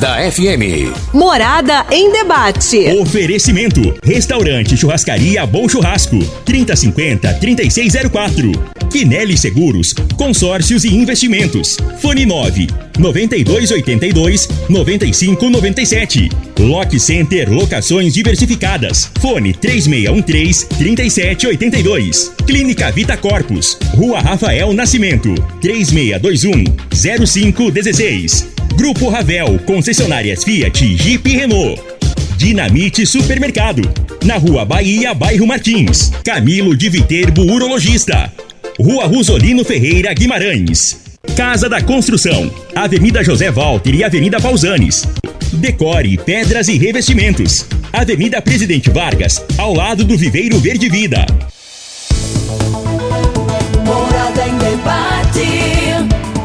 Morada 0.00 0.30
FM. 0.30 0.94
Morada 1.12 1.86
em 1.90 2.10
debate. 2.10 2.98
Oferecimento: 3.02 3.94
Restaurante 4.02 4.74
Churrascaria 4.74 5.44
Bom 5.44 5.68
Churrasco. 5.68 6.18
3050 6.46 7.34
3604. 7.34 8.79
Quinelli 8.90 9.36
Seguros, 9.36 9.94
Consórcios 10.16 10.84
e 10.84 10.88
Investimentos. 10.88 11.76
Fone 12.00 12.26
9 12.26 12.66
9282 12.98 14.48
9597. 14.68 16.28
Lock 16.58 16.98
Center 16.98 17.48
Locações 17.50 18.12
Diversificadas. 18.12 19.10
Fone 19.20 19.54
3613 19.54 20.66
3782. 20.66 22.32
Clínica 22.46 22.90
Vita 22.90 23.16
Corpus. 23.16 23.78
Rua 23.94 24.20
Rafael 24.20 24.72
Nascimento. 24.72 25.34
3621 25.60 26.64
0516. 26.94 28.48
Grupo 28.76 29.08
Ravel, 29.08 29.58
concessionárias 29.60 30.42
Fiat, 30.42 30.96
Jeep 30.96 31.28
e 31.28 31.36
Renault. 31.36 31.80
Dinamite 32.36 33.06
Supermercado. 33.06 33.82
Na 34.24 34.36
Rua 34.36 34.64
Bahia, 34.64 35.14
bairro 35.14 35.46
Martins. 35.46 36.10
Camilo 36.24 36.76
de 36.76 36.88
Viterbo, 36.88 37.42
urologista. 37.42 38.32
Rua 38.80 39.06
Rosolino 39.06 39.62
Ferreira 39.62 40.12
Guimarães. 40.14 40.98
Casa 41.36 41.68
da 41.68 41.82
Construção. 41.82 42.50
Avenida 42.74 43.22
José 43.22 43.50
Walter 43.50 43.94
e 43.94 44.02
Avenida 44.02 44.40
Pausanes. 44.40 45.06
Decore, 45.52 46.16
pedras 46.16 46.66
e 46.66 46.78
revestimentos. 46.78 47.66
Avenida 47.92 48.40
Presidente 48.40 48.88
Vargas, 48.88 49.44
ao 49.58 49.74
lado 49.74 50.02
do 50.02 50.16
Viveiro 50.16 50.58
Verde 50.58 50.88
Vida. 50.88 51.26
Morada 53.84 54.48
em 54.48 54.56
debate. 54.56 55.50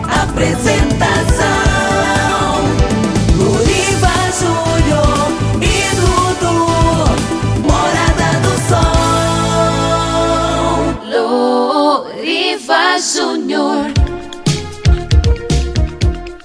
Apresentação. 0.03 1.34
Júnior. 13.13 13.93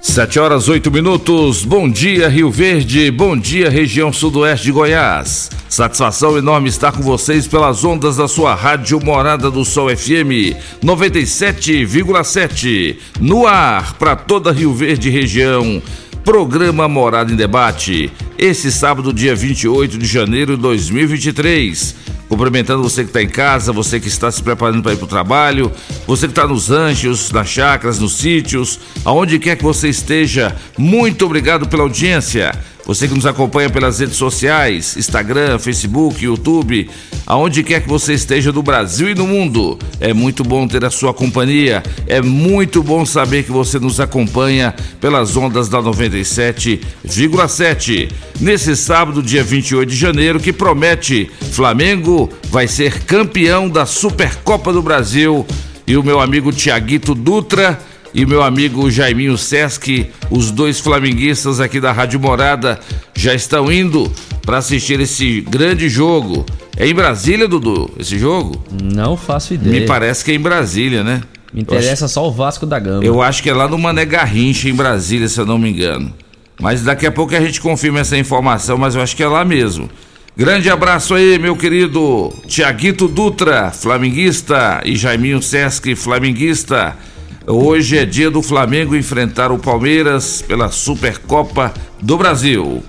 Sete 0.02 0.38
horas 0.38 0.68
oito 0.68 0.90
minutos. 0.90 1.64
Bom 1.64 1.88
dia, 1.88 2.28
Rio 2.28 2.50
Verde. 2.50 3.10
Bom 3.10 3.34
dia, 3.34 3.70
região 3.70 4.12
sudoeste 4.12 4.66
de 4.66 4.72
Goiás. 4.72 5.48
Satisfação 5.70 6.36
enorme 6.36 6.68
estar 6.68 6.92
com 6.92 7.00
vocês 7.00 7.48
pelas 7.48 7.82
ondas 7.82 8.16
da 8.16 8.28
sua 8.28 8.54
rádio 8.54 9.02
Morada 9.02 9.50
do 9.50 9.64
Sol 9.64 9.88
FM 9.88 10.54
97,7. 10.84 12.98
No 13.20 13.46
ar 13.46 13.94
para 13.94 14.14
toda 14.14 14.52
Rio 14.52 14.74
Verde 14.74 15.08
região. 15.08 15.80
Programa 16.22 16.86
Morada 16.86 17.32
em 17.32 17.36
Debate. 17.36 18.12
Esse 18.36 18.70
sábado, 18.70 19.14
dia 19.14 19.34
28 19.34 19.96
de 19.96 20.04
janeiro 20.04 20.56
de 20.56 20.62
2023. 20.62 22.19
Cumprimentando 22.30 22.80
você 22.80 23.02
que 23.02 23.10
está 23.10 23.20
em 23.20 23.28
casa, 23.28 23.72
você 23.72 23.98
que 23.98 24.06
está 24.06 24.30
se 24.30 24.40
preparando 24.40 24.84
para 24.84 24.92
ir 24.92 24.96
para 24.96 25.04
o 25.04 25.08
trabalho, 25.08 25.72
você 26.06 26.28
que 26.28 26.32
está 26.32 26.46
nos 26.46 26.68
ranchos, 26.68 27.32
nas 27.32 27.48
chacras, 27.48 27.98
nos 27.98 28.18
sítios, 28.18 28.78
aonde 29.04 29.36
quer 29.40 29.56
que 29.56 29.64
você 29.64 29.88
esteja. 29.88 30.54
Muito 30.78 31.26
obrigado 31.26 31.66
pela 31.66 31.82
audiência. 31.82 32.52
Você 32.86 33.06
que 33.06 33.14
nos 33.14 33.26
acompanha 33.26 33.70
pelas 33.70 34.00
redes 34.00 34.16
sociais, 34.16 34.96
Instagram, 34.96 35.58
Facebook, 35.58 36.24
YouTube, 36.24 36.88
aonde 37.26 37.62
quer 37.62 37.82
que 37.82 37.88
você 37.88 38.14
esteja 38.14 38.50
do 38.50 38.62
Brasil 38.62 39.10
e 39.10 39.14
do 39.14 39.26
mundo. 39.26 39.78
É 40.00 40.12
muito 40.12 40.42
bom 40.42 40.66
ter 40.66 40.84
a 40.84 40.90
sua 40.90 41.14
companhia. 41.14 41.84
É 42.06 42.20
muito 42.20 42.82
bom 42.82 43.06
saber 43.06 43.44
que 43.44 43.52
você 43.52 43.78
nos 43.78 44.00
acompanha 44.00 44.74
pelas 45.00 45.36
ondas 45.36 45.68
da 45.68 45.80
97,7. 45.80 48.10
Nesse 48.40 48.74
sábado, 48.74 49.22
dia 49.22 49.44
28 49.44 49.88
de 49.88 49.96
janeiro, 49.96 50.40
que 50.40 50.52
promete 50.52 51.30
Flamengo 51.52 52.28
vai 52.50 52.66
ser 52.66 53.04
campeão 53.04 53.68
da 53.68 53.86
Supercopa 53.86 54.72
do 54.72 54.82
Brasil. 54.82 55.46
E 55.86 55.96
o 55.96 56.02
meu 56.02 56.18
amigo 56.20 56.52
Tiaguito 56.52 57.14
Dutra 57.14 57.78
e 58.14 58.26
meu 58.26 58.42
amigo 58.42 58.90
Jaiminho 58.90 59.38
Sesc, 59.38 60.10
os 60.30 60.50
dois 60.50 60.80
flamenguistas 60.80 61.60
aqui 61.60 61.80
da 61.80 61.92
Rádio 61.92 62.18
Morada, 62.18 62.78
já 63.14 63.34
estão 63.34 63.70
indo 63.70 64.10
para 64.42 64.58
assistir 64.58 65.00
esse 65.00 65.40
grande 65.42 65.88
jogo. 65.88 66.44
É 66.76 66.86
em 66.86 66.94
Brasília, 66.94 67.46
Dudu, 67.46 67.90
esse 67.98 68.18
jogo? 68.18 68.62
Não 68.82 69.16
faço 69.16 69.54
ideia. 69.54 69.80
Me 69.80 69.86
parece 69.86 70.24
que 70.24 70.32
é 70.32 70.34
em 70.34 70.40
Brasília, 70.40 71.04
né? 71.04 71.20
Me 71.52 71.62
interessa 71.62 72.06
só 72.08 72.26
o 72.26 72.32
Vasco 72.32 72.64
da 72.64 72.78
Gama. 72.78 73.04
Eu 73.04 73.20
acho 73.20 73.42
que 73.42 73.50
é 73.50 73.54
lá 73.54 73.68
no 73.68 73.78
Mané 73.78 74.04
Garrincha, 74.04 74.68
em 74.68 74.74
Brasília, 74.74 75.28
se 75.28 75.40
eu 75.40 75.46
não 75.46 75.58
me 75.58 75.70
engano. 75.70 76.12
Mas 76.60 76.82
daqui 76.82 77.06
a 77.06 77.12
pouco 77.12 77.34
a 77.34 77.40
gente 77.40 77.60
confirma 77.60 78.00
essa 78.00 78.16
informação, 78.16 78.76
mas 78.76 78.94
eu 78.94 79.02
acho 79.02 79.16
que 79.16 79.22
é 79.22 79.28
lá 79.28 79.44
mesmo. 79.44 79.88
Grande 80.36 80.70
abraço 80.70 81.14
aí, 81.14 81.38
meu 81.38 81.56
querido 81.56 82.32
Tiaguito 82.46 83.08
Dutra, 83.08 83.70
flamenguista, 83.70 84.80
e 84.84 84.96
Jaiminho 84.96 85.42
Sesc, 85.42 85.94
flamenguista. 85.96 86.96
Hoje 87.46 87.96
é 87.96 88.04
dia 88.04 88.30
do 88.30 88.42
Flamengo 88.42 88.94
enfrentar 88.94 89.50
o 89.50 89.58
Palmeiras 89.58 90.42
pela 90.42 90.70
Supercopa 90.70 91.72
do 92.00 92.18
Brasil. 92.18 92.84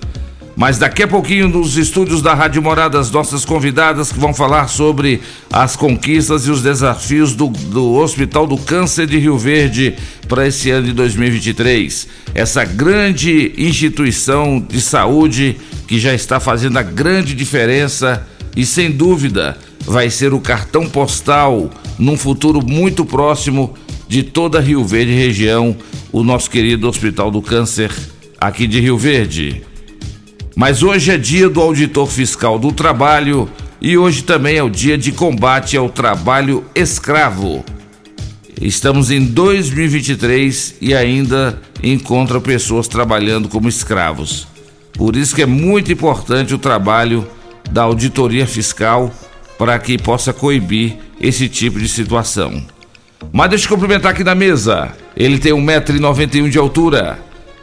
Mas 0.54 0.76
daqui 0.76 1.02
a 1.02 1.08
pouquinho, 1.08 1.48
nos 1.48 1.78
estúdios 1.78 2.20
da 2.20 2.34
Rádio 2.34 2.60
Morada, 2.60 3.00
as 3.00 3.10
nossas 3.10 3.46
convidadas 3.46 4.12
que 4.12 4.20
vão 4.20 4.34
falar 4.34 4.68
sobre 4.68 5.22
as 5.50 5.74
conquistas 5.74 6.46
e 6.46 6.50
os 6.50 6.62
desafios 6.62 7.34
do, 7.34 7.48
do 7.48 7.94
Hospital 7.94 8.46
do 8.46 8.58
Câncer 8.58 9.06
de 9.06 9.18
Rio 9.18 9.38
Verde 9.38 9.94
para 10.28 10.46
esse 10.46 10.70
ano 10.70 10.86
de 10.86 10.92
2023. 10.92 12.06
Essa 12.34 12.62
grande 12.62 13.54
instituição 13.56 14.60
de 14.60 14.82
saúde 14.82 15.56
que 15.88 15.98
já 15.98 16.12
está 16.12 16.38
fazendo 16.38 16.76
a 16.76 16.82
grande 16.82 17.34
diferença 17.34 18.26
e, 18.54 18.66
sem 18.66 18.90
dúvida, 18.90 19.56
vai 19.80 20.10
ser 20.10 20.34
o 20.34 20.40
cartão 20.40 20.86
postal 20.86 21.70
num 21.98 22.18
futuro 22.18 22.60
muito 22.62 23.04
próximo 23.06 23.74
de 24.12 24.22
toda 24.22 24.60
Rio 24.60 24.84
Verde 24.84 25.14
região, 25.14 25.74
o 26.12 26.22
nosso 26.22 26.50
querido 26.50 26.86
Hospital 26.86 27.30
do 27.30 27.40
Câncer 27.40 27.90
aqui 28.38 28.66
de 28.66 28.78
Rio 28.78 28.98
Verde. 28.98 29.62
Mas 30.54 30.82
hoje 30.82 31.12
é 31.12 31.16
dia 31.16 31.48
do 31.48 31.62
auditor 31.62 32.06
fiscal 32.06 32.58
do 32.58 32.70
trabalho 32.72 33.48
e 33.80 33.96
hoje 33.96 34.22
também 34.22 34.58
é 34.58 34.62
o 34.62 34.68
dia 34.68 34.98
de 34.98 35.12
combate 35.12 35.78
ao 35.78 35.88
trabalho 35.88 36.62
escravo. 36.74 37.64
Estamos 38.60 39.10
em 39.10 39.24
2023 39.24 40.74
e 40.78 40.94
ainda 40.94 41.58
encontra 41.82 42.38
pessoas 42.38 42.86
trabalhando 42.86 43.48
como 43.48 43.66
escravos. 43.66 44.46
Por 44.92 45.16
isso 45.16 45.34
que 45.34 45.40
é 45.40 45.46
muito 45.46 45.90
importante 45.90 46.52
o 46.52 46.58
trabalho 46.58 47.26
da 47.70 47.84
auditoria 47.84 48.46
fiscal 48.46 49.10
para 49.56 49.78
que 49.78 49.96
possa 49.96 50.34
coibir 50.34 50.98
esse 51.18 51.48
tipo 51.48 51.80
de 51.80 51.88
situação. 51.88 52.62
Mas 53.30 53.50
deixa 53.50 53.66
eu 53.66 53.70
cumprimentar 53.70 54.12
aqui 54.12 54.24
na 54.24 54.34
mesa. 54.34 54.92
Ele 55.16 55.38
tem 55.38 55.52
1,91m 55.52 56.48
de 56.48 56.58
altura. 56.58 57.18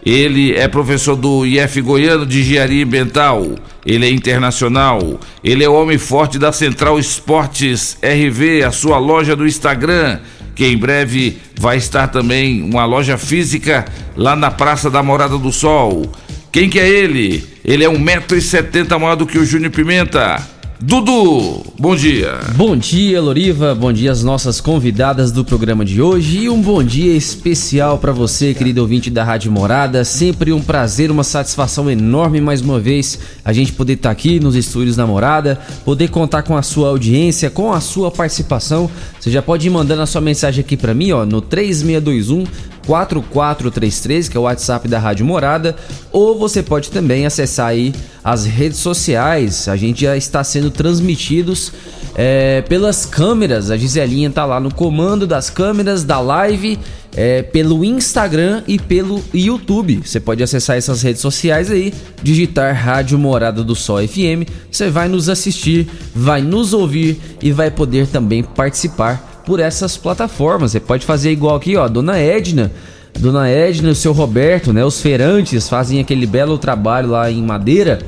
Ele 0.06 0.56
é 0.56 0.68
professor 0.68 1.16
do 1.16 1.46
IF 1.46 1.82
Goiano 1.82 2.26
de 2.26 2.40
Engenharia 2.40 2.86
Ambiental. 2.86 3.56
Ele 3.86 4.06
é 4.06 4.10
internacional. 4.10 5.20
Ele 5.44 5.64
é 5.64 5.70
o 5.70 5.74
homem 5.74 5.98
forte 5.98 6.40
da 6.40 6.52
Central 6.52 6.98
Esportes 6.98 7.98
RV, 8.02 8.64
a 8.64 8.72
sua 8.72 8.98
loja 8.98 9.36
do 9.36 9.46
Instagram, 9.46 10.20
que 10.56 10.66
em 10.66 10.78
breve 10.78 11.38
vai 11.60 11.78
estar 11.78 12.08
também 12.08 12.64
uma 12.64 12.86
loja 12.86 13.18
física 13.18 13.86
lá 14.16 14.36
na 14.36 14.52
Praça 14.52 14.90
da 14.90 15.04
Morada 15.04 15.38
do 15.38 15.52
Sol. 15.52 16.10
Quem 16.52 16.70
que 16.70 16.80
é 16.80 16.88
ele? 16.88 17.44
Ele 17.64 17.84
é 17.84 17.90
1,70m 17.90 18.98
maior 19.00 19.16
do 19.16 19.28
que 19.28 19.38
o 19.38 19.46
Júnior 19.46 19.72
Pimenta. 19.72 20.59
Dudu, 20.82 21.62
bom 21.78 21.94
dia. 21.94 22.40
Bom 22.56 22.78
dia, 22.78 23.22
Loriva. 23.22 23.76
Bom 23.76 23.92
dia 23.92 24.14
às 24.14 24.24
nossas 24.24 24.62
convidadas 24.62 25.30
do 25.30 25.44
programa 25.44 25.84
de 25.84 26.02
hoje 26.02 26.44
e 26.44 26.50
um 26.50 26.62
bom 26.62 26.82
dia 26.82 27.14
especial 27.18 27.98
para 27.98 28.14
você, 28.14 28.54
querido 28.54 28.80
ouvinte 28.80 29.10
da 29.10 29.22
Rádio 29.22 29.52
Morada. 29.52 30.06
Sempre 30.06 30.54
um 30.54 30.62
prazer, 30.62 31.12
uma 31.12 31.26
satisfação 31.26 31.92
enorme 31.92 32.40
mais 32.40 32.62
uma 32.62 32.80
vez 32.80 33.20
a 33.44 33.52
gente 33.52 33.74
poder 33.74 33.94
estar 33.94 34.10
aqui 34.10 34.40
nos 34.40 34.56
estúdios 34.56 34.96
da 34.96 35.06
Morada, 35.06 35.60
poder 35.84 36.08
contar 36.12 36.44
com 36.44 36.56
a 36.56 36.62
sua 36.62 36.88
audiência, 36.88 37.50
com 37.50 37.74
a 37.74 37.82
sua 37.82 38.10
participação. 38.10 38.90
Você 39.20 39.30
já 39.30 39.42
pode 39.42 39.68
ir 39.68 39.72
mandando 39.72 40.02
a 40.02 40.06
sua 40.06 40.22
mensagem 40.22 40.62
aqui 40.62 40.78
para 40.78 40.94
mim, 40.94 41.12
ó, 41.12 41.26
no 41.26 41.42
3621 41.42 42.46
4433, 42.90 44.30
que 44.30 44.36
é 44.36 44.40
o 44.40 44.44
WhatsApp 44.44 44.88
da 44.88 44.98
Rádio 44.98 45.24
Morada, 45.24 45.76
ou 46.12 46.40
você 46.40 46.64
pode 46.64 46.90
também 46.90 47.24
acessar 47.24 47.68
aí 47.68 47.94
as 48.24 48.46
redes 48.46 48.80
sociais. 48.80 49.68
A 49.68 49.76
gente 49.76 50.02
já 50.02 50.18
está 50.18 50.44
sendo 50.44 50.72
transmitidos 50.72 51.72
é, 52.16 52.64
pelas 52.64 53.06
câmeras. 53.06 53.70
A 53.70 53.78
Giselinha 53.78 54.32
tá 54.32 54.44
lá 54.44 54.60
no 54.60 54.74
comando 54.74 55.28
das 55.28 55.52
câmeras 55.52 56.04
da 56.04 56.20
live, 56.20 56.80
é, 57.16 57.44
pelo 57.44 57.86
Instagram 57.86 58.64
e 58.68 58.80
pelo 58.80 59.24
YouTube. 59.32 60.02
Você 60.04 60.20
pode 60.20 60.42
acessar 60.42 60.76
essas 60.76 61.04
redes 61.04 61.22
sociais 61.22 61.70
aí, 61.70 61.94
digitar 62.24 62.74
Rádio 62.74 63.20
Morada 63.20 63.64
do 63.64 63.76
Sol 63.76 64.00
FM. 64.00 64.50
Você 64.72 64.90
vai 64.90 65.08
nos 65.08 65.30
assistir, 65.30 65.88
vai 66.16 66.42
nos 66.42 66.74
ouvir 66.74 67.22
e 67.40 67.52
vai 67.52 67.70
poder 67.70 68.08
também 68.08 68.42
participar 68.42 69.39
por 69.46 69.60
essas 69.60 69.98
plataformas. 69.98 70.72
Você 70.72 70.80
pode 70.80 71.06
fazer 71.06 71.32
igual 71.32 71.56
aqui, 71.56 71.76
ó, 71.76 71.88
Dona 71.88 72.18
Edna 72.18 72.72
Dona 73.18 73.50
Edna 73.50 73.90
e 73.90 73.92
o 73.92 73.96
seu 73.96 74.14
Roberto, 74.14 74.72
né? 74.72 74.84
Os 74.86 75.02
feirantes 75.02 75.68
fazem 75.68 76.00
aquele 76.00 76.26
belo 76.26 76.58
trabalho 76.58 77.10
lá 77.10 77.30
em 77.30 77.42
Madeira. 77.42 78.00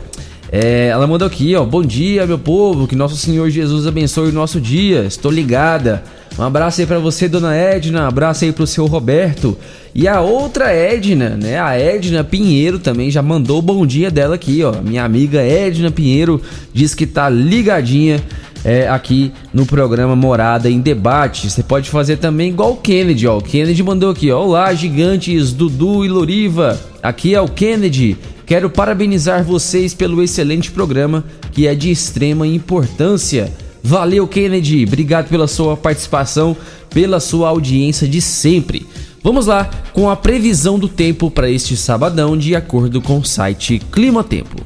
É, 0.50 0.88
ela 0.88 1.08
mandou 1.08 1.28
aqui, 1.28 1.56
ó. 1.56 1.66
Bom 1.66 1.82
dia, 1.82 2.26
meu 2.26 2.40
povo. 2.40 2.88
Que 2.88 2.96
nosso 2.96 3.18
Senhor 3.18 3.50
Jesus 3.50 3.88
abençoe 3.88 4.30
o 4.30 4.34
nosso 4.34 4.60
dia. 4.60 5.04
Estou 5.04 5.32
ligada. 5.32 6.04
Um 6.40 6.44
abraço 6.44 6.80
aí 6.80 6.88
para 6.88 7.00
você, 7.00 7.28
dona 7.28 7.54
Edna. 7.54 8.04
Um 8.04 8.08
abraço 8.08 8.46
aí 8.46 8.54
pro 8.54 8.66
seu 8.66 8.86
Roberto. 8.86 9.58
E 9.94 10.08
a 10.08 10.22
outra 10.22 10.72
Edna, 10.72 11.32
né? 11.32 11.60
A 11.60 11.78
Edna 11.78 12.24
Pinheiro 12.24 12.80
também 12.80 13.12
já 13.12 13.22
mandou 13.22 13.60
o 13.60 13.62
bom 13.62 13.86
dia 13.86 14.10
dela 14.10 14.36
aqui, 14.36 14.64
ó. 14.64 14.82
Minha 14.82 15.04
amiga 15.04 15.42
Edna 15.42 15.92
Pinheiro 15.92 16.42
diz 16.74 16.96
que 16.96 17.06
tá 17.06 17.28
ligadinha 17.30 18.22
é, 18.64 18.88
aqui 18.88 19.32
no 19.54 19.66
programa 19.66 20.16
Morada 20.16 20.70
em 20.70 20.80
Debate. 20.80 21.50
Você 21.50 21.64
pode 21.64 21.90
fazer 21.90 22.18
também 22.18 22.50
igual 22.50 22.74
o 22.74 22.78
Kennedy, 22.78 23.28
ó. 23.28 23.38
O 23.38 23.42
Kennedy 23.42 23.84
mandou 23.84 24.12
aqui, 24.12 24.32
ó. 24.32 24.44
Olá, 24.44 24.74
gigantes 24.74 25.52
Dudu 25.54 26.06
e 26.06 26.08
Loriva. 26.08 26.80
Aqui 27.02 27.34
é 27.34 27.42
o 27.42 27.48
Kennedy. 27.48 28.18
Quero 28.46 28.70
parabenizar 28.70 29.44
vocês 29.44 29.94
pelo 29.94 30.22
excelente 30.22 30.72
programa 30.72 31.24
que 31.52 31.68
é 31.68 31.76
de 31.76 31.90
extrema 31.90 32.46
importância. 32.46 33.52
Valeu, 33.84 34.28
Kennedy. 34.28 34.86
Obrigado 34.86 35.28
pela 35.28 35.48
sua 35.48 35.76
participação, 35.76 36.56
pela 36.90 37.20
sua 37.20 37.50
audiência 37.50 38.08
de 38.08 38.22
sempre. 38.22 38.86
Vamos 39.24 39.46
lá 39.46 39.70
com 39.94 40.10
a 40.10 40.16
previsão 40.16 40.80
do 40.80 40.88
tempo 40.88 41.30
para 41.30 41.50
este 41.50 41.78
sabadão, 41.78 42.38
de 42.38 42.56
acordo 42.56 43.02
com 43.02 43.20
o 43.20 43.26
site 43.26 43.80
Clima 43.92 44.24
Tempo. 44.24 44.58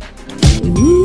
Previsão 0.62 1.05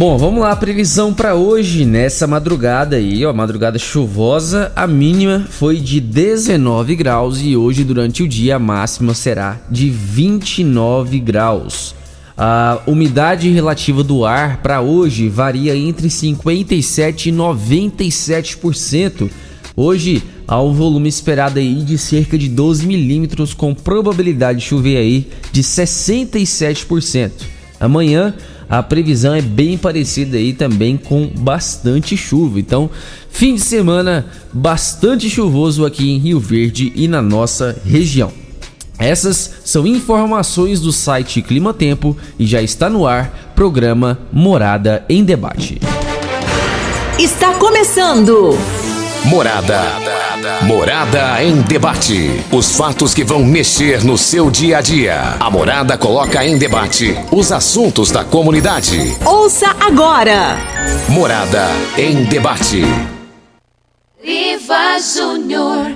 Bom, 0.00 0.16
vamos 0.16 0.40
lá, 0.40 0.52
a 0.52 0.56
previsão 0.56 1.12
para 1.12 1.34
hoje, 1.34 1.84
nessa 1.84 2.26
madrugada 2.26 2.96
aí, 2.96 3.22
ó, 3.26 3.34
madrugada 3.34 3.78
chuvosa, 3.78 4.72
a 4.74 4.86
mínima 4.86 5.46
foi 5.50 5.76
de 5.76 6.00
19 6.00 6.96
graus 6.96 7.42
e 7.42 7.54
hoje 7.54 7.84
durante 7.84 8.22
o 8.22 8.26
dia 8.26 8.56
a 8.56 8.58
máxima 8.58 9.12
será 9.12 9.60
de 9.70 9.90
29 9.90 11.20
graus. 11.20 11.94
A 12.34 12.80
umidade 12.86 13.50
relativa 13.50 14.02
do 14.02 14.24
ar 14.24 14.62
para 14.62 14.80
hoje 14.80 15.28
varia 15.28 15.76
entre 15.76 16.08
57 16.08 17.28
e 17.28 17.32
97%. 17.32 19.28
Hoje 19.76 20.22
há 20.48 20.62
um 20.62 20.72
volume 20.72 21.10
esperado 21.10 21.58
aí 21.58 21.74
de 21.82 21.98
cerca 21.98 22.38
de 22.38 22.48
12 22.48 22.86
milímetros 22.86 23.52
com 23.52 23.74
probabilidade 23.74 24.60
de 24.60 24.64
chover 24.64 24.96
aí 24.96 25.28
de 25.52 25.62
67%. 25.62 27.32
Amanhã 27.78 28.34
a 28.70 28.84
previsão 28.84 29.34
é 29.34 29.42
bem 29.42 29.76
parecida 29.76 30.36
aí 30.36 30.52
também 30.52 30.96
com 30.96 31.26
bastante 31.26 32.16
chuva. 32.16 32.60
Então, 32.60 32.88
fim 33.28 33.56
de 33.56 33.60
semana 33.60 34.26
bastante 34.52 35.28
chuvoso 35.28 35.84
aqui 35.84 36.08
em 36.08 36.18
Rio 36.18 36.38
Verde 36.38 36.92
e 36.94 37.08
na 37.08 37.20
nossa 37.20 37.76
região. 37.84 38.32
Essas 38.96 39.54
são 39.64 39.86
informações 39.86 40.80
do 40.80 40.92
site 40.92 41.42
Clima 41.42 41.74
Tempo 41.74 42.16
e 42.38 42.46
já 42.46 42.62
está 42.62 42.88
no 42.88 43.06
ar 43.06 43.52
programa 43.56 44.18
Morada 44.32 45.04
em 45.08 45.24
Debate. 45.24 45.80
Está 47.18 47.54
começando. 47.54 48.56
Morada. 49.24 49.82
Morada 50.62 51.42
em 51.42 51.60
debate. 51.62 52.30
Os 52.50 52.76
fatos 52.76 53.12
que 53.14 53.22
vão 53.22 53.44
mexer 53.44 54.02
no 54.04 54.16
seu 54.16 54.50
dia 54.50 54.78
a 54.78 54.80
dia. 54.80 55.36
A 55.38 55.50
Morada 55.50 55.96
coloca 55.98 56.44
em 56.44 56.58
debate 56.58 57.14
os 57.30 57.52
assuntos 57.52 58.10
da 58.10 58.24
comunidade. 58.24 59.16
Ouça 59.24 59.74
agora. 59.80 60.56
Morada 61.08 61.68
em 61.96 62.24
debate. 62.24 62.82
Riva 64.22 64.98
Júnior. 64.98 65.92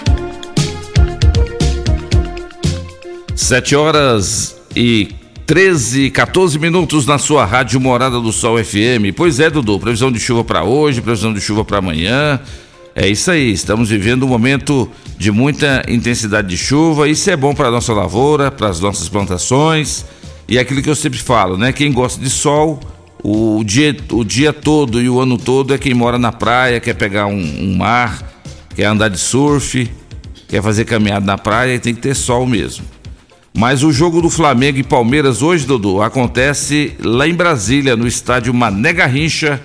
7 3.34 3.74
horas 3.74 4.56
e 4.76 5.14
13, 5.46 6.10
14 6.10 6.58
minutos 6.58 7.04
na 7.06 7.18
sua 7.18 7.44
rádio 7.44 7.78
Morada 7.80 8.18
do 8.20 8.32
Sol 8.32 8.62
FM. 8.62 9.12
Pois 9.14 9.40
é, 9.40 9.50
Dudu, 9.50 9.78
previsão 9.78 10.10
de 10.10 10.18
chuva 10.18 10.42
para 10.42 10.64
hoje, 10.64 11.02
previsão 11.02 11.34
de 11.34 11.40
chuva 11.40 11.64
para 11.64 11.78
amanhã. 11.78 12.40
É 12.96 13.08
isso 13.08 13.28
aí, 13.28 13.50
estamos 13.50 13.90
vivendo 13.90 14.22
um 14.22 14.28
momento 14.28 14.88
de 15.18 15.32
muita 15.32 15.84
intensidade 15.88 16.46
de 16.46 16.56
chuva. 16.56 17.08
Isso 17.08 17.28
é 17.28 17.36
bom 17.36 17.52
para 17.52 17.68
nossa 17.68 17.92
lavoura, 17.92 18.52
para 18.52 18.68
as 18.68 18.78
nossas 18.78 19.08
plantações. 19.08 20.04
E 20.48 20.58
é 20.58 20.60
aquilo 20.60 20.80
que 20.80 20.88
eu 20.88 20.94
sempre 20.94 21.18
falo, 21.18 21.58
né? 21.58 21.72
Quem 21.72 21.90
gosta 21.90 22.22
de 22.22 22.30
sol, 22.30 22.78
o 23.20 23.64
dia, 23.64 23.96
o 24.12 24.22
dia 24.22 24.52
todo 24.52 25.02
e 25.02 25.08
o 25.08 25.18
ano 25.18 25.36
todo 25.36 25.74
é 25.74 25.78
quem 25.78 25.92
mora 25.92 26.18
na 26.18 26.30
praia, 26.30 26.78
quer 26.78 26.94
pegar 26.94 27.26
um, 27.26 27.34
um 27.34 27.76
mar, 27.76 28.22
quer 28.76 28.84
andar 28.84 29.08
de 29.08 29.18
surf, 29.18 29.90
quer 30.46 30.62
fazer 30.62 30.84
caminhada 30.84 31.26
na 31.26 31.36
praia 31.36 31.74
e 31.74 31.80
tem 31.80 31.96
que 31.96 32.00
ter 32.00 32.14
sol 32.14 32.46
mesmo. 32.46 32.84
Mas 33.56 33.82
o 33.82 33.90
jogo 33.90 34.22
do 34.22 34.30
Flamengo 34.30 34.78
e 34.78 34.84
Palmeiras 34.84 35.42
hoje, 35.42 35.66
Dudu, 35.66 36.00
acontece 36.00 36.92
lá 37.00 37.26
em 37.26 37.34
Brasília, 37.34 37.96
no 37.96 38.06
estádio 38.06 38.54
Mané 38.54 38.92
Garrincha, 38.92 39.60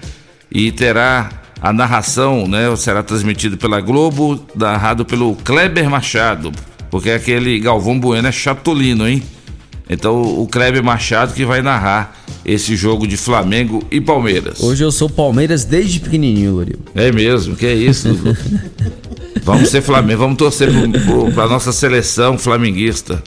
e 0.52 0.72
terá 0.72 1.30
a 1.62 1.74
narração, 1.74 2.48
né? 2.48 2.74
Será 2.76 3.04
transmitido 3.04 3.58
pela 3.58 3.82
Globo, 3.82 4.40
narrado 4.56 5.06
pelo 5.06 5.36
Kleber 5.36 5.90
Machado, 5.90 6.52
porque 6.90 7.12
aquele 7.12 7.60
Galvão 7.60 8.00
Bueno 8.00 8.28
é 8.28 8.32
chatolino, 8.32 9.08
hein? 9.08 9.22
Então 9.90 10.22
o 10.22 10.48
Kleber 10.48 10.84
Machado 10.84 11.34
que 11.34 11.44
vai 11.44 11.62
narrar 11.62 12.16
esse 12.46 12.76
jogo 12.76 13.08
de 13.08 13.18
Flamengo 13.18 13.84
e 13.92 14.00
Palmeiras. 14.00 14.62
Hoje 14.62 14.84
eu 14.84 14.92
sou 14.92 15.10
Palmeiras 15.10 15.66
desde 15.66 16.00
pequenininho, 16.00 16.54
Loril. 16.54 16.80
É 16.96 17.12
mesmo, 17.12 17.56
que 17.56 17.66
é 17.66 17.74
isso, 17.74 18.08
vamos 19.44 19.70
ser 19.70 19.82
Flamengo, 19.82 20.20
vamos 20.20 20.38
torcer 20.38 20.70
pra 21.34 21.48
nossa 21.48 21.72
seleção 21.72 22.38
flamenguista. 22.38 23.22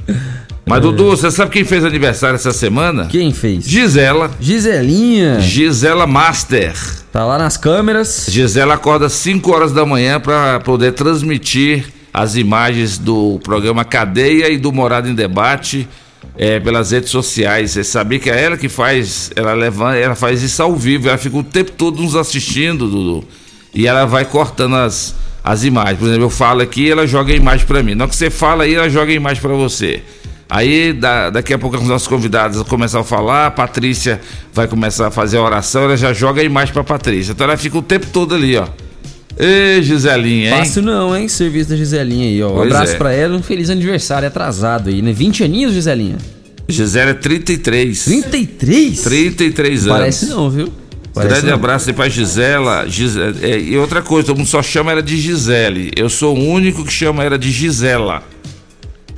Mas, 0.64 0.80
Dudu, 0.80 1.10
você 1.10 1.30
sabe 1.30 1.50
quem 1.50 1.64
fez 1.64 1.84
aniversário 1.84 2.36
essa 2.36 2.52
semana? 2.52 3.06
Quem 3.06 3.32
fez? 3.32 3.64
Gisela. 3.68 4.30
Giselinha. 4.40 5.40
Gisela 5.40 6.06
Master. 6.06 6.74
Tá 7.12 7.24
lá 7.24 7.36
nas 7.36 7.56
câmeras. 7.56 8.26
Gisela 8.28 8.74
acorda 8.74 9.08
5 9.08 9.52
horas 9.52 9.72
da 9.72 9.84
manhã 9.84 10.20
para 10.20 10.60
poder 10.60 10.92
transmitir 10.92 11.86
as 12.14 12.36
imagens 12.36 12.96
do 12.96 13.40
programa 13.42 13.84
Cadeia 13.84 14.50
e 14.50 14.56
do 14.56 14.72
Morada 14.72 15.08
em 15.08 15.14
Debate 15.14 15.88
é, 16.36 16.60
pelas 16.60 16.90
redes 16.90 17.10
sociais. 17.10 17.72
Você 17.72 17.82
sabia 17.84 18.18
que 18.18 18.30
é 18.30 18.42
ela 18.44 18.56
que 18.56 18.68
faz, 18.68 19.30
ela 19.34 19.54
leva, 19.54 19.96
ela 19.96 20.14
faz 20.14 20.42
isso 20.42 20.62
ao 20.62 20.76
vivo, 20.76 21.08
ela 21.08 21.18
fica 21.18 21.36
o 21.36 21.42
tempo 21.42 21.72
todo 21.72 22.00
nos 22.02 22.14
assistindo, 22.14 22.88
Dudu. 22.88 23.26
E 23.74 23.86
ela 23.86 24.04
vai 24.04 24.24
cortando 24.24 24.76
as, 24.76 25.14
as 25.42 25.64
imagens. 25.64 25.98
Por 25.98 26.06
exemplo, 26.06 26.24
eu 26.24 26.30
falo 26.30 26.62
aqui, 26.62 26.90
ela 26.90 27.06
joga 27.06 27.32
a 27.32 27.36
imagem 27.36 27.66
para 27.66 27.82
mim. 27.82 27.94
Na 27.94 28.04
hora 28.04 28.10
que 28.10 28.16
você 28.16 28.30
fala 28.30 28.64
aí, 28.64 28.74
ela 28.74 28.88
joga 28.88 29.10
a 29.10 29.14
imagem 29.14 29.42
para 29.42 29.54
você. 29.54 30.02
Aí 30.54 30.92
da, 30.92 31.30
daqui 31.30 31.54
a 31.54 31.58
pouco 31.58 31.78
os 31.78 31.82
nossos 31.88 32.06
convidados 32.06 32.58
vão 32.58 32.66
começar 32.66 33.00
a 33.00 33.04
falar, 33.04 33.46
a 33.46 33.50
Patrícia 33.50 34.20
vai 34.52 34.68
começar 34.68 35.06
a 35.06 35.10
fazer 35.10 35.38
a 35.38 35.42
oração, 35.42 35.84
ela 35.84 35.96
já 35.96 36.12
joga 36.12 36.42
a 36.42 36.44
imagem 36.44 36.74
pra 36.74 36.84
Patrícia. 36.84 37.32
Então 37.32 37.46
ela 37.46 37.56
fica 37.56 37.78
o 37.78 37.82
tempo 37.82 38.06
todo 38.12 38.34
ali, 38.34 38.54
ó. 38.58 38.66
Ê, 39.38 39.80
Giselinha, 39.82 40.50
hein? 40.50 40.56
Fácil 40.58 40.82
não, 40.82 41.16
hein? 41.16 41.26
Serviço 41.26 41.70
da 41.70 41.76
Giselinha 41.76 42.26
aí, 42.28 42.42
ó. 42.42 42.50
Um 42.50 42.54
Pois 42.56 42.70
abraço 42.70 42.92
é. 42.92 42.96
pra 42.98 43.12
ela, 43.14 43.34
um 43.34 43.42
feliz 43.42 43.70
aniversário 43.70 44.28
atrasado 44.28 44.90
aí, 44.90 45.00
né? 45.00 45.10
20 45.10 45.42
aninhos, 45.42 45.72
Giselinha? 45.72 46.18
Gisele 46.68 47.12
é 47.12 47.14
33. 47.14 48.04
33? 48.04 49.00
33 49.00 49.86
anos. 49.86 49.98
Parece 49.98 50.26
não, 50.26 50.50
viu? 50.50 50.68
Parece 51.14 51.32
Grande 51.34 51.46
não. 51.48 51.54
abraço 51.54 51.88
aí 51.88 51.94
pra 51.94 52.08
Gisela. 52.10 52.84
Gise- 52.86 53.20
é, 53.42 53.58
e 53.58 53.76
outra 53.78 54.02
coisa, 54.02 54.26
todo 54.26 54.36
mundo 54.38 54.46
só 54.48 54.62
chama 54.62 54.92
ela 54.92 55.02
de 55.02 55.16
Gisele. 55.16 55.90
Eu 55.96 56.10
sou 56.10 56.36
o 56.36 56.44
único 56.46 56.84
que 56.84 56.92
chama 56.92 57.24
ela 57.24 57.38
de 57.38 57.50
Gisela. 57.50 58.22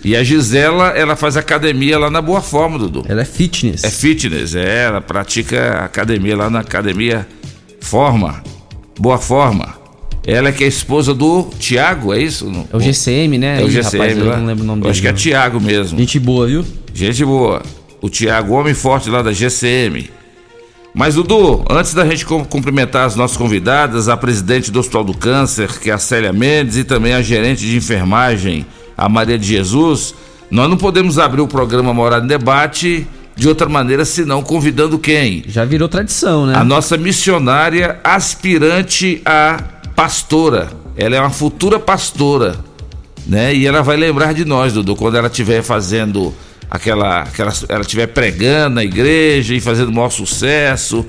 E 0.05 0.15
a 0.15 0.23
Gisela, 0.23 0.89
ela 0.89 1.17
faz 1.17 1.37
academia 1.37 1.99
lá 1.99 2.11
na 2.11 2.21
Boa 2.21 2.43
Forma, 2.43 2.79
Dudu. 2.79 3.05
Ela 3.09 3.23
é 3.23 3.25
fitness. 3.25 3.83
É 3.85 3.91
fitness, 3.91 4.55
é, 4.55 4.85
ela 4.85 5.01
pratica 5.01 5.79
academia 5.85 6.37
lá 6.37 6.51
na 6.51 6.61
academia 6.61 7.27
Forma, 7.81 8.43
Boa 8.99 9.17
Forma. 9.19 9.75
Ela 10.27 10.49
é 10.49 10.53
que 10.53 10.65
é 10.65 10.67
esposa 10.67 11.13
do 11.15 11.45
Tiago, 11.59 12.13
é 12.13 12.19
isso? 12.21 12.51
É 12.73 12.77
o 12.77 12.81
GCM, 12.81 13.39
né? 13.39 13.61
É 13.61 13.65
o 13.65 13.71
GCM 13.71 13.99
rapaz, 14.03 14.19
eu 14.19 14.25
lá. 14.27 14.37
não 14.39 14.47
lembro 14.47 14.65
o 14.65 14.67
nome 14.67 14.81
dele. 14.83 14.91
acho 14.91 15.01
que 15.03 15.09
é. 15.09 15.13
Tiago 15.13 15.61
mesmo. 15.61 15.99
Gente 15.99 16.19
boa, 16.19 16.47
viu? 16.47 16.65
Gente 16.95 17.25
boa. 17.25 17.63
O 18.01 18.09
Tiago, 18.09 18.55
homem 18.55 18.73
forte 18.75 19.09
lá 19.11 19.21
da 19.23 19.33
GCM. 19.33 20.11
Mas, 20.95 21.15
Dudu, 21.17 21.65
antes 21.69 21.93
da 21.93 22.07
gente 22.07 22.25
cum- 22.25 22.45
cumprimentar 22.45 23.05
as 23.07 23.17
nossas 23.17 23.37
convidadas, 23.37 24.09
a 24.09 24.17
presidente 24.17 24.71
do 24.71 24.79
Hospital 24.81 25.05
do 25.05 25.15
Câncer, 25.15 25.69
que 25.81 25.91
é 25.91 25.93
a 25.93 25.99
Célia 25.99 26.33
Mendes, 26.33 26.77
e 26.77 26.85
também 26.85 27.13
a 27.15 27.21
gerente 27.21 27.67
de 27.67 27.77
enfermagem, 27.77 28.65
a 28.97 29.09
Maria 29.09 29.39
de 29.39 29.47
Jesus, 29.47 30.15
nós 30.51 30.69
não 30.69 30.77
podemos 30.77 31.19
abrir 31.19 31.41
o 31.41 31.49
programa 31.49 31.93
Morada 31.93 32.25
em 32.25 32.29
Debate 32.29 33.07
de 33.37 33.49
outra 33.49 33.69
maneira, 33.69 34.05
senão 34.05 34.43
convidando 34.43 34.99
quem? 34.99 35.45
Já 35.49 35.65
virou 35.65 35.89
tradição, 35.89 36.47
né? 36.47 36.55
A 36.57 36.65
nossa 36.65 36.97
missionária 36.97 37.99
aspirante 38.05 39.21
a 39.25 39.61
pastora. 39.97 40.69
Ela 40.97 41.17
é 41.17 41.21
uma 41.21 41.31
futura 41.31 41.79
pastora, 41.79 42.57
né? 43.27 43.55
E 43.55 43.67
ela 43.67 43.83
vai 43.83 43.97
lembrar 43.97 44.33
de 44.33 44.45
nós, 44.45 44.73
Dudu, 44.73 44.95
quando 44.95 45.17
ela 45.17 45.27
estiver 45.27 45.63
fazendo 45.63 46.33
aquela, 46.71 47.23
aquela 47.23 47.53
ela 47.69 47.81
estiver 47.81 48.07
pregando 48.07 48.77
na 48.77 48.85
igreja 48.85 49.55
e 49.55 49.61
fazendo 49.61 49.91
maior 49.91 50.11
sucesso. 50.11 51.05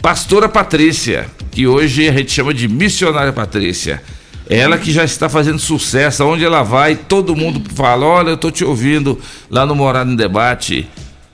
Pastora 0.00 0.48
Patrícia, 0.48 1.26
que 1.50 1.66
hoje 1.66 2.08
a 2.08 2.12
gente 2.12 2.30
chama 2.30 2.54
de 2.54 2.68
Missionária 2.68 3.32
Patrícia. 3.32 4.02
Ela 4.48 4.76
que 4.76 4.92
já 4.92 5.04
está 5.04 5.28
fazendo 5.28 5.58
sucesso, 5.58 6.22
aonde 6.22 6.44
ela 6.44 6.62
vai, 6.62 6.96
todo 6.96 7.34
mundo 7.34 7.62
fala: 7.74 8.04
Olha, 8.04 8.30
eu 8.30 8.34
estou 8.34 8.50
te 8.50 8.64
ouvindo 8.64 9.18
lá 9.50 9.64
no 9.64 9.74
Morado 9.74 10.10
em 10.10 10.16
Debate. 10.16 10.88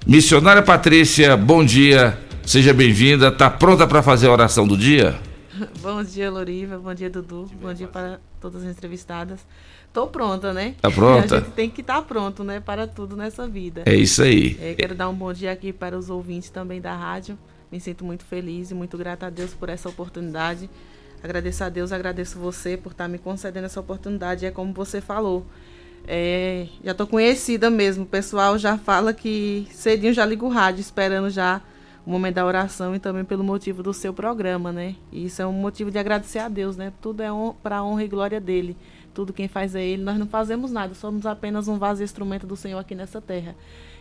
Missionária 0.07 0.63
Patrícia, 0.63 1.37
bom 1.37 1.65
dia, 1.65 2.19
seja 2.45 2.73
bem-vinda. 2.73 3.29
Está 3.29 3.51
pronta 3.51 3.87
para 3.87 4.03
fazer 4.03 4.29
a 4.29 4.33
oração 4.33 4.67
do 4.67 4.77
dia? 4.77 5.19
Bom 5.83 6.03
dia, 6.03 6.31
Loriva. 6.31 6.79
Bom 6.79 6.95
dia, 6.95 7.11
Dudu. 7.11 7.51
Bom 7.61 7.75
dia 7.75 7.87
para 7.87 8.19
todas 8.41 8.63
as 8.65 8.71
entrevistadas. 8.71 9.41
Tô 9.93 10.07
pronta, 10.07 10.53
né? 10.53 10.75
Tá 10.81 10.91
pronta? 10.91 11.37
A 11.39 11.41
gente 11.41 11.51
tem 11.51 11.69
que 11.69 11.81
estar 11.81 11.97
tá 11.97 12.03
pronto, 12.03 12.43
né? 12.43 12.61
Para 12.61 12.87
tudo 12.87 13.17
nessa 13.17 13.47
vida. 13.47 13.83
É 13.85 13.95
isso 13.95 14.23
aí. 14.23 14.57
É, 14.61 14.75
quero 14.75 14.95
dar 14.95 15.09
um 15.09 15.15
bom 15.15 15.33
dia 15.33 15.53
aqui 15.53 15.73
para 15.73 15.99
os 15.99 16.09
ouvintes 16.09 16.49
também 16.49 16.81
da 16.81 16.95
rádio. 16.95 17.39
Me 17.71 17.79
sinto 17.79 18.05
muito 18.05 18.25
feliz 18.25 18.71
e 18.71 18.75
muito 18.75 18.97
grata 18.97 19.27
a 19.27 19.31
Deus 19.31 19.53
por 19.53 19.69
essa 19.69 19.89
oportunidade. 19.89 20.71
Agradeço 21.23 21.65
a 21.65 21.69
Deus, 21.69 21.93
agradeço 21.93 22.39
você 22.39 22.77
por 22.77 22.93
estar 22.93 23.05
tá 23.05 23.09
me 23.09 23.19
concedendo 23.19 23.67
essa 23.67 23.81
oportunidade. 23.81 24.47
É 24.47 24.51
como 24.51 24.73
você 24.73 25.01
falou. 25.01 25.45
É, 26.07 26.67
já 26.83 26.95
tô 26.95 27.07
conhecida 27.07 27.71
mesmo. 27.71 28.05
O 28.05 28.07
pessoal 28.07 28.59
já 28.59 28.79
fala 28.79 29.13
que 29.13 29.69
cedinho 29.71 30.15
já 30.15 30.25
liga 30.25 30.45
o 30.45 30.49
rádio, 30.49 30.81
esperando 30.81 31.31
já 31.31 31.61
o 32.07 32.11
momento 32.11 32.37
da 32.37 32.47
oração 32.47 32.95
e 32.95 32.99
também 32.99 33.25
pelo 33.25 33.45
motivo 33.45 33.83
do 33.83 33.93
seu 33.93 34.13
programa, 34.13 34.73
né? 34.73 34.97
E 35.13 35.27
isso 35.27 35.43
é 35.43 35.47
um 35.47 35.53
motivo 35.53 35.91
de 35.91 35.99
agradecer 35.99 36.39
a 36.39 36.49
Deus, 36.49 36.77
né? 36.77 36.93
Tudo 37.01 37.23
é 37.23 37.29
para 37.63 37.77
a 37.77 37.85
honra 37.85 38.05
e 38.05 38.09
glória 38.09 38.41
dele 38.41 38.77
tudo 39.13 39.33
quem 39.33 39.49
faz 39.49 39.75
é 39.75 39.85
Ele. 39.85 40.03
Nós 40.03 40.19
não 40.19 40.27
fazemos 40.27 40.71
nada, 40.71 40.95
somos 40.95 41.27
apenas 41.27 41.69
um 41.69 41.79
vaso 41.79 42.03
instrumento 42.03 42.47
do 42.47 42.57
Senhor 42.57 42.79
aqui 42.79 42.95
nessa 42.95 43.21
terra. 43.21 43.55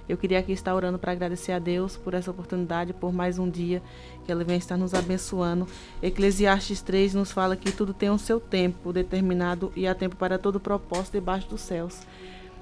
Eu 0.10 0.18
queria 0.18 0.40
aqui 0.40 0.52
estar 0.52 0.74
orando 0.74 0.98
para 0.98 1.12
agradecer 1.12 1.52
a 1.52 1.60
Deus 1.60 1.96
por 1.96 2.16
essa 2.16 2.32
oportunidade, 2.32 2.94
por 2.94 3.14
mais 3.14 3.38
um 3.38 3.48
dia 3.48 3.80
que 4.26 4.32
Ele 4.32 4.44
vem 4.44 4.58
estar 4.58 4.76
nos 4.76 4.96
abençoando. 4.96 5.68
Eclesiastes 6.02 6.82
3 6.82 7.14
nos 7.14 7.32
fala 7.32 7.56
que 7.56 7.72
tudo 7.72 7.94
tem 7.94 8.10
o 8.10 8.18
seu 8.18 8.40
tempo 8.40 8.92
determinado 8.92 9.72
e 9.76 9.88
há 9.88 9.94
tempo 9.94 10.16
para 10.16 10.40
todo 10.40 10.60
propósito 10.60 11.14
debaixo 11.14 11.48
dos 11.48 11.62
céus. 11.62 12.02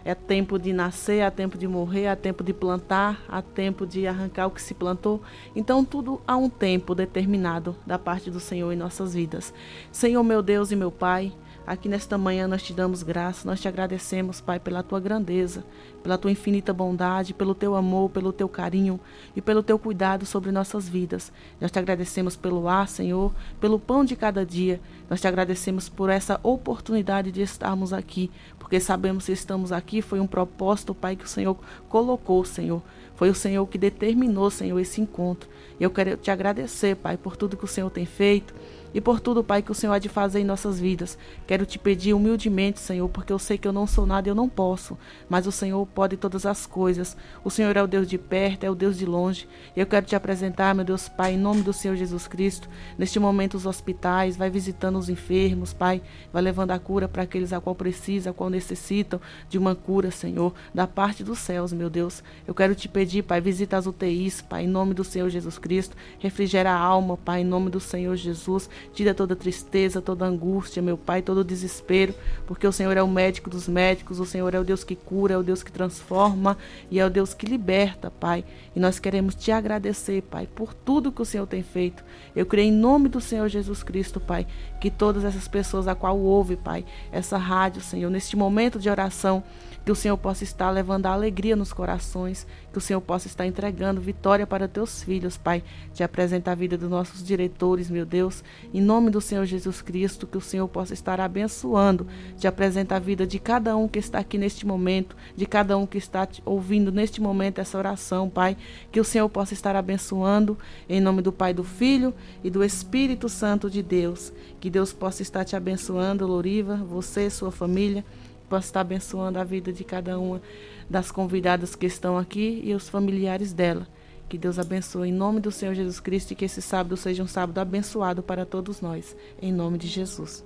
É 0.04 0.14
tempo 0.14 0.60
de 0.60 0.74
nascer, 0.74 1.22
há 1.22 1.32
tempo 1.32 1.58
de 1.58 1.70
morrer, 1.70 2.08
há 2.08 2.18
tempo 2.18 2.44
de 2.44 2.54
plantar, 2.54 3.24
há 3.30 3.42
tempo 3.42 3.88
de 3.88 4.06
arrancar 4.06 4.48
o 4.48 4.52
que 4.52 4.62
se 4.62 4.74
plantou. 4.74 5.22
Então, 5.56 5.86
tudo 5.86 6.22
há 6.28 6.36
um 6.36 6.50
tempo 6.50 6.94
determinado 6.94 7.78
da 7.86 7.98
parte 7.98 8.30
do 8.30 8.42
Senhor 8.42 8.74
em 8.74 8.78
nossas 8.78 9.14
vidas. 9.14 9.54
Senhor, 9.90 10.22
meu 10.22 10.42
Deus 10.42 10.70
e 10.72 10.76
meu 10.76 10.92
Pai, 10.92 11.32
Aqui 11.68 11.90
nesta 11.90 12.18
manhã 12.18 12.48
nós 12.48 12.64
te 12.64 12.72
damos 12.72 13.04
graça, 13.04 13.46
nós 13.46 13.60
te 13.60 13.68
agradecemos, 13.68 14.40
Pai, 14.40 14.58
pela 14.58 14.82
tua 14.82 15.02
grandeza, 15.02 15.66
pela 16.02 16.18
tua 16.18 16.32
infinita 16.32 16.72
bondade, 16.72 17.34
pelo 17.34 17.54
teu 17.54 17.76
amor, 17.76 18.10
pelo 18.10 18.32
teu 18.32 18.48
carinho 18.48 18.98
e 19.36 19.42
pelo 19.42 19.62
teu 19.62 19.78
cuidado 19.78 20.26
sobre 20.26 20.50
nossas 20.50 20.88
vidas. 20.88 21.30
Nós 21.60 21.70
te 21.70 21.78
agradecemos 21.78 22.38
pelo 22.38 22.70
ar, 22.70 22.88
Senhor, 22.88 23.34
pelo 23.60 23.78
pão 23.78 24.06
de 24.06 24.16
cada 24.16 24.46
dia. 24.46 24.80
Nós 25.10 25.20
te 25.20 25.28
agradecemos 25.28 25.90
por 25.90 26.10
essa 26.10 26.40
oportunidade 26.42 27.34
de 27.34 27.42
estarmos 27.42 27.92
aqui, 27.92 28.32
porque 28.58 28.80
sabemos 28.80 29.26
que 29.26 29.34
estamos 29.34 29.74
aqui 29.74 30.02
foi 30.02 30.22
um 30.22 30.28
propósito, 30.28 30.96
Pai, 30.96 31.18
que 31.18 31.26
o 31.26 31.28
Senhor 31.28 31.58
colocou, 31.90 32.46
Senhor. 32.46 32.82
Foi 33.18 33.30
o 33.30 33.36
Senhor 33.36 33.68
que 33.68 33.78
determinou, 33.78 34.50
Senhor, 34.50 34.80
esse 34.80 35.02
encontro. 35.02 35.50
E 35.78 35.84
eu 35.84 35.90
quero 35.90 36.16
te 36.16 36.32
agradecer, 36.32 36.96
Pai, 36.96 37.18
por 37.18 37.36
tudo 37.36 37.58
que 37.58 37.66
o 37.66 37.68
Senhor 37.68 37.90
tem 37.90 38.06
feito 38.06 38.54
e 38.94 39.02
por 39.02 39.20
tudo, 39.20 39.44
Pai, 39.44 39.62
que 39.62 39.72
o 39.72 39.76
Senhor 39.76 39.94
há 39.94 40.00
de 40.00 40.10
fazer 40.10 40.40
em 40.40 40.44
nossas 40.44 40.80
vidas. 40.80 41.18
Quero 41.46 41.66
te 41.66 41.78
pedir 41.78 42.14
humildemente, 42.14 42.80
Senhor, 42.80 43.08
porque 43.10 43.32
eu 43.32 43.40
sei 43.40 43.58
que 43.58 43.68
eu 43.68 43.74
não 43.74 43.86
sou 43.86 44.06
nada 44.06 44.28
e 44.28 44.32
eu 44.32 44.36
não 44.36 44.48
posso, 44.50 44.98
mas 45.30 45.46
o 45.46 45.52
Senhor 45.52 45.86
pode 45.88 46.18
todas 46.18 46.46
as 46.46 46.66
coisas. 46.66 47.16
O 47.44 47.50
Senhor 47.50 47.76
é 47.76 47.84
o 47.84 47.88
Deus 47.88 48.08
de 48.08 48.18
perto, 48.18 48.64
é 48.64 48.70
o 48.70 48.76
Deus 48.76 48.98
de 48.98 49.06
longe. 49.06 49.48
E 49.76 49.80
eu 49.80 49.86
quero 49.86 50.06
te 50.06 50.16
apresentar, 50.16 50.74
meu 50.74 50.86
Deus, 50.86 51.08
Pai, 51.10 51.34
em 51.34 51.38
nome 51.38 51.62
do 51.62 51.74
Senhor 51.74 51.96
Jesus 51.96 52.28
Cristo, 52.28 52.70
neste 52.98 53.20
momento 53.20 53.56
os 53.56 53.66
hospitais, 53.66 54.38
vai 54.38 54.50
visitando 54.50 54.98
os 54.98 55.10
enfermos, 55.10 55.74
Pai, 55.74 56.02
vai 56.32 56.42
levando 56.42 56.72
a 56.72 56.80
cura 56.80 57.08
para 57.08 57.24
aqueles 57.24 57.54
a 57.54 57.60
qual 57.60 57.76
precisam, 57.76 58.32
a 58.32 58.34
qual 58.34 58.50
necessitam 58.50 59.20
de 59.50 59.58
uma 59.58 59.76
cura, 59.76 60.12
Senhor, 60.12 60.54
da 60.74 60.88
parte 60.88 61.24
dos 61.24 61.40
céus, 61.40 61.74
meu 61.74 61.90
Deus. 61.90 62.24
Eu 62.46 62.54
quero 62.54 62.74
te 62.74 62.88
pedir, 62.88 63.24
Pai, 63.24 63.42
visita 63.42 63.78
as 63.78 63.86
UTIs, 63.86 64.42
Pai, 64.42 64.64
em 64.64 64.68
nome 64.68 64.94
do 64.94 65.04
Senhor 65.04 65.30
Jesus 65.30 65.58
Cristo, 65.58 65.96
refrigera 66.20 66.72
a 66.72 66.78
alma, 66.78 67.18
Pai, 67.18 67.42
em 67.42 67.46
nome 67.46 67.70
do 67.70 67.80
Senhor 67.80 68.16
Jesus. 68.16 68.70
Tira 68.94 69.14
toda 69.14 69.36
tristeza, 69.36 70.02
toda 70.02 70.26
angústia, 70.26 70.82
meu 70.82 70.98
Pai, 70.98 71.22
todo 71.22 71.44
desespero, 71.44 72.14
porque 72.46 72.68
o 72.68 72.72
Senhor 72.72 72.96
é 72.98 73.04
o 73.04 73.08
médico 73.08 73.50
dos 73.50 73.68
médicos, 73.68 74.20
o 74.20 74.26
Senhor 74.26 74.54
é 74.54 74.60
o 74.60 74.64
Deus 74.64 74.84
que 74.84 74.96
cura, 74.96 75.34
é 75.34 75.38
o 75.38 75.44
Deus 75.44 75.64
que 75.64 75.72
transforma 75.72 76.58
e 76.90 77.00
é 77.00 77.06
o 77.06 77.10
Deus 77.10 77.34
que 77.34 77.46
liberta, 77.46 78.12
Pai. 78.12 78.44
E 78.76 78.80
nós 78.80 79.00
queremos 79.00 79.36
te 79.36 79.52
agradecer, 79.52 80.22
Pai, 80.24 80.48
por 80.54 80.74
tudo 80.74 81.12
que 81.12 81.22
o 81.22 81.26
Senhor 81.26 81.48
tem 81.48 81.64
feito. 81.64 82.04
Eu 82.36 82.46
creio 82.46 82.70
em 82.70 82.72
nome 82.72 83.10
do 83.10 83.22
Senhor 83.22 83.48
Jesus 83.48 83.84
Cristo, 83.84 84.20
Pai, 84.20 84.48
que 84.80 84.90
todas 84.90 85.24
essas 85.24 85.48
pessoas 85.48 85.88
a 85.88 85.96
qual 85.96 86.18
ouve, 86.18 86.56
Pai, 86.56 86.86
essa 87.12 87.38
rádio, 87.38 87.82
Senhor, 87.82 88.10
neste 88.10 88.36
momento 88.36 88.80
de 88.80 88.90
oração, 88.90 89.44
que 89.88 89.92
o 89.92 89.96
Senhor 89.96 90.18
possa 90.18 90.44
estar 90.44 90.70
levando 90.70 91.06
a 91.06 91.14
alegria 91.14 91.56
nos 91.56 91.72
corações, 91.72 92.46
que 92.78 92.80
o 92.80 92.82
Senhor 92.82 93.02
possa 93.02 93.26
estar 93.26 93.48
entregando 93.48 94.00
vitória 94.00 94.46
para 94.46 94.68
teus 94.68 95.02
filhos, 95.02 95.36
Pai. 95.36 95.64
Te 95.96 96.04
apresenta 96.04 96.52
a 96.52 96.56
vida 96.56 96.78
dos 96.78 96.88
nossos 96.88 97.26
diretores, 97.26 97.90
meu 97.90 98.06
Deus, 98.06 98.44
em 98.72 98.80
nome 98.80 99.10
do 99.10 99.20
Senhor 99.20 99.46
Jesus 99.46 99.82
Cristo, 99.82 100.28
que 100.28 100.38
o 100.38 100.42
Senhor 100.42 100.68
possa 100.68 100.94
estar 100.94 101.20
abençoando. 101.20 102.06
Te 102.38 102.48
apresenta 102.48 102.96
a 102.96 103.00
vida 103.00 103.26
de 103.26 103.40
cada 103.40 103.76
um 103.76 103.88
que 103.88 103.98
está 103.98 104.20
aqui 104.20 104.38
neste 104.38 104.64
momento, 104.64 105.16
de 105.36 105.48
cada 105.48 105.76
um 105.76 105.88
que 105.88 105.98
está 105.98 106.28
ouvindo 106.46 106.92
neste 106.92 107.20
momento 107.20 107.60
essa 107.60 107.80
oração, 107.80 108.30
Pai. 108.30 108.56
Que 108.92 109.00
o 109.00 109.04
Senhor 109.04 109.28
possa 109.28 109.56
estar 109.56 109.76
abençoando, 109.76 110.56
em 110.88 111.02
nome 111.02 111.24
do 111.24 111.32
Pai, 111.32 111.56
do 111.56 111.64
Filho 111.64 112.14
e 112.44 112.52
do 112.52 112.64
Espírito 112.64 113.28
Santo 113.28 113.72
de 113.72 113.82
Deus. 113.82 114.32
Que 114.60 114.70
Deus 114.70 114.94
possa 114.94 115.24
estar 115.24 115.44
te 115.44 115.56
abençoando, 115.56 116.28
Loriva, 116.28 116.76
você, 116.76 117.28
sua 117.32 117.52
família 117.52 118.06
possa 118.48 118.68
estar 118.68 118.82
abençoando 118.82 119.40
a 119.40 119.44
vida 119.44 119.72
de 119.72 119.84
cada 119.84 120.20
uma 120.20 120.42
das 120.90 121.12
convidadas 121.12 121.76
que 121.76 121.86
estão 121.86 122.18
aqui 122.18 122.62
e 122.64 122.74
os 122.74 122.90
familiares 122.90 123.54
dela. 123.54 123.88
Que 124.30 124.38
Deus 124.38 124.60
abençoe 124.60 125.10
em 125.10 125.14
nome 125.14 125.40
do 125.40 125.52
Senhor 125.52 125.74
Jesus 125.74 126.00
Cristo 126.00 126.32
e 126.32 126.36
que 126.36 126.46
esse 126.46 126.62
sábado 126.62 126.98
seja 126.98 127.24
um 127.24 127.28
sábado 127.28 127.60
abençoado 127.60 128.22
para 128.22 128.46
todos 128.46 128.82
nós. 128.82 129.16
Em 129.42 129.54
nome 129.54 129.78
de 129.78 129.88
Jesus. 129.88 130.44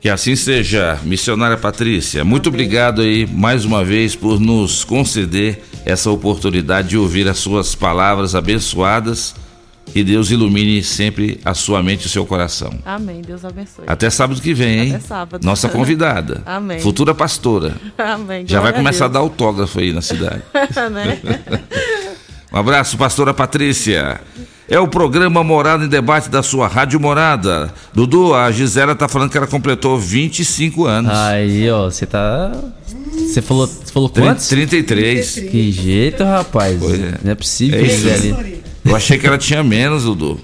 Que 0.00 0.08
assim 0.08 0.34
seja, 0.34 0.98
missionária 1.04 1.56
Patrícia. 1.56 2.24
Muito 2.24 2.48
Amém. 2.48 2.60
obrigado 2.60 3.02
aí 3.02 3.24
mais 3.24 3.64
uma 3.64 3.84
vez 3.84 4.16
por 4.16 4.40
nos 4.40 4.82
conceder 4.82 5.62
essa 5.84 6.10
oportunidade 6.10 6.88
de 6.88 6.98
ouvir 6.98 7.28
as 7.28 7.38
suas 7.38 7.76
palavras 7.76 8.34
abençoadas 8.34 9.36
que 9.86 10.02
Deus 10.02 10.30
ilumine 10.30 10.82
sempre 10.82 11.38
a 11.44 11.52
sua 11.54 11.82
mente 11.82 12.04
e 12.04 12.06
o 12.06 12.08
seu 12.08 12.24
coração. 12.24 12.72
Amém. 12.84 13.20
Deus 13.20 13.44
abençoe. 13.44 13.84
Até 13.86 14.08
sábado 14.08 14.40
que 14.40 14.54
vem, 14.54 14.78
hein? 14.80 14.94
Até 14.94 15.00
sábado. 15.00 15.44
Nossa 15.44 15.68
convidada. 15.70 16.42
Amém. 16.46 16.80
Futura 16.80 17.14
pastora. 17.14 17.74
Amém. 17.98 18.44
Já 18.46 18.60
vai 18.60 18.72
começar 18.72 19.04
a, 19.04 19.08
a 19.08 19.10
dar 19.10 19.18
autógrafo 19.20 19.80
aí 19.80 19.92
na 19.92 20.00
cidade. 20.00 20.42
né? 20.92 21.20
um 22.52 22.56
abraço, 22.56 22.96
pastora 22.96 23.34
Patrícia. 23.34 24.20
É 24.68 24.78
o 24.78 24.88
programa 24.88 25.44
Morada 25.44 25.84
em 25.84 25.88
Debate 25.88 26.30
da 26.30 26.42
sua 26.42 26.66
Rádio 26.66 26.98
Morada. 26.98 27.70
Dudu, 27.92 28.34
a 28.34 28.50
Gisela 28.50 28.94
tá 28.94 29.06
falando 29.06 29.28
que 29.28 29.36
ela 29.36 29.46
completou 29.46 29.98
25 29.98 30.86
anos. 30.86 31.12
Aí, 31.12 31.70
ó, 31.70 31.90
você 31.90 32.06
tá. 32.06 32.52
Você 33.12 33.42
falou, 33.42 33.66
você 33.66 33.92
falou 33.92 34.08
quantos? 34.08 34.48
33. 34.48 35.34
Que 35.50 35.70
jeito, 35.70 36.24
rapaz. 36.24 36.82
É. 36.82 37.18
Não 37.22 37.32
é 37.32 37.34
possível, 37.34 37.78
é 37.78 37.84
Gisele. 37.84 38.51
Eu 38.84 38.96
achei 38.96 39.18
que 39.18 39.26
ela 39.26 39.38
tinha 39.38 39.62
menos, 39.62 40.04
Dudu. 40.04 40.40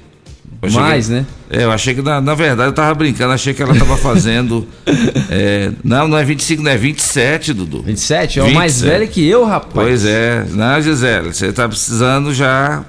Mais, 0.73 1.07
que, 1.07 1.13
né? 1.13 1.27
É, 1.51 1.65
eu 1.65 1.71
achei 1.71 1.95
que, 1.95 2.03
na, 2.03 2.21
na, 2.21 2.35
verdade, 2.35 2.71
eu 2.71 2.73
tava 2.73 2.93
brincando, 2.95 3.33
achei 3.33 3.55
que 3.55 3.63
ela 3.63 3.75
tava 3.75 3.97
fazendo. 3.97 4.67
é, 5.31 5.71
não, 5.85 6.09
não 6.09 6.19
é 6.19 6.25
25, 6.25 6.63
não 6.63 6.71
é 6.71 6.77
27, 6.77 7.53
Dudu. 7.53 7.83
27? 7.83 8.41
É 8.41 8.43
o 8.43 8.53
mais 8.53 8.81
velho 8.81 9.07
que 9.07 9.25
eu, 9.27 9.45
rapaz. 9.45 9.73
Pois 9.73 10.05
é. 10.05 10.45
Não, 10.51 10.81
Gisele, 10.83 11.33
você 11.33 11.53
tá 11.53 11.69
precisando 11.69 12.35
já 12.35 12.85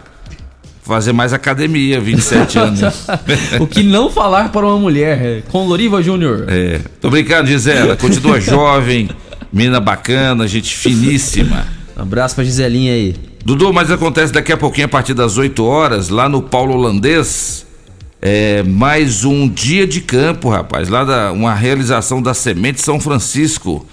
fazer 0.82 1.14
mais 1.14 1.32
academia, 1.32 2.02
27 2.02 2.58
anos. 2.60 2.82
o 3.60 3.68
que 3.68 3.84
não 3.84 4.10
falar 4.10 4.52
para 4.52 4.66
uma 4.66 4.80
mulher, 4.80 5.24
é, 5.24 5.44
com 5.50 5.68
Loriva 5.68 6.02
Júnior. 6.02 6.46
É. 6.48 6.80
Tô 7.00 7.12
brincando, 7.12 7.48
Gisela. 7.48 7.96
Continua 7.96 8.42
jovem, 8.42 9.10
menina 9.54 9.80
bacana, 9.80 10.48
gente 10.48 10.76
finíssima. 10.76 11.68
Um 11.96 12.02
abraço 12.02 12.34
pra 12.34 12.44
Giselinha 12.44 12.94
aí. 12.94 13.29
Dudu, 13.44 13.72
mas 13.74 13.90
acontece 13.90 14.34
daqui 14.34 14.52
a 14.52 14.58
pouquinho, 14.58 14.86
a 14.86 14.90
partir 14.90 15.14
das 15.14 15.38
8 15.38 15.64
horas, 15.64 16.10
lá 16.10 16.28
no 16.28 16.42
Paulo 16.42 16.74
Holandês, 16.74 17.66
é, 18.22 18.64
mais 18.64 19.24
um 19.24 19.48
dia 19.48 19.88
de 19.88 20.02
campo, 20.02 20.50
rapaz. 20.50 20.90
Lá 20.90 21.06
da, 21.06 21.32
uma 21.32 21.54
realização 21.54 22.22
da 22.22 22.34
Semente 22.34 22.82
São 22.82 23.00
Francisco. 23.00 23.86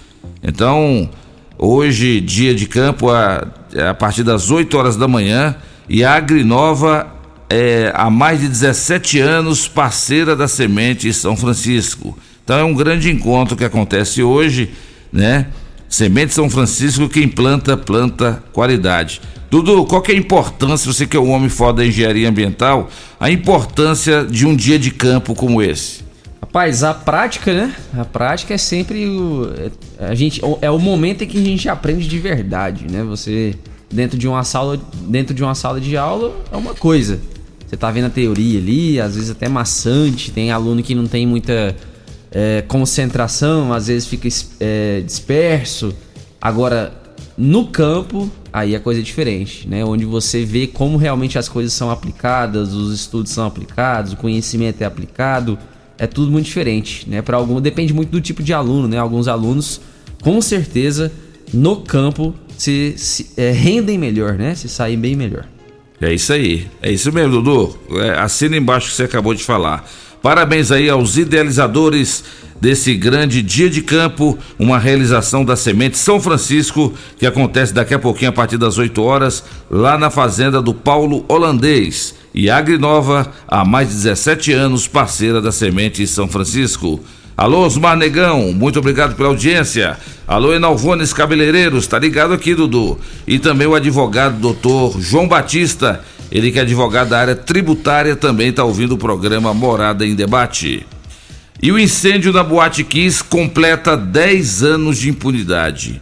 Então, 0.43 1.09
hoje, 1.57 2.19
dia 2.19 2.53
de 2.53 2.67
campo, 2.67 3.09
a, 3.09 3.47
a 3.89 3.93
partir 3.93 4.23
das 4.23 4.51
8 4.51 4.77
horas 4.77 4.97
da 4.97 5.07
manhã. 5.07 5.55
E 5.89 6.03
a 6.03 6.15
Agrinova 6.15 7.07
é 7.49 7.91
há 7.95 8.09
mais 8.09 8.41
de 8.41 8.49
17 8.49 9.19
anos 9.21 9.67
parceira 9.67 10.35
da 10.35 10.47
Semente 10.47 11.11
São 11.13 11.37
Francisco. 11.37 12.17
Então 12.43 12.57
é 12.59 12.63
um 12.63 12.73
grande 12.73 13.09
encontro 13.09 13.55
que 13.55 13.63
acontece 13.63 14.21
hoje, 14.21 14.71
né? 15.11 15.47
Semente 15.87 16.33
São 16.33 16.49
Francisco, 16.49 17.07
quem 17.07 17.27
planta, 17.27 17.77
planta 17.77 18.43
qualidade. 18.51 19.21
Dudu, 19.49 19.85
qual 19.85 20.01
que 20.01 20.11
é 20.11 20.15
a 20.15 20.17
importância, 20.17 20.91
você 20.91 21.07
que 21.07 21.15
é 21.15 21.19
um 21.19 21.31
homem 21.31 21.49
foda 21.49 21.81
da 21.81 21.87
engenharia 21.87 22.27
ambiental, 22.27 22.89
a 23.19 23.31
importância 23.31 24.25
de 24.25 24.45
um 24.45 24.55
dia 24.55 24.77
de 24.77 24.91
campo 24.91 25.33
como 25.33 25.61
esse? 25.61 26.05
Rapaz, 26.41 26.83
a 26.83 26.93
prática, 26.93 27.53
né? 27.53 27.75
A 27.97 28.05
prática 28.05 28.53
é 28.53 28.57
sempre 28.57 29.05
o. 29.05 29.49
A 29.99 30.15
gente, 30.15 30.41
é 30.61 30.69
o 30.69 30.79
momento 30.79 31.23
em 31.23 31.27
que 31.27 31.37
a 31.37 31.43
gente 31.43 31.69
aprende 31.69 32.07
de 32.07 32.19
verdade, 32.19 32.85
né? 32.89 33.03
Você, 33.03 33.55
dentro 33.91 34.17
de 34.17 34.27
uma 34.27 34.43
sala, 34.43 34.79
dentro 35.07 35.33
de 35.33 35.43
uma 35.43 35.55
sala 35.55 35.79
de 35.79 35.95
aula, 35.95 36.33
é 36.51 36.57
uma 36.57 36.73
coisa. 36.73 37.19
Você 37.65 37.75
tá 37.75 37.91
vendo 37.91 38.05
a 38.05 38.09
teoria 38.09 38.59
ali, 38.59 38.99
às 38.99 39.15
vezes 39.15 39.29
até 39.29 39.49
maçante, 39.49 40.31
tem 40.31 40.51
aluno 40.51 40.81
que 40.81 40.95
não 40.95 41.05
tem 41.05 41.27
muita 41.27 41.75
é, 42.31 42.63
concentração, 42.67 43.73
às 43.73 43.87
vezes 43.87 44.07
fica 44.07 44.29
é, 44.59 45.01
disperso. 45.01 45.93
Agora, 46.39 46.93
no 47.37 47.67
campo, 47.67 48.31
aí 48.51 48.75
a 48.75 48.79
coisa 48.79 48.99
é 48.99 49.03
diferente, 49.03 49.67
né? 49.67 49.85
Onde 49.85 50.05
você 50.05 50.43
vê 50.43 50.65
como 50.65 50.97
realmente 50.97 51.37
as 51.37 51.47
coisas 51.47 51.71
são 51.71 51.91
aplicadas, 51.91 52.73
os 52.73 52.93
estudos 52.93 53.31
são 53.31 53.45
aplicados, 53.45 54.13
o 54.13 54.17
conhecimento 54.17 54.81
é 54.81 54.85
aplicado, 54.85 55.57
é 55.99 56.07
tudo 56.07 56.31
muito 56.31 56.45
diferente, 56.45 57.07
né? 57.07 57.21
Para 57.21 57.37
algum 57.37 57.61
depende 57.61 57.93
muito 57.93 58.09
do 58.09 58.19
tipo 58.19 58.41
de 58.41 58.53
aluno, 58.53 58.87
né? 58.87 58.97
Alguns 58.97 59.27
alunos, 59.27 59.79
com 60.21 60.41
certeza, 60.41 61.11
no 61.53 61.77
campo 61.77 62.33
se, 62.57 62.95
se 62.97 63.29
é, 63.37 63.51
rendem 63.51 63.97
melhor, 63.97 64.33
né? 64.33 64.55
Se 64.55 64.67
saem 64.67 64.97
bem 64.97 65.15
melhor. 65.15 65.45
É 66.01 66.13
isso 66.13 66.33
aí. 66.33 66.67
É 66.81 66.91
isso 66.91 67.11
mesmo, 67.11 67.41
Dudu. 67.41 67.77
É, 67.99 68.19
assina 68.19 68.57
embaixo 68.57 68.89
que 68.89 68.95
você 68.95 69.03
acabou 69.03 69.33
de 69.33 69.43
falar. 69.43 69.87
Parabéns 70.21 70.71
aí 70.71 70.89
aos 70.89 71.17
idealizadores 71.17 72.23
desse 72.59 72.93
grande 72.95 73.41
dia 73.41 73.69
de 73.69 73.81
campo, 73.81 74.37
uma 74.57 74.77
realização 74.77 75.45
da 75.45 75.55
Semente 75.55 75.97
São 75.97 76.19
Francisco, 76.19 76.93
que 77.17 77.25
acontece 77.25 77.73
daqui 77.73 77.93
a 77.93 77.99
pouquinho 77.99 78.29
a 78.29 78.33
partir 78.33 78.57
das 78.57 78.77
8 78.77 79.01
horas, 79.01 79.43
lá 79.69 79.97
na 79.97 80.09
fazenda 80.09 80.61
do 80.61 80.73
Paulo 80.73 81.23
Holandês. 81.27 82.15
E 82.33 82.49
Agrinova, 82.49 83.31
há 83.47 83.65
mais 83.65 83.89
de 83.89 83.95
17 83.95 84.51
anos, 84.53 84.87
parceira 84.87 85.41
da 85.41 85.51
Semente 85.51 86.05
São 86.05 86.27
Francisco. 86.27 86.99
Alô, 87.35 87.65
Osmar 87.65 87.95
Negão, 87.95 88.51
muito 88.51 88.79
obrigado 88.79 89.15
pela 89.15 89.29
audiência. 89.29 89.95
Alô, 90.27 90.53
Enalvones 90.55 91.13
Cabeleireiros, 91.13 91.85
tá 91.85 91.99
ligado 91.99 92.33
aqui, 92.33 92.55
Dudu. 92.55 92.97
E 93.27 93.37
também 93.37 93.67
o 93.67 93.75
advogado 93.75 94.39
doutor 94.39 94.99
João 94.99 95.27
Batista, 95.27 96.01
ele 96.31 96.51
que 96.51 96.57
é 96.57 96.63
advogado 96.63 97.09
da 97.09 97.19
área 97.19 97.35
tributária, 97.35 98.15
também 98.15 98.49
está 98.49 98.63
ouvindo 98.63 98.93
o 98.93 98.97
programa 98.97 99.53
Morada 99.53 100.05
em 100.05 100.15
Debate. 100.15 100.85
E 101.61 101.71
o 101.71 101.79
incêndio 101.79 102.31
na 102.31 102.43
Boate 102.43 102.83
Kiss 102.83 103.23
completa 103.23 103.97
10 103.97 104.63
anos 104.63 104.97
de 104.97 105.09
impunidade. 105.09 106.01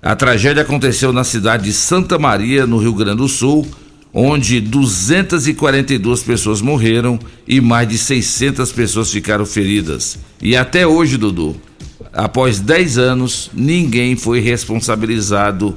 A 0.00 0.16
tragédia 0.16 0.62
aconteceu 0.62 1.12
na 1.12 1.24
cidade 1.24 1.64
de 1.64 1.72
Santa 1.72 2.18
Maria, 2.18 2.66
no 2.66 2.78
Rio 2.78 2.94
Grande 2.94 3.18
do 3.18 3.28
Sul, 3.28 3.66
onde 4.12 4.60
242 4.60 6.22
pessoas 6.22 6.60
morreram 6.60 7.18
e 7.46 7.60
mais 7.60 7.88
de 7.88 7.98
600 7.98 8.72
pessoas 8.72 9.10
ficaram 9.10 9.46
feridas. 9.46 10.18
E 10.40 10.56
até 10.56 10.86
hoje, 10.86 11.16
Dudu, 11.16 11.56
após 12.12 12.58
10 12.58 12.98
anos, 12.98 13.50
ninguém 13.54 14.16
foi 14.16 14.40
responsabilizado 14.40 15.76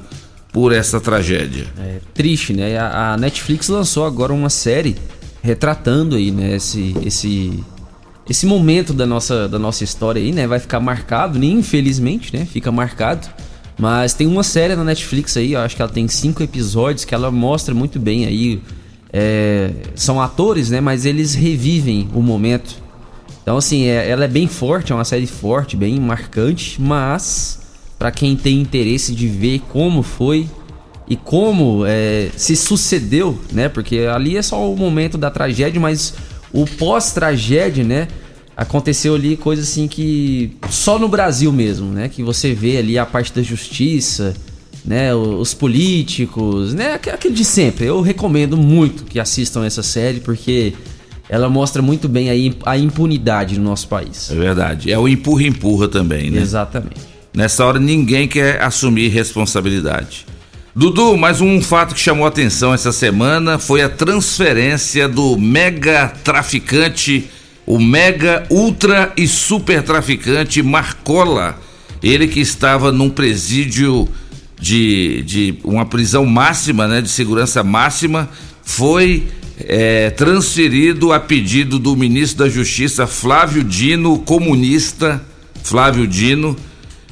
por 0.52 0.72
essa 0.72 1.00
tragédia. 1.02 1.68
É 1.78 2.00
triste, 2.14 2.54
né? 2.54 2.78
A, 2.80 3.18
Netflix 3.18 3.68
lançou 3.68 4.06
agora 4.06 4.34
uma 4.34 4.50
série 4.50 4.96
retratando 5.44 6.16
aí, 6.16 6.32
né, 6.32 6.56
esse, 6.56 6.96
esse, 7.06 7.64
esse 8.30 8.46
momento 8.46 8.94
da 8.94 9.06
nossa, 9.06 9.48
da 9.48 9.60
nossa 9.60 9.84
história 9.84 10.22
aí, 10.22 10.32
né? 10.32 10.48
Vai 10.48 10.60
ficar 10.60 10.80
marcado, 10.80 11.38
né? 11.38 11.46
infelizmente, 11.46 12.36
né? 12.36 12.46
Fica 12.46 12.72
marcado 12.72 13.28
mas 13.78 14.14
tem 14.14 14.26
uma 14.26 14.44
série 14.44 14.76
na 14.76 14.84
Netflix 14.84 15.36
aí, 15.36 15.54
eu 15.54 15.60
acho 15.60 15.76
que 15.76 15.82
ela 15.82 15.92
tem 15.92 16.08
cinco 16.08 16.42
episódios 16.42 17.04
que 17.04 17.14
ela 17.14 17.30
mostra 17.30 17.74
muito 17.74 18.00
bem 18.00 18.26
aí. 18.26 18.62
É, 19.12 19.72
são 19.96 20.22
atores, 20.22 20.70
né? 20.70 20.82
Mas 20.82 21.06
eles 21.06 21.34
revivem 21.34 22.10
o 22.14 22.22
momento. 22.22 22.76
Então, 23.42 23.58
assim, 23.58 23.84
é, 23.84 24.10
ela 24.10 24.26
é 24.26 24.28
bem 24.28 24.48
forte, 24.48 24.92
é 24.92 24.96
uma 24.96 25.06
série 25.06 25.28
forte, 25.28 25.76
bem 25.76 26.00
marcante, 26.00 26.82
mas 26.82 27.60
para 28.00 28.12
quem 28.12 28.36
tem 28.36 28.62
interesse 28.62 29.14
de 29.14 29.28
ver 29.28 29.60
como 29.72 30.02
foi 30.02 30.50
e 31.08 31.16
como 31.16 31.84
é, 31.86 32.30
se 32.36 32.56
sucedeu, 32.56 33.40
né? 33.52 33.70
Porque 33.70 34.00
ali 34.00 34.38
é 34.38 34.42
só 34.42 34.72
o 34.72 34.76
momento 34.76 35.18
da 35.18 35.30
tragédia, 35.30 35.80
mas 35.80 36.14
o 36.56 36.66
pós-tragédia, 36.66 37.84
né? 37.84 38.08
aconteceu 38.56 39.16
ali 39.16 39.36
coisa 39.36 39.62
assim 39.62 39.88
que 39.88 40.56
só 40.70 40.98
no 40.98 41.08
Brasil 41.08 41.52
mesmo, 41.52 41.92
né? 41.92 42.10
Que 42.10 42.24
você 42.24 42.54
vê 42.54 42.78
ali 42.78 42.98
a 42.98 43.06
parte 43.06 43.34
da 43.34 43.42
justiça, 43.42 44.34
né? 44.84 45.14
Os 45.14 45.54
políticos, 45.54 46.74
né? 46.74 46.94
Aquele 46.94 47.34
de 47.34 47.44
sempre. 47.44 47.86
Eu 47.86 48.02
recomendo 48.02 48.56
muito 48.56 49.04
que 49.04 49.20
assistam 49.20 49.66
essa 49.66 49.84
série 49.84 50.20
porque 50.20 50.74
ela 51.28 51.50
mostra 51.50 51.82
muito 51.82 52.08
bem 52.08 52.56
a 52.66 52.78
impunidade 52.78 53.60
no 53.60 53.66
nosso 53.66 53.88
país. 53.88 54.32
É 54.32 54.36
verdade. 54.36 54.92
É 54.92 54.98
o 54.98 55.08
empurra-empurra 55.08 55.88
também, 55.88 56.30
né? 56.32 56.40
Exatamente. 56.40 57.16
Nessa 57.34 57.66
hora 57.66 57.80
ninguém 57.80 58.28
quer 58.28 58.62
assumir 58.62 59.10
responsabilidade. 59.10 60.26
Dudu, 60.76 61.16
mais 61.16 61.40
um 61.40 61.62
fato 61.62 61.96
que 61.96 62.02
chamou 62.02 62.28
atenção 62.28 62.74
essa 62.74 62.92
semana 62.92 63.58
foi 63.58 63.82
a 63.82 63.88
transferência 63.88 65.08
do 65.08 65.38
mega 65.38 66.10
traficante 66.22 67.30
o 67.66 67.80
mega, 67.80 68.46
ultra 68.50 69.12
e 69.18 69.28
super 69.28 69.82
traficante 69.82 70.62
Marcola. 70.62 71.60
Ele 72.04 72.28
que 72.28 72.40
estava 72.40 72.92
num 72.92 73.10
presídio 73.10 74.08
de, 74.60 75.24
de 75.24 75.56
uma 75.64 75.86
prisão 75.86 76.26
máxima, 76.26 76.88
né, 76.88 77.02
de 77.02 77.10
segurança 77.10 77.64
máxima, 77.64 78.30
foi 78.62 79.28
é, 79.60 80.12
transferido 80.12 81.12
a 81.12 81.20
pedido 81.20 81.80
do 81.80 81.96
ministro 81.96 82.44
da 82.46 82.50
Justiça 82.50 83.08
Flávio 83.08 83.64
Dino, 83.64 84.20
comunista 84.20 85.24
Flávio 85.64 86.06
Dino. 86.06 86.56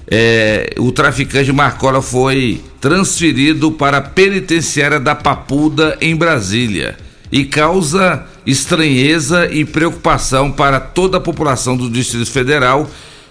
É, 0.08 0.76
o 0.78 0.92
traficante 0.92 1.52
Marcola 1.52 2.02
foi 2.02 2.62
transferido 2.82 3.72
para 3.72 3.98
a 3.98 4.02
penitenciária 4.02 5.00
da 5.00 5.16
Papuda 5.16 5.98
em 6.02 6.16
Brasília 6.16 6.98
e 7.32 7.46
causa 7.46 8.26
estranheza 8.46 9.50
e 9.52 9.64
preocupação 9.64 10.52
para 10.52 10.80
toda 10.80 11.18
a 11.18 11.22
população 11.22 11.78
do 11.78 11.90
Distrito 11.90 12.30
Federal 12.30 12.90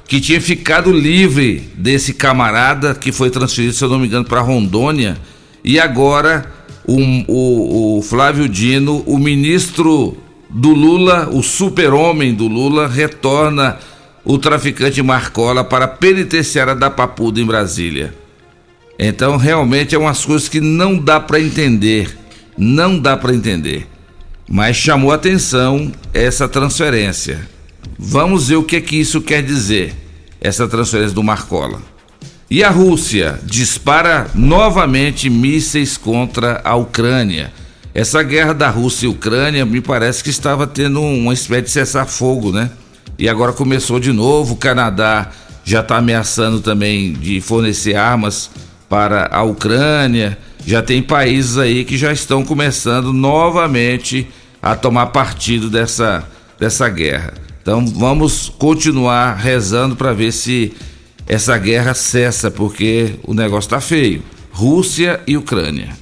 que 0.08 0.20
tinha 0.20 0.40
ficado 0.40 0.90
livre 0.90 1.70
desse 1.74 2.14
camarada 2.14 2.94
que 2.94 3.12
foi 3.12 3.30
transferido, 3.30 3.74
se 3.74 3.84
eu 3.84 3.88
não 3.88 3.98
me 3.98 4.06
engano, 4.06 4.24
para 4.24 4.40
Rondônia 4.40 5.16
e 5.64 5.78
agora 5.78 6.50
o, 6.84 7.98
o, 7.98 8.02
Flávio 8.02 8.48
Dino, 8.48 9.02
o 9.06 9.18
ministro 9.18 10.16
do 10.50 10.70
Lula, 10.70 11.28
o 11.32 11.42
super-homem 11.42 12.34
do 12.34 12.48
Lula, 12.48 12.88
retorna 12.88 13.78
o 14.24 14.38
traficante 14.38 15.02
Marcola 15.02 15.64
para 15.64 15.86
a 15.86 15.88
penitenciária 15.88 16.74
da 16.74 16.90
Papuda 16.90 17.40
em 17.40 17.46
Brasília. 17.46 18.14
Então, 18.98 19.36
realmente 19.36 19.94
é 19.94 19.98
umas 19.98 20.24
coisas 20.24 20.48
que 20.48 20.60
não 20.60 20.96
dá 20.96 21.18
para 21.18 21.40
entender. 21.40 22.16
Não 22.56 22.98
dá 22.98 23.16
para 23.16 23.34
entender 23.34 23.88
mas 24.48 24.76
chamou 24.76 25.12
atenção 25.12 25.90
essa 26.12 26.46
transferência. 26.46 27.48
Vamos 27.98 28.48
ver 28.48 28.56
o 28.56 28.62
que, 28.62 28.76
é 28.76 28.80
que 28.82 28.96
isso 28.96 29.22
quer 29.22 29.42
dizer, 29.42 29.94
essa 30.40 30.68
transferência 30.68 31.14
do 31.14 31.22
Marcola. 31.22 31.80
E 32.50 32.62
a 32.62 32.68
Rússia 32.68 33.40
dispara 33.44 34.30
novamente 34.34 35.30
mísseis 35.30 35.96
contra 35.96 36.60
a 36.64 36.76
Ucrânia. 36.76 37.50
Essa 37.94 38.22
guerra 38.22 38.52
da 38.52 38.68
Rússia 38.68 39.06
e 39.06 39.08
Ucrânia 39.08 39.64
me 39.64 39.80
parece 39.80 40.22
que 40.22 40.28
estava 40.28 40.66
tendo 40.66 41.00
uma 41.00 41.32
espécie 41.32 41.62
de 41.62 41.70
cessar-fogo, 41.70 42.52
né? 42.52 42.70
E 43.18 43.28
agora 43.28 43.52
começou 43.52 44.00
de 44.00 44.12
novo. 44.12 44.54
O 44.54 44.56
Canadá 44.56 45.30
já 45.64 45.80
está 45.80 45.98
ameaçando 45.98 46.60
também 46.60 47.12
de 47.12 47.40
fornecer 47.40 47.94
armas 47.94 48.50
para 48.88 49.28
a 49.32 49.42
Ucrânia. 49.42 50.38
Já 50.66 50.82
tem 50.82 51.02
países 51.02 51.58
aí 51.58 51.84
que 51.84 51.96
já 51.96 52.12
estão 52.12 52.44
começando 52.44 53.12
novamente 53.12 54.26
a 54.60 54.76
tomar 54.76 55.06
partido 55.06 55.68
dessa, 55.68 56.24
dessa 56.58 56.88
guerra. 56.88 57.34
Então 57.60 57.86
vamos 57.86 58.48
continuar 58.48 59.34
rezando 59.34 59.96
para 59.96 60.12
ver 60.12 60.32
se 60.32 60.72
essa 61.26 61.56
guerra 61.56 61.94
cessa, 61.94 62.50
porque 62.50 63.14
o 63.24 63.34
negócio 63.34 63.68
está 63.68 63.80
feio. 63.80 64.22
Rússia 64.50 65.20
e 65.26 65.36
Ucrânia. 65.36 66.01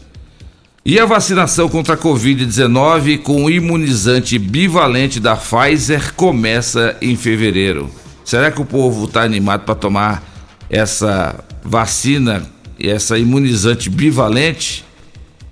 E 0.82 0.98
a 0.98 1.04
vacinação 1.04 1.68
contra 1.68 1.92
a 1.92 1.98
Covid-19 1.98 3.18
com 3.18 3.44
o 3.44 3.50
imunizante 3.50 4.38
bivalente 4.38 5.20
da 5.20 5.36
Pfizer 5.36 6.14
começa 6.14 6.96
em 7.02 7.14
fevereiro. 7.16 7.90
Será 8.24 8.50
que 8.50 8.62
o 8.62 8.64
povo 8.64 9.04
está 9.04 9.22
animado 9.22 9.64
para 9.66 9.74
tomar 9.74 10.22
essa 10.70 11.44
vacina 11.62 12.50
essa 12.78 13.18
imunizante 13.18 13.90
bivalente? 13.90 14.82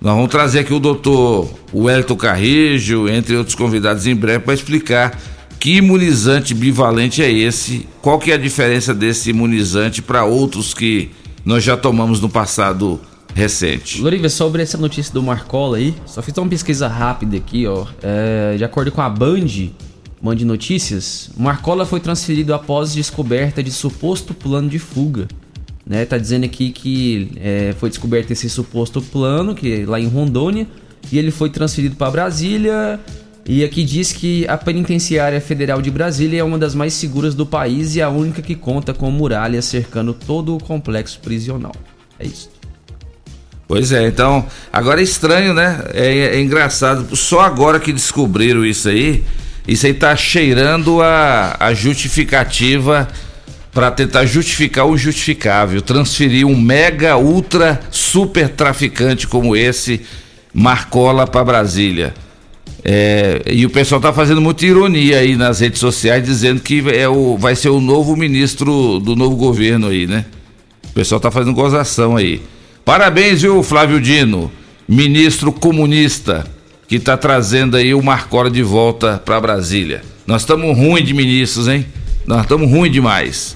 Nós 0.01 0.15
vamos 0.15 0.31
trazer 0.31 0.59
aqui 0.59 0.73
o 0.73 0.79
doutor 0.79 1.47
Wellington 1.71 2.15
Carrijo, 2.15 3.07
entre 3.07 3.35
outros 3.35 3.55
convidados 3.55 4.07
em 4.07 4.15
breve, 4.15 4.39
para 4.39 4.55
explicar 4.55 5.15
que 5.59 5.75
imunizante 5.75 6.55
bivalente 6.55 7.21
é 7.21 7.31
esse, 7.31 7.87
qual 8.01 8.17
que 8.17 8.31
é 8.31 8.33
a 8.33 8.37
diferença 8.37 8.95
desse 8.95 9.29
imunizante 9.29 10.01
para 10.01 10.25
outros 10.25 10.73
que 10.73 11.11
nós 11.45 11.63
já 11.63 11.77
tomamos 11.77 12.19
no 12.19 12.29
passado 12.29 12.99
recente. 13.33 14.01
Loriva, 14.01 14.29
sobre 14.29 14.61
essa 14.61 14.77
notícia 14.77 15.13
do 15.13 15.21
Marcola 15.21 15.77
aí, 15.77 15.93
só 16.05 16.21
fiz 16.21 16.37
uma 16.37 16.47
pesquisa 16.47 16.87
rápida 16.87 17.37
aqui, 17.37 17.65
ó. 17.67 17.85
É, 18.01 18.55
de 18.57 18.63
acordo 18.63 18.91
com 18.91 19.01
a 19.01 19.09
Band, 19.09 19.71
Band 20.21 20.35
Notícias, 20.45 21.29
Marcola 21.37 21.85
foi 21.85 21.99
transferido 21.99 22.53
após 22.53 22.93
descoberta 22.93 23.63
de 23.63 23.71
suposto 23.71 24.33
plano 24.33 24.69
de 24.69 24.79
fuga. 24.79 25.27
Né, 25.85 26.05
tá 26.05 26.19
dizendo 26.19 26.45
aqui 26.45 26.71
que 26.71 27.31
é, 27.37 27.73
foi 27.79 27.89
descoberto 27.89 28.29
esse 28.29 28.47
suposto 28.47 29.01
plano, 29.01 29.55
que 29.55 29.85
lá 29.85 29.99
em 29.99 30.07
Rondônia, 30.07 30.67
e 31.11 31.17
ele 31.17 31.31
foi 31.31 31.49
transferido 31.49 31.95
para 31.95 32.11
Brasília. 32.11 32.99
E 33.43 33.63
aqui 33.63 33.83
diz 33.83 34.11
que 34.13 34.47
a 34.47 34.55
penitenciária 34.55 35.41
federal 35.41 35.81
de 35.81 35.89
Brasília 35.89 36.41
é 36.41 36.43
uma 36.43 36.59
das 36.59 36.75
mais 36.75 36.93
seguras 36.93 37.33
do 37.33 37.43
país 37.43 37.95
e 37.95 38.01
a 38.03 38.09
única 38.09 38.43
que 38.43 38.53
conta 38.53 38.93
com 38.93 39.09
muralhas 39.09 39.65
cercando 39.65 40.13
todo 40.13 40.55
o 40.55 40.63
complexo 40.63 41.19
prisional. 41.21 41.73
É 42.19 42.27
isso. 42.27 42.58
Pois 43.69 43.91
é, 43.91 44.07
então, 44.07 44.47
agora 44.73 44.99
é 44.99 45.03
estranho, 45.03 45.53
né? 45.53 45.83
É, 45.93 46.37
é 46.37 46.41
engraçado. 46.41 47.15
Só 47.15 47.41
agora 47.41 47.79
que 47.79 47.93
descobriram 47.93 48.65
isso 48.65 48.89
aí, 48.89 49.23
isso 49.67 49.85
aí 49.85 49.93
tá 49.93 50.15
cheirando 50.15 51.03
a, 51.03 51.55
a 51.59 51.71
justificativa 51.71 53.07
para 53.71 53.91
tentar 53.91 54.25
justificar 54.25 54.87
o 54.87 54.97
justificável, 54.97 55.83
transferir 55.83 56.47
um 56.47 56.59
mega, 56.59 57.15
ultra, 57.15 57.79
super 57.91 58.49
traficante 58.49 59.27
como 59.27 59.55
esse, 59.55 60.01
Marcola, 60.51 61.27
para 61.27 61.45
Brasília. 61.45 62.15
É, 62.83 63.43
e 63.45 63.67
o 63.67 63.69
pessoal 63.69 64.01
tá 64.01 64.11
fazendo 64.11 64.41
muita 64.41 64.65
ironia 64.65 65.19
aí 65.19 65.35
nas 65.35 65.59
redes 65.59 65.79
sociais, 65.79 66.25
dizendo 66.25 66.59
que 66.59 66.83
é 66.89 67.07
o, 67.07 67.37
vai 67.37 67.55
ser 67.55 67.69
o 67.69 67.79
novo 67.79 68.17
ministro 68.17 68.99
do 68.99 69.15
novo 69.15 69.35
governo 69.35 69.89
aí, 69.89 70.07
né? 70.07 70.25
O 70.89 70.93
pessoal 70.95 71.21
tá 71.21 71.29
fazendo 71.29 71.53
gozação 71.53 72.17
aí. 72.17 72.41
Parabéns, 72.89 73.43
viu, 73.43 73.61
Flávio 73.61 74.01
Dino, 74.01 74.51
ministro 74.87 75.51
comunista, 75.51 76.43
que 76.87 76.95
está 76.95 77.15
trazendo 77.15 77.77
aí 77.77 77.93
o 77.93 78.01
Marcola 78.01 78.49
de 78.49 78.63
volta 78.63 79.21
para 79.23 79.39
Brasília. 79.39 80.01
Nós 80.25 80.41
estamos 80.41 80.75
ruim 80.75 81.03
de 81.03 81.13
ministros, 81.13 81.67
hein? 81.67 81.85
Nós 82.25 82.41
estamos 82.41 82.67
ruim 82.67 82.89
demais. 82.89 83.55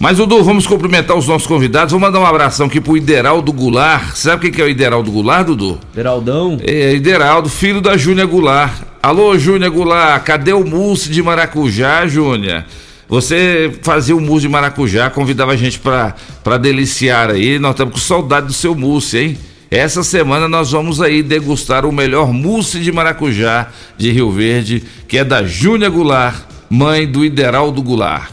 Mas, 0.00 0.16
Dudu, 0.16 0.42
vamos 0.42 0.66
cumprimentar 0.66 1.14
os 1.18 1.28
nossos 1.28 1.46
convidados. 1.46 1.92
Vou 1.92 2.00
mandar 2.00 2.18
um 2.18 2.24
abração 2.24 2.64
aqui 2.64 2.80
pro 2.80 2.96
Ideraldo 2.96 3.52
Goulart. 3.52 4.16
Sabe 4.16 4.48
o 4.48 4.50
que 4.50 4.62
é 4.62 4.64
o 4.64 4.68
Ideraldo 4.70 5.12
Goulart, 5.12 5.48
Dudu? 5.48 5.78
Ideraldão? 5.92 6.56
É, 6.62 6.94
Ideraldo, 6.94 7.50
filho 7.50 7.82
da 7.82 7.98
Júnia 7.98 8.24
Goulart. 8.24 8.72
Alô, 9.02 9.36
Júnia 9.36 9.68
Goulart, 9.68 10.24
cadê 10.24 10.54
o 10.54 10.64
mousse 10.64 11.10
de 11.10 11.22
maracujá, 11.22 12.06
Júnia? 12.06 12.64
Você 13.12 13.70
fazia 13.82 14.16
o 14.16 14.20
mousse 14.22 14.46
de 14.46 14.48
maracujá, 14.48 15.10
convidava 15.10 15.52
a 15.52 15.56
gente 15.56 15.78
para 15.78 16.56
deliciar 16.56 17.28
aí. 17.28 17.58
Nós 17.58 17.72
estamos 17.72 17.92
com 17.92 18.00
saudade 18.00 18.46
do 18.46 18.54
seu 18.54 18.74
mousse, 18.74 19.18
hein? 19.18 19.38
Essa 19.70 20.02
semana 20.02 20.48
nós 20.48 20.70
vamos 20.72 20.98
aí 20.98 21.22
degustar 21.22 21.84
o 21.84 21.92
melhor 21.92 22.32
mousse 22.32 22.80
de 22.80 22.90
maracujá 22.90 23.68
de 23.98 24.10
Rio 24.10 24.30
Verde, 24.30 24.82
que 25.06 25.18
é 25.18 25.24
da 25.24 25.44
Júnia 25.44 25.90
Goulart, 25.90 26.44
mãe 26.70 27.06
do 27.06 27.22
Ideraldo 27.22 27.82
Goulart. 27.82 28.30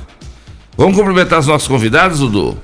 Vamos 0.78 0.96
cumprimentar 0.96 1.40
os 1.40 1.48
nossos 1.48 1.68
convidados, 1.68 2.20
Dudu? 2.20 2.58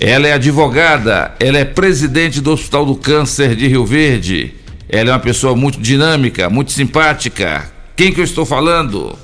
Ela 0.00 0.26
é 0.26 0.32
advogada, 0.32 1.32
ela 1.38 1.58
é 1.58 1.64
presidente 1.64 2.40
do 2.40 2.50
Hospital 2.50 2.84
do 2.84 2.96
Câncer 2.96 3.54
de 3.54 3.68
Rio 3.68 3.86
Verde. 3.86 4.52
Ela 4.88 5.10
é 5.10 5.12
uma 5.12 5.20
pessoa 5.20 5.54
muito 5.54 5.80
dinâmica, 5.80 6.50
muito 6.50 6.72
simpática. 6.72 7.70
Quem 7.94 8.12
que 8.12 8.18
eu 8.18 8.24
estou 8.24 8.44
falando? 8.44 9.16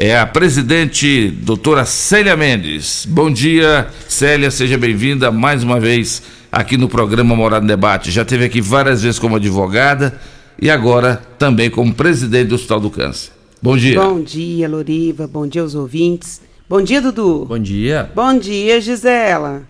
É 0.00 0.18
a 0.18 0.26
presidente 0.26 1.28
doutora 1.28 1.84
Célia 1.84 2.34
Mendes. 2.34 3.06
Bom 3.06 3.30
dia, 3.30 3.86
Célia, 4.08 4.50
seja 4.50 4.78
bem-vinda 4.78 5.30
mais 5.30 5.62
uma 5.62 5.78
vez 5.78 6.22
aqui 6.50 6.78
no 6.78 6.88
programa 6.88 7.36
Morada 7.36 7.60
no 7.60 7.68
Debate. 7.68 8.10
Já 8.10 8.22
esteve 8.22 8.46
aqui 8.46 8.62
várias 8.62 9.02
vezes 9.02 9.18
como 9.18 9.36
advogada 9.36 10.18
e 10.58 10.70
agora 10.70 11.22
também 11.38 11.68
como 11.68 11.92
presidente 11.92 12.48
do 12.48 12.54
Hospital 12.54 12.80
do 12.80 12.90
Câncer. 12.90 13.30
Bom 13.60 13.76
dia. 13.76 14.00
Bom 14.00 14.22
dia, 14.22 14.66
Loriva. 14.70 15.28
Bom 15.28 15.46
dia 15.46 15.60
aos 15.60 15.74
ouvintes. 15.74 16.40
Bom 16.66 16.80
dia, 16.80 17.02
Dudu. 17.02 17.44
Bom 17.44 17.58
dia. 17.58 18.10
Bom 18.14 18.38
dia, 18.38 18.80
Gisela. 18.80 19.69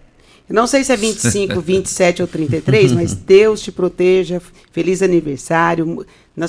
Não 0.51 0.67
sei 0.67 0.83
se 0.83 0.93
é 0.93 0.97
25, 0.97 1.61
27 1.61 2.23
ou 2.23 2.29
33, 2.29 2.93
mas 2.93 3.15
Deus 3.15 3.61
te 3.61 3.71
proteja. 3.71 4.43
Feliz 4.73 5.01
aniversário 5.01 6.05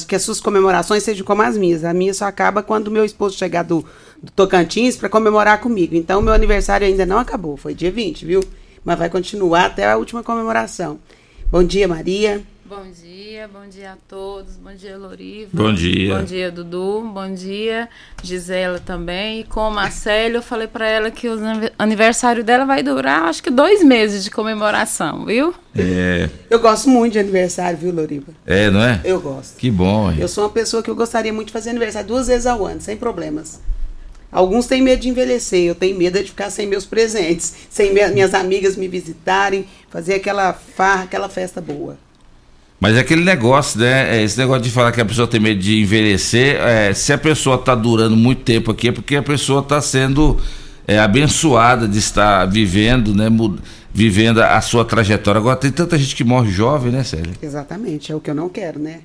que 0.07 0.15
as 0.15 0.21
suas 0.21 0.39
comemorações 0.39 1.03
sejam 1.03 1.25
como 1.25 1.41
as 1.41 1.57
minhas. 1.57 1.83
A 1.83 1.93
minha 1.93 2.13
só 2.13 2.25
acaba 2.25 2.63
quando 2.63 2.89
meu 2.89 3.03
esposo 3.03 3.37
chegar 3.37 3.63
do, 3.63 3.85
do 4.21 4.31
Tocantins 4.31 4.95
para 4.95 5.09
comemorar 5.09 5.59
comigo. 5.59 5.95
Então, 5.95 6.21
meu 6.21 6.33
aniversário 6.33 6.87
ainda 6.87 7.05
não 7.05 7.17
acabou. 7.17 7.57
Foi 7.57 7.73
dia 7.73 7.91
20, 7.91 8.25
viu? 8.25 8.41
Mas 8.85 8.97
vai 8.97 9.09
continuar 9.09 9.65
até 9.65 9.89
a 9.89 9.97
última 9.97 10.23
comemoração. 10.23 10.99
Bom 11.51 11.63
dia, 11.63 11.87
Maria. 11.87 12.41
Bom 12.65 12.83
dia, 12.83 13.10
bom 13.47 13.67
dia 13.67 13.93
a 13.93 13.97
todos, 14.07 14.55
bom 14.55 14.73
dia 14.73 14.97
Loriva. 14.97 15.49
Bom 15.53 15.73
dia. 15.73 16.15
Bom 16.15 16.23
dia 16.23 16.51
Dudu, 16.51 17.01
bom 17.13 17.33
dia 17.33 17.89
Gisela 18.21 18.79
também. 18.79 19.39
E 19.39 19.43
com 19.43 19.61
a 19.61 19.71
Marcelo, 19.71 20.35
eu 20.35 20.41
falei 20.41 20.67
para 20.67 20.87
ela 20.87 21.09
que 21.09 21.27
o 21.27 21.39
aniversário 21.79 22.43
dela 22.43 22.65
vai 22.65 22.83
durar 22.83 23.23
acho 23.23 23.41
que 23.41 23.49
dois 23.49 23.83
meses 23.83 24.23
de 24.23 24.29
comemoração, 24.29 25.25
viu? 25.25 25.53
É. 25.75 26.29
Eu 26.49 26.59
gosto 26.59 26.89
muito 26.89 27.13
de 27.13 27.19
aniversário, 27.19 27.77
viu 27.77 27.91
Loriva? 27.91 28.31
É, 28.45 28.69
não 28.69 28.83
é? 28.83 29.01
Eu 29.03 29.19
gosto. 29.19 29.57
Que 29.57 29.71
bom. 29.71 30.11
Hein? 30.11 30.17
Eu 30.19 30.27
sou 30.27 30.43
uma 30.43 30.49
pessoa 30.51 30.83
que 30.83 30.89
eu 30.89 30.95
gostaria 30.95 31.33
muito 31.33 31.47
de 31.47 31.53
fazer 31.53 31.71
aniversário 31.71 32.07
duas 32.07 32.27
vezes 32.27 32.45
ao 32.45 32.65
ano, 32.65 32.81
sem 32.81 32.95
problemas. 32.95 33.59
Alguns 34.31 34.67
têm 34.67 34.81
medo 34.81 35.01
de 35.01 35.09
envelhecer, 35.09 35.63
eu 35.63 35.75
tenho 35.75 35.97
medo 35.97 36.17
de 36.19 36.29
ficar 36.29 36.49
sem 36.49 36.65
meus 36.67 36.85
presentes, 36.85 37.53
sem 37.69 37.93
minhas 37.93 38.33
amigas 38.33 38.77
me 38.77 38.87
visitarem, 38.87 39.65
fazer 39.89 40.15
aquela 40.15 40.53
farra, 40.53 41.03
aquela 41.03 41.27
festa 41.27 41.59
boa. 41.59 41.97
Mas 42.81 42.97
é 42.97 43.01
aquele 43.01 43.23
negócio, 43.23 43.79
né? 43.79 44.17
É 44.17 44.23
esse 44.23 44.35
negócio 44.39 44.63
de 44.63 44.71
falar 44.71 44.91
que 44.91 44.99
a 44.99 45.05
pessoa 45.05 45.27
tem 45.27 45.39
medo 45.39 45.59
de 45.59 45.79
envelhecer, 45.79 46.59
é, 46.59 46.91
se 46.95 47.13
a 47.13 47.17
pessoa 47.17 47.55
está 47.55 47.75
durando 47.75 48.17
muito 48.17 48.41
tempo 48.41 48.71
aqui, 48.71 48.87
é 48.87 48.91
porque 48.91 49.15
a 49.15 49.21
pessoa 49.21 49.61
está 49.61 49.79
sendo 49.79 50.41
é, 50.87 50.97
abençoada 50.97 51.87
de 51.87 51.99
estar 51.99 52.43
vivendo, 52.45 53.13
né? 53.13 53.27
Vivendo 53.93 54.41
a 54.41 54.59
sua 54.61 54.83
trajetória. 54.83 55.37
Agora 55.37 55.57
tem 55.57 55.71
tanta 55.71 55.95
gente 55.95 56.15
que 56.15 56.23
morre 56.23 56.49
jovem, 56.49 56.91
né, 56.91 57.03
Sérgio? 57.03 57.33
Exatamente, 57.39 58.11
é 58.11 58.15
o 58.15 58.19
que 58.19 58.31
eu 58.31 58.35
não 58.35 58.49
quero, 58.49 58.79
né? 58.79 59.01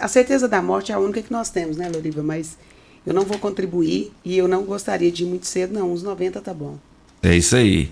A 0.00 0.06
certeza 0.06 0.46
da 0.46 0.62
morte 0.62 0.92
é 0.92 0.94
a 0.94 1.00
única 1.00 1.20
que 1.20 1.32
nós 1.32 1.50
temos, 1.50 1.76
né, 1.76 1.90
Loriva? 1.92 2.22
Mas 2.22 2.56
eu 3.04 3.12
não 3.12 3.24
vou 3.24 3.38
contribuir 3.38 4.12
e 4.24 4.38
eu 4.38 4.46
não 4.46 4.62
gostaria 4.62 5.10
de 5.10 5.24
ir 5.24 5.26
muito 5.26 5.46
cedo, 5.46 5.74
não. 5.74 5.92
Uns 5.92 6.04
90 6.04 6.40
tá 6.40 6.54
bom. 6.54 6.78
É 7.22 7.36
isso 7.36 7.56
aí. 7.56 7.90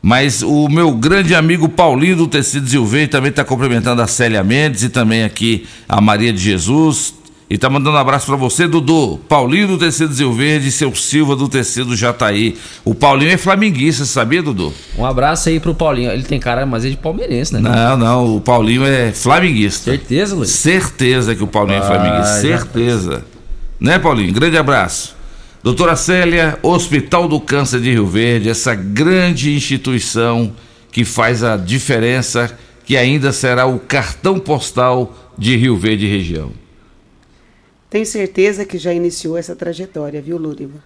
Mas 0.00 0.42
o 0.42 0.68
meu 0.68 0.92
grande 0.92 1.34
amigo 1.34 1.68
Paulinho 1.68 2.16
do 2.16 2.28
Tecido 2.28 2.68
Zilvei 2.68 3.08
também 3.08 3.30
está 3.30 3.44
cumprimentando 3.44 4.00
a 4.00 4.06
Célia 4.06 4.44
Mendes 4.44 4.84
e 4.84 4.88
também 4.88 5.24
aqui 5.24 5.66
a 5.88 6.00
Maria 6.00 6.32
de 6.32 6.38
Jesus. 6.38 7.14
E 7.50 7.56
tá 7.56 7.70
mandando 7.70 7.96
um 7.96 8.00
abraço 8.00 8.26
para 8.26 8.36
você, 8.36 8.68
Dudu. 8.68 9.18
Paulinho 9.26 9.66
do 9.66 9.78
Tecido 9.78 10.12
Zil 10.12 10.30
Verde 10.34 10.68
e 10.68 10.72
seu 10.72 10.94
Silva 10.94 11.34
do 11.34 11.48
Tecido 11.48 11.96
Jataí. 11.96 12.58
O 12.84 12.94
Paulinho 12.94 13.30
é 13.30 13.38
flamenguista, 13.38 14.04
sabia, 14.04 14.42
Dudu? 14.42 14.72
Um 14.98 15.06
abraço 15.06 15.48
aí 15.48 15.58
pro 15.58 15.74
Paulinho. 15.74 16.10
Ele 16.10 16.24
tem 16.24 16.38
cara, 16.38 16.66
mas 16.66 16.84
é 16.84 16.90
de 16.90 16.98
palmeirense, 16.98 17.54
né? 17.54 17.60
Não, 17.60 17.96
não. 17.96 18.36
O 18.36 18.40
Paulinho 18.40 18.84
é 18.84 19.12
flamenguista. 19.12 19.90
Certeza, 19.90 20.34
Luiz? 20.36 20.50
Certeza 20.50 21.34
que 21.34 21.42
o 21.42 21.46
Paulinho 21.46 21.80
ah, 21.80 21.84
é 21.84 21.86
flamenguista. 21.86 22.40
Certeza. 22.42 23.24
Né, 23.80 23.98
Paulinho? 23.98 24.32
Grande 24.34 24.58
abraço. 24.58 25.16
Doutora 25.60 25.96
Célia, 25.96 26.56
Hospital 26.62 27.26
do 27.26 27.40
Câncer 27.40 27.80
de 27.80 27.90
Rio 27.90 28.06
Verde, 28.06 28.48
essa 28.48 28.76
grande 28.76 29.52
instituição 29.52 30.54
que 30.92 31.04
faz 31.04 31.42
a 31.42 31.56
diferença, 31.56 32.56
que 32.84 32.96
ainda 32.96 33.32
será 33.32 33.66
o 33.66 33.80
cartão 33.80 34.38
postal 34.38 35.32
de 35.36 35.56
Rio 35.56 35.76
Verde 35.76 36.06
região. 36.06 36.52
Tenho 37.90 38.06
certeza 38.06 38.64
que 38.64 38.78
já 38.78 38.94
iniciou 38.94 39.36
essa 39.36 39.56
trajetória, 39.56 40.22
viu, 40.22 40.38
Lúriva? 40.38 40.80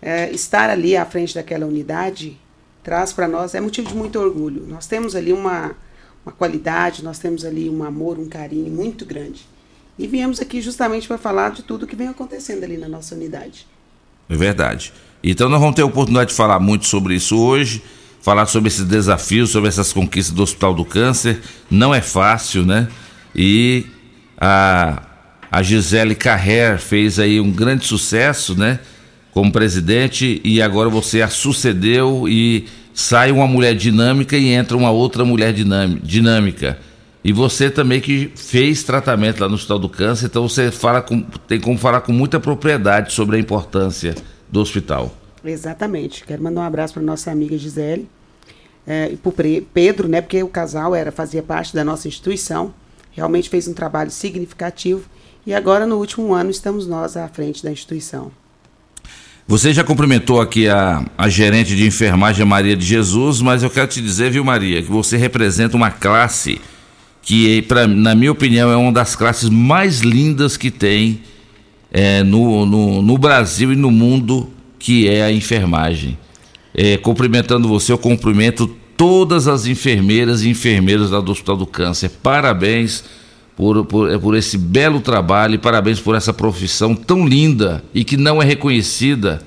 É, 0.00 0.30
estar 0.30 0.70
ali 0.70 0.96
à 0.96 1.04
frente 1.04 1.34
daquela 1.34 1.66
unidade 1.66 2.38
traz 2.84 3.12
para 3.12 3.26
nós, 3.26 3.52
é 3.52 3.60
motivo 3.60 3.88
de 3.88 3.96
muito 3.96 4.16
orgulho. 4.16 4.64
Nós 4.64 4.86
temos 4.86 5.16
ali 5.16 5.32
uma, 5.32 5.72
uma 6.24 6.32
qualidade, 6.32 7.02
nós 7.02 7.18
temos 7.18 7.44
ali 7.44 7.68
um 7.68 7.82
amor, 7.82 8.16
um 8.16 8.28
carinho 8.28 8.70
muito 8.70 9.04
grande. 9.04 9.44
E 9.98 10.06
viemos 10.06 10.40
aqui 10.40 10.60
justamente 10.60 11.08
para 11.08 11.18
falar 11.18 11.50
de 11.50 11.64
tudo 11.64 11.86
que 11.86 11.96
vem 11.96 12.08
acontecendo 12.08 12.62
ali 12.62 12.76
na 12.76 12.88
nossa 12.88 13.16
unidade. 13.16 13.71
É 14.32 14.36
verdade. 14.36 14.94
Então 15.22 15.46
nós 15.50 15.60
vamos 15.60 15.76
ter 15.76 15.82
a 15.82 15.86
oportunidade 15.86 16.30
de 16.30 16.36
falar 16.36 16.58
muito 16.58 16.86
sobre 16.86 17.14
isso 17.14 17.38
hoje, 17.38 17.82
falar 18.22 18.46
sobre 18.46 18.68
esses 18.68 18.86
desafios, 18.86 19.50
sobre 19.50 19.68
essas 19.68 19.92
conquistas 19.92 20.34
do 20.34 20.42
Hospital 20.42 20.72
do 20.72 20.86
Câncer. 20.86 21.40
Não 21.70 21.94
é 21.94 22.00
fácil, 22.00 22.64
né? 22.64 22.88
E 23.36 23.84
a, 24.40 25.02
a 25.50 25.62
Gisele 25.62 26.14
Carrer 26.14 26.78
fez 26.78 27.18
aí 27.18 27.38
um 27.38 27.50
grande 27.50 27.84
sucesso, 27.84 28.58
né? 28.58 28.78
Como 29.32 29.52
presidente, 29.52 30.40
e 30.42 30.62
agora 30.62 30.88
você 30.88 31.20
a 31.20 31.28
sucedeu 31.28 32.26
e 32.26 32.66
sai 32.94 33.30
uma 33.32 33.46
mulher 33.46 33.74
dinâmica 33.74 34.36
e 34.36 34.48
entra 34.48 34.76
uma 34.78 34.90
outra 34.90 35.26
mulher 35.26 35.52
dinâmica. 35.52 36.78
E 37.24 37.32
você 37.32 37.70
também 37.70 38.00
que 38.00 38.32
fez 38.34 38.82
tratamento 38.82 39.40
lá 39.40 39.48
no 39.48 39.54
Hospital 39.54 39.78
do 39.78 39.88
Câncer, 39.88 40.26
então 40.26 40.48
você 40.48 40.70
fala 40.72 41.00
com, 41.00 41.22
tem 41.46 41.60
como 41.60 41.78
falar 41.78 42.00
com 42.00 42.12
muita 42.12 42.40
propriedade 42.40 43.12
sobre 43.12 43.36
a 43.36 43.38
importância 43.38 44.14
do 44.50 44.60
hospital. 44.60 45.14
Exatamente. 45.44 46.24
Quero 46.24 46.42
mandar 46.42 46.62
um 46.62 46.64
abraço 46.64 46.94
para 46.94 47.02
nossa 47.02 47.30
amiga 47.30 47.56
Gisele. 47.56 48.08
é, 48.86 49.14
por 49.22 49.32
Pre- 49.32 49.66
Pedro, 49.72 50.08
né? 50.08 50.20
Porque 50.20 50.42
o 50.42 50.48
casal 50.48 50.94
era 50.94 51.12
fazia 51.12 51.42
parte 51.42 51.74
da 51.74 51.84
nossa 51.84 52.08
instituição, 52.08 52.74
realmente 53.12 53.48
fez 53.48 53.68
um 53.68 53.74
trabalho 53.74 54.10
significativo 54.10 55.02
e 55.46 55.54
agora 55.54 55.86
no 55.86 55.96
último 55.96 56.32
ano 56.34 56.50
estamos 56.50 56.86
nós 56.86 57.16
à 57.16 57.28
frente 57.28 57.62
da 57.62 57.70
instituição. 57.70 58.30
Você 59.46 59.72
já 59.72 59.82
cumprimentou 59.82 60.40
aqui 60.40 60.68
a, 60.68 61.04
a 61.18 61.28
gerente 61.28 61.74
de 61.74 61.84
enfermagem 61.84 62.46
Maria 62.46 62.76
de 62.76 62.84
Jesus, 62.84 63.40
mas 63.40 63.62
eu 63.62 63.70
quero 63.70 63.88
te 63.88 64.00
dizer, 64.00 64.30
viu, 64.30 64.44
Maria, 64.44 64.80
que 64.82 64.90
você 64.90 65.16
representa 65.16 65.76
uma 65.76 65.90
classe 65.90 66.60
que, 67.22 67.62
pra, 67.62 67.86
na 67.86 68.14
minha 68.14 68.32
opinião, 68.32 68.70
é 68.70 68.76
uma 68.76 68.92
das 68.92 69.14
classes 69.14 69.48
mais 69.48 70.00
lindas 70.00 70.56
que 70.56 70.70
tem 70.70 71.20
é, 71.92 72.22
no, 72.24 72.66
no, 72.66 73.00
no 73.00 73.16
Brasil 73.16 73.72
e 73.72 73.76
no 73.76 73.90
mundo, 73.90 74.50
que 74.78 75.08
é 75.08 75.22
a 75.22 75.32
enfermagem. 75.32 76.18
É, 76.74 76.96
cumprimentando 76.96 77.68
você, 77.68 77.92
eu 77.92 77.98
cumprimento 77.98 78.66
todas 78.96 79.46
as 79.46 79.66
enfermeiras 79.66 80.42
e 80.42 80.48
enfermeiros 80.48 81.10
lá 81.10 81.20
do 81.20 81.30
Hospital 81.30 81.56
do 81.56 81.66
Câncer. 81.66 82.10
Parabéns 82.22 83.04
por, 83.56 83.84
por, 83.84 84.10
é, 84.10 84.18
por 84.18 84.34
esse 84.34 84.58
belo 84.58 85.00
trabalho 85.00 85.54
e 85.54 85.58
parabéns 85.58 86.00
por 86.00 86.14
essa 86.14 86.32
profissão 86.32 86.94
tão 86.94 87.26
linda 87.26 87.84
e 87.94 88.04
que 88.04 88.16
não 88.16 88.42
é 88.42 88.44
reconhecida. 88.44 89.42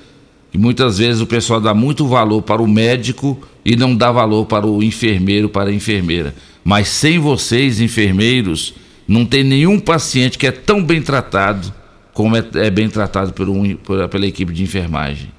E 0.54 0.58
muitas 0.58 1.00
vezes 1.00 1.22
o 1.22 1.26
pessoal 1.26 1.60
dá 1.60 1.74
muito 1.74 2.08
valor 2.08 2.42
para 2.42 2.62
o 2.62 2.68
médico 2.68 3.38
e 3.66 3.76
não 3.76 3.96
dá 3.96 4.12
valor 4.12 4.46
para 4.46 4.66
o 4.66 4.82
enfermeiro, 4.82 5.50
para 5.50 5.70
a 5.70 5.74
enfermeira. 5.74 6.34
Mas 6.68 6.88
sem 6.88 7.20
vocês, 7.20 7.80
enfermeiros, 7.80 8.74
não 9.08 9.24
tem 9.24 9.44
nenhum 9.44 9.80
paciente 9.80 10.36
que 10.36 10.48
é 10.48 10.52
tão 10.52 10.84
bem 10.84 11.00
tratado 11.00 11.72
como 12.12 12.36
é, 12.36 12.44
é 12.56 12.72
bem 12.72 12.90
tratado 12.90 13.34
por 13.34 13.48
um, 13.48 13.76
por- 13.76 14.10
pela 14.10 14.26
equipe 14.26 14.52
de 14.52 14.64
enfermagem. 14.64 15.32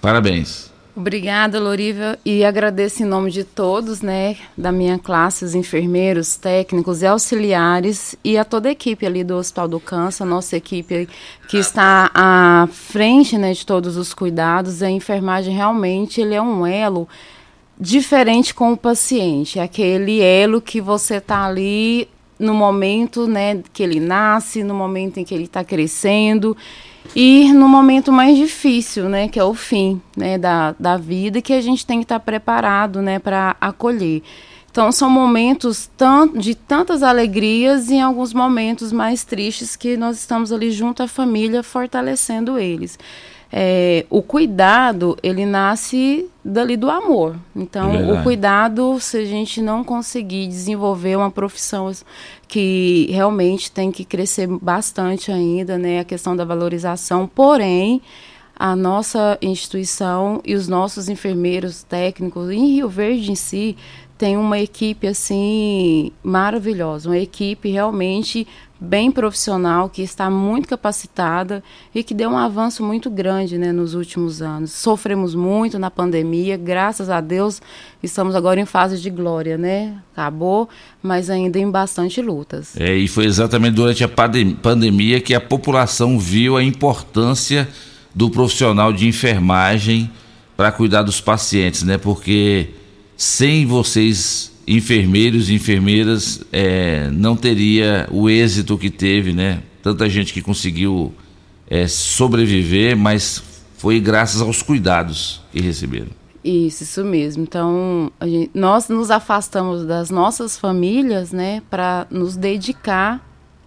Parabéns. 0.00 0.70
Obrigada, 0.94 1.58
Loriva, 1.58 2.18
e 2.22 2.44
agradeço 2.44 3.02
em 3.02 3.06
nome 3.06 3.30
de 3.30 3.44
todos, 3.44 4.02
né, 4.02 4.36
da 4.56 4.70
minha 4.70 4.98
classe, 4.98 5.42
os 5.42 5.54
enfermeiros, 5.54 6.36
técnicos 6.36 7.00
e 7.00 7.06
auxiliares 7.06 8.14
e 8.22 8.36
a 8.36 8.44
toda 8.44 8.68
a 8.68 8.72
equipe 8.72 9.06
ali 9.06 9.24
do 9.24 9.36
Hospital 9.36 9.68
do 9.68 9.80
Câncer, 9.80 10.24
a 10.24 10.26
nossa 10.26 10.54
equipe 10.54 11.08
que 11.48 11.56
está 11.56 12.10
à 12.14 12.68
frente, 12.70 13.38
né, 13.38 13.54
de 13.54 13.64
todos 13.64 13.96
os 13.96 14.12
cuidados. 14.12 14.82
A 14.82 14.90
enfermagem 14.90 15.54
realmente 15.54 16.20
ele 16.20 16.34
é 16.34 16.42
um 16.42 16.66
elo 16.66 17.08
diferente 17.82 18.54
com 18.54 18.72
o 18.72 18.76
paciente, 18.76 19.58
é 19.58 19.62
aquele 19.62 20.20
elo 20.20 20.60
que 20.62 20.80
você 20.80 21.16
está 21.16 21.44
ali 21.44 22.08
no 22.38 22.54
momento, 22.54 23.26
né, 23.26 23.60
que 23.72 23.82
ele 23.82 23.98
nasce, 23.98 24.62
no 24.62 24.72
momento 24.72 25.18
em 25.18 25.24
que 25.24 25.34
ele 25.34 25.44
está 25.44 25.64
crescendo 25.64 26.56
e 27.14 27.52
no 27.52 27.68
momento 27.68 28.12
mais 28.12 28.36
difícil, 28.36 29.08
né, 29.08 29.26
que 29.26 29.38
é 29.38 29.44
o 29.44 29.52
fim, 29.52 30.00
né, 30.16 30.38
da, 30.38 30.76
da 30.78 30.96
vida, 30.96 31.42
que 31.42 31.52
a 31.52 31.60
gente 31.60 31.84
tem 31.84 31.98
que 31.98 32.04
estar 32.04 32.20
preparado, 32.20 33.02
né, 33.02 33.18
para 33.18 33.56
acolher. 33.60 34.22
Então 34.70 34.92
são 34.92 35.10
momentos 35.10 35.90
tan 35.96 36.28
de 36.28 36.54
tantas 36.54 37.02
alegrias 37.02 37.90
e 37.90 37.94
em 37.94 38.00
alguns 38.00 38.32
momentos 38.32 38.92
mais 38.92 39.24
tristes 39.24 39.74
que 39.74 39.96
nós 39.96 40.18
estamos 40.18 40.52
ali 40.52 40.70
junto 40.70 41.02
à 41.02 41.08
família 41.08 41.64
fortalecendo 41.64 42.56
eles. 42.56 42.96
É, 43.54 44.06
o 44.08 44.22
cuidado 44.22 45.14
ele 45.22 45.44
nasce 45.44 46.26
dali 46.42 46.74
do 46.74 46.90
amor. 46.90 47.36
Então 47.54 47.90
verdade. 47.90 48.18
o 48.18 48.22
cuidado, 48.22 48.98
se 48.98 49.18
a 49.18 49.24
gente 49.26 49.60
não 49.60 49.84
conseguir 49.84 50.46
desenvolver 50.46 51.16
uma 51.16 51.30
profissão 51.30 51.92
que 52.48 53.08
realmente 53.10 53.70
tem 53.70 53.92
que 53.92 54.06
crescer 54.06 54.46
bastante 54.46 55.30
ainda, 55.30 55.76
né, 55.76 56.00
a 56.00 56.04
questão 56.04 56.34
da 56.34 56.46
valorização. 56.46 57.26
Porém, 57.26 58.00
a 58.56 58.74
nossa 58.74 59.36
instituição 59.42 60.40
e 60.44 60.54
os 60.54 60.66
nossos 60.66 61.10
enfermeiros 61.10 61.82
técnicos 61.82 62.50
em 62.50 62.74
Rio 62.74 62.88
Verde 62.88 63.32
em 63.32 63.34
si 63.34 63.76
tem 64.22 64.36
uma 64.36 64.60
equipe 64.60 65.08
assim 65.08 66.12
maravilhosa, 66.22 67.08
uma 67.08 67.18
equipe 67.18 67.68
realmente 67.72 68.46
bem 68.78 69.10
profissional 69.10 69.88
que 69.88 70.00
está 70.00 70.30
muito 70.30 70.68
capacitada 70.68 71.60
e 71.92 72.04
que 72.04 72.14
deu 72.14 72.30
um 72.30 72.38
avanço 72.38 72.84
muito 72.84 73.10
grande, 73.10 73.58
né, 73.58 73.72
nos 73.72 73.94
últimos 73.94 74.40
anos. 74.40 74.70
Sofremos 74.70 75.34
muito 75.34 75.76
na 75.76 75.90
pandemia, 75.90 76.56
graças 76.56 77.10
a 77.10 77.20
Deus 77.20 77.60
estamos 78.00 78.36
agora 78.36 78.60
em 78.60 78.64
fase 78.64 79.00
de 79.00 79.10
glória, 79.10 79.58
né? 79.58 79.96
Acabou, 80.12 80.68
mas 81.02 81.28
ainda 81.28 81.58
em 81.58 81.68
bastante 81.68 82.22
lutas. 82.22 82.76
É, 82.78 82.94
e 82.94 83.08
foi 83.08 83.24
exatamente 83.24 83.74
durante 83.74 84.04
a 84.04 84.08
pandem- 84.08 84.54
pandemia 84.54 85.20
que 85.20 85.34
a 85.34 85.40
população 85.40 86.16
viu 86.16 86.56
a 86.56 86.62
importância 86.62 87.68
do 88.14 88.30
profissional 88.30 88.92
de 88.92 89.08
enfermagem 89.08 90.08
para 90.56 90.70
cuidar 90.70 91.02
dos 91.02 91.20
pacientes, 91.20 91.82
né? 91.82 91.98
Porque 91.98 92.68
sem 93.16 93.66
vocês, 93.66 94.52
enfermeiros 94.66 95.48
e 95.50 95.54
enfermeiras, 95.54 96.42
é, 96.52 97.08
não 97.10 97.36
teria 97.36 98.08
o 98.10 98.28
êxito 98.28 98.78
que 98.78 98.90
teve, 98.90 99.32
né? 99.32 99.62
Tanta 99.82 100.08
gente 100.08 100.32
que 100.32 100.40
conseguiu 100.42 101.12
é, 101.68 101.86
sobreviver, 101.88 102.96
mas 102.96 103.42
foi 103.76 103.98
graças 103.98 104.40
aos 104.40 104.62
cuidados 104.62 105.40
que 105.52 105.60
receberam. 105.60 106.08
Isso, 106.44 106.82
isso 106.82 107.04
mesmo. 107.04 107.42
Então, 107.44 108.10
gente- 108.22 108.50
nós 108.54 108.88
nos 108.88 109.10
afastamos 109.10 109.84
das 109.86 110.10
nossas 110.10 110.58
famílias, 110.58 111.30
né, 111.32 111.62
para 111.70 112.06
nos 112.10 112.36
dedicar 112.36 113.20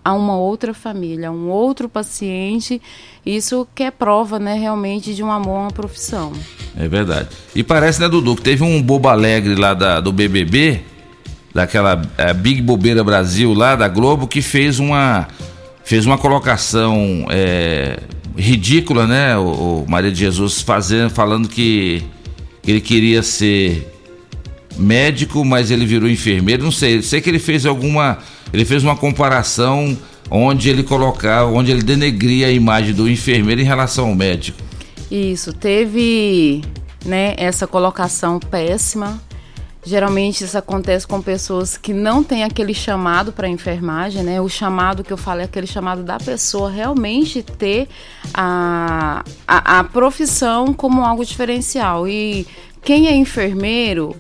a 0.05 0.13
uma 0.13 0.37
outra 0.37 0.71
família, 0.71 1.29
a 1.29 1.31
um 1.31 1.49
outro 1.49 1.89
paciente. 1.89 2.79
Isso 3.25 3.67
que 3.73 3.81
é 3.83 3.89
prova, 3.89 4.37
né, 4.37 4.53
realmente 4.53 5.15
de 5.15 5.23
um 5.23 5.31
amor 5.31 5.57
a 5.57 5.61
uma 5.63 5.71
profissão. 5.71 6.31
É 6.77 6.87
verdade. 6.87 7.29
E 7.55 7.63
parece, 7.63 7.99
né, 7.99 8.07
Dudu, 8.07 8.35
que 8.35 8.43
teve 8.43 8.63
um 8.63 8.79
bobo 8.81 9.07
alegre 9.09 9.55
lá 9.55 9.73
da- 9.73 9.99
do 9.99 10.11
BBB, 10.13 10.81
daquela 11.53 11.99
eh, 12.19 12.33
Big 12.33 12.61
Bobeira 12.61 13.03
Brasil 13.03 13.51
lá 13.53 13.75
da 13.75 13.87
Globo, 13.87 14.27
que 14.27 14.41
fez 14.43 14.77
uma 14.79 15.27
fez 15.83 16.05
uma 16.05 16.17
colocação 16.17 17.25
eh, 17.29 17.99
ridícula, 18.37 19.07
né, 19.07 19.35
o, 19.37 19.83
o 19.83 19.85
Maria 19.87 20.11
de 20.11 20.19
Jesus 20.19 20.61
fazendo, 20.61 21.09
falando 21.09 21.47
que 21.47 22.03
ele 22.67 22.81
queria 22.81 23.23
ser 23.23 23.94
médico, 24.77 25.43
mas 25.43 25.71
ele 25.71 25.85
virou 25.85 26.09
enfermeiro. 26.09 26.63
Não 26.63 26.71
sei, 26.71 27.01
sei 27.01 27.21
que 27.21 27.29
ele 27.29 27.39
fez 27.39 27.65
alguma, 27.65 28.19
ele 28.53 28.65
fez 28.65 28.83
uma 28.83 28.95
comparação 28.95 29.97
onde 30.29 30.69
ele 30.69 30.83
colocava, 30.83 31.49
onde 31.51 31.71
ele 31.71 31.83
denegria 31.83 32.47
a 32.47 32.51
imagem 32.51 32.93
do 32.93 33.09
enfermeiro 33.09 33.61
em 33.61 33.65
relação 33.65 34.09
ao 34.09 34.15
médico. 34.15 34.57
Isso, 35.09 35.53
teve, 35.53 36.61
né, 37.05 37.35
essa 37.37 37.67
colocação 37.67 38.39
péssima. 38.39 39.21
Geralmente 39.87 40.43
isso 40.43 40.57
acontece 40.57 41.05
com 41.05 41.21
pessoas 41.21 41.77
que 41.77 41.93
não 41.93 42.23
têm 42.23 42.43
aquele 42.43 42.73
chamado 42.73 43.31
para 43.31 43.47
enfermagem, 43.47 44.23
né? 44.23 44.41
O 44.41 44.49
chamado 44.49 45.03
que 45.03 45.13
eu 45.13 45.17
falo 45.17 45.41
é 45.41 45.43
aquele 45.43 45.67
chamado 45.67 46.01
da 46.01 46.17
pessoa 46.17 46.71
realmente 46.71 47.43
ter 47.43 47.87
a, 48.33 49.23
a, 49.47 49.79
a 49.79 49.83
profissão 49.83 50.73
como 50.73 51.05
algo 51.05 51.23
diferencial. 51.23 52.07
E 52.07 52.47
quem 52.81 53.07
é 53.07 53.15
enfermeiro, 53.15 54.15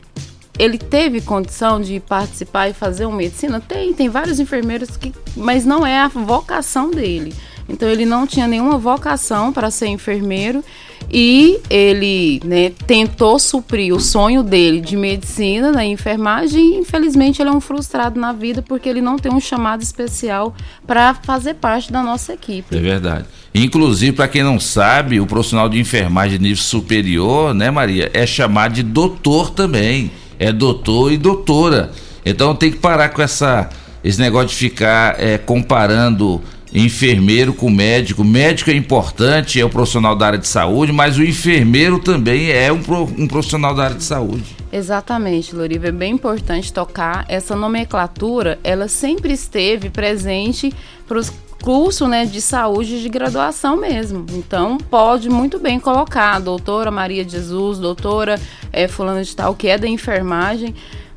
ele 0.57 0.77
teve 0.77 1.21
condição 1.21 1.81
de 1.81 1.99
participar 1.99 2.69
e 2.69 2.73
fazer 2.73 3.05
uma 3.05 3.17
medicina? 3.17 3.59
Tem, 3.59 3.93
tem 3.93 4.09
vários 4.09 4.39
enfermeiros 4.39 4.95
que, 4.95 5.13
mas 5.35 5.65
não 5.65 5.85
é 5.85 5.99
a 5.99 6.07
vocação 6.07 6.91
dele. 6.91 7.33
Então 7.67 7.89
ele 7.89 8.05
não 8.05 8.27
tinha 8.27 8.47
nenhuma 8.47 8.77
vocação 8.77 9.51
para 9.51 9.71
ser 9.71 9.87
enfermeiro 9.87 10.63
e 11.11 11.59
ele 11.69 12.41
né, 12.43 12.71
tentou 12.85 13.37
suprir 13.37 13.93
o 13.93 13.99
sonho 13.99 14.43
dele 14.43 14.81
de 14.81 14.95
medicina 14.95 15.71
na 15.71 15.85
enfermagem 15.85 16.75
e 16.75 16.77
infelizmente 16.77 17.41
ele 17.41 17.49
é 17.49 17.51
um 17.51 17.61
frustrado 17.61 18.19
na 18.19 18.31
vida 18.33 18.61
porque 18.61 18.87
ele 18.87 19.01
não 19.01 19.17
tem 19.17 19.33
um 19.33 19.39
chamado 19.39 19.81
especial 19.81 20.55
para 20.85 21.13
fazer 21.13 21.55
parte 21.55 21.91
da 21.91 22.01
nossa 22.01 22.33
equipe. 22.33 22.75
É 22.75 22.79
verdade. 22.79 23.25
Inclusive, 23.53 24.11
para 24.11 24.27
quem 24.27 24.43
não 24.43 24.59
sabe, 24.59 25.19
o 25.19 25.25
profissional 25.25 25.69
de 25.69 25.79
enfermagem 25.79 26.37
de 26.37 26.43
nível 26.43 26.63
superior, 26.63 27.53
né, 27.53 27.71
Maria, 27.71 28.11
é 28.13 28.25
chamado 28.25 28.73
de 28.73 28.83
doutor 28.83 29.51
também. 29.51 30.11
É 30.39 30.51
doutor 30.51 31.11
e 31.11 31.17
doutora. 31.17 31.91
Então 32.25 32.55
tem 32.55 32.71
que 32.71 32.77
parar 32.77 33.09
com 33.09 33.21
essa, 33.21 33.69
esse 34.03 34.19
negócio 34.19 34.49
de 34.49 34.55
ficar 34.55 35.19
é, 35.19 35.37
comparando 35.37 36.41
enfermeiro 36.73 37.53
com 37.53 37.69
médico. 37.69 38.23
Médico 38.23 38.69
é 38.69 38.73
importante, 38.73 39.59
é 39.59 39.65
o 39.65 39.69
profissional 39.69 40.15
da 40.15 40.27
área 40.27 40.39
de 40.39 40.47
saúde, 40.47 40.91
mas 40.91 41.17
o 41.17 41.23
enfermeiro 41.23 41.99
também 41.99 42.51
é 42.51 42.71
um, 42.71 42.81
um 43.17 43.27
profissional 43.27 43.73
da 43.73 43.85
área 43.85 43.95
de 43.95 44.03
saúde. 44.03 44.55
Exatamente, 44.71 45.55
Loriva, 45.55 45.87
é 45.87 45.91
bem 45.91 46.13
importante 46.13 46.73
tocar. 46.73 47.23
Essa 47.29 47.55
nomenclatura, 47.55 48.59
ela 48.61 48.89
sempre 48.89 49.31
esteve 49.31 49.89
presente 49.89 50.73
para 51.07 51.17
os 51.17 51.31
cursos 51.61 52.07
né, 52.07 52.25
de 52.25 52.41
saúde 52.41 53.01
de 53.01 53.09
graduação 53.09 53.75
mesmo. 53.75 54.25
Então, 54.31 54.77
pode 54.77 55.29
muito 55.29 55.59
bem 55.59 55.79
colocar 55.79 56.39
doutora 56.39 56.91
Maria 56.91 57.27
Jesus, 57.27 57.79
doutora 57.79 58.39
eh, 58.71 58.87
fulana 58.87 59.23
de 59.23 59.35
tal, 59.35 59.55
que 59.55 59.67
é 59.67 59.77
da 59.77 59.87
enfermagem, 59.87 60.75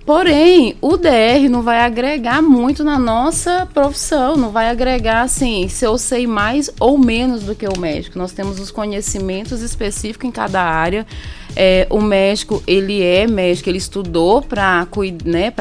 Porém, 0.08 0.74
o 0.80 0.96
DR 0.96 1.50
não 1.50 1.60
vai 1.60 1.80
agregar 1.80 2.40
muito 2.40 2.82
na 2.82 2.98
nossa 2.98 3.68
profissão, 3.74 4.38
não 4.38 4.48
vai 4.48 4.70
agregar 4.70 5.20
assim, 5.20 5.68
se 5.68 5.84
eu 5.84 5.98
sei 5.98 6.26
mais 6.26 6.70
ou 6.80 6.96
menos 6.96 7.42
do 7.42 7.54
que 7.54 7.68
o 7.68 7.78
médico. 7.78 8.18
Nós 8.18 8.32
temos 8.32 8.58
os 8.58 8.70
conhecimentos 8.70 9.60
específicos 9.60 10.26
em 10.26 10.32
cada 10.32 10.62
área. 10.62 11.06
É, 11.54 11.86
o 11.90 12.00
médico, 12.00 12.62
ele 12.66 13.02
é 13.02 13.26
médico, 13.26 13.68
ele 13.68 13.76
estudou 13.76 14.40
para 14.40 14.88
né, 15.26 15.52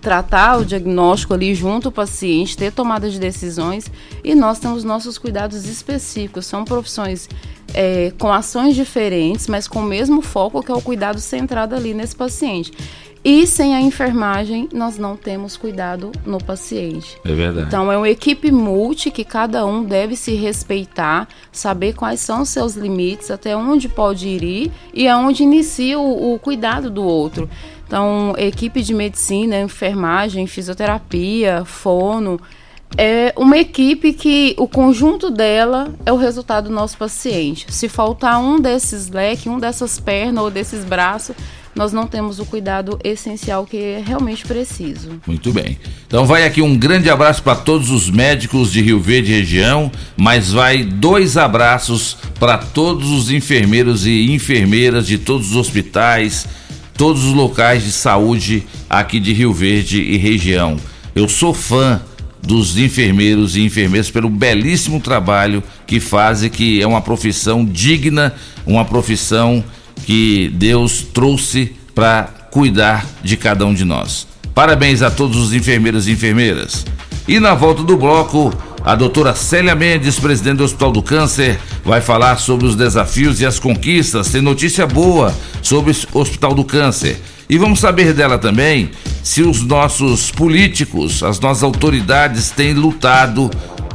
tratar 0.00 0.58
o 0.58 0.64
diagnóstico 0.64 1.34
ali 1.34 1.54
junto 1.54 1.86
ao 1.86 1.92
paciente, 1.92 2.56
ter 2.56 2.72
tomada 2.72 3.08
de 3.08 3.20
decisões, 3.20 3.88
e 4.24 4.34
nós 4.34 4.58
temos 4.58 4.82
nossos 4.82 5.16
cuidados 5.16 5.64
específicos. 5.64 6.44
São 6.44 6.64
profissões 6.64 7.28
é, 7.74 8.12
com 8.18 8.32
ações 8.32 8.74
diferentes, 8.74 9.46
mas 9.46 9.66
com 9.66 9.80
o 9.80 9.84
mesmo 9.84 10.22
foco 10.22 10.62
que 10.62 10.70
é 10.70 10.74
o 10.74 10.82
cuidado 10.82 11.20
centrado 11.20 11.74
ali 11.74 11.94
nesse 11.94 12.14
paciente. 12.14 12.72
E 13.24 13.46
sem 13.46 13.72
a 13.74 13.80
enfermagem, 13.80 14.68
nós 14.72 14.98
não 14.98 15.16
temos 15.16 15.56
cuidado 15.56 16.10
no 16.26 16.42
paciente. 16.42 17.16
É 17.24 17.32
verdade. 17.32 17.68
Então, 17.68 17.90
é 17.90 17.96
uma 17.96 18.08
equipe 18.08 18.50
multi 18.50 19.12
que 19.12 19.24
cada 19.24 19.64
um 19.64 19.84
deve 19.84 20.16
se 20.16 20.34
respeitar, 20.34 21.28
saber 21.52 21.94
quais 21.94 22.18
são 22.18 22.42
os 22.42 22.48
seus 22.48 22.74
limites, 22.74 23.30
até 23.30 23.56
onde 23.56 23.88
pode 23.88 24.26
ir 24.26 24.72
e 24.92 25.06
aonde 25.06 25.44
inicia 25.44 26.00
o, 26.00 26.34
o 26.34 26.38
cuidado 26.40 26.90
do 26.90 27.04
outro. 27.04 27.48
Então, 27.86 28.34
equipe 28.36 28.82
de 28.82 28.92
medicina, 28.92 29.60
enfermagem, 29.60 30.46
fisioterapia, 30.48 31.64
fono, 31.64 32.40
é 32.96 33.32
uma 33.36 33.56
equipe 33.56 34.12
que 34.12 34.54
o 34.58 34.66
conjunto 34.66 35.30
dela 35.30 35.94
é 36.04 36.12
o 36.12 36.16
resultado 36.16 36.68
do 36.68 36.74
nosso 36.74 36.98
paciente. 36.98 37.66
Se 37.70 37.88
faltar 37.88 38.40
um 38.40 38.60
desses 38.60 39.08
leques, 39.08 39.46
um 39.46 39.58
dessas 39.58 39.98
pernas 40.00 40.44
ou 40.44 40.50
desses 40.50 40.84
braços, 40.84 41.36
nós 41.74 41.92
não 41.92 42.06
temos 42.06 42.38
o 42.38 42.44
cuidado 42.44 42.98
essencial 43.02 43.66
que 43.66 43.76
é 43.76 44.02
realmente 44.04 44.44
preciso. 44.44 45.20
Muito 45.26 45.52
bem. 45.52 45.78
Então 46.06 46.26
vai 46.26 46.44
aqui 46.44 46.60
um 46.60 46.76
grande 46.76 47.08
abraço 47.08 47.42
para 47.42 47.56
todos 47.56 47.90
os 47.90 48.10
médicos 48.10 48.70
de 48.70 48.82
Rio 48.82 49.00
Verde 49.00 49.32
região, 49.32 49.90
mas 50.16 50.52
vai 50.52 50.84
dois 50.84 51.36
abraços 51.36 52.16
para 52.38 52.58
todos 52.58 53.10
os 53.10 53.30
enfermeiros 53.30 54.06
e 54.06 54.30
enfermeiras 54.32 55.06
de 55.06 55.18
todos 55.18 55.50
os 55.50 55.56
hospitais, 55.56 56.46
todos 56.96 57.24
os 57.24 57.32
locais 57.32 57.82
de 57.82 57.92
saúde 57.92 58.66
aqui 58.88 59.18
de 59.18 59.32
Rio 59.32 59.52
Verde 59.52 60.00
e 60.02 60.16
região. 60.18 60.76
Eu 61.14 61.28
sou 61.28 61.54
fã 61.54 62.00
dos 62.42 62.76
enfermeiros 62.76 63.56
e 63.56 63.62
enfermeiras 63.62 64.10
pelo 64.10 64.28
belíssimo 64.28 65.00
trabalho 65.00 65.62
que 65.86 66.00
fazem, 66.00 66.50
que 66.50 66.82
é 66.82 66.86
uma 66.86 67.00
profissão 67.00 67.64
digna, 67.64 68.34
uma 68.66 68.84
profissão 68.84 69.64
que 70.04 70.50
Deus 70.54 71.02
trouxe 71.12 71.72
para 71.94 72.24
cuidar 72.50 73.06
de 73.22 73.36
cada 73.36 73.64
um 73.66 73.74
de 73.74 73.84
nós. 73.84 74.26
Parabéns 74.54 75.02
a 75.02 75.10
todos 75.10 75.36
os 75.36 75.52
enfermeiros 75.54 76.06
e 76.06 76.12
enfermeiras. 76.12 76.84
E 77.26 77.40
na 77.40 77.54
volta 77.54 77.82
do 77.82 77.96
bloco, 77.96 78.52
a 78.84 78.94
doutora 78.94 79.34
Célia 79.34 79.74
Mendes, 79.74 80.18
presidente 80.18 80.56
do 80.58 80.64
Hospital 80.64 80.92
do 80.92 81.02
Câncer, 81.02 81.58
vai 81.84 82.00
falar 82.00 82.36
sobre 82.36 82.66
os 82.66 82.74
desafios 82.74 83.40
e 83.40 83.46
as 83.46 83.58
conquistas. 83.58 84.28
Tem 84.28 84.42
notícia 84.42 84.86
boa 84.86 85.34
sobre 85.62 85.92
o 86.12 86.18
Hospital 86.18 86.52
do 86.52 86.64
Câncer. 86.64 87.18
E 87.48 87.56
vamos 87.56 87.80
saber 87.80 88.12
dela 88.12 88.38
também 88.38 88.90
se 89.22 89.42
os 89.42 89.62
nossos 89.62 90.30
políticos, 90.30 91.22
as 91.22 91.38
nossas 91.38 91.62
autoridades 91.62 92.50
têm 92.50 92.74
lutado 92.74 93.50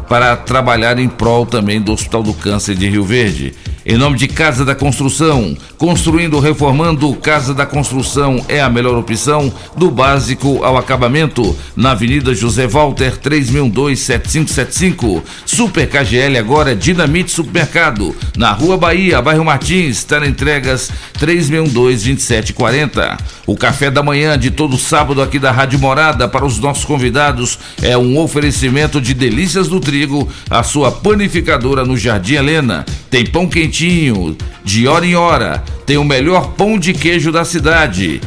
para 0.07 0.37
trabalhar 0.37 0.97
em 0.97 1.09
prol 1.09 1.45
também 1.45 1.81
do 1.81 1.91
Hospital 1.91 2.23
do 2.23 2.33
Câncer 2.33 2.75
de 2.75 2.87
Rio 2.87 3.03
Verde. 3.03 3.53
Em 3.89 3.95
nome 3.95 4.17
de 4.17 4.27
Casa 4.27 4.65
da 4.65 4.75
Construção, 4.75 5.55
construindo, 5.77 6.41
reformando, 6.41 7.15
Casa 7.15 7.53
da 7.53 7.65
Construção 7.65 8.43
é 8.49 8.59
a 8.59 8.69
melhor 8.69 8.97
opção, 8.97 9.49
do 9.77 9.89
básico 9.89 10.61
ao 10.61 10.75
acabamento, 10.75 11.57
na 11.73 11.91
Avenida 11.91 12.35
José 12.35 12.67
Walter, 12.67 13.17
3012-7575. 13.17 15.23
Super 15.45 15.87
KGL 15.87 16.37
agora 16.37 16.75
Dinamite 16.75 17.31
Supermercado, 17.31 18.13
na 18.35 18.51
Rua 18.51 18.75
Bahia, 18.75 19.21
bairro 19.21 19.45
Martins, 19.45 19.99
está 19.99 20.19
na 20.19 20.27
entregas 20.27 20.91
3012-2740. 21.17 23.17
O 23.45 23.55
café 23.55 23.89
da 23.89 24.03
manhã 24.03 24.37
de 24.37 24.51
todo 24.51 24.77
sábado 24.77 25.21
aqui 25.21 25.39
da 25.39 25.53
Rádio 25.53 25.79
Morada 25.79 26.27
para 26.27 26.45
os 26.45 26.59
nossos 26.59 26.83
convidados 26.83 27.57
é 27.81 27.97
um 27.97 28.19
oferecimento 28.19 28.99
de 28.99 29.13
delícias 29.13 29.69
do 29.69 29.79
trigo, 29.79 30.27
a 30.49 30.61
sua 30.61 30.91
panificadora 30.91 31.85
no 31.85 31.95
Jardim 31.95 32.33
Helena. 32.33 32.85
Tem 33.09 33.25
pão 33.25 33.47
quentinho 33.77 34.35
de 34.63 34.87
hora 34.87 35.05
em 35.05 35.15
hora. 35.15 35.63
Tem 35.85 35.97
o 35.97 36.03
melhor 36.03 36.53
pão 36.53 36.79
de 36.79 36.93
queijo 36.93 37.31
da 37.31 37.45
cidade. 37.45 38.19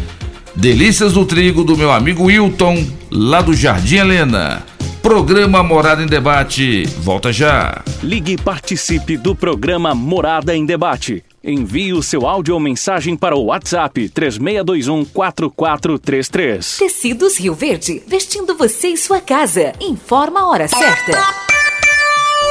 Delícias 0.54 1.12
do 1.12 1.24
trigo 1.24 1.64
do 1.64 1.76
meu 1.76 1.90
amigo 1.90 2.24
Wilton, 2.24 2.86
lá 3.10 3.42
do 3.42 3.52
Jardim 3.52 3.96
Helena. 3.96 4.62
Programa 5.02 5.62
Morada 5.62 6.02
em 6.02 6.06
Debate. 6.06 6.84
Volta 7.00 7.32
já. 7.32 7.82
Ligue 8.02 8.32
e 8.32 8.38
participe 8.38 9.16
do 9.16 9.34
programa 9.34 9.94
Morada 9.94 10.54
em 10.54 10.64
Debate. 10.64 11.24
Envie 11.42 11.94
o 11.94 12.02
seu 12.02 12.26
áudio 12.26 12.54
ou 12.54 12.60
mensagem 12.60 13.16
para 13.16 13.34
o 13.34 13.46
WhatsApp 13.46 14.08
3621 14.10 15.04
4433. 15.06 16.76
Tecidos 16.76 17.40
Rio 17.40 17.54
Verde, 17.54 18.02
vestindo 18.06 18.54
você 18.54 18.88
e 18.88 18.96
sua 18.96 19.20
casa. 19.20 19.72
Informa 19.80 20.40
a 20.40 20.48
hora 20.48 20.68
certa. 20.68 21.49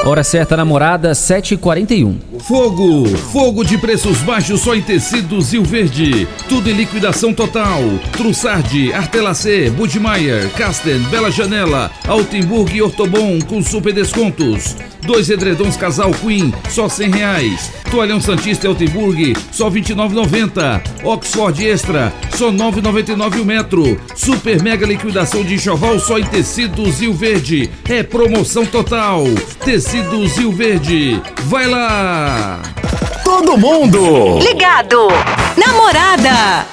Hora 0.06 0.24
certa, 0.24 0.56
namorada, 0.56 1.12
7h41. 1.12 2.16
Fogo! 2.40 3.06
Fogo 3.06 3.66
de 3.66 3.78
preços 3.78 4.20
baixos 4.20 4.62
só 4.62 4.74
em 4.74 4.82
tecidos 4.82 5.52
Rio 5.52 5.64
Verde. 5.64 6.26
Tudo 6.48 6.70
em 6.70 6.74
liquidação 6.74 7.34
total. 7.34 7.82
Trussardi, 8.14 8.94
Artelacê, 8.94 9.70
Budmeier, 9.70 10.50
Casten, 10.52 11.00
Bela 11.12 11.30
Janela, 11.30 11.92
Altenburg 12.08 12.76
e 12.76 12.82
Ortobon 12.82 13.40
com 13.42 13.62
super 13.62 13.94
descontos. 13.94 14.78
Dois 15.02 15.30
edredons 15.30 15.76
casal 15.76 16.12
Queen, 16.12 16.54
só 16.70 16.88
cem 16.88 17.12
reais. 17.12 17.72
Toalhão 17.92 18.22
Santista 18.22 18.68
Altenburg, 18.68 19.36
só 19.52 19.70
29,90. 19.70 20.82
Oxford 21.04 21.68
Extra, 21.68 22.14
só 22.36 22.52
9,99 22.52 23.42
o 23.42 23.46
metro. 23.46 24.00
Super 24.16 24.62
mega 24.62 24.86
liquidação 24.86 25.44
de 25.44 25.56
enxoval 25.56 26.00
só 26.00 26.18
em 26.18 26.26
tecidos 26.26 27.00
Rio 27.00 27.14
Verde. 27.14 27.70
É 27.88 28.02
promoção 28.02 28.66
total. 28.66 29.24
Tecidos 29.64 29.89
Rio 29.92 30.52
Verde. 30.52 31.20
Vai 31.46 31.66
lá! 31.66 32.62
Todo 33.24 33.58
mundo 33.58 34.38
ligado. 34.38 35.08
Namorada. 35.58 36.68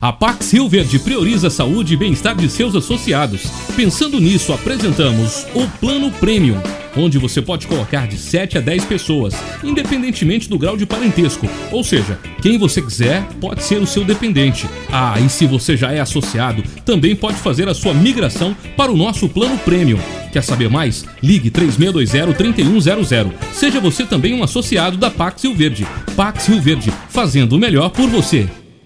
A 0.00 0.12
Pax 0.12 0.52
Rio 0.52 0.68
Verde 0.68 1.00
prioriza 1.00 1.48
a 1.48 1.50
saúde 1.50 1.94
e 1.94 1.96
bem-estar 1.96 2.36
de 2.36 2.48
seus 2.48 2.76
associados. 2.76 3.50
Pensando 3.74 4.20
nisso, 4.20 4.52
apresentamos 4.52 5.46
o 5.52 5.66
Plano 5.80 6.12
Premium 6.12 6.60
onde 6.96 7.18
você 7.18 7.42
pode 7.42 7.66
colocar 7.66 8.06
de 8.06 8.16
7 8.16 8.58
a 8.58 8.60
10 8.60 8.84
pessoas, 8.84 9.34
independentemente 9.62 10.48
do 10.48 10.58
grau 10.58 10.76
de 10.76 10.86
parentesco. 10.86 11.48
Ou 11.70 11.82
seja, 11.82 12.18
quem 12.42 12.58
você 12.58 12.80
quiser 12.80 13.26
pode 13.40 13.62
ser 13.62 13.80
o 13.80 13.86
seu 13.86 14.04
dependente. 14.04 14.68
Ah, 14.90 15.18
e 15.20 15.28
se 15.28 15.46
você 15.46 15.76
já 15.76 15.92
é 15.92 16.00
associado, 16.00 16.62
também 16.84 17.14
pode 17.14 17.36
fazer 17.38 17.68
a 17.68 17.74
sua 17.74 17.94
migração 17.94 18.56
para 18.76 18.92
o 18.92 18.96
nosso 18.96 19.28
plano 19.28 19.58
Premium. 19.58 19.98
Quer 20.32 20.42
saber 20.42 20.68
mais? 20.68 21.04
Ligue 21.22 21.50
3620-3100. 21.50 23.32
Seja 23.52 23.80
você 23.80 24.04
também 24.04 24.34
um 24.34 24.42
associado 24.42 24.96
da 24.96 25.10
Pax 25.10 25.44
Rio 25.44 25.54
Verde. 25.54 25.86
Pax 26.16 26.48
Rio 26.48 26.60
Verde, 26.60 26.92
fazendo 27.08 27.54
o 27.54 27.58
melhor 27.58 27.90
por 27.90 28.08
você. 28.08 28.48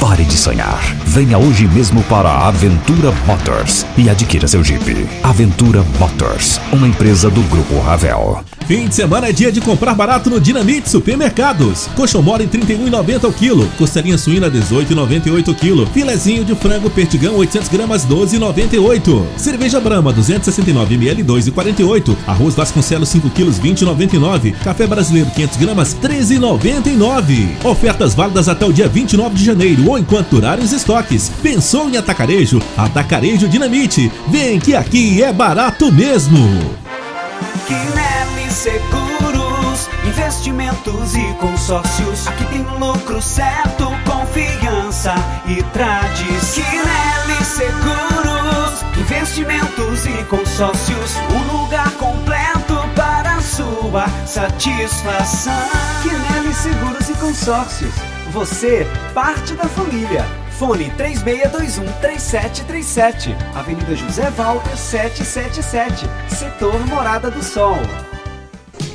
Pare 0.00 0.24
de 0.24 0.36
sonhar. 0.36 0.80
Venha 1.06 1.36
hoje 1.38 1.66
mesmo 1.66 2.04
para 2.04 2.28
a 2.28 2.46
Aventura 2.46 3.10
Motors 3.26 3.84
e 3.96 4.08
adquira 4.08 4.46
seu 4.46 4.62
Jeep. 4.62 5.08
Aventura 5.24 5.84
Motors, 5.98 6.60
uma 6.72 6.86
empresa 6.86 7.28
do 7.28 7.42
Grupo 7.42 7.80
Ravel. 7.80 8.44
Fim 8.68 8.86
de 8.86 8.94
semana 8.94 9.28
é 9.28 9.32
dia 9.32 9.50
de 9.50 9.62
comprar 9.62 9.94
barato 9.94 10.28
no 10.28 10.38
Dinamite 10.38 10.90
Supermercados. 10.90 11.88
Coxão 11.96 12.22
mole 12.22 12.44
em 12.44 12.48
31,90 12.48 13.24
o 13.24 13.32
quilo. 13.32 13.66
Costelinha 13.78 14.18
suína 14.18 14.50
18,98 14.50 15.48
o 15.48 15.54
quilo. 15.54 15.86
Filezinho 15.86 16.44
de 16.44 16.54
frango 16.54 16.90
perdigão 16.90 17.34
800 17.36 17.68
gramas 17.70 18.06
12,98. 18.06 19.24
Cerveja 19.38 19.80
Brahma 19.80 20.12
269 20.12 20.94
ml 20.96 21.24
2,48. 21.24 22.14
Arroz 22.26 22.54
Vasconcelos 22.54 23.08
5 23.08 23.30
quilos 23.30 23.58
20,99. 23.58 24.52
Café 24.62 24.86
brasileiro 24.86 25.30
500 25.30 25.56
gramas 25.56 25.96
13,99. 25.96 27.64
Ofertas 27.64 28.14
válidas 28.14 28.50
até 28.50 28.66
o 28.66 28.72
dia 28.72 28.86
29 28.86 29.34
de 29.34 29.44
janeiro 29.46 29.87
ou 29.88 29.98
enquanto 29.98 30.28
durarem 30.28 30.64
os 30.64 30.72
estoques. 30.72 31.30
Pensou 31.42 31.88
em 31.88 31.96
atacarejo? 31.96 32.60
Atacarejo 32.76 33.48
Dinamite. 33.48 34.12
Vem 34.28 34.60
que 34.60 34.76
aqui 34.76 35.22
é 35.22 35.32
barato 35.32 35.90
mesmo. 35.90 36.38
Quinelli 37.66 38.50
Seguros, 38.50 39.88
investimentos 40.06 41.14
e 41.14 41.34
consórcios. 41.34 42.26
Aqui 42.28 42.44
tem 42.46 42.62
lucro 42.78 43.22
certo, 43.22 43.86
confiança 44.04 45.14
e 45.46 45.62
tradição. 45.72 46.64
Quinelli 46.64 47.44
Seguros, 47.44 48.84
investimentos 48.98 50.04
e 50.04 50.24
consórcios. 50.24 51.16
Um 51.30 51.62
lugar 51.62 51.90
completo 51.92 52.76
para 52.94 53.40
sua 53.40 54.06
satisfação. 54.26 55.52
Quinelli 56.02 56.52
Seguros 56.52 57.08
e 57.08 57.14
Consórcios. 57.14 58.17
Você, 58.32 58.86
parte 59.14 59.54
da 59.54 59.64
família. 59.64 60.24
Fone 60.58 60.92
3621-3737. 60.98 63.34
Avenida 63.54 63.96
José 63.96 64.30
Walter 64.36 64.76
777. 64.76 66.04
Setor 66.28 66.86
Morada 66.86 67.30
do 67.30 67.42
Sol. 67.42 67.78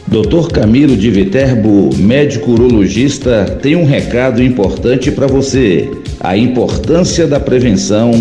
Dr. 0.07 0.51
Camilo 0.53 0.95
de 0.95 1.09
Viterbo, 1.09 1.89
médico 1.95 2.51
urologista, 2.51 3.45
tem 3.61 3.75
um 3.75 3.85
recado 3.85 4.43
importante 4.43 5.11
para 5.11 5.25
você. 5.25 5.89
A 6.19 6.37
importância 6.37 7.25
da 7.25 7.39
prevenção 7.39 8.11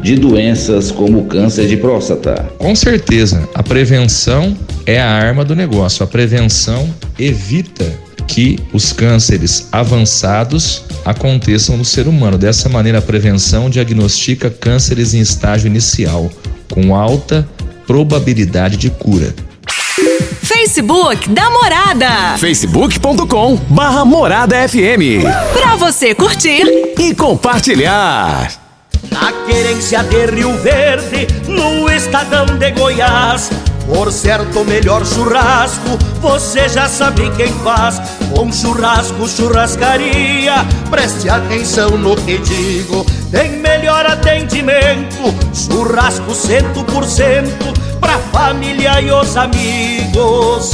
de 0.00 0.16
doenças 0.16 0.90
como 0.90 1.18
o 1.18 1.26
câncer 1.26 1.66
de 1.66 1.76
próstata. 1.76 2.48
Com 2.56 2.74
certeza, 2.74 3.46
a 3.54 3.62
prevenção 3.62 4.56
é 4.86 4.98
a 4.98 5.10
arma 5.10 5.44
do 5.44 5.54
negócio. 5.54 6.02
A 6.02 6.06
prevenção 6.06 6.88
evita 7.18 7.84
que 8.26 8.58
os 8.72 8.92
cânceres 8.92 9.68
avançados 9.70 10.84
aconteçam 11.04 11.76
no 11.76 11.84
ser 11.84 12.06
humano. 12.06 12.38
Dessa 12.38 12.68
maneira, 12.68 12.98
a 12.98 13.02
prevenção 13.02 13.68
diagnostica 13.68 14.50
cânceres 14.50 15.14
em 15.14 15.20
estágio 15.20 15.66
inicial, 15.66 16.30
com 16.70 16.94
alta 16.94 17.48
probabilidade 17.86 18.76
de 18.76 18.90
cura. 18.90 19.34
Facebook 20.42 21.28
da 21.28 21.50
Morada. 21.50 22.38
facebook.com 22.38 23.56
barra 23.68 24.04
Morada 24.04 24.56
FM. 24.68 25.22
Pra 25.52 25.76
você 25.76 26.14
curtir 26.14 26.64
e 26.98 27.14
compartilhar. 27.14 28.50
Na 29.10 29.32
querência 29.46 30.02
de 30.04 30.26
Rio 30.26 30.56
Verde, 30.58 31.26
no 31.46 31.90
estadão 31.90 32.46
de 32.46 32.70
Goiás. 32.70 33.50
Por 33.86 34.12
certo, 34.12 34.64
melhor 34.64 35.04
churrasco, 35.04 35.98
você 36.20 36.68
já 36.68 36.88
sabe 36.88 37.30
quem 37.36 37.52
faz. 37.64 38.00
Com 38.34 38.50
churrasco, 38.52 39.28
churrascaria, 39.28 40.54
preste 40.90 41.28
atenção 41.28 41.90
no 41.90 42.16
que 42.16 42.38
digo. 42.38 43.04
Tem 43.30 43.58
melhor 43.58 44.06
atendimento, 44.06 45.34
churrasco 45.54 46.34
cento 46.34 46.84
por 46.84 47.04
cento, 47.04 47.72
pra 48.00 48.18
família 48.32 49.00
e 49.00 49.10
os 49.10 49.36
amigos. 49.36 50.72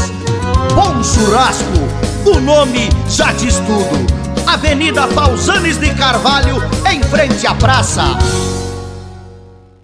Bom 0.75 1.03
churrasco, 1.03 1.79
o 2.27 2.41
nome 2.41 2.89
já 3.09 3.33
diz 3.33 3.57
tudo. 3.57 4.19
Avenida 4.47 5.07
Pausanes 5.09 5.79
de 5.79 5.91
Carvalho, 5.95 6.63
em 6.91 7.03
frente 7.03 7.47
à 7.47 7.55
praça. 7.55 8.03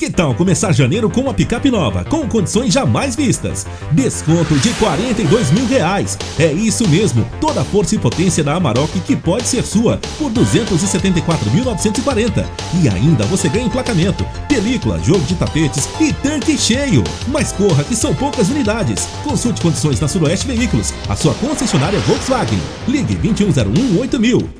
Que 0.00 0.08
tal 0.08 0.34
começar 0.34 0.72
janeiro 0.72 1.10
com 1.10 1.20
uma 1.20 1.34
picape 1.34 1.70
nova, 1.70 2.02
com 2.06 2.26
condições 2.26 2.72
jamais 2.72 3.14
vistas? 3.14 3.66
Desconto 3.92 4.58
de 4.58 4.70
42 4.70 5.50
mil 5.50 5.66
reais. 5.66 6.16
É 6.38 6.50
isso 6.50 6.88
mesmo, 6.88 7.22
toda 7.38 7.60
a 7.60 7.64
força 7.64 7.96
e 7.96 7.98
potência 7.98 8.42
da 8.42 8.54
Amarok 8.54 8.98
que 9.00 9.14
pode 9.14 9.46
ser 9.46 9.62
sua 9.62 10.00
por 10.16 10.32
274.940. 10.32 12.46
E 12.82 12.88
ainda 12.88 13.26
você 13.26 13.46
ganha 13.50 13.66
emplacamento, 13.66 14.24
película, 14.48 14.98
jogo 15.00 15.26
de 15.26 15.34
tapetes 15.34 15.86
e 16.00 16.14
tanque 16.14 16.56
cheio. 16.56 17.04
Mas 17.28 17.52
corra 17.52 17.84
que 17.84 17.94
são 17.94 18.14
poucas 18.14 18.48
unidades. 18.48 19.06
Consulte 19.22 19.60
condições 19.60 20.00
na 20.00 20.08
Suroeste 20.08 20.46
Veículos, 20.46 20.94
a 21.10 21.16
sua 21.16 21.34
concessionária 21.34 22.00
Volkswagen. 22.00 22.58
Ligue 22.88 23.16
2101 23.16 24.00
8000. 24.00 24.59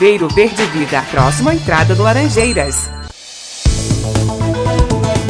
Ribeiro 0.00 0.28
Verde 0.28 0.64
Vida, 0.68 1.04
próximo 1.10 1.50
à 1.50 1.54
entrada 1.54 1.94
do 1.94 2.02
Laranjeiras. 2.02 2.88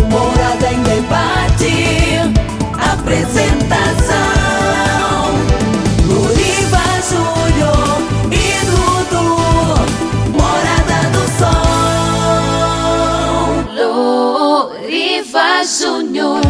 Morada 0.09 0.73
em 0.73 0.81
debate. 0.85 2.31
Apresentação. 2.93 4.15
Luriva 6.07 6.85
Júnior 7.11 7.99
e 8.31 8.65
Dudu. 8.65 9.27
Morada 10.39 11.01
do 11.11 11.25
Sol. 11.37 11.59
Luriva 14.87 15.65
Júnior. 15.65 16.50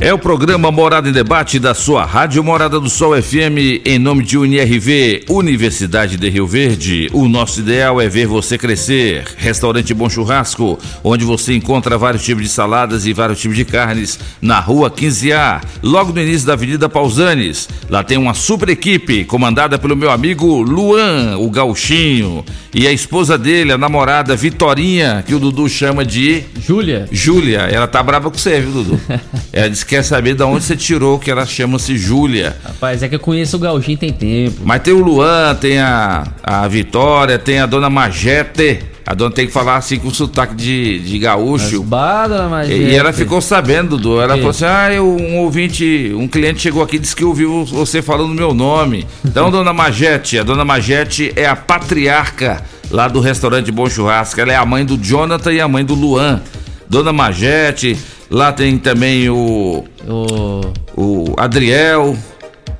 É 0.00 0.14
o 0.14 0.18
programa 0.18 0.70
Morada 0.70 1.08
em 1.08 1.12
Debate 1.12 1.58
da 1.58 1.74
sua 1.74 2.04
Rádio 2.04 2.42
Morada 2.44 2.78
do 2.78 2.88
Sol 2.88 3.20
FM, 3.20 3.82
em 3.84 3.98
nome 3.98 4.22
de 4.22 4.38
UNIRV, 4.38 5.24
Universidade 5.28 6.16
de 6.16 6.28
Rio 6.30 6.46
Verde. 6.46 7.08
O 7.12 7.28
nosso 7.28 7.58
ideal 7.58 8.00
é 8.00 8.08
ver 8.08 8.28
você 8.28 8.56
crescer. 8.56 9.24
Restaurante 9.36 9.92
Bom 9.92 10.08
Churrasco, 10.08 10.78
onde 11.02 11.24
você 11.24 11.52
encontra 11.52 11.98
vários 11.98 12.22
tipos 12.22 12.44
de 12.44 12.48
saladas 12.48 13.06
e 13.06 13.12
vários 13.12 13.40
tipos 13.40 13.56
de 13.56 13.64
carnes, 13.64 14.20
na 14.40 14.60
rua 14.60 14.88
15A, 14.88 15.62
logo 15.82 16.12
no 16.12 16.20
início 16.20 16.46
da 16.46 16.52
Avenida 16.52 16.88
Pausanes. 16.88 17.68
Lá 17.90 18.04
tem 18.04 18.16
uma 18.16 18.34
super 18.34 18.68
equipe, 18.68 19.24
comandada 19.24 19.80
pelo 19.80 19.96
meu 19.96 20.12
amigo 20.12 20.62
Luan, 20.62 21.38
o 21.38 21.50
Gauchinho, 21.50 22.44
e 22.72 22.86
a 22.86 22.92
esposa 22.92 23.36
dele, 23.36 23.72
a 23.72 23.78
namorada 23.78 24.36
Vitorinha, 24.36 25.24
que 25.26 25.34
o 25.34 25.40
Dudu 25.40 25.68
chama 25.68 26.04
de. 26.04 26.44
Júlia. 26.64 27.08
Júlia, 27.10 27.62
ela 27.62 27.88
tá 27.88 28.00
brava 28.00 28.30
com 28.30 28.38
você, 28.38 28.60
viu, 28.60 28.70
Dudu? 28.70 29.00
ela 29.52 29.68
disse 29.68 29.87
quer 29.88 30.02
saber 30.04 30.34
de 30.34 30.42
onde 30.42 30.62
você 30.62 30.76
tirou 30.76 31.18
que 31.18 31.30
ela 31.30 31.46
chama-se 31.46 31.96
Júlia. 31.96 32.54
Rapaz, 32.62 33.02
é 33.02 33.08
que 33.08 33.14
eu 33.14 33.18
conheço 33.18 33.56
o 33.56 33.58
Gauchinho 33.58 33.96
tem 33.96 34.12
tempo. 34.12 34.60
Mas 34.62 34.82
tem 34.82 34.92
o 34.92 35.02
Luan, 35.02 35.54
tem 35.54 35.78
a, 35.78 36.24
a 36.42 36.68
Vitória, 36.68 37.38
tem 37.38 37.58
a 37.58 37.64
dona 37.64 37.88
Magete. 37.88 38.80
A 39.06 39.14
dona 39.14 39.34
tem 39.34 39.46
que 39.46 39.52
falar 39.52 39.76
assim 39.76 39.98
com 39.98 40.10
sotaque 40.10 40.54
de, 40.54 40.98
de 40.98 41.18
gaúcho. 41.18 41.82
Bah, 41.82 42.28
dona 42.28 42.66
E, 42.66 42.90
e 42.90 42.94
ela 42.94 43.10
ficou 43.10 43.40
sabendo, 43.40 43.96
Dudu. 43.96 44.20
Ela 44.20 44.36
falou 44.36 44.50
assim: 44.50 44.66
ah, 44.66 44.92
eu, 44.92 45.08
um 45.08 45.38
ouvinte, 45.38 46.12
um 46.14 46.28
cliente 46.28 46.60
chegou 46.60 46.82
aqui 46.82 46.96
e 46.96 46.98
disse 46.98 47.16
que 47.16 47.24
ouviu 47.24 47.64
você 47.64 48.02
falando 48.02 48.34
meu 48.34 48.52
nome. 48.52 49.06
Então, 49.24 49.48
dona 49.50 49.72
Magete, 49.72 50.38
a 50.38 50.42
dona 50.42 50.66
Magete 50.66 51.32
é 51.34 51.46
a 51.46 51.56
patriarca 51.56 52.62
lá 52.90 53.08
do 53.08 53.20
restaurante 53.20 53.72
Bom 53.72 53.88
Churrasco. 53.88 54.38
Ela 54.38 54.52
é 54.52 54.56
a 54.56 54.66
mãe 54.66 54.84
do 54.84 54.98
Jonathan 54.98 55.54
e 55.54 55.60
a 55.62 55.66
mãe 55.66 55.82
do 55.82 55.94
Luan. 55.94 56.42
Dona 56.86 57.10
Magete, 57.10 57.96
lá 58.30 58.52
tem 58.52 58.78
também 58.78 59.28
o. 59.28 59.84
O 60.96 61.34
Adriel. 61.36 62.16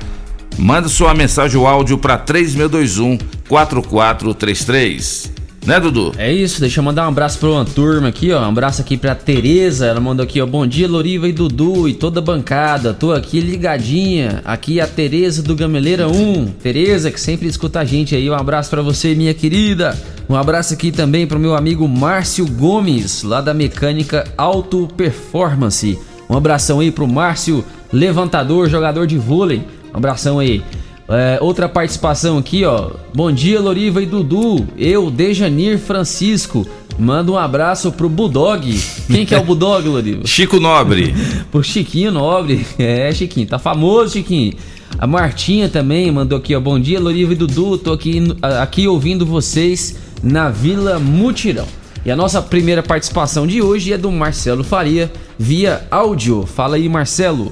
Manda 0.57 0.87
sua 0.87 1.13
mensagem 1.13 1.57
ou 1.59 1.67
áudio 1.67 1.97
para 1.97 2.17
3621 2.17 3.17
4433. 3.47 5.36
Né, 5.67 5.81
Dudu? 5.81 6.13
É 6.17 6.31
isso, 6.31 6.61
deixa 6.61 6.79
eu 6.79 6.83
mandar 6.83 7.03
um 7.05 7.09
abraço 7.09 7.37
pra 7.39 7.49
uma 7.49 7.65
turma 7.65 8.07
aqui, 8.07 8.31
ó. 8.31 8.39
Um 8.39 8.45
abraço 8.51 8.79
aqui 8.79 8.95
pra 8.95 9.13
Tereza. 9.13 9.85
Ela 9.85 9.99
mandou 9.99 10.23
aqui, 10.23 10.39
ó. 10.39 10.45
Bom 10.45 10.65
dia, 10.65 10.87
Loriva 10.87 11.27
e 11.27 11.33
Dudu 11.33 11.89
e 11.89 11.93
toda 11.93 12.21
a 12.21 12.23
bancada. 12.23 12.93
Tô 12.93 13.11
aqui 13.11 13.41
ligadinha. 13.41 14.41
Aqui 14.45 14.79
é 14.79 14.83
a 14.83 14.87
Tereza 14.87 15.43
do 15.43 15.53
Gameleira 15.53 16.07
1. 16.07 16.53
Tereza, 16.63 17.11
que 17.11 17.19
sempre 17.19 17.49
escuta 17.49 17.81
a 17.81 17.83
gente 17.83 18.15
aí. 18.15 18.29
Um 18.29 18.33
abraço 18.33 18.69
pra 18.69 18.81
você, 18.81 19.13
minha 19.13 19.33
querida. 19.33 19.93
Um 20.29 20.37
abraço 20.37 20.73
aqui 20.73 20.89
também 20.89 21.27
pro 21.27 21.37
meu 21.37 21.53
amigo 21.53 21.85
Márcio 21.85 22.47
Gomes, 22.47 23.23
lá 23.23 23.41
da 23.41 23.53
Mecânica 23.53 24.23
Auto 24.37 24.87
Performance. 24.95 25.99
Um 26.29 26.37
abração 26.37 26.79
aí 26.79 26.91
pro 26.91 27.05
Márcio, 27.05 27.61
levantador, 27.91 28.69
jogador 28.69 29.05
de 29.05 29.17
vôlei. 29.17 29.61
Um 29.93 29.97
abração 29.97 30.39
aí. 30.39 30.63
É, 31.09 31.37
outra 31.41 31.69
participação 31.69 32.37
aqui, 32.37 32.65
ó. 32.65 32.91
Bom 33.13 33.31
dia, 33.31 33.61
Loriva 33.61 34.01
e 34.01 34.05
Dudu. 34.05 34.67
Eu, 34.77 35.09
Dejanir 35.09 35.79
Francisco. 35.79 36.67
Manda 36.99 37.31
um 37.31 37.37
abraço 37.37 37.91
pro 37.91 38.09
Bulldog. 38.09 38.77
Quem 39.07 39.25
que 39.25 39.33
é 39.33 39.39
o 39.39 39.43
Bulldog, 39.43 39.87
Loriva? 39.87 40.25
Chico 40.27 40.59
Nobre. 40.59 41.13
pro 41.49 41.63
Chiquinho 41.63 42.11
Nobre. 42.11 42.65
É, 42.77 43.11
Chiquinho, 43.13 43.47
tá 43.47 43.57
famoso, 43.57 44.13
Chiquinho. 44.13 44.53
A 44.99 45.07
Martinha 45.07 45.69
também 45.69 46.11
mandou 46.11 46.37
aqui, 46.37 46.55
ó. 46.55 46.59
Bom 46.59 46.79
dia, 46.79 46.99
Loriva 46.99 47.31
e 47.31 47.35
Dudu. 47.35 47.77
Tô 47.77 47.93
aqui, 47.93 48.21
aqui 48.61 48.87
ouvindo 48.87 49.25
vocês 49.25 49.97
na 50.21 50.49
Vila 50.49 50.99
Mutirão. 50.99 51.67
E 52.03 52.11
a 52.11 52.15
nossa 52.15 52.41
primeira 52.41 52.81
participação 52.81 53.45
de 53.45 53.61
hoje 53.61 53.93
é 53.93 53.97
do 53.97 54.11
Marcelo 54.11 54.63
Faria, 54.63 55.11
via 55.37 55.85
áudio. 55.91 56.45
Fala 56.45 56.75
aí, 56.77 56.89
Marcelo. 56.89 57.51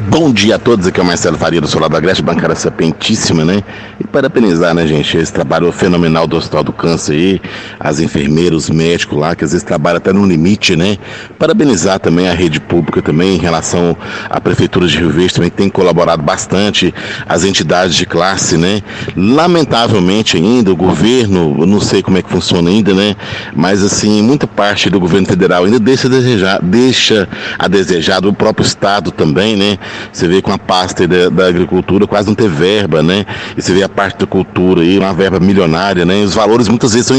Bom 0.00 0.32
dia 0.32 0.54
a 0.54 0.58
todos, 0.60 0.86
aqui 0.86 1.00
é 1.00 1.02
o 1.02 1.06
Marcelo 1.06 1.36
Faria 1.36 1.60
do 1.60 1.66
Solar 1.66 1.90
da 1.90 1.98
Agreste, 1.98 2.22
bancária 2.22 2.54
sapientíssima, 2.54 3.44
né? 3.44 3.64
E 3.98 4.06
parabenizar, 4.06 4.72
né, 4.72 4.86
gente, 4.86 5.16
esse 5.16 5.32
trabalho 5.32 5.72
fenomenal 5.72 6.24
do 6.24 6.36
Hospital 6.36 6.62
do 6.62 6.72
Câncer 6.72 7.14
aí, 7.14 7.42
as 7.80 7.98
enfermeiras, 7.98 8.64
os 8.64 8.70
médicos 8.70 9.18
lá, 9.18 9.34
que 9.34 9.44
às 9.44 9.50
vezes 9.50 9.66
trabalham 9.66 9.96
até 9.96 10.12
no 10.12 10.24
limite, 10.24 10.76
né? 10.76 10.98
Parabenizar 11.36 11.98
também 11.98 12.28
a 12.28 12.32
rede 12.32 12.60
pública 12.60 13.02
também, 13.02 13.34
em 13.34 13.38
relação 13.38 13.96
à 14.30 14.40
Prefeitura 14.40 14.86
de 14.86 14.96
Rio 14.98 15.10
Verde, 15.10 15.34
também 15.34 15.50
que 15.50 15.56
tem 15.56 15.68
colaborado 15.68 16.22
bastante, 16.22 16.94
as 17.28 17.42
entidades 17.42 17.96
de 17.96 18.06
classe, 18.06 18.56
né? 18.56 18.82
Lamentavelmente 19.16 20.36
ainda, 20.36 20.70
o 20.70 20.76
governo, 20.76 21.56
eu 21.58 21.66
não 21.66 21.80
sei 21.80 22.04
como 22.04 22.18
é 22.18 22.22
que 22.22 22.30
funciona 22.30 22.70
ainda, 22.70 22.94
né? 22.94 23.16
Mas, 23.52 23.82
assim, 23.82 24.22
muita 24.22 24.46
parte 24.46 24.88
do 24.88 25.00
governo 25.00 25.26
federal 25.26 25.64
ainda 25.64 25.80
deixa 25.80 26.06
a 26.06 26.10
desejar, 26.10 26.60
deixa 26.62 27.28
a 27.58 27.66
desejar 27.66 28.20
do 28.20 28.32
próprio 28.32 28.64
Estado 28.64 29.10
também, 29.10 29.56
né? 29.56 29.76
Você 30.12 30.28
vê 30.28 30.42
com 30.42 30.52
a 30.52 30.58
pasta 30.58 31.06
da, 31.06 31.28
da 31.28 31.46
agricultura 31.46 32.06
quase 32.06 32.28
não 32.28 32.34
ter 32.34 32.48
verba, 32.48 33.02
né? 33.02 33.24
E 33.56 33.62
você 33.62 33.72
vê 33.72 33.82
a 33.82 33.88
parte 33.88 34.18
da 34.18 34.26
cultura 34.26 34.82
aí, 34.82 34.98
uma 34.98 35.12
verba 35.12 35.40
milionária, 35.40 36.04
né? 36.04 36.20
E 36.20 36.24
os 36.24 36.34
valores 36.34 36.68
muitas 36.68 36.92
vezes 36.92 37.06
são 37.06 37.16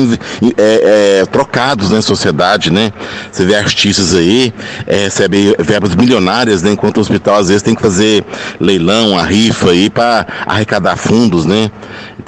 é, 0.58 1.20
é, 1.22 1.26
trocados 1.26 1.90
na 1.90 2.02
sociedade, 2.02 2.72
né? 2.72 2.92
Você 3.32 3.46
vê 3.46 3.56
artistas 3.56 4.16
aí, 4.16 4.54
é, 4.88 5.06
recebem 5.06 5.56
verbas 5.60 5.96
milionárias, 5.96 6.64
né? 6.64 6.72
Enquanto 6.72 6.98
o 6.98 7.02
hospital 7.02 7.36
às 7.36 7.48
vezes 7.48 7.64
tem 7.64 7.76
que 7.76 7.82
fazer 7.82 8.24
leilão, 8.60 9.18
a 9.18 9.24
rifa 9.24 9.72
aí 9.72 9.90
para 9.90 10.26
arrecadar 10.46 10.96
fundos, 10.96 11.46
né? 11.46 11.72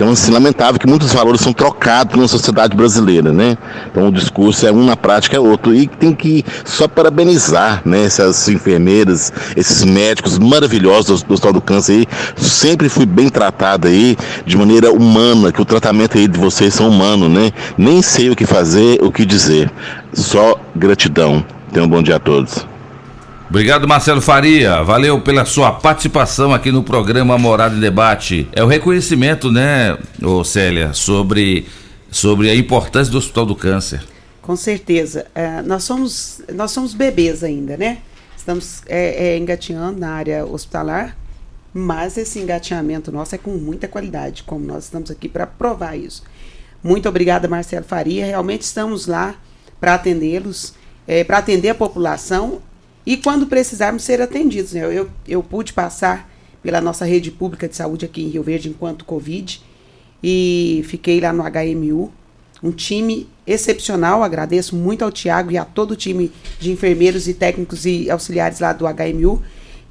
Então, 0.02 0.10
assim, 0.10 0.32
lamentável 0.32 0.80
que 0.80 0.88
muitos 0.88 1.14
valores 1.14 1.42
são 1.42 1.54
trocados 1.54 2.20
na 2.20 2.28
sociedade 2.28 2.76
brasileira, 2.76 3.32
né? 3.32 3.58
Então, 3.92 4.08
o 4.08 4.12
discurso 4.12 4.66
é 4.66 4.72
um, 4.72 4.84
na 4.84 4.96
prática 4.96 5.38
é 5.38 5.40
outro. 5.40 5.76
E 5.76 5.86
tem 5.86 6.16
que 6.16 6.44
só 6.66 6.88
parabenizar, 6.88 7.82
né? 7.86 8.06
Essas 8.06 8.48
enfermeiras, 8.48 9.32
esses 9.56 9.84
médicos 9.84 10.31
maravilhosos 10.38 11.24
do 11.24 11.34
Hospital 11.34 11.54
do 11.54 11.62
Câncer 11.62 11.94
aí. 11.94 12.08
Sempre 12.36 12.90
fui 12.90 13.06
bem 13.06 13.30
tratado 13.30 13.88
aí, 13.88 14.18
de 14.46 14.58
maneira 14.58 14.92
humana, 14.92 15.52
que 15.52 15.62
o 15.62 15.66
tratamento 15.66 16.18
aí 16.18 16.28
de 16.28 16.40
vocês 16.40 16.74
são 16.74 16.90
humano, 16.90 17.30
né? 17.30 17.52
Nem 17.78 18.02
sei 18.02 18.30
o 18.30 18.36
que 18.36 18.46
fazer, 18.46 19.02
o 19.04 19.12
que 19.12 19.26
dizer. 19.26 19.72
Só 20.14 20.60
gratidão. 20.76 21.46
Tenham 21.72 21.86
um 21.86 21.90
bom 21.90 22.04
dia 22.04 22.18
a 22.18 22.20
todos. 22.20 22.66
Obrigado, 23.50 23.86
Marcelo 23.86 24.22
Faria. 24.22 24.82
Valeu 24.82 25.20
pela 25.20 25.44
sua 25.44 25.74
participação 25.74 26.54
aqui 26.54 26.72
no 26.72 26.84
programa 26.84 27.38
Morada 27.38 27.76
em 27.76 27.82
Debate. 27.82 28.48
É 28.54 28.64
o 28.64 28.68
reconhecimento, 28.68 29.52
né, 29.52 29.98
ô 30.24 30.42
Célia, 30.42 30.94
sobre, 30.94 31.66
sobre 32.10 32.50
a 32.50 32.56
importância 32.56 33.12
do 33.12 33.18
Hospital 33.18 33.46
do 33.46 33.54
Câncer. 33.54 34.02
Com 34.42 34.56
certeza. 34.56 35.26
É, 35.36 35.62
nós, 35.64 35.84
somos, 35.84 36.42
nós 36.54 36.72
somos 36.72 36.94
bebês 36.94 37.44
ainda, 37.44 37.76
né? 37.76 37.98
Estamos 38.42 38.82
é, 38.88 39.34
é, 39.34 39.38
engatinhando 39.38 40.00
na 40.00 40.14
área 40.14 40.44
hospitalar, 40.44 41.16
mas 41.72 42.18
esse 42.18 42.40
engatinhamento 42.40 43.12
nosso 43.12 43.36
é 43.36 43.38
com 43.38 43.52
muita 43.52 43.88
qualidade, 43.88 44.42
como 44.42 44.66
nós 44.66 44.86
estamos 44.86 45.12
aqui 45.12 45.30
para 45.30 45.46
provar 45.46 45.96
isso. 45.96 46.24
Muito 46.84 47.08
obrigada, 47.08 47.48
Marcelo 47.48 47.86
Faria. 47.86 48.26
Realmente 48.26 48.64
estamos 48.64 49.06
lá 49.06 49.36
para 49.80 49.94
atendê-los, 49.94 50.74
é, 51.08 51.24
para 51.24 51.38
atender 51.38 51.70
a 51.70 51.76
população 51.76 52.64
e 53.06 53.16
quando 53.16 53.46
precisarmos 53.46 54.02
ser 54.02 54.20
atendidos. 54.20 54.74
Né? 54.74 54.86
Eu, 54.86 55.08
eu 55.28 55.44
pude 55.44 55.72
passar 55.72 56.28
pela 56.64 56.82
nossa 56.82 57.06
rede 57.06 57.30
pública 57.30 57.68
de 57.68 57.76
saúde 57.76 58.06
aqui 58.06 58.24
em 58.24 58.30
Rio 58.30 58.42
Verde 58.42 58.70
enquanto 58.70 59.06
Covid 59.06 59.62
e 60.24 60.84
fiquei 60.88 61.22
lá 61.22 61.32
no 61.32 61.44
HMU. 61.44 62.12
Um 62.64 62.72
time 62.72 63.30
excepcional, 63.52 64.24
agradeço 64.24 64.76
muito 64.76 65.04
ao 65.04 65.12
Tiago 65.12 65.52
e 65.52 65.58
a 65.58 65.66
todo 65.66 65.92
o 65.92 65.96
time 65.96 66.32
de 66.60 66.72
enfermeiros 66.72 67.28
e 67.28 67.34
técnicos 67.34 67.86
e 67.86 68.10
auxiliares 68.10 68.60
lá 68.60 68.74
do 68.74 68.86
HMU. 68.86 69.42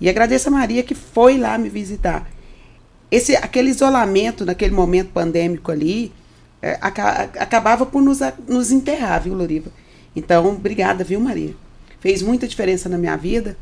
E 0.01 0.09
agradeço 0.09 0.49
a 0.49 0.53
Maria 0.53 0.83
que 0.83 0.95
foi 0.95 1.37
lá 1.39 1.57
me 1.59 1.69
visitar. 1.69 2.29
Esse, 3.11 3.37
aquele 3.37 3.71
isolamento 3.71 4.45
naquele 4.47 4.75
momento 4.75 5.11
pandêmico 5.13 5.71
ali, 5.73 6.13
é, 6.63 6.79
aca- 6.81 7.29
acabava 7.39 7.85
por 7.85 8.01
nos, 8.03 8.23
a- 8.23 8.33
nos 8.49 8.71
enterrar, 8.71 9.23
viu, 9.23 9.35
Loriva? 9.35 9.71
Então, 10.15 10.47
obrigada, 10.49 11.03
viu, 11.05 11.21
Maria? 11.21 11.55
Fez 12.01 12.23
muita 12.23 12.47
diferença 12.49 12.89
na 12.89 12.97
minha 12.99 13.17
vida. 13.17 13.57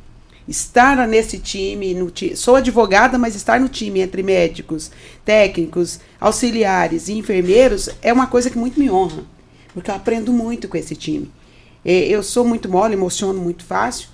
Estar 0.46 1.06
nesse 1.06 1.38
time, 1.38 1.92
no 1.92 2.10
ti- 2.10 2.34
sou 2.36 2.56
advogada, 2.56 3.18
mas 3.18 3.34
estar 3.34 3.60
no 3.60 3.68
time 3.68 4.00
entre 4.00 4.22
médicos, 4.22 4.90
técnicos, 5.24 6.00
auxiliares 6.20 7.08
e 7.08 7.12
enfermeiros 7.14 7.90
é 8.00 8.12
uma 8.12 8.26
coisa 8.26 8.48
que 8.48 8.56
muito 8.56 8.80
me 8.80 8.88
honra, 8.90 9.24
porque 9.72 9.90
eu 9.90 9.94
aprendo 9.94 10.32
muito 10.32 10.68
com 10.68 10.76
esse 10.76 10.94
time. 10.94 11.30
É, 11.84 12.06
Eu 12.06 12.22
sou 12.22 12.44
muito 12.44 12.68
mole, 12.68 12.94
emociono 12.94 13.40
muito 13.40 13.64
fácil. 13.64 14.08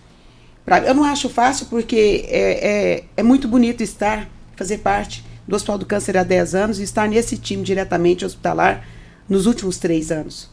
Eu 0.86 0.94
não 0.94 1.04
acho 1.04 1.28
fácil 1.28 1.66
porque 1.66 2.24
é, 2.28 2.68
é, 2.68 3.04
é 3.18 3.22
muito 3.22 3.46
bonito 3.46 3.82
estar, 3.82 4.28
fazer 4.56 4.78
parte 4.78 5.24
do 5.46 5.54
Hospital 5.54 5.78
do 5.78 5.86
Câncer 5.86 6.16
há 6.16 6.22
10 6.22 6.54
anos 6.54 6.80
e 6.80 6.82
estar 6.82 7.08
nesse 7.08 7.36
time 7.36 7.62
diretamente 7.62 8.24
hospitalar 8.24 8.86
nos 9.28 9.46
últimos 9.46 9.78
três 9.78 10.10
anos. 10.10 10.48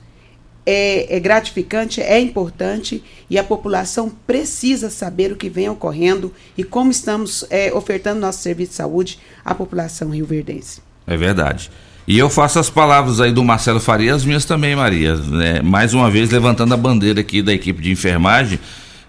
É, 0.66 1.16
é 1.16 1.20
gratificante, 1.20 2.02
é 2.02 2.20
importante 2.20 3.04
e 3.30 3.40
a 3.40 3.44
população 3.44 4.10
precisa 4.28 4.90
saber 4.90 5.32
o 5.32 5.36
que 5.36 5.50
vem 5.50 5.70
ocorrendo 5.70 6.34
e 6.58 6.64
como 6.64 6.92
estamos 6.92 7.46
é, 7.50 7.74
ofertando 7.74 8.20
nosso 8.20 8.44
serviço 8.44 8.72
de 8.72 8.78
saúde 8.78 9.20
à 9.44 9.56
população 9.56 10.10
rioverdense. 10.10 10.82
É 11.12 11.18
verdade. 11.18 11.70
E 12.08 12.18
eu 12.18 12.30
faço 12.30 12.58
as 12.58 12.70
palavras 12.70 13.20
aí 13.20 13.32
do 13.32 13.44
Marcelo 13.44 13.80
Faria, 13.80 14.16
as 14.16 14.24
minhas 14.24 14.46
também, 14.46 14.76
Maria. 14.76 15.16
né? 15.16 15.62
Mais 15.62 15.94
uma 15.94 16.10
vez 16.10 16.30
levantando 16.30 16.74
a 16.74 16.78
bandeira 16.78 17.20
aqui 17.20 17.42
da 17.42 17.54
equipe 17.54 17.82
de 17.82 17.92
enfermagem. 17.92 18.60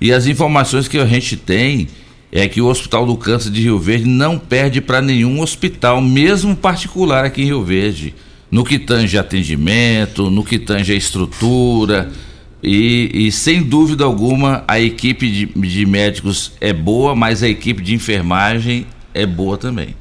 E 0.01 0.13
as 0.13 0.27
informações 0.27 0.89
que 0.89 0.99
a 0.99 1.07
gente 1.07 1.37
tem 1.37 1.87
é 2.33 2.49
que 2.49 2.61
o 2.61 2.67
Hospital 2.67 3.07
do 3.07 3.17
Câncer 3.17 3.51
de 3.51 3.63
Rio 3.63 3.79
Verde 3.79 4.07
não 4.07 4.37
perde 4.37 4.81
para 4.81 5.01
nenhum 5.01 5.41
hospital, 5.41 6.01
mesmo 6.01 6.57
particular 6.57 7.25
aqui 7.25 7.43
em 7.43 7.47
Rio 7.47 7.63
Verde. 7.63 8.15
No 8.51 8.65
que 8.65 8.79
tange 8.79 9.17
atendimento, 9.17 10.29
no 10.29 10.43
que 10.43 10.59
tange 10.59 10.93
a 10.93 10.97
estrutura. 10.97 12.11
E, 12.63 13.27
e 13.27 13.33
sem 13.33 13.63
dúvida 13.63 14.05
alguma 14.05 14.65
a 14.67 14.81
equipe 14.81 15.31
de, 15.31 15.47
de 15.47 15.87
médicos 15.87 16.53
é 16.61 16.73
boa, 16.73 17.15
mas 17.15 17.43
a 17.43 17.49
equipe 17.49 17.81
de 17.81 17.95
enfermagem 17.95 18.87
é 19.15 19.25
boa 19.25 19.57
também. 19.57 19.95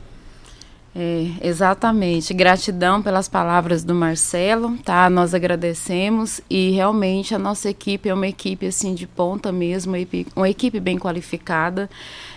É, 0.94 1.28
exatamente. 1.42 2.34
Gratidão 2.34 3.02
pelas 3.02 3.30
palavras 3.30 3.82
do 3.84 3.96
Marcelo, 3.96 4.78
tá? 4.80 5.10
Nós 5.10 5.34
agradecemos 5.34 6.42
e 6.50 6.72
realmente 6.72 7.34
a 7.34 7.39
nossa 7.39 7.70
equipe 7.70 8.10
é 8.10 8.14
uma 8.14 8.28
equipe 8.28 8.68
assim 8.68 8.94
de 8.94 9.08
ponta 9.08 9.54
mesmo, 9.54 9.96
uma 10.36 10.50
equipe- 10.50 10.80
bem 10.82 10.98
qualificada. 11.00 11.89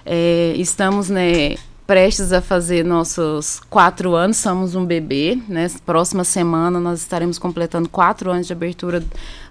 É, 0.07 0.55
estamos, 0.57 1.11
né, 1.11 1.57
prestes 1.85 2.33
a 2.33 2.41
fazer 2.41 2.85
nossos 2.85 3.61
quatro 3.69 4.15
anos, 4.15 4.37
somos 4.37 4.75
um 4.77 4.85
bebê, 4.85 5.37
né? 5.49 5.69
Próxima 5.85 6.23
semana 6.23 6.79
nós 6.79 7.01
estaremos 7.01 7.39
completando 7.39 7.89
quatro 7.89 8.31
anos 8.31 8.47
de 8.47 8.53
abertura 8.53 9.05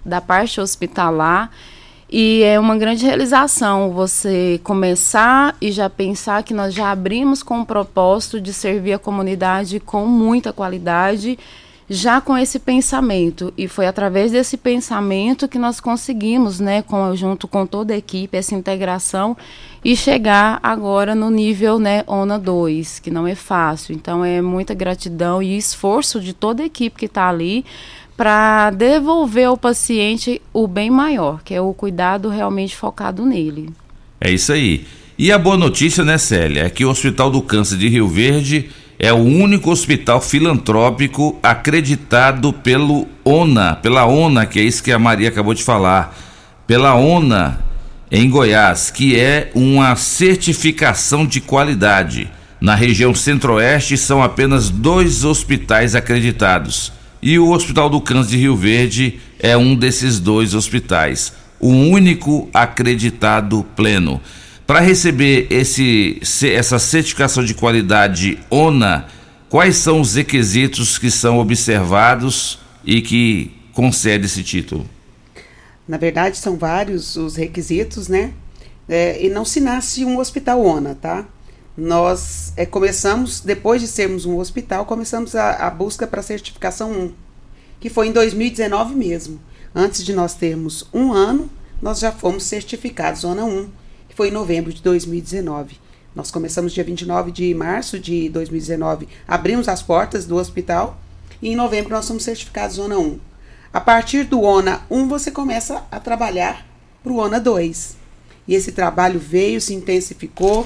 da 0.04 0.20
parte 0.20 0.60
hospitalar. 0.60 1.50
E 2.16 2.44
é 2.44 2.60
uma 2.60 2.76
grande 2.76 3.04
realização 3.04 3.90
você 3.90 4.60
começar 4.62 5.56
e 5.60 5.72
já 5.72 5.90
pensar 5.90 6.44
que 6.44 6.54
nós 6.54 6.72
já 6.72 6.92
abrimos 6.92 7.42
com 7.42 7.60
o 7.60 7.66
propósito 7.66 8.40
de 8.40 8.52
servir 8.52 8.92
a 8.92 9.00
comunidade 9.00 9.80
com 9.80 10.06
muita 10.06 10.52
qualidade, 10.52 11.36
já 11.90 12.20
com 12.20 12.38
esse 12.38 12.60
pensamento. 12.60 13.52
E 13.58 13.66
foi 13.66 13.88
através 13.88 14.30
desse 14.30 14.56
pensamento 14.56 15.48
que 15.48 15.58
nós 15.58 15.80
conseguimos, 15.80 16.60
né, 16.60 16.82
com, 16.82 17.16
junto 17.16 17.48
com 17.48 17.66
toda 17.66 17.92
a 17.92 17.96
equipe, 17.96 18.38
essa 18.38 18.54
integração 18.54 19.36
e 19.84 19.96
chegar 19.96 20.60
agora 20.62 21.16
no 21.16 21.28
nível 21.30 21.80
né, 21.80 22.04
ONA 22.06 22.38
2, 22.38 23.00
que 23.00 23.10
não 23.10 23.26
é 23.26 23.34
fácil. 23.34 23.92
Então 23.92 24.24
é 24.24 24.40
muita 24.40 24.72
gratidão 24.72 25.42
e 25.42 25.56
esforço 25.56 26.20
de 26.20 26.32
toda 26.32 26.62
a 26.62 26.66
equipe 26.66 26.96
que 26.96 27.06
está 27.06 27.28
ali 27.28 27.64
para 28.16 28.70
devolver 28.70 29.46
ao 29.46 29.56
paciente 29.56 30.40
o 30.52 30.66
bem 30.66 30.90
maior, 30.90 31.42
que 31.42 31.54
é 31.54 31.60
o 31.60 31.74
cuidado 31.74 32.28
realmente 32.28 32.76
focado 32.76 33.24
nele. 33.26 33.70
É 34.20 34.30
isso 34.30 34.52
aí. 34.52 34.86
E 35.18 35.30
a 35.30 35.38
boa 35.38 35.56
notícia, 35.56 36.04
né, 36.04 36.18
Célia, 36.18 36.64
é 36.64 36.70
que 36.70 36.84
o 36.84 36.90
Hospital 36.90 37.30
do 37.30 37.42
Câncer 37.42 37.78
de 37.78 37.88
Rio 37.88 38.08
Verde 38.08 38.70
é 38.98 39.12
o 39.12 39.16
único 39.16 39.70
hospital 39.70 40.20
filantrópico 40.20 41.38
acreditado 41.42 42.52
pelo 42.52 43.06
ONA, 43.24 43.76
pela 43.76 44.06
ONA, 44.06 44.46
que 44.46 44.58
é 44.58 44.62
isso 44.62 44.82
que 44.82 44.92
a 44.92 44.98
Maria 44.98 45.28
acabou 45.28 45.54
de 45.54 45.62
falar, 45.62 46.16
pela 46.66 46.94
ONA 46.94 47.60
em 48.10 48.30
Goiás, 48.30 48.90
que 48.90 49.18
é 49.18 49.50
uma 49.54 49.94
certificação 49.96 51.26
de 51.26 51.40
qualidade. 51.40 52.30
Na 52.60 52.74
região 52.74 53.14
centro-oeste 53.14 53.96
são 53.96 54.22
apenas 54.22 54.70
dois 54.70 55.24
hospitais 55.24 55.94
acreditados. 55.94 56.92
E 57.26 57.38
o 57.38 57.52
Hospital 57.52 57.88
do 57.88 58.02
Câncer 58.02 58.32
de 58.32 58.36
Rio 58.36 58.54
Verde 58.54 59.18
é 59.38 59.56
um 59.56 59.74
desses 59.74 60.20
dois 60.20 60.52
hospitais, 60.52 61.32
o 61.58 61.70
único 61.70 62.50
acreditado 62.52 63.64
pleno. 63.74 64.20
Para 64.66 64.80
receber 64.80 65.46
esse, 65.48 66.20
essa 66.42 66.78
certificação 66.78 67.42
de 67.42 67.54
qualidade 67.54 68.38
ONA, 68.50 69.06
quais 69.48 69.76
são 69.76 70.02
os 70.02 70.16
requisitos 70.16 70.98
que 70.98 71.10
são 71.10 71.38
observados 71.38 72.58
e 72.84 73.00
que 73.00 73.50
concede 73.72 74.26
esse 74.26 74.42
título? 74.42 74.86
Na 75.88 75.96
verdade, 75.96 76.36
são 76.36 76.58
vários 76.58 77.16
os 77.16 77.36
requisitos, 77.36 78.06
né? 78.06 78.32
É, 78.86 79.24
e 79.24 79.30
não 79.30 79.46
se 79.46 79.62
nasce 79.62 80.04
um 80.04 80.18
hospital 80.18 80.62
ONA, 80.62 80.94
tá? 80.94 81.24
Nós 81.76 82.52
é, 82.56 82.64
começamos, 82.64 83.40
depois 83.40 83.80
de 83.80 83.88
sermos 83.88 84.24
um 84.24 84.38
hospital, 84.38 84.86
começamos 84.86 85.34
a, 85.34 85.66
a 85.66 85.70
busca 85.70 86.06
para 86.06 86.20
a 86.20 86.22
certificação 86.22 86.92
1, 86.92 87.12
que 87.80 87.90
foi 87.90 88.06
em 88.06 88.12
2019 88.12 88.94
mesmo. 88.94 89.40
Antes 89.74 90.04
de 90.04 90.12
nós 90.12 90.34
termos 90.34 90.86
um 90.94 91.12
ano, 91.12 91.50
nós 91.82 91.98
já 91.98 92.12
fomos 92.12 92.44
certificados 92.44 93.22
Zona 93.22 93.44
1, 93.44 93.68
que 94.08 94.14
foi 94.14 94.28
em 94.28 94.30
novembro 94.30 94.72
de 94.72 94.80
2019. 94.82 95.76
Nós 96.14 96.30
começamos 96.30 96.72
dia 96.72 96.84
29 96.84 97.32
de 97.32 97.52
março 97.54 97.98
de 97.98 98.28
2019, 98.28 99.08
abrimos 99.26 99.68
as 99.68 99.82
portas 99.82 100.26
do 100.26 100.36
hospital 100.36 100.96
e 101.42 101.48
em 101.48 101.56
novembro 101.56 101.90
nós 101.90 102.04
somos 102.04 102.22
certificados 102.22 102.76
Zona 102.76 102.96
1. 102.96 103.18
A 103.72 103.80
partir 103.80 104.22
do 104.22 104.42
ONA 104.42 104.82
1, 104.88 105.08
você 105.08 105.32
começa 105.32 105.84
a 105.90 105.98
trabalhar 105.98 106.64
para 107.02 107.12
o 107.12 107.16
ONA 107.16 107.40
2. 107.40 107.96
E 108.46 108.54
esse 108.54 108.70
trabalho 108.70 109.18
veio, 109.18 109.60
se 109.60 109.74
intensificou, 109.74 110.64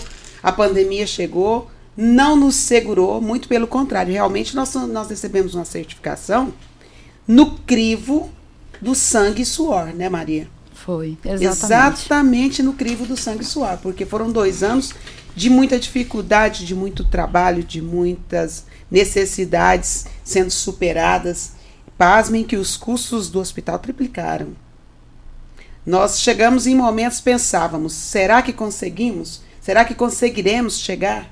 a 0.48 0.52
pandemia 0.52 1.06
chegou, 1.06 1.70
não 1.96 2.36
nos 2.36 2.54
segurou, 2.54 3.20
muito 3.20 3.48
pelo 3.48 3.66
contrário. 3.66 4.12
Realmente, 4.12 4.54
nós, 4.56 4.74
nós 4.74 5.08
recebemos 5.08 5.54
uma 5.54 5.64
certificação 5.64 6.52
no 7.26 7.58
crivo 7.58 8.30
do 8.80 8.94
sangue 8.94 9.42
e 9.42 9.46
suor, 9.46 9.86
né, 9.88 10.08
Maria? 10.08 10.48
Foi, 10.72 11.18
exatamente. 11.24 11.44
Exatamente 11.44 12.62
no 12.62 12.72
crivo 12.72 13.04
do 13.04 13.16
sangue 13.16 13.42
e 13.42 13.46
suor, 13.46 13.78
porque 13.82 14.06
foram 14.06 14.30
dois 14.30 14.62
anos 14.62 14.94
de 15.34 15.50
muita 15.50 15.78
dificuldade, 15.78 16.64
de 16.64 16.74
muito 16.74 17.04
trabalho, 17.04 17.62
de 17.62 17.82
muitas 17.82 18.64
necessidades 18.90 20.06
sendo 20.24 20.50
superadas. 20.50 21.52
Pasmem 21.98 22.44
que 22.44 22.56
os 22.56 22.76
custos 22.76 23.28
do 23.28 23.40
hospital 23.40 23.78
triplicaram. 23.78 24.48
Nós 25.84 26.20
chegamos 26.20 26.66
em 26.66 26.74
momentos, 26.74 27.20
pensávamos, 27.20 27.92
será 27.92 28.40
que 28.40 28.52
conseguimos? 28.52 29.42
Será 29.68 29.84
que 29.84 29.94
conseguiremos 29.94 30.78
chegar? 30.78 31.30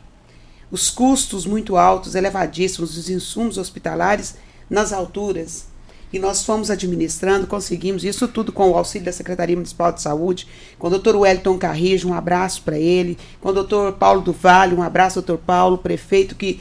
Os 0.71 0.91
custos 0.91 1.47
muito 1.47 1.75
altos, 1.75 2.15
elevadíssimos, 2.15 2.95
dos 2.95 3.09
insumos 3.09 3.57
hospitalares 3.57 4.35
nas 4.69 4.93
alturas. 4.93 5.69
E 6.13 6.19
nós 6.19 6.45
fomos 6.45 6.71
administrando, 6.71 7.47
conseguimos 7.47 8.05
isso 8.05 8.29
tudo 8.29 8.53
com 8.53 8.69
o 8.69 8.77
auxílio 8.77 9.07
da 9.07 9.13
Secretaria 9.13 9.57
Municipal 9.57 9.91
de 9.91 10.03
Saúde, 10.03 10.47
com 10.79 10.89
o 10.89 10.91
doutor 10.91 11.17
Wellington 11.17 11.57
Carrijo, 11.57 12.11
um 12.11 12.13
abraço 12.13 12.61
para 12.61 12.79
ele, 12.79 13.17
com 13.41 13.49
o 13.49 13.55
doutor 13.55 13.95
Paulo 13.95 14.21
do 14.21 14.35
Vale, 14.35 14.75
um 14.75 14.83
abraço, 14.83 15.23
doutor 15.23 15.43
Paulo, 15.43 15.79
prefeito 15.79 16.35
que 16.35 16.61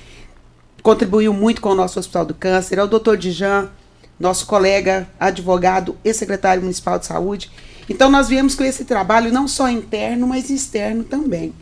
contribuiu 0.82 1.34
muito 1.34 1.60
com 1.60 1.72
o 1.72 1.76
nosso 1.76 2.00
Hospital 2.00 2.26
do 2.26 2.34
Câncer, 2.34 2.80
ao 2.80 2.88
doutor 2.88 3.18
Dijan, 3.18 3.70
nosso 4.18 4.46
colega 4.46 5.10
advogado 5.20 5.98
e 6.06 6.14
secretário 6.14 6.62
municipal 6.62 6.98
de 6.98 7.06
saúde. 7.06 7.52
Então 7.90 8.10
nós 8.10 8.30
viemos 8.30 8.56
com 8.56 8.64
esse 8.64 8.86
trabalho 8.86 9.30
não 9.30 9.46
só 9.46 9.70
interno, 9.70 10.26
mas 10.26 10.50
externo 10.50 11.04
também. 11.04 11.54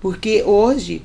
Porque 0.00 0.42
hoje 0.42 1.02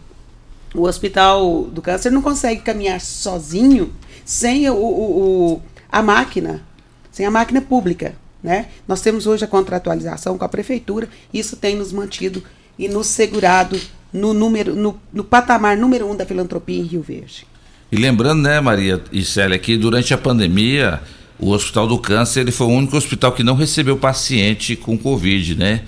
o 0.74 0.84
Hospital 0.84 1.66
do 1.66 1.82
Câncer 1.82 2.12
não 2.12 2.22
consegue 2.22 2.62
caminhar 2.62 3.00
sozinho 3.00 3.94
sem 4.24 4.70
o, 4.70 4.76
o, 4.76 5.54
o, 5.54 5.62
a 5.92 6.02
máquina, 6.02 6.64
sem 7.12 7.26
a 7.26 7.32
máquina 7.32 7.62
pública. 7.62 8.16
Né? 8.44 8.68
Nós 8.88 9.02
temos 9.02 9.26
hoje 9.26 9.44
a 9.44 9.48
contratualização 9.48 10.38
com 10.38 10.46
a 10.46 10.50
prefeitura, 10.50 11.10
isso 11.34 11.56
tem 11.56 11.76
nos 11.76 11.92
mantido 11.92 12.44
e 12.78 12.88
nos 12.88 13.08
segurado 13.08 13.80
no, 14.12 14.34
número, 14.34 14.76
no, 14.76 15.00
no 15.12 15.24
patamar 15.24 15.78
número 15.78 16.10
um 16.10 16.16
da 16.16 16.26
filantropia 16.26 16.80
em 16.80 16.84
Rio 16.84 17.02
Verde. 17.02 17.48
E 17.92 17.98
lembrando, 17.98 18.42
né, 18.42 18.60
Maria 18.60 19.02
e 19.12 19.24
Célia, 19.24 19.58
que 19.58 19.78
durante 19.78 20.14
a 20.14 20.18
pandemia, 20.18 21.02
o 21.40 21.52
Hospital 21.52 21.88
do 21.88 21.98
Câncer 21.98 22.42
ele 22.42 22.52
foi 22.52 22.68
o 22.68 22.72
único 22.72 22.96
hospital 22.98 23.32
que 23.32 23.44
não 23.44 23.56
recebeu 23.56 23.98
paciente 23.98 24.76
com 24.76 24.98
Covid, 24.98 25.56
né? 25.56 25.82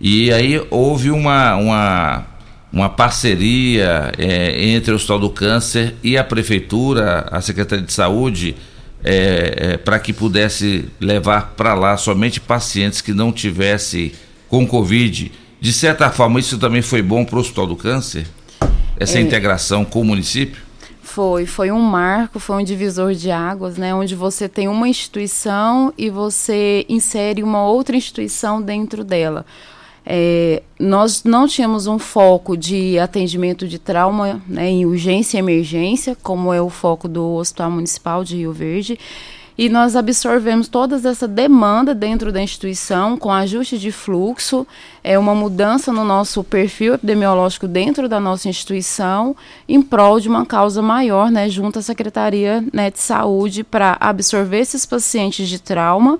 E 0.00 0.32
aí 0.32 0.60
houve 0.70 1.10
uma, 1.10 1.56
uma, 1.56 2.26
uma 2.72 2.88
parceria 2.88 4.12
é, 4.16 4.64
entre 4.64 4.92
o 4.92 4.94
Hospital 4.94 5.18
do 5.18 5.30
Câncer 5.30 5.94
e 6.02 6.16
a 6.16 6.22
Prefeitura, 6.22 7.26
a 7.30 7.40
Secretaria 7.40 7.84
de 7.84 7.92
Saúde, 7.92 8.54
é, 9.02 9.54
é, 9.56 9.76
para 9.76 9.98
que 9.98 10.12
pudesse 10.12 10.88
levar 11.00 11.54
para 11.56 11.74
lá 11.74 11.96
somente 11.96 12.40
pacientes 12.40 13.00
que 13.00 13.12
não 13.12 13.32
tivessem 13.32 14.12
com 14.48 14.66
Covid. 14.66 15.32
De 15.60 15.72
certa 15.72 16.10
forma, 16.10 16.38
isso 16.38 16.58
também 16.58 16.82
foi 16.82 17.02
bom 17.02 17.24
para 17.24 17.36
o 17.36 17.40
Hospital 17.40 17.66
do 17.66 17.76
Câncer? 17.76 18.26
Essa 18.98 19.18
É. 19.18 19.22
integração 19.22 19.84
com 19.84 20.00
o 20.00 20.04
município? 20.04 20.62
Foi, 21.02 21.44
foi 21.44 21.72
um 21.72 21.80
marco, 21.80 22.38
foi 22.38 22.62
um 22.62 22.64
divisor 22.64 23.14
de 23.14 23.32
águas, 23.32 23.76
né? 23.76 23.92
Onde 23.92 24.14
você 24.14 24.48
tem 24.48 24.68
uma 24.68 24.88
instituição 24.88 25.92
e 25.98 26.08
você 26.08 26.86
insere 26.88 27.42
uma 27.42 27.64
outra 27.64 27.96
instituição 27.96 28.62
dentro 28.62 29.02
dela. 29.02 29.44
É, 30.04 30.62
nós 30.78 31.24
não 31.24 31.46
tínhamos 31.46 31.86
um 31.86 31.98
foco 31.98 32.56
de 32.56 32.98
atendimento 32.98 33.68
de 33.68 33.78
trauma 33.78 34.40
né, 34.46 34.68
em 34.68 34.86
urgência 34.86 35.36
e 35.36 35.40
emergência, 35.40 36.16
como 36.22 36.52
é 36.52 36.60
o 36.60 36.70
foco 36.70 37.06
do 37.06 37.34
Hospital 37.34 37.70
Municipal 37.70 38.24
de 38.24 38.36
Rio 38.36 38.52
Verde. 38.52 38.98
E 39.60 39.68
nós 39.68 39.94
absorvemos 39.94 40.68
toda 40.68 40.96
essa 41.06 41.28
demanda 41.28 41.94
dentro 41.94 42.32
da 42.32 42.40
instituição, 42.40 43.14
com 43.14 43.30
ajuste 43.30 43.78
de 43.78 43.92
fluxo, 43.92 44.66
é 45.04 45.18
uma 45.18 45.34
mudança 45.34 45.92
no 45.92 46.02
nosso 46.02 46.42
perfil 46.42 46.94
epidemiológico 46.94 47.68
dentro 47.68 48.08
da 48.08 48.18
nossa 48.18 48.48
instituição, 48.48 49.36
em 49.68 49.82
prol 49.82 50.18
de 50.18 50.30
uma 50.30 50.46
causa 50.46 50.80
maior, 50.80 51.30
né, 51.30 51.46
junto 51.50 51.78
à 51.78 51.82
Secretaria 51.82 52.64
né, 52.72 52.90
de 52.90 53.00
Saúde, 53.00 53.62
para 53.62 53.98
absorver 54.00 54.60
esses 54.60 54.86
pacientes 54.86 55.46
de 55.46 55.60
trauma 55.60 56.18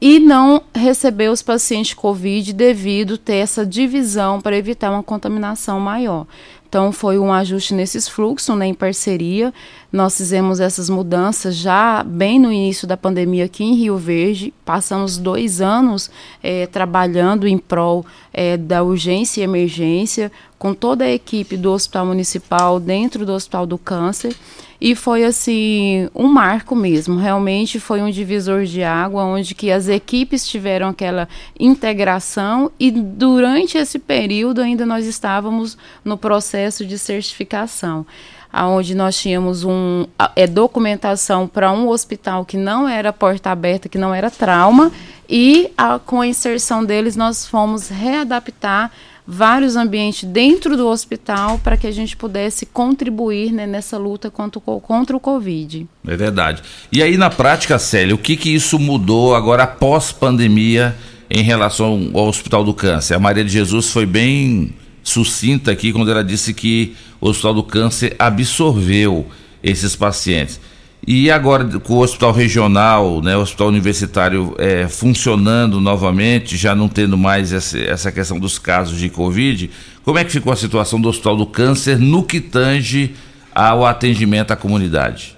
e 0.00 0.20
não 0.20 0.62
receber 0.74 1.28
os 1.28 1.42
pacientes 1.42 1.94
COVID 1.94 2.52
devido 2.52 3.18
ter 3.18 3.36
essa 3.36 3.66
divisão 3.66 4.40
para 4.40 4.56
evitar 4.56 4.90
uma 4.90 5.02
contaminação 5.02 5.80
maior. 5.80 6.26
Então 6.68 6.92
foi 6.92 7.18
um 7.18 7.32
ajuste 7.32 7.72
nesses 7.72 8.06
fluxos, 8.06 8.54
né, 8.56 8.66
em 8.66 8.74
parceria. 8.74 9.52
Nós 9.90 10.18
fizemos 10.18 10.60
essas 10.60 10.90
mudanças 10.90 11.56
já 11.56 12.02
bem 12.02 12.38
no 12.38 12.52
início 12.52 12.86
da 12.86 12.94
pandemia 12.94 13.46
aqui 13.46 13.64
em 13.64 13.74
Rio 13.74 13.96
Verde. 13.96 14.52
Passamos 14.62 15.16
dois 15.16 15.62
anos 15.62 16.10
eh, 16.42 16.66
trabalhando 16.66 17.48
em 17.48 17.56
prol 17.56 18.04
eh, 18.30 18.58
da 18.58 18.82
urgência 18.82 19.40
e 19.40 19.44
emergência 19.44 20.30
com 20.58 20.74
toda 20.74 21.04
a 21.04 21.10
equipe 21.10 21.56
do 21.56 21.72
Hospital 21.72 22.04
Municipal 22.04 22.78
dentro 22.78 23.24
do 23.24 23.32
Hospital 23.32 23.64
do 23.64 23.78
Câncer. 23.78 24.36
E 24.80 24.94
foi 24.94 25.24
assim 25.24 26.08
um 26.14 26.28
marco 26.28 26.76
mesmo. 26.76 27.18
Realmente 27.18 27.80
foi 27.80 28.00
um 28.00 28.10
divisor 28.10 28.64
de 28.64 28.82
água, 28.82 29.24
onde 29.24 29.54
que 29.54 29.72
as 29.72 29.88
equipes 29.88 30.46
tiveram 30.46 30.88
aquela 30.88 31.28
integração 31.58 32.70
e 32.78 32.90
durante 32.90 33.76
esse 33.76 33.98
período 33.98 34.60
ainda 34.60 34.86
nós 34.86 35.06
estávamos 35.06 35.76
no 36.04 36.16
processo 36.16 36.84
de 36.86 36.96
certificação, 36.96 38.06
aonde 38.52 38.94
nós 38.94 39.16
tínhamos 39.20 39.64
um 39.64 40.06
é 40.34 40.46
documentação 40.46 41.46
para 41.46 41.70
um 41.72 41.88
hospital 41.88 42.44
que 42.44 42.56
não 42.56 42.88
era 42.88 43.12
porta 43.12 43.50
aberta, 43.50 43.88
que 43.88 43.98
não 43.98 44.14
era 44.14 44.30
trauma 44.30 44.90
e 45.28 45.70
a- 45.76 45.98
com 45.98 46.20
a 46.20 46.26
inserção 46.26 46.84
deles 46.84 47.14
nós 47.16 47.46
fomos 47.46 47.88
readaptar 47.88 48.90
vários 49.30 49.76
ambientes 49.76 50.24
dentro 50.24 50.74
do 50.74 50.86
hospital 50.88 51.58
para 51.62 51.76
que 51.76 51.86
a 51.86 51.90
gente 51.90 52.16
pudesse 52.16 52.64
contribuir 52.64 53.52
né, 53.52 53.66
nessa 53.66 53.98
luta 53.98 54.30
contra 54.30 54.58
o, 54.58 54.62
co- 54.62 54.80
contra 54.80 55.14
o 55.14 55.20
Covid. 55.20 55.86
É 56.06 56.16
verdade. 56.16 56.62
E 56.90 57.02
aí, 57.02 57.18
na 57.18 57.28
prática, 57.28 57.78
Célia, 57.78 58.14
o 58.14 58.18
que, 58.18 58.36
que 58.38 58.48
isso 58.54 58.78
mudou 58.78 59.34
agora 59.34 59.64
após 59.64 60.10
pandemia 60.12 60.96
em 61.28 61.42
relação 61.42 62.10
ao 62.14 62.26
Hospital 62.26 62.64
do 62.64 62.72
Câncer? 62.72 63.12
A 63.14 63.18
Maria 63.18 63.44
de 63.44 63.50
Jesus 63.52 63.90
foi 63.90 64.06
bem 64.06 64.72
sucinta 65.02 65.70
aqui 65.72 65.92
quando 65.92 66.10
ela 66.10 66.24
disse 66.24 66.54
que 66.54 66.96
o 67.20 67.28
Hospital 67.28 67.54
do 67.54 67.62
Câncer 67.62 68.14
absorveu 68.18 69.26
esses 69.62 69.96
pacientes. 69.96 70.60
E 71.06 71.30
agora, 71.30 71.78
com 71.80 71.94
o 71.94 72.02
hospital 72.02 72.32
regional, 72.32 73.22
né, 73.22 73.36
o 73.36 73.40
hospital 73.40 73.68
universitário 73.68 74.54
é, 74.58 74.88
funcionando 74.88 75.80
novamente, 75.80 76.56
já 76.56 76.74
não 76.74 76.88
tendo 76.88 77.16
mais 77.16 77.52
essa, 77.52 77.78
essa 77.78 78.12
questão 78.12 78.38
dos 78.38 78.58
casos 78.58 78.98
de 78.98 79.08
Covid, 79.08 79.70
como 80.04 80.18
é 80.18 80.24
que 80.24 80.32
ficou 80.32 80.52
a 80.52 80.56
situação 80.56 81.00
do 81.00 81.08
Hospital 81.08 81.36
do 81.36 81.46
Câncer 81.46 81.98
no 81.98 82.22
que 82.22 82.40
tange 82.40 83.14
ao 83.54 83.86
atendimento 83.86 84.50
à 84.50 84.56
comunidade? 84.56 85.36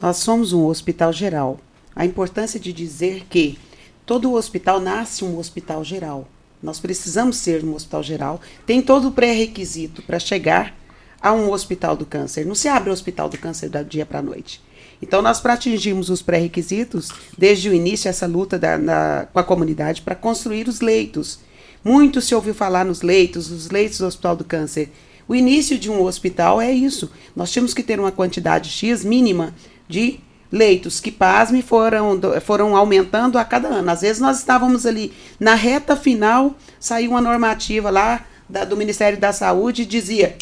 Nós 0.00 0.16
somos 0.16 0.52
um 0.52 0.64
hospital 0.66 1.12
geral. 1.12 1.60
A 1.94 2.04
importância 2.04 2.58
de 2.58 2.72
dizer 2.72 3.26
que 3.30 3.58
todo 4.04 4.34
hospital 4.34 4.80
nasce 4.80 5.24
um 5.24 5.38
hospital 5.38 5.84
geral. 5.84 6.28
Nós 6.62 6.80
precisamos 6.80 7.36
ser 7.36 7.64
um 7.64 7.74
hospital 7.74 8.02
geral. 8.02 8.40
Tem 8.66 8.82
todo 8.82 9.08
o 9.08 9.12
pré-requisito 9.12 10.02
para 10.02 10.18
chegar 10.18 10.74
a 11.20 11.32
um 11.32 11.50
hospital 11.50 11.96
do 11.96 12.06
câncer. 12.06 12.44
Não 12.46 12.54
se 12.54 12.68
abre 12.68 12.90
o 12.90 12.92
hospital 12.92 13.28
do 13.28 13.38
câncer 13.38 13.68
da 13.68 13.82
dia 13.82 14.06
para 14.06 14.18
a 14.18 14.22
noite. 14.22 14.60
Então, 15.00 15.20
nós 15.20 15.40
para 15.40 15.52
atingirmos 15.54 16.08
os 16.08 16.22
pré-requisitos, 16.22 17.10
desde 17.36 17.68
o 17.68 17.74
início, 17.74 18.08
essa 18.08 18.26
luta 18.26 18.58
da- 18.58 18.78
na- 18.78 19.26
com 19.32 19.38
a 19.38 19.44
comunidade 19.44 20.02
para 20.02 20.14
construir 20.14 20.68
os 20.68 20.80
leitos. 20.80 21.38
Muito 21.84 22.20
se 22.20 22.34
ouviu 22.34 22.54
falar 22.54 22.84
nos 22.84 23.02
leitos, 23.02 23.50
os 23.50 23.70
leitos 23.70 23.98
do 23.98 24.06
Hospital 24.06 24.36
do 24.36 24.44
Câncer. 24.44 24.90
O 25.28 25.34
início 25.34 25.78
de 25.78 25.90
um 25.90 26.02
hospital 26.02 26.60
é 26.60 26.72
isso. 26.72 27.10
Nós 27.34 27.50
tínhamos 27.50 27.74
que 27.74 27.82
ter 27.82 28.00
uma 28.00 28.10
quantidade 28.12 28.70
X 28.70 29.04
mínima 29.04 29.54
de 29.88 30.18
leitos 30.50 30.98
que, 31.00 31.10
pasme, 31.10 31.60
foram, 31.62 32.16
do- 32.16 32.40
foram 32.40 32.74
aumentando 32.76 33.36
a 33.38 33.44
cada 33.44 33.68
ano. 33.68 33.90
Às 33.90 34.00
vezes 34.00 34.20
nós 34.22 34.38
estávamos 34.38 34.86
ali 34.86 35.12
na 35.38 35.54
reta 35.54 35.94
final, 35.96 36.56
saiu 36.80 37.10
uma 37.10 37.20
normativa 37.20 37.90
lá 37.90 38.24
da- 38.48 38.64
do 38.64 38.76
Ministério 38.76 39.18
da 39.18 39.32
Saúde 39.32 39.82
e 39.82 39.86
dizia 39.86 40.36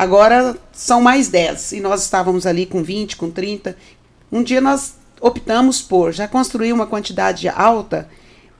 agora 0.00 0.56
são 0.72 1.02
mais 1.02 1.28
10. 1.28 1.72
E 1.72 1.80
nós 1.80 2.02
estávamos 2.02 2.46
ali 2.46 2.64
com 2.64 2.82
20, 2.82 3.16
com 3.16 3.30
30. 3.30 3.76
Um 4.32 4.42
dia 4.42 4.58
nós 4.58 4.94
optamos 5.20 5.82
por 5.82 6.10
já 6.10 6.26
construir 6.26 6.72
uma 6.72 6.86
quantidade 6.86 7.46
alta 7.50 8.08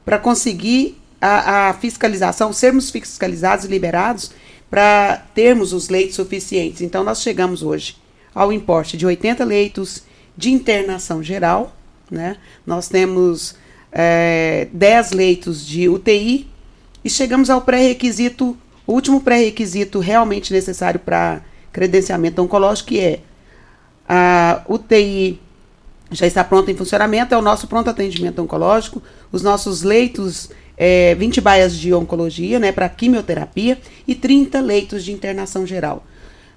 para 0.05 0.19
conseguir 0.19 0.99
a, 1.19 1.71
a 1.71 1.73
fiscalização, 1.73 2.53
sermos 2.53 2.91
fiscalizados 2.91 3.65
e 3.65 3.69
liberados 3.69 4.33
para 4.69 5.17
termos 5.35 5.73
os 5.73 5.89
leitos 5.89 6.17
suficientes. 6.17 6.83
Então, 6.83 7.03
nós 7.03 7.23
chegamos 7.23 7.63
hoje 7.63 7.97
ao 8.35 8.53
importe 8.53 8.99
de 8.99 9.07
80 9.07 9.43
leitos 9.43 10.03
de 10.37 10.51
internação 10.51 11.23
geral, 11.23 11.75
né? 12.11 12.37
Nós 12.67 12.87
temos 12.87 13.55
eh, 13.91 14.69
10 14.75 15.13
leitos 15.13 15.67
de 15.67 15.89
UTI 15.89 16.47
e 17.03 17.09
chegamos 17.09 17.49
ao 17.49 17.63
pré-requisito, 17.63 18.59
o 18.87 18.93
último 18.93 19.21
pré-requisito 19.21 19.99
realmente 19.99 20.53
necessário 20.53 21.01
para 21.01 21.43
credenciamento 21.73 22.43
oncológico, 22.43 22.89
que 22.89 23.01
é 23.01 23.21
a 24.09 24.63
UTI 24.69 25.41
já 26.11 26.27
está 26.27 26.43
pronta 26.43 26.71
em 26.71 26.77
funcionamento, 26.77 27.33
é 27.35 27.39
o 27.39 27.43
nosso 27.43 27.69
pronto 27.69 27.89
atendimento 27.89 28.43
oncológico, 28.43 29.01
os 29.31 29.43
nossos 29.43 29.83
leitos, 29.83 30.51
é, 30.77 31.15
20 31.15 31.41
baias 31.41 31.77
de 31.77 31.95
oncologia, 31.95 32.59
né, 32.59 32.73
para 32.73 32.89
quimioterapia 32.89 33.79
e 34.09 34.15
30 34.15 34.61
leitos 34.61 35.05
de 35.05 35.13
internação 35.13 35.65
geral. 35.65 36.05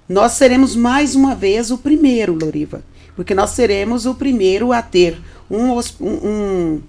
Nós 0.08 0.32
seremos 0.32 0.74
mais 0.74 1.14
uma 1.14 1.34
vez 1.34 1.70
o 1.70 1.78
primeiro, 1.78 2.34
Loriva, 2.34 2.82
porque 3.14 3.34
nós 3.34 3.50
seremos 3.50 4.06
o 4.06 4.14
primeiro 4.14 4.72
a 4.72 4.82
ter 4.82 5.20
um, 5.48 5.78
um 6.00 6.82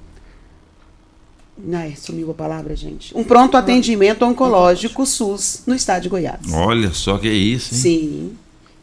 Ai, 1.74 1.96
sumiu 1.96 2.30
a 2.32 2.34
palavra, 2.34 2.76
gente. 2.76 3.16
Um 3.18 3.24
pronto 3.24 3.56
atendimento 3.56 4.26
oncológico 4.26 5.06
SUS 5.06 5.62
no 5.66 5.74
estado 5.74 6.04
de 6.04 6.10
Goiás. 6.10 6.52
Olha 6.52 6.92
só 6.92 7.18
que 7.18 7.28
é 7.28 7.34
isso, 7.34 7.74
hein? 7.74 7.80
Sim. 7.82 8.38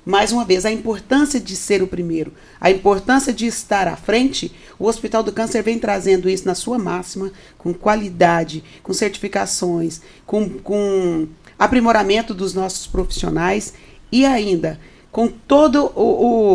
Mais 0.05 0.33
uma 0.33 0.45
vez, 0.45 0.65
a 0.67 0.73
importância 0.73 1.39
de 1.39 1.55
ser 1.55 1.81
o 1.81 1.87
primeiro, 1.87 2.33
a 2.61 2.71
importância 2.73 3.33
de 3.33 3.47
estar 3.47 3.87
à 3.87 3.95
frente, 3.95 4.51
o 4.77 4.87
Hospital 4.89 5.23
do 5.23 5.31
Câncer 5.31 5.63
vem 5.63 5.79
trazendo 5.79 6.29
isso 6.29 6.45
na 6.45 6.57
sua 6.57 6.77
máxima, 6.77 7.31
com 7.57 7.73
qualidade, 7.73 8.65
com 8.83 8.93
certificações, 8.93 10.01
com, 10.27 10.49
com 10.49 11.29
aprimoramento 11.57 12.35
dos 12.35 12.53
nossos 12.53 12.87
profissionais 12.89 13.75
e 14.11 14.25
ainda 14.27 14.81
com 15.13 15.29
todo 15.29 15.93
o, 15.95 16.03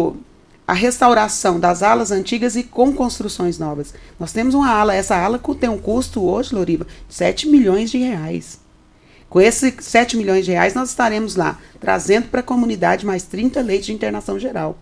o- 0.10 0.18
a 0.68 0.74
restauração 0.74 1.60
das 1.60 1.82
alas 1.82 2.12
antigas 2.12 2.58
e 2.58 2.64
com 2.64 2.94
construções 2.94 3.58
novas. 3.58 3.94
Nós 4.20 4.34
temos 4.34 4.54
uma 4.54 4.70
ala, 4.70 4.94
essa 4.94 5.16
ala 5.16 5.40
tem 5.58 5.70
um 5.70 5.78
custo 5.78 6.22
hoje, 6.24 6.54
Loriva, 6.54 6.86
de 7.08 7.16
7 7.16 7.48
milhões 7.48 7.90
de 7.90 7.98
reais. 7.98 8.60
Com 9.30 9.40
esses 9.40 9.74
7 9.80 10.18
milhões 10.18 10.46
de 10.46 10.52
reais, 10.52 10.74
nós 10.74 10.90
estaremos 10.90 11.36
lá, 11.36 11.58
trazendo 11.80 12.28
para 12.28 12.42
a 12.42 12.44
comunidade 12.44 13.06
mais 13.06 13.24
30 13.24 13.62
leitos 13.62 13.88
de 13.88 13.94
internação 13.94 14.38
geral. 14.38 14.78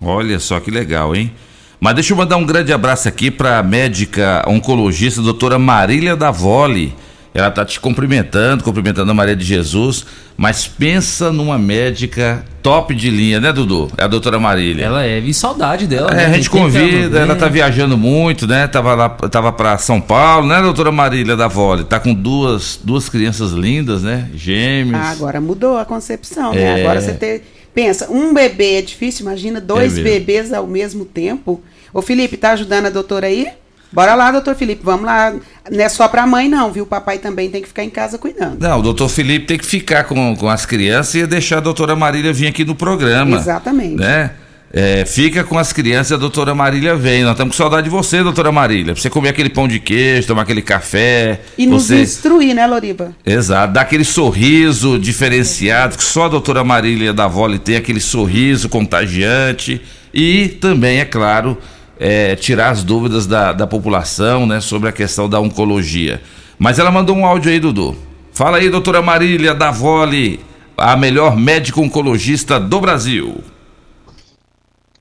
Olha 0.00 0.40
só 0.40 0.58
que 0.58 0.70
legal, 0.70 1.14
hein? 1.14 1.32
Mas 1.78 1.94
deixa 1.94 2.12
eu 2.12 2.16
mandar 2.16 2.36
um 2.36 2.44
grande 2.44 2.72
abraço 2.72 3.08
aqui 3.08 3.30
para 3.30 3.58
a 3.58 3.62
médica 3.62 4.44
oncologista, 4.46 5.22
doutora 5.22 5.58
Marília 5.58 6.16
Davoli. 6.16 6.94
Ela 7.32 7.50
tá 7.50 7.64
te 7.64 7.78
cumprimentando, 7.78 8.64
cumprimentando 8.64 9.10
a 9.10 9.14
Maria 9.14 9.36
de 9.36 9.44
Jesus, 9.44 10.04
mas 10.36 10.66
pensa 10.66 11.30
numa 11.32 11.56
médica 11.58 12.44
top 12.60 12.92
de 12.92 13.08
linha, 13.08 13.38
né, 13.38 13.52
Dudu? 13.52 13.88
É 13.96 14.02
a 14.02 14.08
doutora 14.08 14.38
Marília. 14.40 14.84
Ela 14.84 15.04
é, 15.06 15.20
e 15.20 15.32
saudade 15.32 15.86
dela. 15.86 16.10
É, 16.10 16.14
né? 16.16 16.24
a 16.26 16.32
gente 16.32 16.50
Tem 16.50 16.60
convida, 16.60 17.08
vem. 17.08 17.22
ela 17.22 17.36
tá 17.36 17.46
viajando 17.46 17.96
muito, 17.96 18.46
né? 18.48 18.66
Tava 18.66 18.94
lá, 18.96 19.08
tava 19.08 19.52
para 19.52 19.78
São 19.78 20.00
Paulo, 20.00 20.48
né, 20.48 20.60
doutora 20.60 20.90
Marília 20.90 21.36
Davoli? 21.36 21.84
Tá 21.84 22.00
com 22.00 22.12
duas, 22.12 22.80
duas 22.82 23.08
crianças 23.08 23.52
lindas, 23.52 24.02
né? 24.02 24.28
Gêmeos. 24.34 25.00
Ah, 25.00 25.10
agora 25.10 25.40
mudou 25.40 25.78
a 25.78 25.84
concepção, 25.84 26.52
É. 26.52 26.56
né? 26.56 26.80
Agora 26.82 27.00
você 27.00 27.12
ter, 27.12 27.42
Pensa, 27.72 28.10
um 28.10 28.34
bebê 28.34 28.78
é 28.78 28.82
difícil, 28.82 29.22
imagina 29.24 29.60
dois 29.60 29.92
mesmo. 29.92 30.02
bebês 30.02 30.52
ao 30.52 30.66
mesmo 30.66 31.04
tempo. 31.04 31.62
Ô 31.94 32.02
Felipe, 32.02 32.36
tá 32.36 32.50
ajudando 32.50 32.86
a 32.86 32.90
doutora 32.90 33.28
aí? 33.28 33.46
Bora 33.92 34.14
lá, 34.14 34.30
doutor 34.30 34.54
Felipe, 34.54 34.82
vamos 34.84 35.04
lá. 35.04 35.34
Não 35.70 35.84
é 35.84 35.88
só 35.88 36.06
pra 36.06 36.26
mãe, 36.26 36.48
não, 36.48 36.70
viu? 36.70 36.84
O 36.84 36.86
papai 36.86 37.18
também 37.18 37.50
tem 37.50 37.60
que 37.60 37.68
ficar 37.68 37.82
em 37.82 37.90
casa 37.90 38.18
cuidando. 38.18 38.60
Não, 38.60 38.78
o 38.78 38.82
doutor 38.82 39.08
Felipe 39.08 39.46
tem 39.46 39.58
que 39.58 39.66
ficar 39.66 40.04
com, 40.04 40.36
com 40.36 40.48
as 40.48 40.64
crianças 40.64 41.14
e 41.14 41.26
deixar 41.26 41.58
a 41.58 41.60
doutora 41.60 41.96
Marília 41.96 42.32
vir 42.32 42.46
aqui 42.46 42.64
no 42.64 42.74
programa. 42.74 43.36
Exatamente. 43.36 43.96
Né? 43.96 44.30
É, 44.72 45.04
fica 45.04 45.42
com 45.42 45.58
as 45.58 45.72
crianças 45.72 46.12
e 46.12 46.14
a 46.14 46.16
doutora 46.16 46.54
Marília 46.54 46.94
vem. 46.94 47.24
Nós 47.24 47.32
estamos 47.32 47.56
com 47.56 47.62
saudade 47.62 47.84
de 47.84 47.90
você, 47.90 48.22
doutora 48.22 48.52
Marília. 48.52 48.94
Pra 48.94 49.02
você 49.02 49.10
comer 49.10 49.30
aquele 49.30 49.50
pão 49.50 49.66
de 49.66 49.80
queijo, 49.80 50.28
tomar 50.28 50.42
aquele 50.42 50.62
café. 50.62 51.40
E 51.58 51.66
nos 51.66 51.86
você... 51.86 52.02
instruir, 52.02 52.54
né, 52.54 52.66
Loriva? 52.68 53.12
Exato, 53.26 53.72
dá 53.72 53.80
aquele 53.80 54.04
sorriso 54.04 54.96
diferenciado 54.98 55.96
que 55.96 56.04
só 56.04 56.26
a 56.26 56.28
doutora 56.28 56.62
Marília 56.62 57.12
da 57.12 57.26
Vole 57.26 57.58
tem, 57.58 57.74
aquele 57.74 58.00
sorriso 58.00 58.68
contagiante. 58.68 59.82
E 60.14 60.48
também, 60.60 61.00
é 61.00 61.04
claro, 61.04 61.58
é, 62.00 62.34
tirar 62.34 62.70
as 62.70 62.82
dúvidas 62.82 63.26
da, 63.26 63.52
da 63.52 63.66
população 63.66 64.46
né, 64.46 64.58
sobre 64.62 64.88
a 64.88 64.92
questão 64.92 65.28
da 65.28 65.38
oncologia. 65.38 66.22
Mas 66.58 66.78
ela 66.78 66.90
mandou 66.90 67.14
um 67.14 67.26
áudio 67.26 67.52
aí, 67.52 67.60
Dudu. 67.60 67.94
Fala 68.32 68.56
aí, 68.56 68.70
doutora 68.70 69.02
Marília 69.02 69.54
da 69.54 69.70
Vole, 69.70 70.40
a 70.78 70.96
melhor 70.96 71.36
médica 71.36 71.78
oncologista 71.78 72.58
do 72.58 72.80
Brasil. 72.80 73.44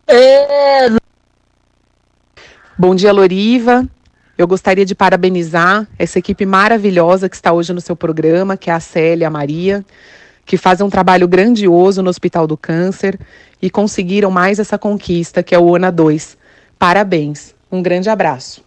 É. 0.05 0.89
Bom 2.77 2.93
dia, 2.93 3.13
Loriva. 3.13 3.87
Eu 4.37 4.47
gostaria 4.47 4.85
de 4.85 4.93
parabenizar 4.95 5.87
essa 5.97 6.19
equipe 6.19 6.45
maravilhosa 6.45 7.29
que 7.29 7.35
está 7.35 7.53
hoje 7.53 7.71
no 7.71 7.79
seu 7.79 7.95
programa, 7.95 8.57
que 8.57 8.69
é 8.69 8.73
a 8.73 8.79
Célia 8.79 9.27
a 9.27 9.31
Maria, 9.31 9.85
que 10.45 10.57
fazem 10.57 10.85
um 10.85 10.89
trabalho 10.89 11.27
grandioso 11.27 12.01
no 12.01 12.09
Hospital 12.09 12.45
do 12.45 12.57
Câncer 12.57 13.17
e 13.61 13.69
conseguiram 13.69 14.31
mais 14.31 14.59
essa 14.59 14.77
conquista, 14.77 15.43
que 15.43 15.55
é 15.55 15.59
o 15.59 15.65
ONA 15.65 15.91
2. 15.91 16.38
Parabéns. 16.80 17.53
Um 17.69 17.84
grande 17.84 18.09
abraço. 18.09 18.63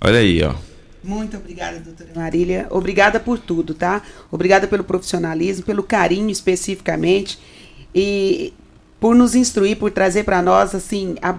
Olha 0.00 0.18
aí, 0.18 0.42
ó. 0.44 0.54
Muito 1.02 1.36
obrigada, 1.38 1.80
doutora 1.80 2.10
Marília. 2.14 2.66
Obrigada 2.70 3.18
por 3.18 3.38
tudo, 3.38 3.72
tá? 3.72 4.02
Obrigada 4.30 4.68
pelo 4.68 4.84
profissionalismo, 4.84 5.64
pelo 5.64 5.82
carinho 5.82 6.28
especificamente 6.28 7.38
e 7.94 8.52
por 9.00 9.14
nos 9.14 9.34
instruir, 9.34 9.78
por 9.78 9.90
trazer 9.90 10.24
para 10.24 10.42
nós, 10.42 10.74
assim, 10.74 11.16
a, 11.22 11.36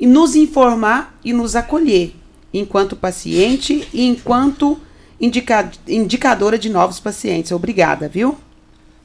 e 0.00 0.06
nos 0.06 0.34
informar 0.34 1.16
e 1.24 1.32
nos 1.32 1.54
acolher 1.54 2.14
enquanto 2.52 2.96
paciente 2.96 3.86
e 3.92 4.06
enquanto 4.06 4.80
indica, 5.20 5.70
indicadora 5.86 6.58
de 6.58 6.68
novos 6.68 6.98
pacientes. 6.98 7.52
Obrigada, 7.52 8.08
viu? 8.08 8.36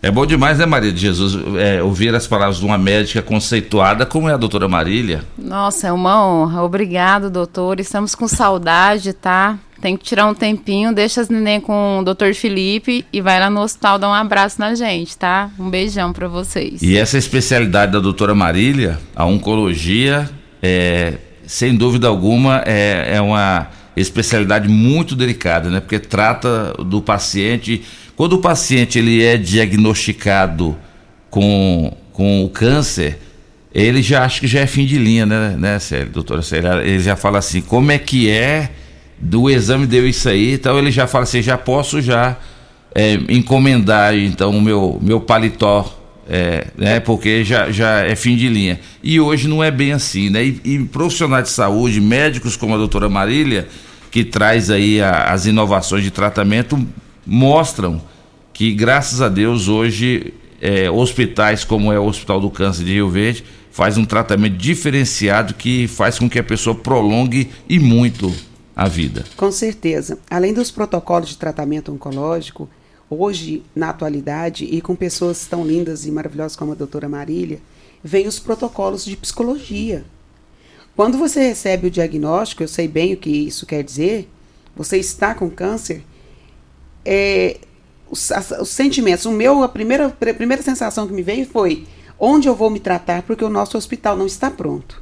É 0.01 0.09
bom 0.09 0.25
demais, 0.25 0.57
né, 0.57 0.65
Maria 0.65 0.93
de 0.93 1.01
Jesus, 1.01 1.37
é, 1.57 1.83
ouvir 1.83 2.15
as 2.15 2.25
palavras 2.25 2.57
de 2.57 2.65
uma 2.65 2.77
médica 2.77 3.21
conceituada 3.21 4.05
como 4.05 4.29
é 4.29 4.33
a 4.33 4.37
doutora 4.37 4.67
Marília. 4.67 5.25
Nossa, 5.37 5.87
é 5.87 5.91
uma 5.91 6.25
honra. 6.25 6.63
Obrigado, 6.63 7.29
doutor. 7.29 7.81
Estamos 7.81 8.15
com 8.15 8.25
saudade, 8.25 9.11
tá? 9.11 9.59
Tem 9.81 9.97
que 9.97 10.03
tirar 10.03 10.25
um 10.25 10.33
tempinho, 10.33 10.93
deixa 10.93 11.19
as 11.19 11.29
neném 11.29 11.59
com 11.59 11.99
o 11.99 12.03
doutor 12.03 12.33
Felipe 12.33 13.05
e 13.11 13.21
vai 13.21 13.39
lá 13.39 13.49
no 13.49 13.61
hospital 13.61 13.99
dar 13.99 14.09
um 14.09 14.13
abraço 14.13 14.59
na 14.59 14.73
gente, 14.73 15.17
tá? 15.17 15.49
Um 15.59 15.69
beijão 15.69 16.13
pra 16.13 16.27
vocês. 16.27 16.81
E 16.81 16.97
essa 16.97 17.17
especialidade 17.17 17.91
da 17.91 17.99
doutora 17.99 18.33
Marília, 18.33 18.99
a 19.13 19.25
oncologia, 19.25 20.29
é, 20.61 21.15
sem 21.45 21.75
dúvida 21.75 22.07
alguma, 22.07 22.61
é, 22.65 23.15
é 23.15 23.21
uma 23.21 23.67
especialidade 23.95 24.67
muito 24.69 25.15
delicada, 25.15 25.69
né? 25.69 25.79
Porque 25.79 25.99
trata 25.99 26.73
do 26.85 27.01
paciente. 27.01 27.83
Quando 28.19 28.33
o 28.33 28.39
paciente 28.39 28.99
ele 28.99 29.23
é 29.23 29.37
diagnosticado 29.37 30.75
com, 31.29 31.95
com 32.11 32.43
o 32.43 32.49
câncer, 32.49 33.17
ele 33.73 34.01
já 34.01 34.25
acha 34.25 34.41
que 34.41 34.45
já 34.45 34.59
é 34.59 34.67
fim 34.67 34.85
de 34.85 34.97
linha, 34.97 35.25
né, 35.25 35.55
né 35.57 35.79
Célio, 35.79 36.09
doutora 36.11 36.41
Célia? 36.41 36.81
Ele 36.83 36.99
já 36.99 37.15
fala 37.15 37.39
assim, 37.39 37.61
como 37.61 37.93
é 37.93 37.97
que 37.97 38.29
é, 38.29 38.71
do 39.17 39.49
exame 39.49 39.87
deu 39.87 40.05
isso 40.05 40.27
aí, 40.27 40.55
então 40.55 40.77
ele 40.77 40.91
já 40.91 41.07
fala 41.07 41.23
assim, 41.23 41.41
já 41.41 41.57
posso 41.57 42.01
já 42.01 42.35
é, 42.93 43.13
encomendar 43.29 44.13
então 44.13 44.49
o 44.49 44.61
meu, 44.61 44.99
meu 45.01 45.21
paletó, 45.21 45.89
é, 46.27 46.67
né, 46.77 46.99
porque 46.99 47.45
já, 47.45 47.71
já 47.71 48.01
é 48.01 48.17
fim 48.17 48.35
de 48.35 48.49
linha. 48.49 48.81
E 49.01 49.17
hoje 49.17 49.47
não 49.47 49.63
é 49.63 49.71
bem 49.71 49.93
assim, 49.93 50.29
né? 50.29 50.43
E, 50.43 50.61
e 50.65 50.79
profissionais 50.79 51.45
de 51.45 51.51
saúde, 51.51 52.01
médicos 52.01 52.57
como 52.57 52.73
a 52.73 52.77
doutora 52.77 53.07
Marília, 53.07 53.69
que 54.11 54.25
traz 54.25 54.69
aí 54.69 55.01
a- 55.01 55.31
as 55.31 55.45
inovações 55.45 56.03
de 56.03 56.11
tratamento, 56.11 56.77
mostram 57.25 58.08
que, 58.59 58.73
graças 58.73 59.21
a 59.21 59.29
Deus, 59.29 59.69
hoje 59.69 60.33
é, 60.59 60.91
hospitais 60.91 61.63
como 61.63 61.93
é 61.93 61.97
o 61.97 62.03
Hospital 62.03 62.41
do 62.41 62.49
Câncer 62.49 62.83
de 62.83 62.91
Rio 62.91 63.09
Verde 63.09 63.41
faz 63.71 63.97
um 63.97 64.03
tratamento 64.03 64.57
diferenciado 64.57 65.53
que 65.53 65.87
faz 65.87 66.19
com 66.19 66.29
que 66.29 66.37
a 66.37 66.43
pessoa 66.43 66.75
prolongue 66.75 67.49
e 67.69 67.79
muito 67.79 68.29
a 68.75 68.85
vida. 68.85 69.23
Com 69.37 69.49
certeza. 69.49 70.19
Além 70.29 70.53
dos 70.53 70.71
protocolos 70.71 71.29
de 71.29 71.37
tratamento 71.37 71.93
oncológico, 71.93 72.67
hoje, 73.09 73.63
na 73.73 73.91
atualidade, 73.91 74.65
e 74.65 74.81
com 74.81 74.93
pessoas 74.93 75.47
tão 75.47 75.65
lindas 75.65 76.05
e 76.05 76.11
maravilhosas 76.11 76.57
como 76.57 76.73
a 76.73 76.75
doutora 76.75 77.07
Marília, 77.07 77.61
vem 78.03 78.27
os 78.27 78.39
protocolos 78.39 79.05
de 79.05 79.15
psicologia. 79.15 80.03
Quando 80.97 81.17
você 81.17 81.39
recebe 81.47 81.87
o 81.87 81.91
diagnóstico, 81.91 82.61
eu 82.61 82.67
sei 82.67 82.89
bem 82.89 83.13
o 83.13 83.17
que 83.17 83.29
isso 83.29 83.65
quer 83.65 83.85
dizer, 83.85 84.27
você 84.75 84.97
está 84.97 85.33
com 85.33 85.49
câncer, 85.49 86.03
é, 87.05 87.57
os, 88.09 88.29
os 88.59 88.69
sentimentos, 88.69 89.25
o 89.25 89.31
meu, 89.31 89.63
a 89.63 89.69
primeira, 89.69 90.07
a 90.07 90.33
primeira 90.33 90.61
sensação 90.63 91.07
que 91.07 91.13
me 91.13 91.21
veio 91.21 91.45
foi 91.45 91.85
onde 92.19 92.47
eu 92.47 92.55
vou 92.55 92.69
me 92.69 92.79
tratar 92.79 93.21
porque 93.23 93.43
o 93.45 93.49
nosso 93.49 93.77
hospital 93.77 94.17
não 94.17 94.25
está 94.25 94.49
pronto. 94.51 95.01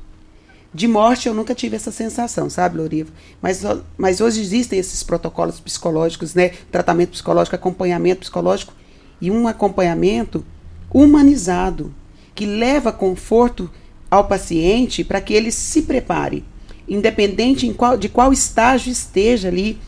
De 0.73 0.87
morte 0.87 1.27
eu 1.27 1.33
nunca 1.33 1.55
tive 1.55 1.75
essa 1.75 1.91
sensação, 1.91 2.49
sabe, 2.49 2.77
Loriva? 2.77 3.09
Mas, 3.41 3.63
mas 3.97 4.21
hoje 4.21 4.41
existem 4.41 4.77
esses 4.77 5.01
protocolos 5.01 5.59
psicológicos, 5.59 6.35
né? 6.35 6.49
Tratamento 6.71 7.11
psicológico, 7.11 7.55
acompanhamento 7.55 8.19
psicológico 8.19 8.73
e 9.19 9.31
um 9.31 9.47
acompanhamento 9.47 10.45
humanizado 10.93 11.93
que 12.35 12.45
leva 12.45 12.91
conforto 12.91 13.69
ao 14.11 14.27
paciente 14.27 15.03
para 15.03 15.19
que 15.21 15.33
ele 15.33 15.51
se 15.51 15.81
prepare, 15.83 16.43
independente 16.87 17.73
qual- 17.73 17.97
de 17.97 18.09
qual 18.09 18.31
estágio 18.31 18.91
esteja 18.91 19.47
ali 19.47 19.79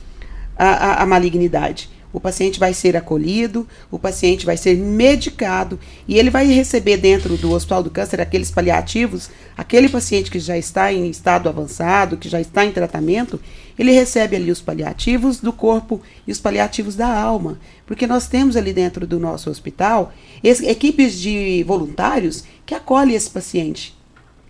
a, 0.58 0.66
a- 0.68 1.04
a 1.04 1.06
malignidade. 1.06 1.90
O 2.12 2.20
paciente 2.20 2.60
vai 2.60 2.74
ser 2.74 2.98
acolhido, 2.98 3.68
o 3.92 4.00
paciente 4.00 4.44
vai 4.44 4.58
ser 4.58 4.76
medicado 4.76 5.80
e 6.08 6.18
ele 6.18 6.32
vai 6.32 6.48
receber 6.48 6.98
dentro 6.98 7.38
do 7.38 7.52
Hospital 7.52 7.84
do 7.84 7.92
Câncer 7.92 8.20
aqueles 8.20 8.50
paliativos. 8.50 9.30
Aquele 9.56 9.88
paciente 9.88 10.32
que 10.32 10.40
já 10.40 10.58
está 10.58 10.92
em 10.92 11.08
estado 11.08 11.48
avançado, 11.48 12.18
que 12.18 12.28
já 12.28 12.42
está 12.42 12.66
em 12.66 12.72
tratamento, 12.72 13.40
ele 13.78 13.92
recebe 13.92 14.36
ali 14.36 14.50
os 14.50 14.60
paliativos 14.60 15.40
do 15.40 15.54
corpo 15.54 16.02
e 16.26 16.32
os 16.32 16.40
paliativos 16.40 16.96
da 16.96 17.08
alma. 17.08 17.60
Porque 17.86 18.08
nós 18.08 18.28
temos 18.28 18.56
ali 18.58 18.74
dentro 18.74 19.06
do 19.06 19.20
nosso 19.20 19.50
hospital 19.50 20.12
es- 20.44 20.62
equipes 20.64 21.14
de 21.20 21.64
voluntários 21.68 22.44
que 22.66 22.74
acolhem 22.74 23.16
esse 23.16 23.30
paciente 23.30 23.96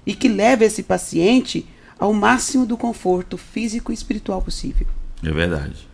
e 0.05 0.13
que 0.15 0.29
leva 0.29 0.63
esse 0.63 0.81
paciente 0.83 1.65
ao 1.99 2.13
máximo 2.13 2.65
do 2.65 2.77
conforto 2.77 3.37
físico 3.37 3.91
e 3.91 3.95
espiritual 3.95 4.41
possível. 4.41 4.87
É 5.21 5.29
verdade. 5.29 5.88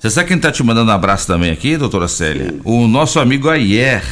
Você 0.00 0.08
sabe 0.08 0.28
quem 0.28 0.38
está 0.38 0.50
te 0.50 0.62
mandando 0.62 0.90
um 0.90 0.94
abraço 0.94 1.26
também 1.26 1.50
aqui, 1.50 1.76
doutora 1.76 2.08
Célia? 2.08 2.54
O 2.64 2.88
nosso 2.88 3.20
amigo 3.20 3.50
Ayer. 3.50 4.02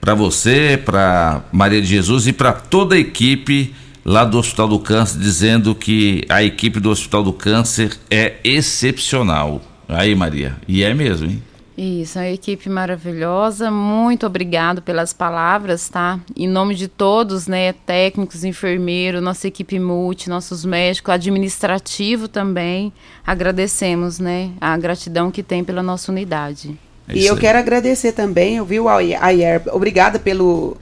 Para 0.00 0.14
você, 0.14 0.80
para 0.84 1.42
Maria 1.50 1.82
de 1.82 1.88
Jesus 1.88 2.28
e 2.28 2.32
para 2.32 2.52
toda 2.52 2.94
a 2.94 2.98
equipe 2.98 3.74
lá 4.04 4.24
do 4.24 4.38
Hospital 4.38 4.68
do 4.68 4.78
Câncer, 4.78 5.18
dizendo 5.18 5.74
que 5.74 6.24
a 6.28 6.44
equipe 6.44 6.78
do 6.78 6.88
Hospital 6.88 7.24
do 7.24 7.32
Câncer 7.32 7.98
é 8.08 8.34
excepcional. 8.44 9.60
Aí, 9.88 10.14
Maria. 10.14 10.54
E 10.68 10.84
é 10.84 10.94
mesmo, 10.94 11.28
hein? 11.28 11.42
Isso, 11.76 12.18
é 12.18 12.22
uma 12.22 12.30
equipe 12.30 12.68
maravilhosa. 12.70 13.70
Muito 13.70 14.26
obrigado 14.26 14.80
pelas 14.80 15.12
palavras, 15.12 15.88
tá? 15.88 16.20
Em 16.36 16.46
nome 16.46 16.74
de 16.74 16.86
todos, 16.86 17.48
né, 17.48 17.72
técnicos, 17.72 18.44
enfermeiros, 18.44 19.22
nossa 19.22 19.48
equipe 19.48 19.78
multi, 19.80 20.28
nossos 20.28 20.64
médicos, 20.64 21.12
administrativo 21.12 22.28
também, 22.28 22.92
agradecemos, 23.26 24.20
né, 24.20 24.52
a 24.60 24.76
gratidão 24.76 25.30
que 25.30 25.42
tem 25.42 25.64
pela 25.64 25.82
nossa 25.82 26.12
unidade. 26.12 26.78
e 27.12 27.26
eu 27.26 27.36
quero 27.36 27.58
agradecer 27.58 28.12
também, 28.12 28.56
eu 28.56 28.64
vi 28.64 28.78
o 28.78 28.88
Ayer, 28.88 29.22
Ayer, 29.22 29.62
obrigada 29.72 30.18
pelo, 30.18 30.76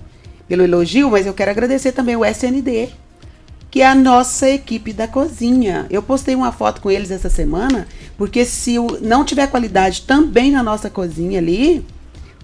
pelo 0.47 0.63
elogio, 0.63 1.11
mas 1.11 1.27
eu 1.27 1.35
quero 1.35 1.51
agradecer 1.51 1.93
também 1.93 2.17
o 2.17 2.25
SND, 2.25 2.91
que 3.73 3.81
é 3.81 3.87
a 3.87 3.95
nossa 3.95 4.51
equipe 4.51 4.93
da 4.93 5.09
cozinha. 5.09 5.87
Eu 5.89 6.03
postei 6.03 6.35
uma 6.35 6.53
foto 6.53 6.83
com 6.83 6.91
eles 6.91 7.11
essa 7.11 7.31
semana, 7.31 7.89
porque 8.19 8.45
se 8.45 8.77
não 9.01 9.25
tiver 9.25 9.47
qualidade 9.47 10.03
também 10.03 10.53
na 10.53 10.63
nossa 10.63 10.91
cozinha 10.91 11.39
ali, 11.39 11.83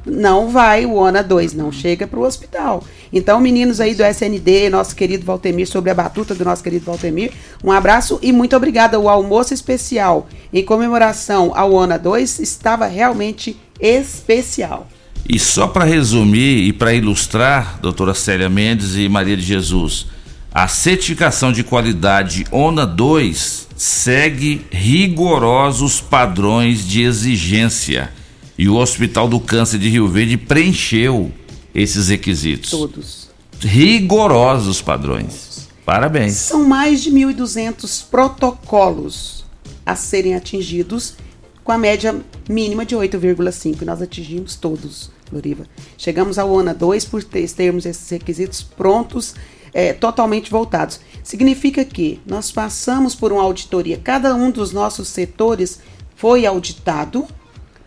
não 0.06 0.48
vai 0.48 0.86
o 0.86 0.94
ONA 0.94 1.22
2, 1.22 1.52
não 1.52 1.70
chega 1.70 2.06
para 2.06 2.18
o 2.18 2.22
hospital. 2.22 2.82
Então, 3.12 3.38
meninos 3.40 3.78
aí 3.78 3.94
do 3.94 4.02
SND, 4.02 4.70
nosso 4.70 4.96
querido 4.96 5.26
Valtemir, 5.26 5.68
sobre 5.68 5.90
a 5.90 5.94
batuta 5.94 6.34
do 6.34 6.46
nosso 6.46 6.64
querido 6.64 6.86
Valtemir, 6.86 7.30
um 7.62 7.70
abraço 7.70 8.18
e 8.22 8.32
muito 8.32 8.56
obrigada. 8.56 8.98
O 8.98 9.06
almoço 9.06 9.52
especial 9.52 10.28
em 10.50 10.64
comemoração 10.64 11.52
ao 11.54 11.74
ONA 11.74 11.98
2 11.98 12.38
estava 12.38 12.86
realmente 12.86 13.54
especial. 13.78 14.88
E 15.28 15.38
só 15.38 15.68
para 15.68 15.84
resumir 15.84 16.66
e 16.66 16.72
para 16.72 16.94
ilustrar, 16.94 17.78
doutora 17.82 18.14
Célia 18.14 18.48
Mendes 18.48 18.96
e 18.96 19.10
Maria 19.10 19.36
de 19.36 19.42
Jesus, 19.42 20.06
a 20.52 20.66
certificação 20.66 21.52
de 21.52 21.62
qualidade 21.62 22.46
ONA 22.50 22.86
2 22.86 23.68
segue 23.76 24.66
rigorosos 24.70 26.00
padrões 26.00 26.86
de 26.86 27.02
exigência 27.02 28.10
e 28.56 28.68
o 28.68 28.74
Hospital 28.76 29.28
do 29.28 29.38
Câncer 29.38 29.78
de 29.78 29.88
Rio 29.88 30.08
Verde 30.08 30.36
preencheu 30.36 31.30
esses 31.74 32.08
requisitos. 32.08 32.70
Todos. 32.70 33.28
Rigorosos 33.60 34.80
padrões. 34.82 35.68
Parabéns. 35.84 36.34
São 36.34 36.64
mais 36.64 37.02
de 37.02 37.10
1.200 37.10 38.04
protocolos 38.10 39.44
a 39.86 39.94
serem 39.94 40.34
atingidos 40.34 41.14
com 41.62 41.72
a 41.72 41.78
média 41.78 42.20
mínima 42.48 42.84
de 42.84 42.96
8,5 42.96 43.82
e 43.82 43.84
nós 43.84 44.02
atingimos 44.02 44.56
todos, 44.56 45.10
Loriva. 45.32 45.64
Chegamos 45.96 46.38
ao 46.38 46.50
ONA 46.50 46.74
2 46.74 47.04
por 47.04 47.22
ter- 47.22 47.48
termos 47.50 47.86
esses 47.86 48.08
requisitos 48.10 48.62
prontos, 48.62 49.34
é, 49.72 49.92
totalmente 49.92 50.50
voltados. 50.50 51.00
Significa 51.22 51.84
que 51.84 52.20
nós 52.26 52.50
passamos 52.50 53.14
por 53.14 53.32
uma 53.32 53.42
auditoria, 53.42 54.00
cada 54.02 54.34
um 54.34 54.50
dos 54.50 54.72
nossos 54.72 55.08
setores 55.08 55.80
foi 56.16 56.46
auditado 56.46 57.26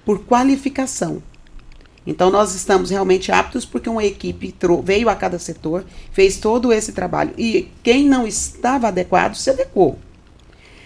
por 0.06 0.20
qualificação. 0.26 1.22
Então 2.06 2.32
nós 2.32 2.56
estamos 2.56 2.90
realmente 2.90 3.32
aptos 3.32 3.66
porque 3.66 3.90
uma 3.90 4.04
equipe 4.04 4.56
veio 4.84 5.10
a 5.10 5.16
cada 5.16 5.38
setor, 5.38 5.86
fez 6.12 6.38
todo 6.38 6.74
esse 6.74 6.94
trabalho 6.94 7.34
e 7.38 7.70
quem 7.84 8.08
não 8.08 8.26
estava 8.26 8.88
adequado 8.88 9.36
se 9.36 9.50
adequou. 9.50 10.00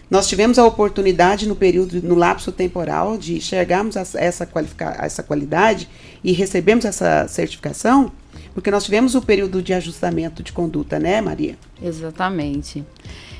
Nós 0.10 0.28
tivemos 0.28 0.60
a 0.60 0.66
oportunidade 0.66 1.48
no 1.48 1.56
período, 1.56 2.02
no 2.02 2.16
lapso 2.16 2.52
temporal, 2.52 3.18
de 3.18 3.38
enxergarmos 3.38 3.96
essa, 3.96 4.20
essa 4.20 5.24
qualidade 5.24 5.90
e 6.24 6.32
recebemos 6.32 6.86
essa 6.86 7.28
certificação, 7.28 8.12
porque 8.56 8.72
nós 8.72 8.86
tivemos 8.86 9.14
o 9.16 9.22
período 9.22 9.62
de 9.62 9.74
ajustamento 9.74 10.42
de 10.42 10.54
conduta, 10.54 10.98
né, 10.98 11.20
Maria? 11.20 11.58
Exatamente. 11.84 12.86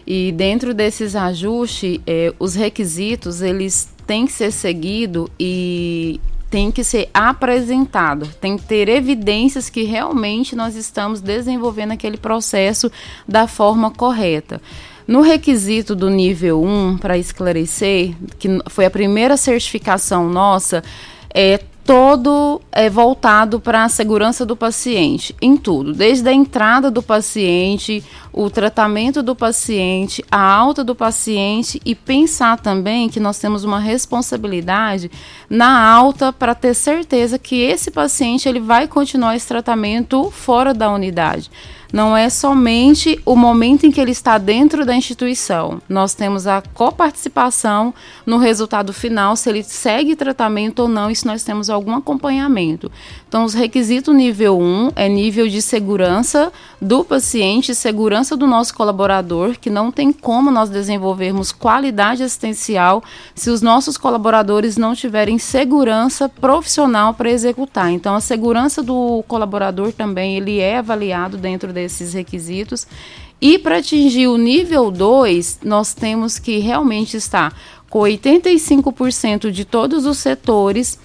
E 0.06 0.34
dentro 0.34 0.74
desses 0.74 1.16
ajustes, 1.16 2.00
eh, 2.06 2.34
os 2.38 2.54
requisitos 2.54 3.42
eles 3.42 3.90
têm 4.06 4.28
que 4.28 4.34
ser 4.34 4.52
seguidos 4.52 5.30
e 5.40 6.20
tem 6.50 6.70
que 6.70 6.84
ser 6.84 7.10
apresentado, 7.14 8.28
tem 8.40 8.58
que 8.58 8.64
ter 8.66 8.88
evidências 8.90 9.70
que 9.70 9.84
realmente 9.84 10.56
nós 10.56 10.76
estamos 10.76 11.22
desenvolvendo 11.22 11.92
aquele 11.92 12.18
processo 12.18 12.92
da 13.28 13.48
forma 13.48 13.90
correta. 13.90 14.62
No 15.08 15.22
requisito 15.22 15.96
do 15.96 16.10
nível 16.10 16.62
1, 16.62 16.98
para 16.98 17.18
esclarecer, 17.18 18.16
que 18.38 18.48
foi 18.70 18.86
a 18.86 18.92
primeira 18.92 19.38
certificação 19.38 20.30
nossa, 20.30 20.84
é 21.34 21.60
todo 21.86 22.60
é 22.72 22.90
voltado 22.90 23.60
para 23.60 23.84
a 23.84 23.90
segurança 23.90 24.44
do 24.44 24.56
paciente, 24.56 25.36
em 25.40 25.56
tudo, 25.56 25.94
desde 25.94 26.28
a 26.28 26.34
entrada 26.34 26.90
do 26.90 27.04
paciente, 27.04 28.04
o 28.34 28.50
tratamento 28.50 29.22
do 29.22 29.36
paciente, 29.36 30.26
a 30.32 30.42
alta 30.42 30.84
do 30.84 30.96
paciente 30.96 31.80
e 31.86 31.94
pensar 31.94 32.60
também 32.60 33.08
que 33.08 33.20
nós 33.20 33.38
temos 33.38 33.64
uma 33.64 33.80
responsabilidade 33.80 35.12
na 35.48 35.80
alta 35.88 36.34
para 36.34 36.56
ter 36.56 36.74
certeza 36.74 37.38
que 37.38 37.62
esse 37.62 37.92
paciente 37.92 38.50
ele 38.50 38.60
vai 38.60 38.88
continuar 38.88 39.36
esse 39.36 39.48
tratamento 39.48 40.32
fora 40.32 40.74
da 40.74 40.92
unidade. 40.92 41.52
Não 41.96 42.18
é 42.18 42.30
somente 42.30 43.18
o 43.26 43.38
momento 43.38 43.86
em 43.86 43.92
que 43.92 44.02
ele 44.02 44.12
está 44.12 44.38
dentro 44.38 44.86
da 44.86 44.94
instituição. 44.94 45.82
Nós 45.88 46.14
temos 46.14 46.46
a 46.46 46.62
coparticipação 46.74 47.94
no 48.26 48.38
resultado 48.38 48.92
final, 48.92 49.38
se 49.38 49.50
ele 49.50 49.64
segue 49.64 50.14
tratamento 50.14 50.80
ou 50.80 50.90
não, 50.90 51.10
e 51.10 51.16
se 51.16 51.26
nós 51.26 51.42
temos 51.46 51.70
algum 51.70 51.96
acompanhamento. 51.96 52.92
Então, 53.36 53.44
os 53.44 53.54
requisitos 53.54 54.16
nível 54.16 54.58
1 54.58 54.92
é 54.96 55.10
nível 55.10 55.46
de 55.46 55.62
segurança 55.62 56.54
do 56.82 57.04
paciente, 57.04 57.76
segurança 57.76 58.38
do 58.38 58.48
nosso 58.48 58.74
colaborador, 58.74 59.58
que 59.60 59.70
não 59.70 59.92
tem 59.92 60.14
como 60.14 60.50
nós 60.50 60.70
desenvolvermos 60.70 61.52
qualidade 61.52 62.24
assistencial 62.24 63.04
se 63.36 63.50
os 63.50 63.62
nossos 63.62 63.98
colaboradores 63.98 64.78
não 64.78 64.96
tiverem 64.96 65.38
segurança 65.38 66.30
profissional 66.30 67.14
para 67.14 67.30
executar. 67.30 67.92
Então, 67.92 68.16
a 68.16 68.22
segurança 68.22 68.82
do 68.82 69.22
colaborador 69.28 69.92
também 69.92 70.38
ele 70.38 70.60
é 70.60 70.78
avaliado 70.78 71.36
dentro 71.36 71.74
desses 71.74 72.14
requisitos. 72.14 72.88
E 73.42 73.60
para 73.60 73.80
atingir 73.80 74.28
o 74.28 74.38
nível 74.38 74.90
2, 74.90 75.60
nós 75.62 75.94
temos 75.94 76.40
que 76.40 76.60
realmente 76.60 77.18
estar 77.18 77.54
com 77.90 78.00
85% 78.00 79.52
de 79.52 79.66
todos 79.66 80.06
os 80.06 80.20
setores 80.20 80.98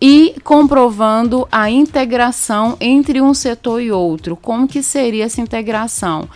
e 0.00 0.34
comprovando 0.44 1.46
a 1.50 1.70
integração 1.70 2.76
entre 2.80 3.20
um 3.20 3.32
setor 3.32 3.80
e 3.80 3.90
outro. 3.90 4.36
Como 4.36 4.68
que 4.68 4.82
seria 4.82 5.24
essa 5.24 5.40
integração? 5.40 6.28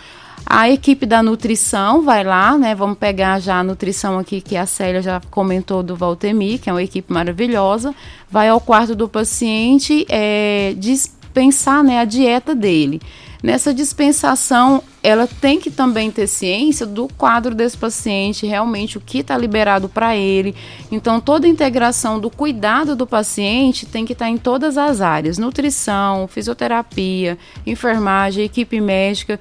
A 0.47 0.69
equipe 0.69 1.07
da 1.07 1.23
nutrição 1.23 2.03
vai 2.03 2.25
lá, 2.25 2.59
né? 2.59 2.75
Vamos 2.75 2.99
pegar 2.99 3.39
já 3.39 3.61
a 3.61 3.65
nutrição 3.65 4.19
aqui 4.19 4.41
que 4.41 4.57
a 4.57 4.67
Célia 4.67 5.01
já 5.01 5.21
comentou 5.31 5.83
do 5.83 5.95
Valtemi, 5.95 6.59
que 6.59 6.69
é 6.69 6.73
uma 6.73 6.83
equipe 6.83 7.13
maravilhosa. 7.13 7.95
Vai 8.29 8.49
ao 8.49 8.61
quarto 8.61 8.97
do 8.97 9.09
paciente 9.09 10.05
é, 10.09 10.75
dispensar 10.77 11.85
né, 11.85 12.01
a 12.01 12.05
dieta 12.05 12.55
dele. 12.55 13.01
Nessa 13.43 13.73
dispensação, 13.73 14.83
ela 15.03 15.27
tem 15.27 15.59
que 15.59 15.71
também 15.71 16.11
ter 16.11 16.27
ciência 16.27 16.85
do 16.85 17.09
quadro 17.09 17.55
desse 17.55 17.77
paciente, 17.77 18.47
realmente 18.47 18.99
o 18.99 19.01
que 19.01 19.19
está 19.19 19.37
liberado 19.37 19.89
para 19.89 20.15
ele. 20.15 20.55
Então, 20.93 21.21
toda 21.21 21.47
a 21.47 21.51
integração 21.51 22.21
do 22.21 22.29
cuidado 22.29 22.95
do 22.95 23.07
paciente 23.07 23.87
tem 23.87 24.05
que 24.05 24.13
estar 24.13 24.29
em 24.29 24.37
todas 24.37 24.77
as 24.77 25.01
áreas: 25.01 25.39
nutrição, 25.39 26.29
fisioterapia, 26.29 27.39
enfermagem, 27.67 28.45
equipe 28.45 28.79
médica 28.81 29.41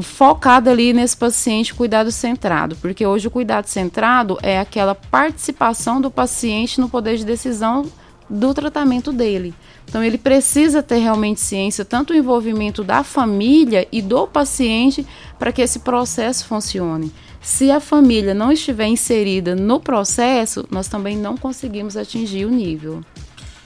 focada 0.00 0.70
ali 0.70 0.92
nesse 0.92 1.16
paciente 1.16 1.74
cuidado 1.74 2.12
centrado, 2.12 2.76
porque 2.76 3.04
hoje 3.04 3.26
o 3.26 3.30
cuidado 3.30 3.66
centrado 3.66 4.38
é 4.40 4.60
aquela 4.60 4.94
participação 4.94 6.00
do 6.00 6.10
paciente 6.10 6.80
no 6.80 6.88
poder 6.88 7.16
de 7.16 7.24
decisão 7.24 7.90
do 8.28 8.54
tratamento 8.54 9.12
dele. 9.12 9.52
Então 9.90 10.04
ele 10.04 10.16
precisa 10.16 10.84
ter 10.84 10.98
realmente 10.98 11.40
ciência, 11.40 11.84
tanto 11.84 12.12
o 12.12 12.16
envolvimento 12.16 12.84
da 12.84 13.02
família 13.02 13.88
e 13.90 14.00
do 14.00 14.24
paciente 14.24 15.04
para 15.36 15.50
que 15.50 15.60
esse 15.60 15.80
processo 15.80 16.46
funcione. 16.46 17.12
Se 17.42 17.72
a 17.72 17.80
família 17.80 18.32
não 18.32 18.52
estiver 18.52 18.86
inserida 18.86 19.56
no 19.56 19.80
processo, 19.80 20.64
nós 20.70 20.86
também 20.86 21.16
não 21.16 21.36
conseguimos 21.36 21.96
atingir 21.96 22.44
o 22.44 22.50
nível. 22.50 23.00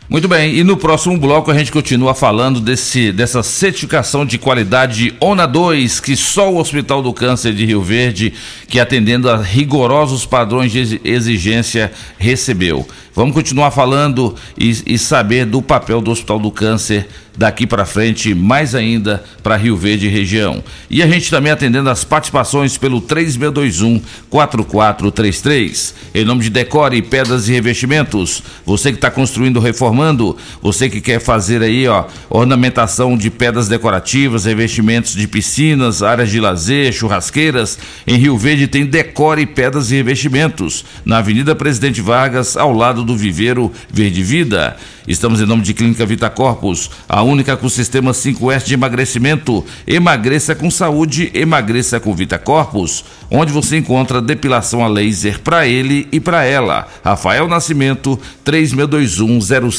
Muito 0.06 0.28
bem, 0.28 0.54
e 0.54 0.62
no 0.62 0.76
próximo 0.76 1.16
bloco 1.18 1.50
a 1.50 1.56
gente 1.56 1.72
continua 1.72 2.14
falando 2.14 2.60
desse, 2.60 3.10
dessa 3.10 3.42
certificação 3.42 4.26
de 4.26 4.36
qualidade 4.36 5.14
ONA 5.18 5.46
2 5.46 5.98
que 5.98 6.14
só 6.14 6.52
o 6.52 6.58
Hospital 6.58 7.02
do 7.02 7.12
Câncer 7.12 7.54
de 7.54 7.64
Rio 7.64 7.80
Verde, 7.82 8.34
que 8.68 8.78
atendendo 8.78 9.30
a 9.30 9.38
rigorosos 9.38 10.26
padrões 10.26 10.70
de 10.70 10.78
exi- 10.78 11.00
exigência, 11.02 11.90
recebeu. 12.18 12.86
Vamos 13.14 13.32
continuar 13.32 13.70
falando 13.70 14.34
e, 14.58 14.76
e 14.94 14.98
saber 14.98 15.46
do 15.46 15.62
papel 15.62 16.00
do 16.00 16.10
Hospital 16.10 16.38
do 16.38 16.50
Câncer 16.50 17.06
daqui 17.36 17.66
para 17.66 17.84
frente, 17.84 18.34
mais 18.34 18.74
ainda 18.74 19.22
para 19.42 19.56
Rio 19.56 19.76
Verde 19.76 20.06
e 20.06 20.10
região. 20.10 20.62
E 20.90 21.00
a 21.02 21.06
gente 21.06 21.30
também 21.30 21.50
atendendo 21.52 21.88
as 21.90 22.04
participações 22.04 22.76
pelo 22.76 23.00
3621 23.00 24.00
4433. 24.28 25.94
Em 26.14 26.24
nome 26.24 26.42
de 26.42 26.50
Decore, 26.50 27.02
Pedras 27.02 27.48
e 27.48 27.52
Revestimentos. 27.52 28.42
Você 28.66 28.90
que 28.90 28.98
está 28.98 29.10
construindo, 29.10 29.60
reformando, 29.94 30.36
você 30.60 30.90
que 30.90 31.00
quer 31.00 31.20
fazer 31.20 31.62
aí, 31.62 31.86
ó, 31.86 32.04
ornamentação 32.28 33.16
de 33.16 33.30
pedras 33.30 33.68
decorativas, 33.68 34.44
revestimentos 34.44 35.14
de 35.14 35.26
piscinas, 35.28 36.02
áreas 36.02 36.30
de 36.30 36.40
lazer, 36.40 36.92
churrasqueiras. 36.92 37.78
Em 38.06 38.16
Rio 38.16 38.36
Verde 38.36 38.66
tem 38.66 38.84
Decore 38.84 39.46
Pedras 39.46 39.90
e 39.90 39.96
Revestimentos, 39.96 40.84
na 41.04 41.18
Avenida 41.18 41.54
Presidente 41.54 42.00
Vargas, 42.00 42.56
ao 42.56 42.72
lado 42.72 43.04
do 43.04 43.16
Viveiro 43.16 43.72
Verde 43.90 44.22
Vida. 44.22 44.76
Estamos 45.06 45.38
em 45.38 45.44
nome 45.44 45.62
de 45.62 45.74
Clínica 45.74 46.06
Vita 46.06 46.30
Corpus, 46.30 46.90
a 47.06 47.22
única 47.22 47.58
com 47.58 47.68
sistema 47.68 48.12
5S 48.12 48.64
de 48.64 48.72
emagrecimento. 48.72 49.62
Emagreça 49.86 50.54
com 50.54 50.70
saúde, 50.70 51.30
emagreça 51.34 52.00
com 52.00 52.14
Vita 52.14 52.38
Corpus, 52.38 53.04
onde 53.30 53.52
você 53.52 53.76
encontra 53.76 54.22
depilação 54.22 54.82
a 54.82 54.88
laser 54.88 55.40
para 55.40 55.66
ele 55.66 56.08
e 56.10 56.18
para 56.18 56.44
ela. 56.44 56.88
Rafael 57.04 57.46
Nascimento, 57.46 58.18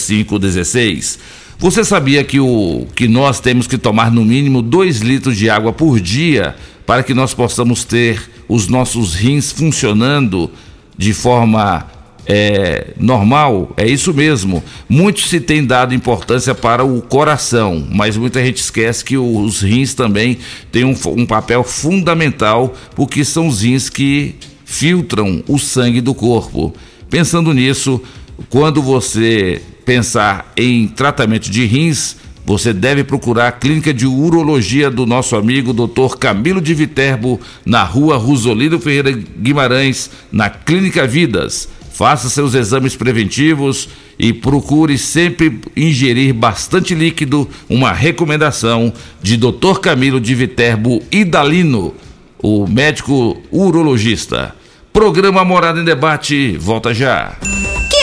36210516. 0.08 1.20
Você 1.58 1.84
sabia 1.84 2.24
que, 2.24 2.40
o, 2.40 2.86
que 2.96 3.08
nós 3.08 3.40
temos 3.40 3.66
que 3.66 3.78
tomar 3.78 4.12
no 4.12 4.26
mínimo 4.26 4.62
2 4.62 5.00
litros 5.00 5.38
de 5.38 5.50
água 5.50 5.72
por 5.72 6.00
dia 6.00 6.56
para 6.86 7.02
que 7.02 7.14
nós 7.14 7.34
possamos 7.34 7.84
ter 7.84 8.22
os 8.48 8.68
nossos 8.68 9.16
rins 9.16 9.52
funcionando 9.52 10.52
de 10.98 11.14
forma 11.14 11.88
é, 12.28 12.94
normal, 13.00 13.72
é 13.78 13.88
isso 13.88 14.14
mesmo. 14.14 14.64
Muito 14.90 15.22
se 15.22 15.40
tem 15.40 15.66
dado 15.66 15.94
importância 15.94 16.54
para 16.56 16.84
o 16.84 17.02
coração, 17.02 17.88
mas 17.92 18.18
muita 18.18 18.44
gente 18.44 18.58
esquece 18.58 19.06
que 19.06 19.18
os 19.18 19.62
rins 19.62 19.94
também 19.94 20.38
têm 20.72 20.84
um, 20.84 20.96
um 21.08 21.26
papel 21.26 21.64
fundamental, 21.64 22.74
porque 22.96 23.24
são 23.24 23.48
os 23.48 23.62
rins 23.62 23.90
que 23.90 24.36
filtram 24.66 25.44
o 25.48 25.58
sangue 25.60 26.02
do 26.02 26.14
corpo. 26.14 26.74
Pensando 27.10 27.54
nisso, 27.54 28.02
quando 28.50 28.82
você 28.82 29.62
pensar 29.86 30.52
em 30.58 30.88
tratamento 30.88 31.50
de 31.50 31.66
rins, 31.66 32.18
você 32.46 32.74
deve 32.74 33.04
procurar 33.04 33.48
a 33.48 33.52
clínica 33.52 33.94
de 33.94 34.06
urologia 34.06 34.92
do 34.92 35.06
nosso 35.06 35.36
amigo 35.36 35.74
Dr. 35.74 36.16
Camilo 36.20 36.62
de 36.62 36.74
Viterbo, 36.74 37.40
na 37.66 37.84
rua 37.84 38.18
Rosolino 38.18 38.80
Ferreira 38.80 39.12
Guimarães, 39.12 40.12
na 40.32 40.50
Clínica 40.50 41.08
Vidas. 41.08 41.68
Faça 41.92 42.30
seus 42.30 42.54
exames 42.54 42.96
preventivos 42.96 43.88
e 44.20 44.34
procure 44.34 44.98
sempre 44.98 45.62
ingerir 45.76 46.34
bastante 46.34 46.94
líquido, 46.94 47.50
uma 47.70 47.94
recomendação 47.94 48.94
de 49.24 49.38
Dr. 49.38 49.80
Camilo 49.82 50.20
de 50.20 50.36
Viterbo 50.36 51.02
Idalino, 51.12 51.96
o 52.38 52.68
médico 52.68 53.42
urologista. 53.50 54.54
Programa 54.94 55.44
Morada 55.44 55.80
em 55.80 55.86
Debate, 55.86 56.58
volta 56.58 56.94
já. 56.94 57.38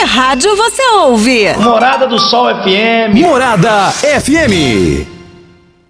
Que 0.03 0.07
rádio 0.07 0.57
você 0.57 0.82
ouve? 0.96 1.57
Morada 1.59 2.09
do 2.09 2.18
Sol 2.18 2.46
FM. 2.48 3.20
Morada 3.20 3.92
FM. 3.92 5.07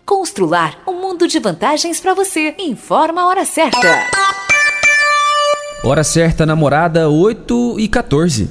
Constrular 0.04 0.74
um 0.86 1.00
mundo 1.00 1.26
de 1.26 1.38
vantagens 1.38 1.98
para 1.98 2.12
você. 2.12 2.54
Informa 2.58 3.22
a 3.22 3.26
hora 3.28 3.46
certa. 3.46 3.80
Hora 5.82 6.04
certa, 6.04 6.44
namorada, 6.44 7.08
8 7.08 7.80
e 7.80 7.88
14. 7.88 8.50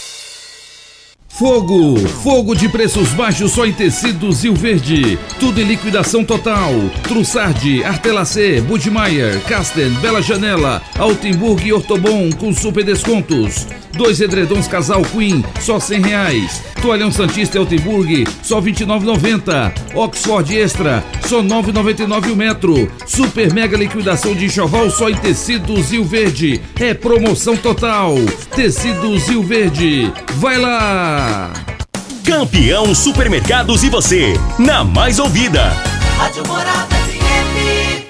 Fogo! 1.41 1.97
Fogo 1.97 2.53
de 2.53 2.69
preços 2.69 3.13
baixos 3.13 3.53
só 3.53 3.65
em 3.65 3.73
tecidos 3.73 4.43
Rio 4.43 4.53
Verde. 4.53 5.17
Tudo 5.39 5.59
em 5.59 5.63
liquidação 5.63 6.23
total. 6.23 6.71
Trussardi, 7.01 7.83
Artelacê, 7.83 8.61
Budmeier, 8.61 9.41
Casten, 9.45 9.89
Bela 10.03 10.21
Janela, 10.21 10.83
Altenburg 10.99 11.67
e 11.67 11.73
Ortobon 11.73 12.29
com 12.33 12.53
super 12.53 12.83
descontos. 12.83 13.65
Dois 13.91 14.21
edredons 14.21 14.67
casal 14.67 15.01
Queen, 15.01 15.43
só 15.59 15.79
cem 15.79 15.99
reais. 15.99 16.61
Toalhão 16.81 17.11
Santista 17.11 17.59
Altenburg, 17.59 18.25
só 18.41 18.59
29,90. 18.59 19.71
Oxford 19.95 20.57
Extra, 20.57 21.03
só 21.27 21.41
9,99 21.41 22.31
o 22.31 22.35
metro. 22.35 22.91
Super 23.05 23.53
mega 23.53 23.77
liquidação 23.77 24.33
de 24.33 24.45
enxoval 24.45 24.89
só 24.89 25.09
em 25.09 25.15
tecidos 25.15 25.91
Rio 25.91 26.03
Verde. 26.03 26.59
É 26.79 26.93
promoção 26.93 27.55
total. 27.55 28.15
Tecidos 28.55 29.27
Rio 29.27 29.43
Verde. 29.43 30.11
Vai 30.35 30.57
lá! 30.57 31.53
Campeão 32.25 32.95
Supermercados 32.95 33.83
e 33.83 33.89
você, 33.89 34.33
na 34.57 34.83
mais 34.83 35.19
ouvida. 35.19 35.69
Rádio 36.17 36.47
Morada 36.47 36.95
FM. 36.95 38.05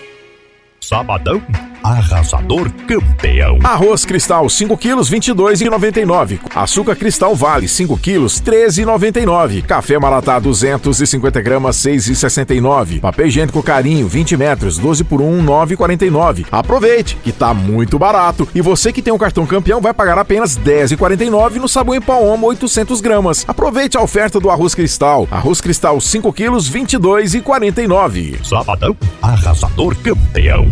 Sabadão 0.79 1.41
arrasador 1.83 2.71
campeão. 2.87 3.59
Arroz 3.63 4.05
Cristal 4.05 4.47
5 4.49 4.77
quilos 4.77 5.09
22,99. 5.09 6.39
Açúcar 6.53 6.95
Cristal 6.95 7.35
Vale 7.35 7.67
5 7.67 7.97
quilos 7.97 8.41
13,99. 8.41 9.63
Café 9.63 9.99
Maratá 9.99 10.39
250 10.39 11.41
gramas 11.41 11.77
6,69. 11.77 12.99
Papel 12.99 13.27
higiênico 13.27 13.63
Carinho 13.63 14.07
20 14.07 14.37
metros 14.37 14.77
12 14.77 15.03
por 15.03 15.21
1 15.21 15.43
9,49. 15.45 16.45
Aproveite 16.51 17.17
que 17.23 17.31
tá 17.31 17.53
muito 17.53 17.97
barato 17.97 18.47
e 18.53 18.61
você 18.61 18.93
que 18.93 19.01
tem 19.01 19.13
um 19.13 19.17
cartão 19.17 19.45
campeão 19.45 19.81
vai 19.81 19.93
pagar 19.93 20.17
apenas 20.17 20.57
10,49 20.57 21.55
no 21.55 21.67
sabão 21.67 21.95
em 21.95 22.01
pó 22.01 22.19
Omo 22.21 22.47
800 22.47 23.01
gramas. 23.01 23.45
Aproveite 23.47 23.97
a 23.97 24.01
oferta 24.01 24.39
do 24.39 24.49
Arroz 24.49 24.75
Cristal. 24.75 25.27
Arroz 25.31 25.61
Cristal 25.61 25.99
5 25.99 26.31
quilos 26.33 26.71
22,49. 26.71 28.45
Sabadão 28.45 28.95
arrasador 29.21 29.95
campeão. 29.97 30.71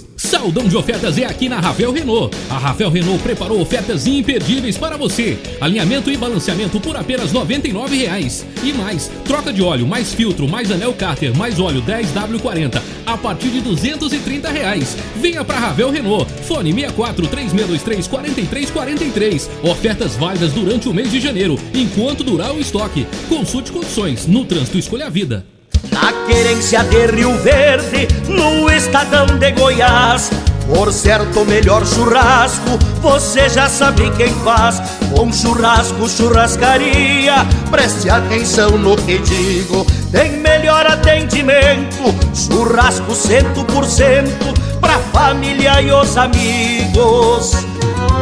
Saldão 0.21 0.67
de 0.67 0.77
ofertas 0.77 1.17
é 1.17 1.25
aqui 1.25 1.49
na 1.49 1.59
Ravel 1.59 1.91
Renault. 1.91 2.37
A 2.47 2.55
Ravel 2.55 2.91
Renault 2.91 3.23
preparou 3.23 3.59
ofertas 3.59 4.05
imperdíveis 4.05 4.77
para 4.77 4.95
você. 4.95 5.35
Alinhamento 5.59 6.11
e 6.11 6.15
balanceamento 6.15 6.79
por 6.79 6.95
apenas 6.95 7.31
99 7.31 7.97
reais. 7.97 8.45
E 8.63 8.71
mais, 8.71 9.09
troca 9.25 9.51
de 9.51 9.63
óleo, 9.63 9.87
mais 9.87 10.13
filtro, 10.13 10.47
mais 10.47 10.69
anel 10.69 10.93
cárter, 10.93 11.35
mais 11.35 11.59
óleo 11.59 11.81
10W40 11.81 12.79
a 13.03 13.17
partir 13.17 13.49
de 13.49 13.61
230 13.61 14.47
reais. 14.51 14.95
Venha 15.15 15.43
para 15.43 15.57
Ravel 15.57 15.89
Renault. 15.89 16.31
Fone 16.43 16.71
64 16.71 17.27
3623 17.27 18.07
4343. 18.07 19.49
Ofertas 19.63 20.15
válidas 20.15 20.53
durante 20.53 20.87
o 20.87 20.93
mês 20.93 21.09
de 21.09 21.19
janeiro, 21.19 21.57
enquanto 21.73 22.23
durar 22.23 22.53
o 22.53 22.59
estoque. 22.59 23.07
Consulte 23.27 23.71
condições. 23.71 24.27
No 24.27 24.45
trânsito 24.45 24.77
escolha 24.77 25.07
a 25.07 25.09
vida. 25.09 25.43
Na 25.89 26.13
querência 26.27 26.83
de 26.83 27.07
Rio 27.07 27.35
Verde, 27.39 28.07
no 28.27 28.69
estadão 28.69 29.25
de 29.25 29.51
Goiás. 29.51 30.29
Por 30.67 30.93
certo, 30.93 31.43
melhor 31.43 31.85
churrasco, 31.85 32.79
você 33.01 33.49
já 33.49 33.67
sabe 33.67 34.09
quem 34.11 34.33
faz. 34.35 34.81
Bom 35.09 35.31
churrasco, 35.33 36.07
churrascaria, 36.07 37.45
preste 37.69 38.09
atenção 38.09 38.77
no 38.77 38.95
que 38.95 39.17
digo. 39.17 39.85
Tem 40.11 40.37
melhor 40.37 40.85
atendimento, 40.85 42.13
churrasco 42.33 43.13
cento 43.13 43.65
por 43.65 43.85
cento, 43.85 44.53
pra 44.79 44.99
família 45.11 45.81
e 45.81 45.91
os 45.91 46.15
amigos. 46.15 47.51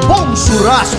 Bom 0.08 0.36
churrasco, 0.36 0.98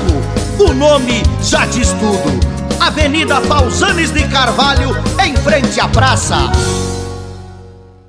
o 0.59 0.73
nome 0.73 1.23
já 1.43 1.67
diz 1.67 1.89
tudo. 1.95 2.50
Avenida 2.91 3.41
Pausanes 3.43 4.11
de 4.11 4.27
Carvalho, 4.27 4.91
em 5.25 5.37
frente 5.37 5.79
à 5.79 5.87
praça. 5.87 6.51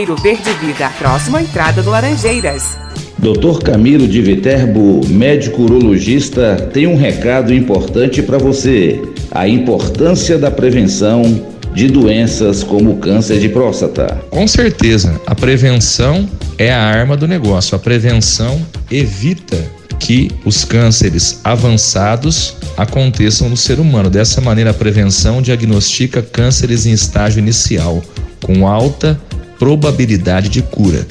Viveiro 0.00 0.16
Verde 0.16 0.50
Vida, 0.64 0.88
próximo 0.98 1.36
à 1.36 1.42
entrada 1.42 1.82
do 1.82 1.90
Laranjeiras. 1.90 2.78
Dr. 3.18 3.62
Camilo 3.62 4.08
de 4.08 4.22
Viterbo, 4.22 5.06
médico 5.06 5.60
urologista, 5.60 6.70
tem 6.72 6.86
um 6.86 6.96
recado 6.96 7.52
importante 7.52 8.22
para 8.22 8.38
você: 8.38 9.02
a 9.30 9.46
importância 9.46 10.38
da 10.38 10.50
prevenção 10.50 11.22
de 11.74 11.86
doenças 11.86 12.62
como 12.62 12.92
o 12.92 12.96
câncer 12.96 13.40
de 13.40 13.50
próstata. 13.50 14.22
Com 14.30 14.48
certeza, 14.48 15.20
a 15.26 15.34
prevenção 15.34 16.26
é 16.56 16.72
a 16.72 16.82
arma 16.82 17.14
do 17.14 17.28
negócio. 17.28 17.76
A 17.76 17.78
prevenção 17.78 18.58
evita 18.90 19.58
que 19.98 20.30
os 20.46 20.64
cânceres 20.64 21.40
avançados 21.44 22.56
aconteçam 22.74 23.50
no 23.50 23.56
ser 23.56 23.78
humano. 23.78 24.08
Dessa 24.08 24.40
maneira, 24.40 24.70
a 24.70 24.74
prevenção 24.74 25.42
diagnostica 25.42 26.22
cânceres 26.22 26.86
em 26.86 26.92
estágio 26.92 27.38
inicial, 27.38 28.02
com 28.40 28.66
alta 28.66 29.20
probabilidade 29.60 30.48
de 30.48 30.62
cura. 30.62 31.06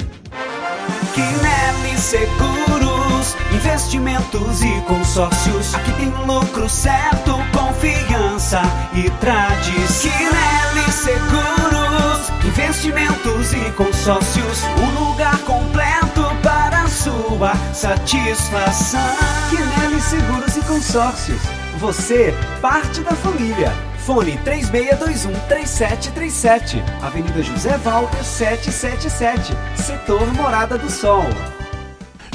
Quinelli 1.14 1.96
Seguros, 1.96 3.36
investimentos 3.54 4.62
e 4.62 4.80
consórcios. 4.88 5.72
Aqui 5.76 5.92
tem 5.92 6.08
lucro 6.26 6.68
certo, 6.68 7.38
confiança 7.52 8.60
e 8.92 9.08
tradição. 9.20 10.10
Quinelli 10.10 10.92
Seguros, 10.92 12.28
investimentos 12.44 13.52
e 13.52 13.70
consórcios. 13.76 14.64
Um 14.64 15.10
lugar 15.10 15.38
completo 15.42 16.22
para 16.42 16.88
sua 16.88 17.54
satisfação. 17.72 19.16
Quinelli 19.48 20.00
Seguros 20.02 20.56
e 20.56 20.60
Consórcios. 20.62 21.40
Você, 21.78 22.34
parte 22.60 23.00
da 23.02 23.12
família. 23.12 23.89
Fone 24.10 24.36
3621-3737. 24.38 26.82
Avenida 27.00 27.40
José 27.44 27.76
Walter 27.84 28.24
777. 28.24 29.54
Setor 29.76 30.26
Morada 30.34 30.76
do 30.76 30.90
Sol. 30.90 31.22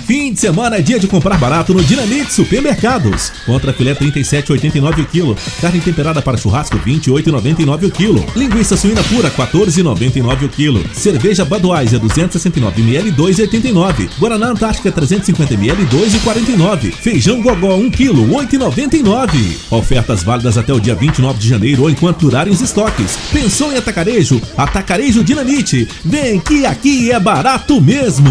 Fim 0.06 0.32
de 0.32 0.40
semana 0.40 0.78
é 0.78 0.82
dia 0.84 1.00
de 1.00 1.08
comprar 1.08 1.36
barato 1.40 1.74
no 1.74 1.84
Dinamite 1.84 2.32
Supermercados. 2.32 3.32
Contra 3.44 3.74
filé 3.74 3.96
37,89 3.96 5.02
o 5.02 5.06
quilo. 5.08 5.36
Carne 5.60 5.82
temperada 5.82 6.22
para 6.22 6.38
churrasco 6.38 6.78
28,99 6.78 7.88
o 7.88 7.92
quilo. 7.92 8.24
Linguiça 8.36 8.78
suína 8.78 9.02
pura 9.06 9.32
14,99 9.32 10.46
o 10.46 10.50
quilo. 10.50 10.86
Cerveja 10.94 11.44
Budweiser 11.44 12.00
269 12.00 12.84
ml 12.84 13.12
2,89. 13.14 14.08
Guaraná 14.20 14.50
Antártica 14.50 14.92
350 14.92 15.56
ml 15.56 15.88
2,49. 15.88 16.92
Feijão 16.92 17.42
Gogó 17.42 17.76
1 17.76 17.90
quilo 17.90 18.28
8,99. 18.28 19.58
Ofertas 19.72 20.22
válidas 20.22 20.56
até 20.56 20.72
o 20.72 20.80
dia 20.80 20.94
29 20.94 21.40
de 21.40 21.50
janeiro 21.50 21.82
ou 21.82 21.90
enquanto 21.90 22.20
durarem 22.20 22.54
os 22.54 22.62
estoques. 22.62 23.18
Pensou 23.34 23.74
em 23.74 23.78
atacarejo? 23.78 24.40
Atacarejo 24.56 25.24
Dinamite. 25.24 25.88
Vem 26.06 26.40
que 26.40 26.64
aqui 26.64 27.12
é 27.12 27.20
barato 27.20 27.82
mesmo. 27.82 28.30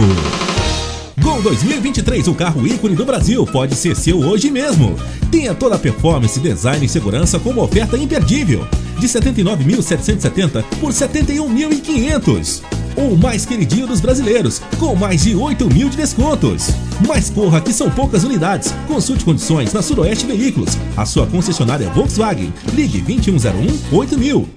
2023, 1.45 2.27
o 2.29 2.35
carro 2.35 2.67
ícone 2.67 2.97
do 2.97 3.05
Brasil 3.05 3.45
pode 3.47 3.75
ser 3.75 3.95
seu 3.95 4.19
hoje 4.19 4.51
mesmo. 4.51 4.97
Tenha 5.31 5.55
toda 5.55 5.77
a 5.77 5.79
performance, 5.79 6.41
design 6.41 6.87
e 6.87 6.89
segurança 6.89 7.39
como 7.39 7.63
oferta 7.63 7.99
imperdível. 7.99 8.67
De 8.99 9.07
79.770 9.07 10.65
por 10.81 10.91
71.500 10.91 12.63
ou 12.97 13.15
mais 13.17 13.45
queridinho 13.45 13.87
dos 13.87 14.01
brasileiros, 14.01 14.63
com 14.79 14.95
mais 14.95 15.23
de 15.23 15.35
8 15.35 15.67
mil 15.67 15.91
de 15.91 15.99
descontos. 15.99 16.69
Mas 17.07 17.29
corra 17.29 17.61
que 17.61 17.75
são 17.75 17.91
poucas 17.91 18.25
unidades. 18.25 18.73
Consulte 18.89 19.25
condições 19.25 19.73
na 19.73 19.83
Suroeste 19.83 20.25
Veículos, 20.25 20.79
a 20.97 21.05
sua 21.05 21.27
concessionária 21.27 21.91
Volkswagen. 21.91 22.55
Ligue 22.73 23.03
2101 23.03 23.97
8000. 23.99 24.49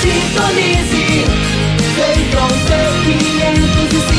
Sintonize, 0.00 1.24
vem 1.94 2.30
com 2.34 2.48
seu 2.66 4.11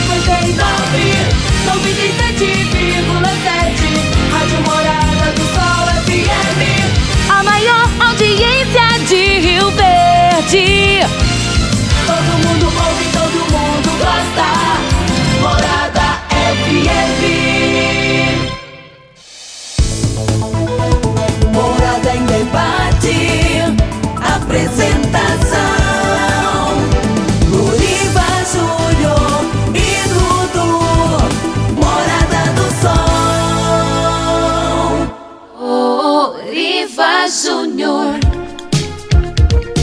a 7.30 7.44
maior 7.44 7.90
audiência 8.00 8.63
Júnior. 37.34 38.20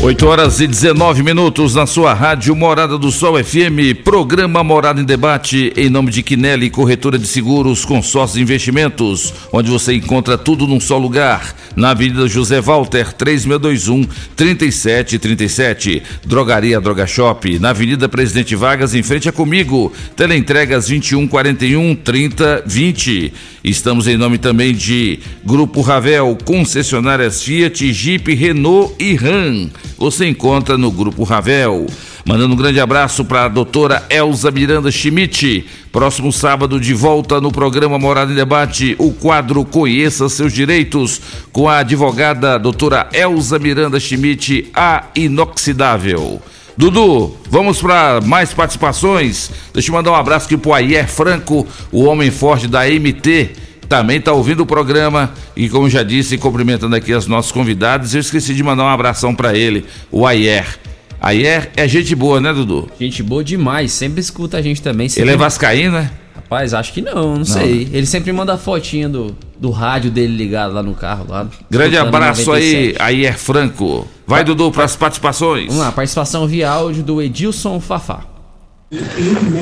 8 0.03 0.27
horas 0.27 0.61
e 0.61 0.67
19 0.67 1.23
minutos 1.23 1.75
na 1.75 1.85
sua 1.85 2.15
rádio 2.15 2.57
Morada 2.57 2.97
do 2.97 3.11
Sol 3.11 3.43
FM, 3.43 4.03
programa 4.03 4.65
Morada 4.65 4.99
em 4.99 5.05
Debate, 5.05 5.73
em 5.77 5.91
nome 5.91 6.11
de 6.11 6.23
Quinelli, 6.23 6.71
corretora 6.71 7.19
de 7.19 7.27
seguros, 7.27 7.85
consórcios 7.85 8.39
e 8.39 8.41
investimentos, 8.41 9.35
onde 9.53 9.71
você 9.71 9.93
encontra 9.93 10.39
tudo 10.39 10.67
num 10.67 10.81
só 10.81 10.97
lugar, 10.97 11.55
na 11.77 11.91
Avenida 11.91 12.27
José 12.27 12.63
Walter, 12.63 13.13
3621 13.13 14.09
3737, 14.35 16.03
Drogaria 16.25 16.81
Droga 16.81 17.07
Shop, 17.07 17.59
na 17.59 17.71
Avenida 17.71 18.09
Presidente 18.09 18.57
Vargas, 18.57 18.95
em 18.95 19.03
frente 19.03 19.29
a 19.29 19.33
comigo, 19.33 19.93
teleentregas 20.17 20.87
2141 20.87 21.95
3020. 21.97 23.33
Estamos 23.63 24.07
em 24.07 24.17
nome 24.17 24.39
também 24.39 24.73
de 24.75 25.19
Grupo 25.45 25.83
Ravel, 25.83 26.37
concessionárias 26.45 27.43
Fiat, 27.43 27.93
Jeep, 27.93 28.35
Renault 28.35 28.95
e 28.99 29.15
Ram. 29.15 29.69
Você 29.99 30.27
encontra 30.27 30.79
no 30.79 30.91
Grupo 30.91 31.25
Ravel. 31.25 31.87
Mandando 32.25 32.55
um 32.55 32.57
grande 32.57 32.81
abraço 32.81 33.25
para 33.25 33.45
a 33.45 33.49
doutora 33.49 34.07
Elza 34.09 34.51
Miranda 34.51 34.91
Schmidt. 34.91 35.67
Próximo 35.93 36.33
sábado, 36.33 36.81
de 36.81 36.95
volta 36.95 37.41
no 37.41 37.53
programa 37.53 37.99
Morada 37.99 38.33
em 38.33 38.37
Debate, 38.37 38.95
o 38.99 39.13
quadro 39.13 39.65
Conheça 39.65 40.29
Seus 40.29 40.53
Direitos, 40.53 41.21
com 41.53 41.69
a 41.69 41.79
advogada 41.79 42.59
doutora 42.59 43.09
Elza 43.13 43.59
Miranda 43.59 44.01
Schmidt, 44.01 44.71
a 44.75 45.07
inoxidável. 45.15 46.41
Dudu, 46.77 47.37
vamos 47.49 47.81
para 47.81 48.21
mais 48.21 48.53
participações. 48.53 49.51
Deixa 49.73 49.91
eu 49.91 49.95
mandar 49.95 50.13
um 50.13 50.15
abraço 50.15 50.47
aqui 50.47 50.57
pro 50.57 50.73
Ayer 50.73 51.09
Franco, 51.09 51.67
o 51.93 52.05
homem 52.05 52.31
forte 52.31 52.67
da 52.67 52.87
MT. 52.87 53.51
Também 53.89 54.19
está 54.19 54.33
ouvindo 54.33 54.61
o 54.61 54.67
programa 54.67 55.33
e, 55.57 55.69
como 55.69 55.91
já 55.91 56.03
disse, 56.03 56.39
cumprimentando 56.39 56.95
aqui 56.95 57.13
os 57.13 57.27
nossos 57.27 57.51
convidados, 57.51 58.15
eu 58.15 58.21
esqueci 58.21 58.55
de 58.55 58.63
mandar 58.63 58.85
um 58.85 58.89
abração 58.89 59.35
para 59.35 59.57
ele, 59.57 59.85
o 60.13 60.27
Ayer. 60.27 60.79
Ayer 61.21 61.71
é 61.77 61.87
gente 61.89 62.15
boa, 62.15 62.41
né, 62.41 62.53
Dudu? 62.53 62.89
Gente 62.99 63.23
boa 63.23 63.43
demais, 63.43 63.93
sempre 63.93 64.21
escuta 64.21 64.57
a 64.57 64.63
gente 64.63 64.81
também. 64.81 65.09
Ele 65.17 65.33
é 65.33 65.37
vascaíno, 65.37 65.93
né? 65.93 66.11
Rapaz, 66.51 66.75
acho 66.75 66.93
que 66.93 67.01
não, 67.01 67.37
não, 67.37 67.45
sei. 67.45 67.89
Ele 67.93 68.05
sempre 68.05 68.33
manda 68.33 68.59
fotinha 68.59 69.09
do, 69.09 69.37
do 69.57 69.71
rádio 69.71 70.11
dele 70.11 70.37
ligado 70.37 70.75
lá 70.75 70.83
no 70.83 70.95
carro. 70.95 71.27
Lá, 71.29 71.47
Grande 71.71 71.97
abraço 71.97 72.45
97. 72.45 73.01
aí, 73.01 73.15
Ayer 73.15 73.39
Franco. 73.39 74.05
Vai, 74.27 74.43
Dudu, 74.43 74.73
para 74.73 74.83
as 74.83 74.97
participações. 74.97 75.67
Vamos 75.67 75.81
lá, 75.81 75.93
participação 75.93 76.49
via 76.49 76.69
áudio 76.69 77.05
do 77.05 77.23
Edilson 77.23 77.79
Fafá. 77.79 78.25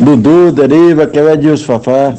Dudu, 0.00 0.50
Deriva, 0.50 1.06
que 1.06 1.18
é 1.18 1.22
o 1.22 1.28
Edilson 1.28 1.78
Fafá. 1.78 2.14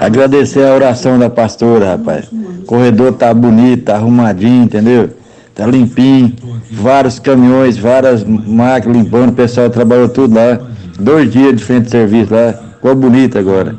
Agradecer 0.00 0.66
a 0.66 0.74
oração 0.74 1.16
da 1.16 1.30
pastora, 1.30 1.90
rapaz. 1.92 2.26
O 2.32 2.64
corredor 2.66 3.12
tá 3.12 3.32
bonito, 3.32 3.84
tá 3.84 3.94
arrumadinho, 3.94 4.64
entendeu? 4.64 5.10
Tá 5.54 5.64
limpinho. 5.64 6.34
Vários 6.72 7.20
caminhões, 7.20 7.78
várias 7.78 8.24
máquinas 8.24 8.96
limpando, 8.96 9.30
o 9.30 9.34
pessoal 9.34 9.70
trabalhou 9.70 10.08
tudo 10.08 10.34
lá. 10.34 10.58
Dois 10.98 11.30
dias 11.30 11.56
de 11.56 11.62
frente 11.62 11.84
de 11.84 11.90
serviço 11.90 12.34
lá. 12.34 12.71
Ficou 12.82 12.96
bonito 12.96 13.38
agora. 13.38 13.76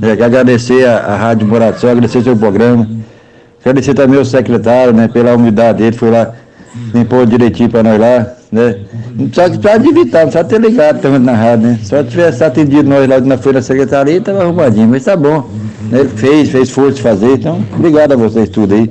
É, 0.00 0.12
agradecer 0.12 0.86
a, 0.86 0.98
a 0.98 1.16
Rádio 1.16 1.44
Moração, 1.44 1.90
agradecer 1.90 2.22
seu 2.22 2.36
programa. 2.36 2.86
Agradecer 3.60 3.94
também 3.94 4.20
o 4.20 4.24
secretário, 4.24 4.92
né, 4.92 5.08
pela 5.08 5.34
humildade 5.34 5.78
dele, 5.78 5.96
foi 5.96 6.12
lá, 6.12 6.30
limpou 6.94 7.26
direitinho 7.26 7.68
para 7.68 7.82
nós 7.82 7.98
lá. 7.98 8.26
né? 8.52 8.76
Só 9.32 9.50
que 9.50 9.58
precisa 9.58 9.82
de 9.82 9.88
evitar, 9.88 10.20
não 10.20 10.30
precisa 10.30 10.44
ter 10.44 10.60
ligado 10.60 11.00
também 11.00 11.18
na 11.18 11.32
rádio, 11.32 11.66
né? 11.66 11.80
Só 11.82 12.04
tivesse 12.04 12.44
atendido 12.44 12.88
nós 12.88 13.08
lá 13.08 13.18
na 13.20 13.36
feira 13.36 13.58
da 13.58 13.62
secretaria, 13.62 14.18
estava 14.18 14.44
arrumadinho, 14.44 14.86
mas 14.86 15.02
tá 15.02 15.16
bom. 15.16 15.50
Né? 15.90 16.00
Ele 16.00 16.08
fez, 16.10 16.48
fez 16.50 16.70
força 16.70 16.92
de 16.92 17.02
fazer, 17.02 17.32
então 17.32 17.60
obrigado 17.74 18.12
a 18.12 18.16
vocês 18.16 18.48
tudo 18.48 18.72
aí. 18.72 18.88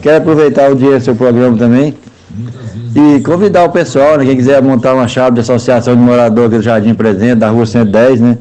Quero 0.00 0.16
aproveitar 0.16 0.70
o 0.70 0.74
dia 0.74 0.98
do 0.98 1.04
seu 1.04 1.14
programa 1.14 1.58
também 1.58 1.94
e 2.94 3.20
convidar 3.20 3.64
o 3.64 3.68
pessoal, 3.68 4.16
né, 4.16 4.24
quem 4.24 4.36
quiser 4.36 4.62
montar 4.62 4.94
uma 4.94 5.06
chave 5.06 5.34
de 5.34 5.40
associação 5.40 5.94
de 5.94 6.00
morador 6.00 6.46
aqui 6.46 6.56
do 6.56 6.62
Jardim 6.62 6.94
Presente, 6.94 7.34
da 7.34 7.50
rua 7.50 7.66
110, 7.66 8.20
né? 8.20 8.38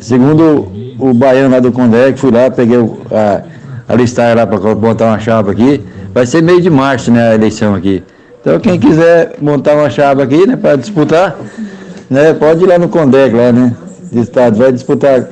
Segundo 0.00 0.70
o 0.98 1.12
baiano 1.12 1.50
lá 1.50 1.60
do 1.60 1.72
Condé, 1.72 2.12
fui 2.14 2.30
lá, 2.30 2.50
peguei 2.50 2.78
a, 3.10 3.42
a 3.88 3.94
listagem 3.94 4.36
lá 4.36 4.46
para 4.46 4.74
montar 4.74 5.06
uma 5.06 5.18
chave 5.18 5.50
aqui. 5.50 5.82
Vai 6.12 6.26
ser 6.26 6.42
meio 6.42 6.60
de 6.60 6.70
março, 6.70 7.10
né, 7.10 7.30
a 7.30 7.34
eleição 7.34 7.74
aqui. 7.74 8.02
Então 8.40 8.58
quem 8.60 8.78
quiser 8.78 9.34
montar 9.40 9.74
uma 9.74 9.90
chave 9.90 10.22
aqui, 10.22 10.46
né, 10.46 10.56
para 10.56 10.76
disputar, 10.76 11.36
né, 12.08 12.32
pode 12.34 12.64
ir 12.64 12.66
lá 12.66 12.78
no 12.78 12.88
Condec 12.88 13.34
lá, 13.34 13.52
né? 13.52 13.72
De 14.10 14.20
estado, 14.20 14.56
vai 14.56 14.72
disputar. 14.72 15.28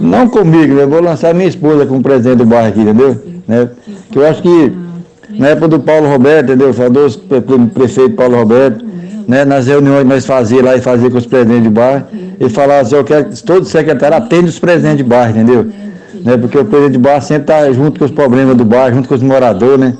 Não 0.00 0.28
comigo, 0.28 0.74
né? 0.74 0.86
Vou 0.86 1.00
lançar 1.00 1.34
minha 1.34 1.48
esposa 1.48 1.84
como 1.84 2.02
presidente 2.02 2.38
do 2.38 2.46
bairro 2.46 2.68
aqui, 2.68 2.80
entendeu? 2.80 3.20
Né? 3.46 3.68
Que 4.10 4.18
eu 4.18 4.26
acho 4.26 4.42
que 4.42 4.72
na 5.30 5.48
época 5.48 5.68
do 5.68 5.80
Paulo 5.80 6.08
Roberto, 6.08 6.52
entendeu? 6.52 6.70
O 6.70 7.68
prefeito 7.68 8.14
Paulo 8.14 8.36
Roberto, 8.36 8.84
né? 9.26 9.44
Nas 9.44 9.66
reuniões 9.66 10.02
que 10.02 10.08
nós 10.08 10.26
fazíamos 10.26 10.66
lá 10.66 10.76
e 10.76 10.80
fazia 10.80 11.10
com 11.10 11.18
os 11.18 11.26
presidentes 11.26 11.64
de 11.64 11.70
bairro, 11.70 12.04
ele 12.42 12.50
falava 12.50 12.80
assim, 12.80 12.96
eu 12.96 13.04
quero 13.04 13.26
que 13.26 13.40
todo 13.40 13.64
secretário 13.64 14.16
atende 14.16 14.46
os 14.46 14.58
presidentes 14.58 14.96
de 14.98 15.04
bairro, 15.04 15.30
entendeu? 15.30 15.68
Né? 16.24 16.36
Porque 16.36 16.58
o 16.58 16.64
presidente 16.64 16.94
de 16.94 16.98
bairro 16.98 17.22
sempre 17.22 17.42
está 17.44 17.72
junto 17.72 18.00
com 18.00 18.04
os 18.04 18.10
problemas 18.10 18.56
do 18.56 18.64
bairro, 18.64 18.96
junto 18.96 19.08
com 19.08 19.14
os 19.14 19.22
moradores, 19.22 19.78
né? 19.78 19.96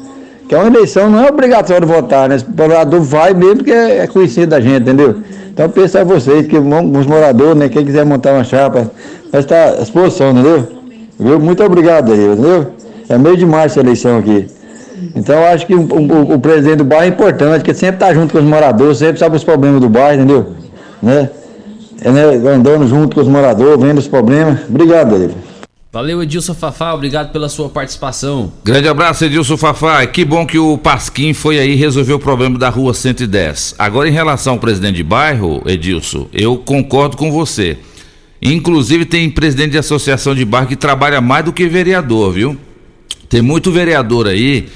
Que 0.49 0.57
é 0.57 0.59
uma 0.59 0.67
eleição, 0.67 1.09
não 1.09 1.25
é 1.25 1.31
obrigatório 1.31 1.87
votar, 1.87 2.29
né? 2.29 2.37
O 2.37 2.61
morador 2.61 3.01
vai 3.01 3.33
mesmo 3.33 3.59
porque 3.59 3.71
é 3.71 4.09
conhecido 4.09 4.49
da 4.49 4.61
gente, 4.61 4.83
entendeu? 4.83 5.19
Então 5.53 5.69
pensa 5.69 6.01
a 6.01 6.05
vocês, 6.05 6.49
que 6.49 6.59
os 6.59 7.07
moradores, 7.07 7.55
né? 7.55 7.69
Quem 7.69 7.85
quiser 7.85 8.05
montar 8.05 8.33
uma 8.33 8.43
chapa, 8.43 8.91
vai 9.31 9.41
estar 9.41 9.69
à 9.69 9.77
disposição, 9.77 10.33
entendeu? 10.33 10.67
Viu? 11.21 11.39
Muito 11.39 11.63
obrigado 11.63 12.13
aí, 12.13 12.25
entendeu? 12.25 12.73
É 13.09 13.17
meio 13.17 13.37
de 13.37 13.47
março 13.47 13.79
a 13.79 13.83
eleição 13.83 14.19
aqui. 14.19 14.49
Então 15.15 15.37
eu 15.37 15.47
acho 15.47 15.65
que 15.65 15.77
o, 15.77 15.81
o, 15.81 16.35
o, 16.35 16.41
presidente 16.41 16.79
do 16.79 16.85
bairro 16.85 17.05
é 17.05 17.09
importante, 17.09 17.59
porque 17.59 17.73
sempre 17.75 17.97
está 17.97 18.13
junto 18.13 18.33
com 18.33 18.39
os 18.39 18.45
moradores, 18.45 18.99
sempre 18.99 19.21
sabe 19.21 19.37
os 19.37 19.45
problemas 19.45 19.81
do 19.81 19.89
bairro, 19.89 20.23
entendeu? 20.23 20.47
Né? 21.01 21.29
É, 22.05 22.11
né? 22.11 22.23
Andando 22.51 22.87
junto 22.87 23.15
com 23.15 23.21
os 23.21 23.29
moradores, 23.29 23.81
vendo 23.81 23.99
os 23.99 24.09
problemas. 24.09 24.61
Obrigado, 24.69 25.15
ele. 25.15 25.35
Valeu, 25.93 26.23
Edilson 26.23 26.55
Fafá, 26.55 26.95
obrigado 26.95 27.33
pela 27.33 27.51
sua 27.51 27.69
participação. 27.69 28.51
Grande 28.65 28.89
abraço, 28.89 29.27
Edilson 29.27 29.59
Fafá. 29.59 30.07
Que 30.07 30.25
bom 30.25 30.47
que 30.47 30.59
o 30.59 30.79
Pasquim 30.79 31.35
foi 31.35 31.59
aí 31.59 31.75
resolver 31.75 32.15
o 32.15 32.19
problema 32.19 32.59
da 32.59 32.71
rua 32.71 32.95
110. 32.95 33.75
Agora, 33.79 34.09
em 34.09 34.13
relação 34.13 34.55
ao 34.55 34.59
presidente 34.59 34.97
de 34.97 35.03
bairro, 35.03 35.63
Edilson, 35.67 36.29
eu 36.33 36.57
concordo 36.57 37.15
com 37.15 37.31
você. 37.31 37.77
Inclusive, 38.41 39.05
tem 39.05 39.29
presidente 39.29 39.73
de 39.73 39.79
associação 39.79 40.35
de 40.35 40.47
bairro 40.47 40.67
que 40.67 40.77
trabalha 40.77 41.21
mais 41.21 41.45
do 41.45 41.53
que 41.53 41.69
vereador, 41.69 42.33
viu? 42.33 42.57
Tem 43.29 43.43
muito 43.43 43.71
vereador 43.71 44.27
aí 44.27 44.69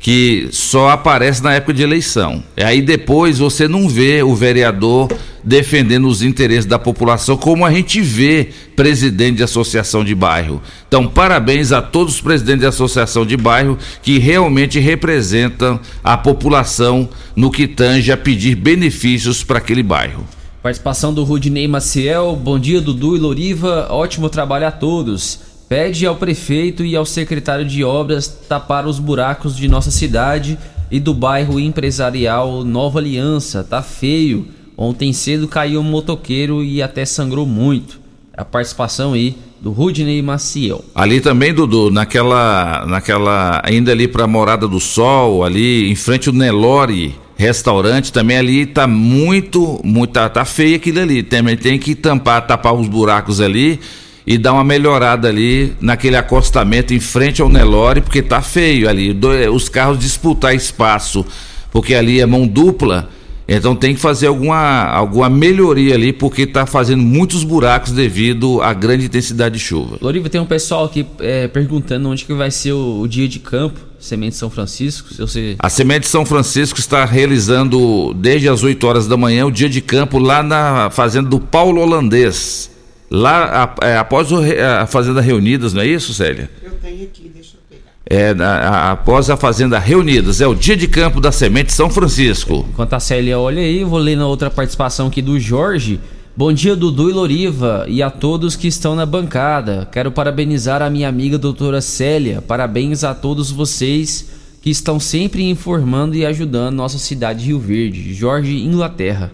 que 0.00 0.48
só 0.50 0.88
aparece 0.88 1.42
na 1.42 1.52
época 1.52 1.74
de 1.74 1.82
eleição. 1.82 2.42
E 2.56 2.64
aí 2.64 2.80
depois 2.80 3.38
você 3.38 3.68
não 3.68 3.86
vê 3.86 4.22
o 4.22 4.34
vereador 4.34 5.08
defendendo 5.44 6.08
os 6.08 6.22
interesses 6.22 6.64
da 6.64 6.78
população, 6.78 7.36
como 7.36 7.64
a 7.64 7.70
gente 7.70 8.00
vê 8.00 8.48
presidente 8.74 9.36
de 9.36 9.42
associação 9.42 10.02
de 10.02 10.14
bairro. 10.14 10.60
Então, 10.88 11.06
parabéns 11.06 11.70
a 11.70 11.82
todos 11.82 12.14
os 12.14 12.20
presidentes 12.20 12.60
de 12.60 12.66
associação 12.66 13.26
de 13.26 13.36
bairro 13.36 13.78
que 14.02 14.18
realmente 14.18 14.78
representam 14.78 15.78
a 16.02 16.16
população 16.16 17.08
no 17.36 17.50
que 17.50 17.68
tange 17.68 18.10
a 18.10 18.16
pedir 18.16 18.54
benefícios 18.54 19.44
para 19.44 19.58
aquele 19.58 19.82
bairro. 19.82 20.26
Participação 20.62 21.12
do 21.12 21.24
Rudinei 21.24 21.66
Maciel, 21.66 22.36
bom 22.36 22.58
dia 22.58 22.82
Dudu 22.82 23.16
e 23.16 23.18
Loriva, 23.18 23.86
ótimo 23.90 24.28
trabalho 24.28 24.66
a 24.66 24.70
todos. 24.70 25.49
Pede 25.70 26.04
ao 26.04 26.16
prefeito 26.16 26.84
e 26.84 26.96
ao 26.96 27.06
secretário 27.06 27.64
de 27.64 27.84
obras 27.84 28.26
tapar 28.26 28.88
os 28.88 28.98
buracos 28.98 29.56
de 29.56 29.68
nossa 29.68 29.92
cidade 29.92 30.58
e 30.90 30.98
do 30.98 31.14
bairro 31.14 31.60
empresarial 31.60 32.64
Nova 32.64 32.98
Aliança. 32.98 33.62
Tá 33.62 33.80
feio. 33.80 34.48
Ontem 34.76 35.12
cedo 35.12 35.46
caiu 35.46 35.78
um 35.78 35.84
motoqueiro 35.84 36.64
e 36.64 36.82
até 36.82 37.04
sangrou 37.04 37.46
muito. 37.46 38.00
A 38.36 38.44
participação 38.44 39.12
aí 39.12 39.36
do 39.60 39.70
Rudney 39.70 40.20
Maciel. 40.20 40.84
Ali 40.92 41.20
também, 41.20 41.54
Dudu, 41.54 41.88
naquela. 41.88 42.84
naquela. 42.86 43.62
ainda 43.64 43.92
ali 43.92 44.08
pra 44.08 44.26
Morada 44.26 44.66
do 44.66 44.80
Sol, 44.80 45.44
ali 45.44 45.88
em 45.88 45.94
frente 45.94 46.28
ao 46.28 46.34
Nelore 46.34 47.14
restaurante, 47.36 48.12
também 48.12 48.38
ali 48.38 48.66
tá 48.66 48.88
muito. 48.88 49.80
muito 49.84 50.14
tá, 50.14 50.28
tá 50.28 50.44
feio 50.44 50.74
aquilo 50.74 50.98
ali. 50.98 51.22
Também 51.22 51.56
tem 51.56 51.78
que 51.78 51.94
tampar, 51.94 52.44
tapar 52.44 52.74
os 52.74 52.88
buracos 52.88 53.40
ali 53.40 53.78
e 54.26 54.36
dar 54.38 54.52
uma 54.52 54.64
melhorada 54.64 55.28
ali 55.28 55.74
naquele 55.80 56.16
acostamento 56.16 56.92
em 56.94 57.00
frente 57.00 57.40
ao 57.40 57.48
Nelore, 57.48 58.00
porque 58.00 58.22
tá 58.22 58.42
feio 58.42 58.88
ali. 58.88 59.16
Os 59.52 59.68
carros 59.68 59.98
disputar 59.98 60.54
espaço, 60.54 61.24
porque 61.70 61.94
ali 61.94 62.20
é 62.20 62.26
mão 62.26 62.46
dupla. 62.46 63.08
Então 63.52 63.74
tem 63.74 63.94
que 63.94 64.00
fazer 64.00 64.28
alguma, 64.28 64.84
alguma 64.84 65.28
melhoria 65.28 65.96
ali, 65.96 66.12
porque 66.12 66.42
está 66.42 66.66
fazendo 66.66 67.02
muitos 67.02 67.42
buracos 67.42 67.90
devido 67.90 68.62
à 68.62 68.72
grande 68.72 69.06
intensidade 69.06 69.58
de 69.58 69.60
chuva. 69.60 69.98
Loriva, 70.00 70.28
tem 70.28 70.40
um 70.40 70.46
pessoal 70.46 70.84
aqui 70.84 71.04
é, 71.18 71.48
perguntando 71.48 72.08
onde 72.08 72.24
que 72.24 72.32
vai 72.32 72.52
ser 72.52 72.72
o, 72.72 73.00
o 73.00 73.08
dia 73.08 73.26
de 73.26 73.40
campo, 73.40 73.80
Semente 73.98 74.36
São 74.36 74.48
Francisco. 74.48 75.26
Sei... 75.26 75.56
A 75.58 75.68
Semente 75.68 76.06
São 76.06 76.24
Francisco 76.24 76.78
está 76.78 77.04
realizando 77.04 78.14
desde 78.14 78.48
as 78.48 78.62
8 78.62 78.86
horas 78.86 79.08
da 79.08 79.16
manhã 79.16 79.44
o 79.46 79.50
dia 79.50 79.68
de 79.68 79.80
campo 79.80 80.18
lá 80.18 80.44
na 80.44 80.88
fazenda 80.88 81.28
do 81.28 81.40
Paulo 81.40 81.80
Holandês. 81.80 82.69
Lá, 83.10 83.74
a, 83.80 83.86
é, 83.86 83.96
após 83.96 84.30
o, 84.30 84.38
a 84.38 84.86
Fazenda 84.86 85.20
Reunidas, 85.20 85.74
não 85.74 85.82
é 85.82 85.86
isso, 85.86 86.14
Célia? 86.14 86.48
Eu 86.62 86.70
tenho 86.80 87.02
aqui, 87.02 87.28
deixa 87.28 87.56
eu 87.56 87.60
pegar. 87.68 87.90
É, 88.08 88.30
a, 88.40 88.92
após 88.92 89.28
a 89.28 89.36
Fazenda 89.36 89.80
Reunidas, 89.80 90.40
é 90.40 90.46
o 90.46 90.54
dia 90.54 90.76
de 90.76 90.86
campo 90.86 91.20
da 91.20 91.32
Semente 91.32 91.72
São 91.72 91.90
Francisco. 91.90 92.64
Enquanto 92.68 92.92
a 92.92 93.00
Célia 93.00 93.36
olha 93.36 93.60
aí, 93.60 93.82
vou 93.82 93.98
ler 93.98 94.16
na 94.16 94.28
outra 94.28 94.48
participação 94.48 95.08
aqui 95.08 95.20
do 95.20 95.40
Jorge. 95.40 95.98
Bom 96.36 96.52
dia, 96.52 96.76
Dudu 96.76 97.10
e 97.10 97.12
Loriva, 97.12 97.84
e 97.88 98.00
a 98.00 98.10
todos 98.10 98.54
que 98.54 98.68
estão 98.68 98.94
na 98.94 99.04
bancada. 99.04 99.88
Quero 99.90 100.12
parabenizar 100.12 100.80
a 100.80 100.88
minha 100.88 101.08
amiga 101.08 101.36
doutora 101.36 101.80
Célia. 101.80 102.40
Parabéns 102.40 103.02
a 103.02 103.12
todos 103.12 103.50
vocês 103.50 104.30
que 104.62 104.70
estão 104.70 105.00
sempre 105.00 105.42
informando 105.50 106.14
e 106.14 106.24
ajudando 106.24 106.76
nossa 106.76 106.96
cidade 106.96 107.40
de 107.40 107.46
Rio 107.46 107.58
Verde. 107.58 108.14
Jorge, 108.14 108.56
Inglaterra. 108.56 109.32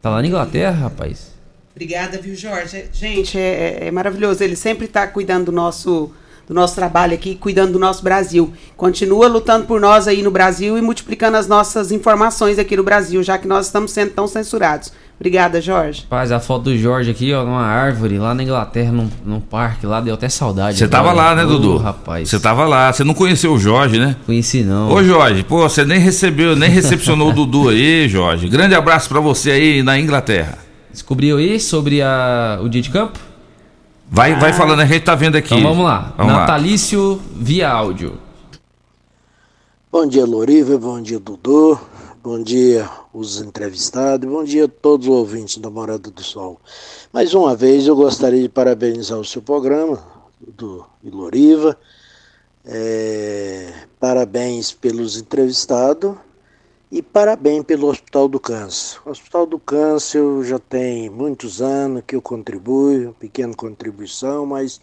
Tá 0.00 0.08
lá 0.08 0.22
na 0.22 0.26
Inglaterra, 0.26 0.84
rapaz? 0.84 1.35
Obrigada, 1.76 2.18
viu, 2.18 2.34
Jorge? 2.34 2.86
Gente, 2.90 3.38
é, 3.38 3.82
é, 3.82 3.88
é 3.88 3.90
maravilhoso. 3.90 4.42
Ele 4.42 4.56
sempre 4.56 4.86
está 4.86 5.06
cuidando 5.06 5.46
do 5.46 5.52
nosso, 5.52 6.10
do 6.48 6.54
nosso 6.54 6.74
trabalho 6.74 7.12
aqui, 7.12 7.34
cuidando 7.34 7.72
do 7.72 7.78
nosso 7.78 8.02
Brasil. 8.02 8.50
Continua 8.78 9.28
lutando 9.28 9.66
por 9.66 9.78
nós 9.78 10.08
aí 10.08 10.22
no 10.22 10.30
Brasil 10.30 10.78
e 10.78 10.80
multiplicando 10.80 11.36
as 11.36 11.46
nossas 11.46 11.92
informações 11.92 12.58
aqui 12.58 12.78
no 12.78 12.82
Brasil, 12.82 13.22
já 13.22 13.36
que 13.36 13.46
nós 13.46 13.66
estamos 13.66 13.90
sendo 13.90 14.12
tão 14.12 14.26
censurados. 14.26 14.90
Obrigada, 15.20 15.60
Jorge. 15.60 16.06
Paz, 16.08 16.32
a 16.32 16.40
foto 16.40 16.64
do 16.64 16.78
Jorge 16.78 17.10
aqui, 17.10 17.34
ó, 17.34 17.44
numa 17.44 17.66
árvore, 17.66 18.18
lá 18.18 18.34
na 18.34 18.42
Inglaterra, 18.42 18.90
num, 18.90 19.10
num 19.22 19.40
parque, 19.40 19.84
lá 19.84 20.00
deu 20.00 20.14
até 20.14 20.30
saudade. 20.30 20.78
Você 20.78 20.88
tava 20.88 21.12
lá, 21.12 21.34
né, 21.34 21.44
oh, 21.44 21.48
Dudu? 21.48 21.76
rapaz. 21.76 22.30
Você 22.30 22.40
tava 22.40 22.66
lá, 22.66 22.90
você 22.90 23.04
não 23.04 23.12
conheceu 23.12 23.52
o 23.52 23.58
Jorge, 23.58 23.98
né? 23.98 24.16
Conheci 24.24 24.62
não. 24.62 24.90
Ô, 24.90 25.04
Jorge, 25.04 25.44
pô, 25.44 25.68
você 25.68 25.84
nem 25.84 25.98
recebeu, 25.98 26.56
nem 26.56 26.70
recepcionou 26.70 27.28
o 27.28 27.32
Dudu 27.34 27.68
aí, 27.68 28.08
Jorge. 28.08 28.48
Grande 28.48 28.74
abraço 28.74 29.10
para 29.10 29.20
você 29.20 29.50
aí 29.50 29.82
na 29.82 29.98
Inglaterra. 29.98 30.65
Descobriu 30.96 31.36
aí 31.36 31.60
sobre 31.60 32.00
a, 32.00 32.58
o 32.62 32.70
dia 32.70 32.80
de 32.80 32.88
campo? 32.88 33.20
Vai, 34.10 34.32
ah. 34.32 34.38
vai 34.38 34.54
falando, 34.54 34.80
a 34.80 34.86
gente 34.86 35.04
tá 35.04 35.14
vendo 35.14 35.36
aqui. 35.36 35.54
Então 35.54 35.62
vamos 35.62 35.84
lá. 35.84 36.14
Vamos 36.16 36.32
Natalício 36.32 37.16
lá. 37.16 37.22
via 37.36 37.68
áudio. 37.68 38.18
Bom 39.92 40.06
dia, 40.06 40.24
Loriva. 40.24 40.78
Bom 40.78 41.02
dia, 41.02 41.20
Dudu. 41.20 41.78
Bom 42.22 42.42
dia, 42.42 42.88
os 43.12 43.42
entrevistados. 43.42 44.26
Bom 44.26 44.42
dia 44.42 44.64
a 44.64 44.68
todos 44.68 45.06
os 45.06 45.12
ouvintes 45.12 45.58
da 45.58 45.68
Morada 45.68 46.10
do 46.10 46.22
Sol. 46.22 46.58
Mais 47.12 47.34
uma 47.34 47.54
vez, 47.54 47.86
eu 47.86 47.94
gostaria 47.94 48.40
de 48.40 48.48
parabenizar 48.48 49.18
o 49.18 49.24
seu 49.24 49.42
programa, 49.42 50.02
do 50.40 50.82
Loriva. 51.04 51.76
É, 52.64 53.70
parabéns 54.00 54.72
pelos 54.72 55.18
entrevistados 55.18 56.16
e 56.90 57.02
parabéns 57.02 57.64
pelo 57.64 57.88
Hospital 57.88 58.28
do 58.28 58.38
Câncer. 58.38 58.98
O 59.04 59.10
Hospital 59.10 59.46
do 59.46 59.58
Câncer 59.58 60.22
já 60.44 60.58
tem 60.58 61.10
muitos 61.10 61.60
anos 61.60 62.02
que 62.06 62.14
eu 62.14 62.22
contribuo, 62.22 63.14
pequena 63.18 63.54
contribuição, 63.54 64.46
mas 64.46 64.80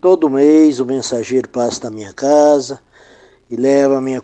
todo 0.00 0.30
mês 0.30 0.80
o 0.80 0.86
mensageiro 0.86 1.48
passa 1.48 1.84
na 1.84 1.90
minha 1.90 2.12
casa 2.12 2.80
e 3.50 3.56
leva 3.56 3.98
a 3.98 4.00
minha 4.00 4.22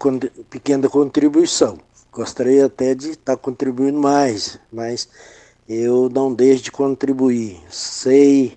pequena 0.49 0.89
contribuição. 0.89 1.79
Gostaria 2.11 2.67
até 2.67 2.95
de 2.95 3.11
estar 3.11 3.37
contribuindo 3.37 3.99
mais, 3.99 4.59
mas 4.73 5.09
eu 5.69 6.09
não 6.09 6.33
deixo 6.33 6.65
de 6.65 6.73
contribuir. 6.73 7.61
Sei 7.69 8.57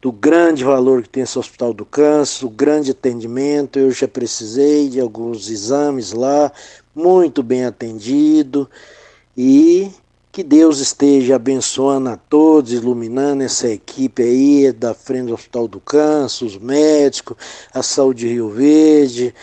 do 0.00 0.12
grande 0.12 0.62
valor 0.62 1.02
que 1.02 1.08
tem 1.08 1.24
esse 1.24 1.36
Hospital 1.36 1.74
do 1.74 1.84
Câncer, 1.84 2.46
o 2.46 2.50
grande 2.50 2.92
atendimento. 2.92 3.76
Eu 3.76 3.90
já 3.90 4.06
precisei 4.06 4.88
de 4.88 5.00
alguns 5.00 5.50
exames 5.50 6.12
lá, 6.12 6.52
muito 6.96 7.42
bem 7.42 7.66
atendido 7.66 8.68
E 9.36 9.90
que 10.32 10.42
Deus 10.42 10.80
esteja 10.80 11.36
abençoando 11.36 12.08
a 12.08 12.16
todos, 12.16 12.72
iluminando 12.72 13.42
essa 13.42 13.68
equipe 13.68 14.22
aí 14.22 14.72
da 14.72 14.92
frente 14.92 15.28
do 15.28 15.34
Hospital 15.34 15.68
do 15.68 15.80
Câncer, 15.80 16.44
os 16.44 16.58
médicos, 16.58 17.36
a 17.72 17.82
saúde 17.82 18.26
de 18.26 18.34
Rio 18.34 18.50
Verde. 18.50 19.34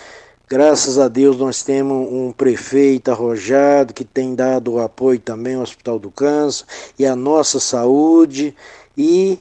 Graças 0.48 1.00
a 1.00 1.08
Deus 1.08 1.38
nós 1.38 1.64
temos 1.64 2.08
um 2.12 2.32
prefeito 2.32 3.10
arrojado 3.10 3.94
que 3.94 4.04
tem 4.04 4.36
dado 4.36 4.74
o 4.74 4.80
apoio 4.80 5.20
também 5.20 5.56
ao 5.56 5.64
Hospital 5.64 5.98
do 5.98 6.12
Câncer 6.12 6.66
e 6.98 7.06
a 7.06 7.16
nossa 7.16 7.60
saúde 7.60 8.56
e 8.96 9.40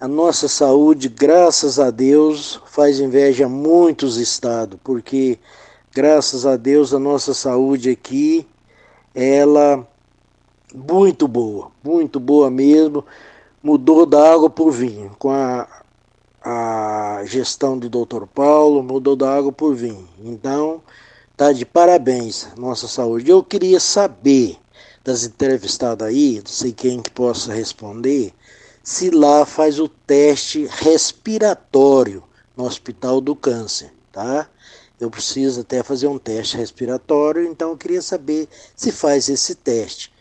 a 0.00 0.08
nossa 0.08 0.48
saúde, 0.48 1.10
graças 1.10 1.78
a 1.78 1.90
Deus, 1.90 2.58
faz 2.66 3.00
inveja 3.00 3.44
a 3.44 3.48
muitos 3.50 4.16
estados, 4.16 4.78
porque 4.82 5.38
graças 5.92 6.46
a 6.46 6.56
Deus 6.56 6.94
a 6.94 6.98
nossa 6.98 7.34
saúde 7.34 7.90
aqui 7.90 8.46
ela 9.14 9.86
muito 10.74 11.26
boa, 11.26 11.70
muito 11.82 12.20
boa 12.20 12.50
mesmo. 12.50 13.04
Mudou 13.62 14.06
da 14.06 14.32
água 14.32 14.48
por 14.48 14.70
vinho. 14.70 15.10
Com 15.18 15.30
a, 15.30 15.66
a 16.42 17.22
gestão 17.24 17.78
do 17.78 17.88
Dr. 17.88 18.24
Paulo, 18.26 18.82
mudou 18.82 19.16
da 19.16 19.34
água 19.34 19.52
por 19.52 19.74
vinho. 19.74 20.08
Então, 20.22 20.80
tá 21.36 21.52
de 21.52 21.66
parabéns 21.66 22.48
nossa 22.56 22.86
saúde. 22.86 23.30
Eu 23.30 23.42
queria 23.42 23.80
saber 23.80 24.58
das 25.04 25.24
entrevistadas 25.24 26.06
aí, 26.06 26.36
não 26.36 26.52
sei 26.52 26.72
quem 26.72 27.00
que 27.00 27.10
possa 27.10 27.52
responder, 27.52 28.32
se 28.82 29.10
lá 29.10 29.46
faz 29.46 29.80
o 29.80 29.88
teste 29.88 30.66
respiratório 30.70 32.22
no 32.56 32.64
Hospital 32.64 33.20
do 33.20 33.34
Câncer, 33.34 33.92
tá? 34.12 34.46
Eu 35.00 35.10
preciso 35.10 35.62
até 35.62 35.82
fazer 35.82 36.08
um 36.08 36.18
teste 36.18 36.58
respiratório, 36.58 37.44
então 37.46 37.70
eu 37.70 37.76
queria 37.76 38.02
saber 38.02 38.46
se 38.76 38.92
faz 38.92 39.30
esse 39.30 39.54
teste. 39.54 40.12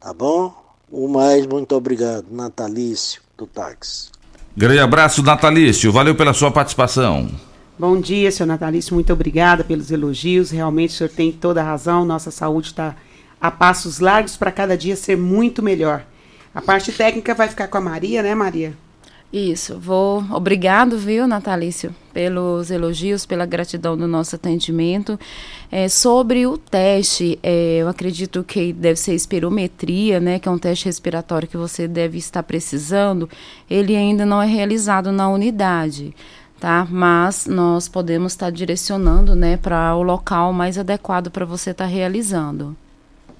Tá 0.00 0.12
bom? 0.12 0.52
O 0.90 1.06
mais, 1.06 1.46
muito 1.46 1.76
obrigado. 1.76 2.26
Natalício, 2.30 3.22
do 3.38 3.46
táxi. 3.46 4.10
Grande 4.56 4.80
abraço, 4.80 5.22
Natalício. 5.22 5.92
Valeu 5.92 6.16
pela 6.16 6.34
sua 6.34 6.50
participação. 6.50 7.30
Bom 7.78 8.00
dia, 8.00 8.32
senhor 8.32 8.46
Natalício. 8.46 8.94
Muito 8.94 9.12
obrigada 9.12 9.62
pelos 9.62 9.90
elogios. 9.90 10.50
Realmente 10.50 10.94
o 10.94 10.96
senhor 10.96 11.10
tem 11.10 11.30
toda 11.30 11.60
a 11.60 11.64
razão. 11.64 12.04
Nossa 12.04 12.30
saúde 12.30 12.68
está 12.68 12.96
a 13.40 13.50
passos 13.50 14.00
largos 14.00 14.36
para 14.36 14.50
cada 14.50 14.76
dia 14.76 14.96
ser 14.96 15.16
muito 15.16 15.62
melhor. 15.62 16.04
A 16.54 16.62
parte 16.62 16.90
técnica 16.90 17.34
vai 17.34 17.48
ficar 17.48 17.68
com 17.68 17.76
a 17.76 17.82
Maria, 17.82 18.22
né, 18.22 18.34
Maria? 18.34 18.72
Isso, 19.32 19.78
vou. 19.78 20.24
Obrigado, 20.30 20.96
viu, 20.96 21.26
Natalício, 21.26 21.94
pelos 22.12 22.70
elogios, 22.70 23.26
pela 23.26 23.44
gratidão 23.44 23.96
do 23.96 24.06
nosso 24.06 24.36
atendimento. 24.36 25.18
É, 25.70 25.88
sobre 25.88 26.46
o 26.46 26.56
teste, 26.56 27.38
é, 27.42 27.78
eu 27.78 27.88
acredito 27.88 28.44
que 28.44 28.72
deve 28.72 28.98
ser 28.98 29.14
espirometria, 29.14 30.20
né, 30.20 30.38
que 30.38 30.48
é 30.48 30.50
um 30.50 30.58
teste 30.58 30.86
respiratório 30.86 31.48
que 31.48 31.56
você 31.56 31.88
deve 31.88 32.18
estar 32.18 32.42
precisando. 32.44 33.28
Ele 33.68 33.96
ainda 33.96 34.24
não 34.24 34.40
é 34.40 34.46
realizado 34.46 35.10
na 35.10 35.28
unidade, 35.28 36.14
tá? 36.60 36.86
Mas 36.88 37.46
nós 37.46 37.88
podemos 37.88 38.32
estar 38.32 38.50
direcionando, 38.50 39.34
né, 39.34 39.56
para 39.56 39.94
o 39.96 40.02
local 40.02 40.52
mais 40.52 40.78
adequado 40.78 41.30
para 41.30 41.44
você 41.44 41.70
estar 41.70 41.86
realizando. 41.86 42.76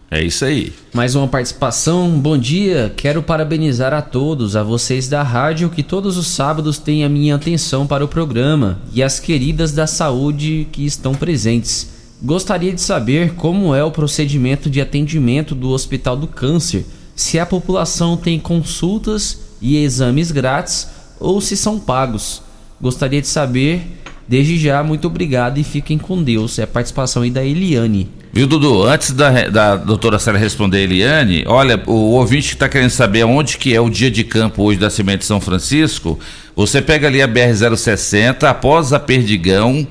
É 0.09 0.23
isso 0.23 0.45
aí. 0.45 0.73
Mais 0.95 1.17
uma 1.17 1.27
participação. 1.27 2.11
Bom 2.11 2.39
dia. 2.39 2.93
Quero 2.97 3.23
parabenizar 3.25 3.93
a 3.93 4.01
todos, 4.01 4.55
a 4.55 4.63
vocês 4.63 5.09
da 5.09 5.23
rádio 5.23 5.69
que 5.69 5.83
todos 5.83 6.17
os 6.17 6.29
sábados 6.29 6.79
têm 6.79 7.05
a 7.05 7.09
minha 7.09 7.35
atenção 7.35 7.89
para 7.89 8.05
o 8.05 8.09
programa 8.09 8.79
e 8.93 9.03
as 9.03 9.19
queridas 9.19 9.73
da 9.73 9.85
saúde 9.85 10.69
que 10.71 10.87
estão 10.87 11.13
presentes. 11.13 11.89
Gostaria 12.23 12.73
de 12.73 12.81
saber 12.81 13.35
como 13.35 13.75
é 13.75 13.83
o 13.83 13.91
procedimento 13.91 14.71
de 14.71 14.81
atendimento 14.81 15.57
do 15.57 15.71
Hospital 15.71 16.17
do 16.17 16.29
Câncer, 16.29 16.87
se 17.17 17.39
a 17.39 17.45
população 17.45 18.17
tem 18.17 18.39
consultas 18.39 19.41
e 19.61 19.77
exames 19.77 20.31
grátis 20.31 20.89
ou 21.19 21.41
se 21.41 21.57
são 21.57 21.81
pagos. 21.81 22.43
Gostaria 22.81 23.21
de 23.21 23.29
saber. 23.29 24.03
Desde 24.29 24.59
já, 24.59 24.83
muito 24.83 25.07
obrigado 25.07 25.59
e 25.59 25.65
fiquem 25.65 25.99
com 25.99 26.23
Deus. 26.23 26.59
É 26.59 26.63
a 26.63 26.67
participação 26.67 27.23
aí 27.23 27.31
da 27.31 27.45
Eliane. 27.45 28.09
Viu, 28.33 28.47
Dudu? 28.47 28.83
Antes 28.83 29.13
da, 29.13 29.49
da 29.49 29.77
doutora 29.77 30.19
Célia 30.19 30.39
responder 30.39 30.83
Eliane, 30.83 31.45
olha, 31.47 31.83
o 31.87 32.13
ouvinte 32.13 32.49
que 32.49 32.55
está 32.55 32.69
querendo 32.69 32.91
saber 32.91 33.25
onde 33.25 33.57
que 33.57 33.75
é 33.75 33.81
o 33.81 33.89
dia 33.89 34.11
de 34.11 34.25
campo 34.25 34.63
hoje 34.63 34.79
da 34.79 34.91
Semente 34.91 35.25
São 35.25 35.41
Francisco, 35.41 36.19
você 36.55 36.83
pega 36.83 37.07
ali 37.07 37.23
a 37.23 37.29
BR-060, 37.29 38.45
após 38.45 38.93
a 38.93 39.01
Perdigão, 39.01 39.87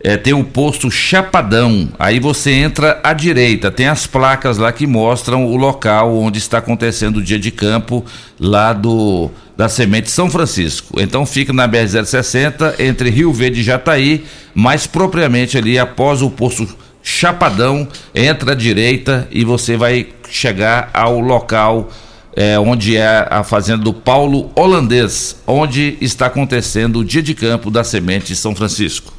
é, 0.00 0.16
tem 0.16 0.34
o 0.34 0.44
posto 0.44 0.90
Chapadão. 0.90 1.88
Aí 1.98 2.20
você 2.20 2.52
entra 2.52 3.00
à 3.02 3.12
direita, 3.12 3.70
tem 3.70 3.88
as 3.88 4.06
placas 4.06 4.58
lá 4.58 4.70
que 4.72 4.86
mostram 4.86 5.46
o 5.46 5.56
local 5.56 6.16
onde 6.16 6.38
está 6.38 6.58
acontecendo 6.58 7.16
o 7.16 7.22
dia 7.22 7.38
de 7.38 7.50
campo 7.50 8.04
lá 8.38 8.72
do 8.72 9.30
da 9.56 9.68
Semente 9.70 10.10
São 10.10 10.30
Francisco. 10.30 11.00
Então 11.00 11.24
fica 11.24 11.52
na 11.52 11.66
BR-060, 11.66 12.78
entre 12.78 13.08
Rio 13.08 13.32
Verde 13.32 13.60
e 13.60 13.64
Jataí, 13.64 14.24
mais 14.54 14.86
propriamente 14.86 15.56
ali 15.56 15.78
após 15.78 16.20
o 16.20 16.30
posto 16.30 16.68
Chapadão, 17.08 17.86
entra 18.12 18.50
à 18.50 18.54
direita 18.56 19.28
e 19.30 19.44
você 19.44 19.76
vai 19.76 20.08
chegar 20.28 20.90
ao 20.92 21.20
local 21.20 21.88
é, 22.34 22.58
onde 22.58 22.96
é 22.96 23.28
a 23.30 23.44
fazenda 23.44 23.84
do 23.84 23.94
Paulo 23.94 24.50
Holandês, 24.56 25.40
onde 25.46 25.96
está 26.00 26.26
acontecendo 26.26 26.98
o 26.98 27.04
dia 27.04 27.22
de 27.22 27.32
campo 27.32 27.70
da 27.70 27.84
Semente 27.84 28.34
São 28.34 28.56
Francisco. 28.56 29.12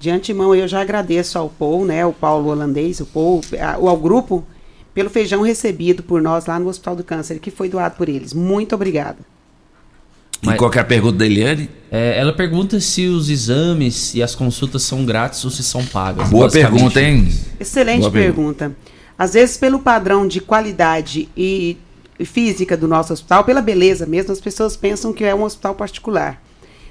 De 0.00 0.10
antemão, 0.10 0.52
eu 0.52 0.66
já 0.66 0.80
agradeço 0.80 1.38
ao 1.38 1.48
Paul, 1.48 1.84
né, 1.84 2.04
o 2.04 2.12
Paulo 2.12 2.50
Holandês, 2.50 2.98
o 2.98 3.06
Paul, 3.06 3.40
ao 3.60 3.96
grupo, 3.96 4.44
pelo 4.92 5.08
feijão 5.08 5.40
recebido 5.40 6.02
por 6.02 6.20
nós 6.20 6.44
lá 6.46 6.58
no 6.58 6.68
Hospital 6.68 6.96
do 6.96 7.04
Câncer, 7.04 7.38
que 7.38 7.52
foi 7.52 7.68
doado 7.68 7.94
por 7.94 8.08
eles. 8.08 8.34
Muito 8.34 8.74
obrigada. 8.74 9.18
E 10.42 10.54
qual 10.54 10.72
é 10.72 10.78
a 10.78 10.84
pergunta 10.84 11.18
da 11.18 11.26
Eliane? 11.26 11.68
É, 11.90 12.18
ela 12.18 12.32
pergunta 12.32 12.78
se 12.80 13.06
os 13.06 13.28
exames 13.28 14.14
e 14.14 14.22
as 14.22 14.34
consultas 14.34 14.82
são 14.82 15.04
grátis 15.04 15.44
ou 15.44 15.50
se 15.50 15.64
são 15.64 15.84
pagas. 15.84 16.28
Boa 16.28 16.50
pergunta, 16.50 17.00
hein? 17.00 17.28
Excelente 17.58 18.00
Boa 18.00 18.10
pergunta. 18.10 18.66
pergunta. 18.66 18.76
Às 19.18 19.34
vezes, 19.34 19.56
pelo 19.56 19.80
padrão 19.80 20.28
de 20.28 20.40
qualidade 20.40 21.28
e 21.36 21.76
física 22.24 22.76
do 22.76 22.86
nosso 22.86 23.12
hospital, 23.12 23.42
pela 23.42 23.60
beleza 23.60 24.06
mesmo, 24.06 24.32
as 24.32 24.40
pessoas 24.40 24.76
pensam 24.76 25.12
que 25.12 25.24
é 25.24 25.34
um 25.34 25.42
hospital 25.42 25.74
particular. 25.74 26.40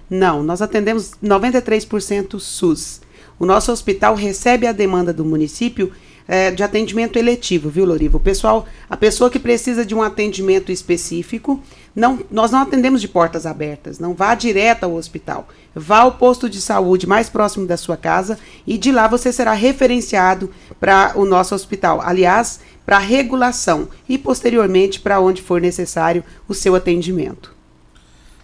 Não, 0.09 0.43
nós 0.43 0.61
atendemos 0.61 1.11
93% 1.23 2.39
SUS. 2.39 3.01
O 3.39 3.45
nosso 3.45 3.71
hospital 3.71 4.15
recebe 4.15 4.65
a 4.65 4.71
demanda 4.71 5.13
do 5.13 5.23
município 5.23 5.91
é, 6.27 6.51
de 6.51 6.63
atendimento 6.63 7.17
eletivo, 7.17 7.69
viu, 7.69 7.85
Loriva? 7.85 8.17
O 8.17 8.19
pessoal, 8.19 8.67
a 8.89 8.97
pessoa 8.97 9.29
que 9.29 9.39
precisa 9.39 9.85
de 9.85 9.95
um 9.95 10.01
atendimento 10.01 10.71
específico, 10.71 11.61
não, 11.97 12.19
nós 12.29 12.51
não 12.51 12.59
atendemos 12.61 13.01
de 13.01 13.07
portas 13.07 13.47
abertas. 13.47 13.97
Não 13.97 14.13
vá 14.13 14.35
direto 14.35 14.83
ao 14.83 14.93
hospital. 14.93 15.47
Vá 15.73 16.01
ao 16.01 16.11
posto 16.11 16.47
de 16.47 16.61
saúde 16.61 17.07
mais 17.07 17.27
próximo 17.27 17.65
da 17.65 17.75
sua 17.75 17.97
casa 17.97 18.37
e 18.67 18.77
de 18.77 18.91
lá 18.91 19.07
você 19.07 19.33
será 19.33 19.53
referenciado 19.53 20.51
para 20.79 21.13
o 21.15 21.25
nosso 21.25 21.55
hospital. 21.55 21.99
Aliás, 21.99 22.59
para 22.85 22.99
regulação 22.99 23.87
e 24.07 24.15
posteriormente 24.15 24.99
para 24.99 25.19
onde 25.19 25.41
for 25.41 25.59
necessário 25.59 26.23
o 26.47 26.53
seu 26.53 26.75
atendimento. 26.75 27.56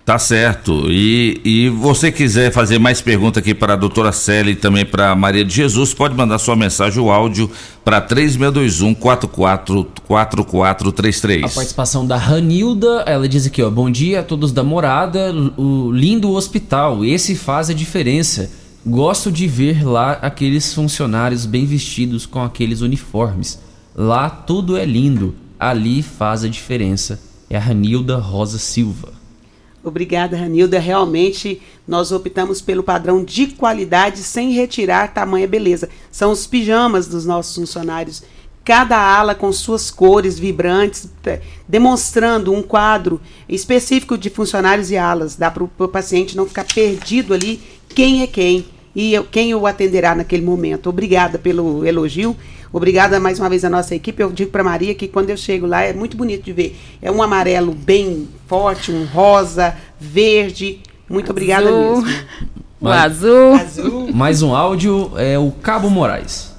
Tá 0.05 0.19
certo. 0.19 0.91
E, 0.91 1.39
e 1.45 1.69
você 1.69 2.11
quiser 2.11 2.51
fazer 2.51 2.77
mais 2.77 2.99
pergunta 2.99 3.39
aqui 3.39 3.53
para 3.53 3.71
a 3.71 3.77
doutora 3.77 4.11
Célia 4.11 4.51
e 4.51 4.55
também 4.55 4.85
para 4.85 5.15
Maria 5.15 5.45
de 5.45 5.53
Jesus, 5.53 5.93
pode 5.93 6.13
mandar 6.13 6.39
sua 6.39 6.57
mensagem, 6.57 7.01
o 7.01 7.09
áudio, 7.09 7.49
para 7.85 8.01
3621 8.01 8.93
4433. 8.93 11.45
A 11.45 11.49
participação 11.49 12.05
da 12.05 12.17
Ranilda, 12.17 13.05
ela 13.07 13.29
diz 13.29 13.47
aqui, 13.47 13.63
ó, 13.63 13.69
bom 13.69 13.89
dia 13.89 14.19
a 14.19 14.23
todos 14.23 14.51
da 14.51 14.61
morada, 14.61 15.33
o 15.55 15.89
lindo 15.93 16.31
hospital, 16.31 17.05
esse 17.05 17.33
faz 17.33 17.69
a 17.69 17.73
diferença. 17.73 18.51
Gosto 18.85 19.31
de 19.31 19.47
ver 19.47 19.87
lá 19.87 20.19
aqueles 20.21 20.73
funcionários 20.73 21.45
bem 21.45 21.65
vestidos 21.65 22.25
com 22.25 22.43
aqueles 22.43 22.81
uniformes. 22.81 23.57
Lá 23.95 24.29
tudo 24.29 24.75
é 24.75 24.83
lindo, 24.83 25.33
ali 25.57 26.03
faz 26.03 26.43
a 26.43 26.49
diferença. 26.49 27.17
É 27.49 27.55
a 27.55 27.61
Ranilda 27.61 28.17
Rosa 28.17 28.57
Silva. 28.57 29.12
Obrigada, 29.83 30.37
Ranilda. 30.37 30.79
Realmente 30.79 31.61
nós 31.85 32.11
optamos 32.11 32.61
pelo 32.61 32.81
padrão 32.81 33.23
de 33.23 33.47
qualidade 33.47 34.19
sem 34.19 34.51
retirar 34.51 35.13
tamanha 35.13 35.47
beleza. 35.47 35.89
São 36.09 36.31
os 36.31 36.47
pijamas 36.47 37.07
dos 37.07 37.25
nossos 37.25 37.53
funcionários. 37.53 38.23
Cada 38.63 38.97
ala 38.97 39.35
com 39.35 39.51
suas 39.51 39.91
cores 39.91 40.39
vibrantes, 40.39 41.09
demonstrando 41.67 42.53
um 42.53 42.61
quadro 42.61 43.19
específico 43.49 44.17
de 44.17 44.29
funcionários 44.29 44.89
e 44.89 44.95
alas. 44.95 45.35
Dá 45.35 45.51
para 45.51 45.63
o 45.63 45.87
paciente 45.89 46.37
não 46.37 46.47
ficar 46.47 46.63
perdido 46.63 47.33
ali 47.33 47.61
quem 47.89 48.21
é 48.21 48.27
quem 48.27 48.65
e 48.95 49.19
quem 49.31 49.53
o 49.55 49.65
atenderá 49.65 50.13
naquele 50.15 50.43
momento. 50.43 50.89
Obrigada 50.89 51.37
pelo 51.37 51.85
elogio. 51.85 52.35
Obrigada 52.71 53.19
mais 53.19 53.39
uma 53.39 53.49
vez 53.49 53.63
à 53.63 53.69
nossa 53.69 53.93
equipe. 53.93 54.21
Eu 54.21 54.31
digo 54.31 54.51
para 54.51 54.63
Maria 54.63 54.95
que 54.95 55.07
quando 55.07 55.29
eu 55.29 55.37
chego 55.37 55.65
lá 55.65 55.83
é 55.83 55.93
muito 55.93 56.17
bonito 56.17 56.43
de 56.43 56.53
ver. 56.53 56.75
É 57.01 57.11
um 57.11 57.21
amarelo 57.21 57.73
bem 57.73 58.27
forte, 58.47 58.91
um 58.91 59.05
rosa, 59.05 59.75
verde. 59.99 60.79
Muito 61.09 61.31
obrigada 61.31 61.69
Azul. 61.69 62.01
mesmo. 62.01 62.23
O 62.81 62.89
azul. 62.89 63.53
Azul. 63.53 64.13
Mais 64.13 64.41
um 64.41 64.53
áudio 64.55 65.11
é 65.15 65.39
o 65.39 65.51
Cabo 65.51 65.89
Moraes. 65.89 66.53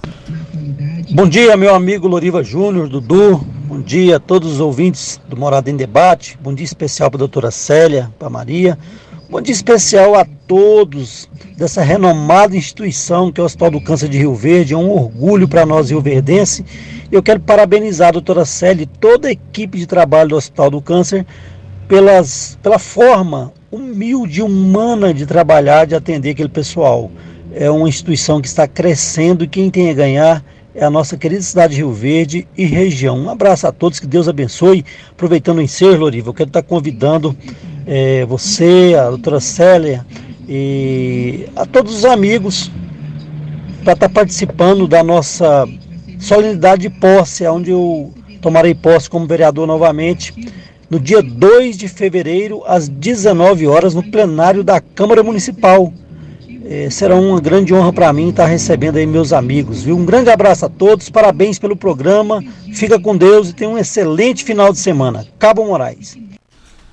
Bom 1.11 1.29
dia, 1.29 1.57
meu 1.57 1.75
amigo 1.75 2.09
Loriva 2.09 2.43
Júnior, 2.43 2.89
Dudu. 2.89 3.37
Bom 3.67 3.81
dia 3.81 4.17
a 4.17 4.21
todos 4.21 4.53
os 4.53 4.61
ouvintes 4.61 5.21
do 5.29 5.37
Morada 5.37 5.71
em 5.71 5.77
Debate. 5.77 6.39
Bom 6.41 6.55
dia 6.55 6.65
especial 6.65 7.11
para 7.11 7.19
a 7.19 7.21
doutora 7.27 7.51
Célia, 7.51 8.11
para 8.19 8.31
Maria. 8.31 8.79
Bom 9.29 9.41
dia 9.41 9.55
especial 9.55 10.15
a 10.15 10.27
todos 10.47 11.31
dessa 11.57 11.83
renomada 11.83 12.57
instituição 12.57 13.33
que 13.33 13.41
é 13.41 13.43
o 13.43 13.47
Hospital 13.47 13.71
do 13.71 13.81
Câncer 13.81 14.09
de 14.09 14.19
Rio 14.19 14.35
Verde. 14.35 14.75
É 14.75 14.77
um 14.77 14.91
orgulho 14.91 15.49
para 15.49 15.65
nós 15.65 15.89
rioverdenses. 15.89 16.63
Eu 17.11 17.23
quero 17.23 17.41
parabenizar 17.41 18.09
a 18.09 18.13
doutora 18.13 18.45
Célia 18.45 18.83
e 18.83 18.87
toda 18.87 19.29
a 19.29 19.33
equipe 19.33 19.79
de 19.79 19.87
trabalho 19.87 20.31
do 20.31 20.37
Hospital 20.37 20.71
do 20.71 20.81
Câncer 20.83 21.25
pelas, 21.89 22.59
pela 22.63 22.79
forma 22.79 23.51
humilde 23.73 24.43
humana 24.43 25.15
de 25.15 25.25
trabalhar, 25.25 25.87
de 25.87 25.95
atender 25.95 26.31
aquele 26.31 26.51
pessoal. 26.51 27.11
É 27.55 27.71
uma 27.71 27.89
instituição 27.89 28.43
que 28.43 28.47
está 28.47 28.69
crescendo 28.69 29.43
e 29.43 29.49
quem 29.49 29.71
tem 29.71 29.89
a 29.89 29.95
ganhar 29.95 30.45
é 30.75 30.85
a 30.85 30.91
nossa 30.91 31.17
querida 31.17 31.41
cidade 31.41 31.75
de 31.75 31.81
Rio 31.81 31.93
Verde 31.93 32.47
e 32.59 32.67
região. 32.67 33.17
Um 33.19 33.31
abraço 33.31 33.67
a 33.67 33.73
todos, 33.73 34.01
que 34.01 34.07
Deus 34.07 34.29
abençoe. 34.29 34.85
Aproveitando 35.13 35.59
o 35.59 35.63
ensejo, 35.63 35.99
Loriva, 35.99 36.29
eu 36.29 36.35
quero 36.35 36.49
estar 36.49 36.63
convidando 36.63 37.35
é, 37.87 38.25
você, 38.25 38.95
a 38.99 39.11
doutora 39.11 39.41
Célia 39.41 40.05
e 40.49 41.47
a 41.57 41.65
todos 41.65 41.95
os 41.95 42.05
amigos 42.05 42.71
para 43.83 43.93
estar 43.93 44.09
participando 44.09 44.87
da 44.89 45.03
nossa 45.03 45.69
solenidade 46.19 46.83
de 46.83 46.91
posse, 46.91 47.47
onde 47.47 47.71
eu 47.71 48.13
tomarei 48.41 48.75
posse 48.75 49.09
como 49.09 49.27
vereador 49.27 49.67
novamente, 49.67 50.35
no 50.89 50.99
dia 50.99 51.23
2 51.23 51.77
de 51.77 51.89
fevereiro, 51.89 52.63
às 52.67 52.89
19 52.89 53.67
horas, 53.67 53.95
no 53.95 54.03
plenário 54.03 54.63
da 54.63 54.81
Câmara 54.81 55.23
Municipal. 55.23 55.93
É, 56.67 56.89
será 56.89 57.15
uma 57.15 57.41
grande 57.41 57.75
honra 57.75 57.93
para 57.93 58.13
mim 58.13 58.31
estar 58.31 58.47
recebendo 58.47 58.97
aí 58.97 59.07
meus 59.07 59.35
amigos, 59.35 59.83
viu? 59.83 59.99
Um 59.99 60.05
grande 60.07 60.31
abraço 60.31 60.65
a 60.65 60.69
todos, 60.69 61.11
parabéns 61.11 61.59
pelo 61.59 61.77
programa, 61.77 62.43
fica 62.73 62.99
com 62.99 63.15
Deus 63.15 63.51
e 63.51 63.53
tenha 63.53 63.69
um 63.69 63.77
excelente 63.77 64.45
final 64.45 64.73
de 64.73 64.79
semana. 64.79 65.27
Cabo 65.39 65.67
Moraes. 65.67 66.17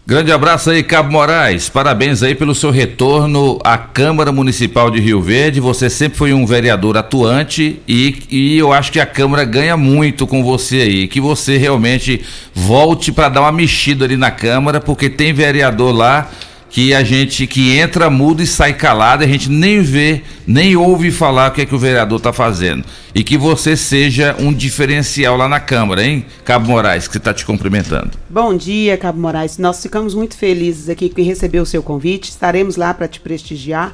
Grande 0.03 0.32
abraço 0.32 0.72
aí, 0.72 0.82
Cabo 0.82 1.11
Moraes. 1.11 1.69
Parabéns 1.69 2.23
aí 2.23 2.34
pelo 2.34 2.56
seu 2.56 2.72
retorno 2.72 3.60
à 3.64 3.78
Câmara 3.78 4.32
Municipal 4.32 4.90
de 4.90 4.99
Rio 4.99 5.22
Verde. 5.22 5.60
Você 5.60 5.91
sempre 5.91 6.18
foi 6.18 6.34
um 6.34 6.44
vereador 6.44 6.98
atuante 6.98 7.80
e, 7.88 8.23
e 8.30 8.57
eu 8.57 8.73
acho 8.73 8.91
que 8.91 8.99
a 8.99 9.06
Câmara 9.06 9.45
ganha 9.45 9.78
muito 9.78 10.26
com 10.26 10.44
você 10.44 10.78
aí. 10.78 11.07
Que 11.07 11.22
você 11.22 11.56
realmente 11.56 12.19
volte 12.53 13.11
para 13.11 13.30
dar 13.30 13.41
uma 13.41 13.52
mexida 13.52 14.03
ali 14.03 14.18
na 14.18 14.32
Câmara, 14.32 14.82
porque 14.82 15.07
tem 15.07 15.34
vereador 15.34 15.95
lá 15.95 16.32
que 16.72 16.93
a 16.93 17.03
gente 17.03 17.45
que 17.45 17.77
entra 17.77 18.10
mudo 18.10 18.41
e 18.41 18.48
sai 18.48 18.73
calado, 18.73 19.26
a 19.26 19.27
gente 19.27 19.49
nem 19.49 19.81
vê, 19.81 20.23
nem 20.48 20.77
ouve 20.77 21.11
falar 21.11 21.52
o 21.52 21.53
que 21.53 21.61
é 21.61 21.65
que 21.65 21.76
o 21.76 21.77
vereador 21.77 22.18
está 22.18 22.31
fazendo. 22.31 22.85
E 23.14 23.26
que 23.26 23.38
você 23.38 23.76
seja 23.76 24.38
um 24.39 24.53
diferencial 24.53 25.35
lá 25.35 25.49
na 25.49 25.60
Câmara, 25.60 26.02
hein, 26.02 26.26
Cabo 26.45 26.69
Moraes, 26.69 27.10
que 27.10 27.18
está 27.18 27.34
te 27.34 27.45
cumprimentando. 27.45 28.11
Bom 28.30 28.56
dia, 28.56 28.98
Cabo 28.98 29.19
Moraes. 29.19 29.57
Nós 29.57 29.81
ficamos 29.81 30.15
muito 30.15 30.38
felizes 30.38 30.88
aqui 30.88 31.10
que 31.10 31.22
recebeu 31.22 31.64
o 31.64 31.65
seu 31.65 31.84
convite. 31.84 32.30
Estaremos 32.30 32.77
lá 32.77 32.93
para 32.93 33.07
te 33.07 33.19
prestigiar 33.19 33.93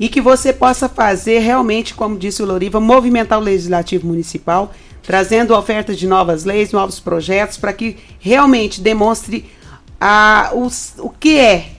e 0.00 0.08
que 0.08 0.22
você 0.22 0.50
possa 0.50 0.88
fazer 0.88 1.40
realmente, 1.40 1.92
como 1.92 2.18
disse 2.18 2.42
o 2.42 2.46
Loriva, 2.46 2.80
movimentar 2.80 3.38
o 3.38 3.42
legislativo 3.42 4.06
municipal, 4.06 4.72
trazendo 5.02 5.54
ofertas 5.54 5.98
de 5.98 6.06
novas 6.06 6.44
leis, 6.44 6.72
novos 6.72 6.98
projetos, 6.98 7.58
para 7.58 7.74
que 7.74 7.98
realmente 8.18 8.80
demonstre 8.80 9.44
a, 10.00 10.50
o 10.54 11.10
que 11.10 11.38
é 11.38 11.73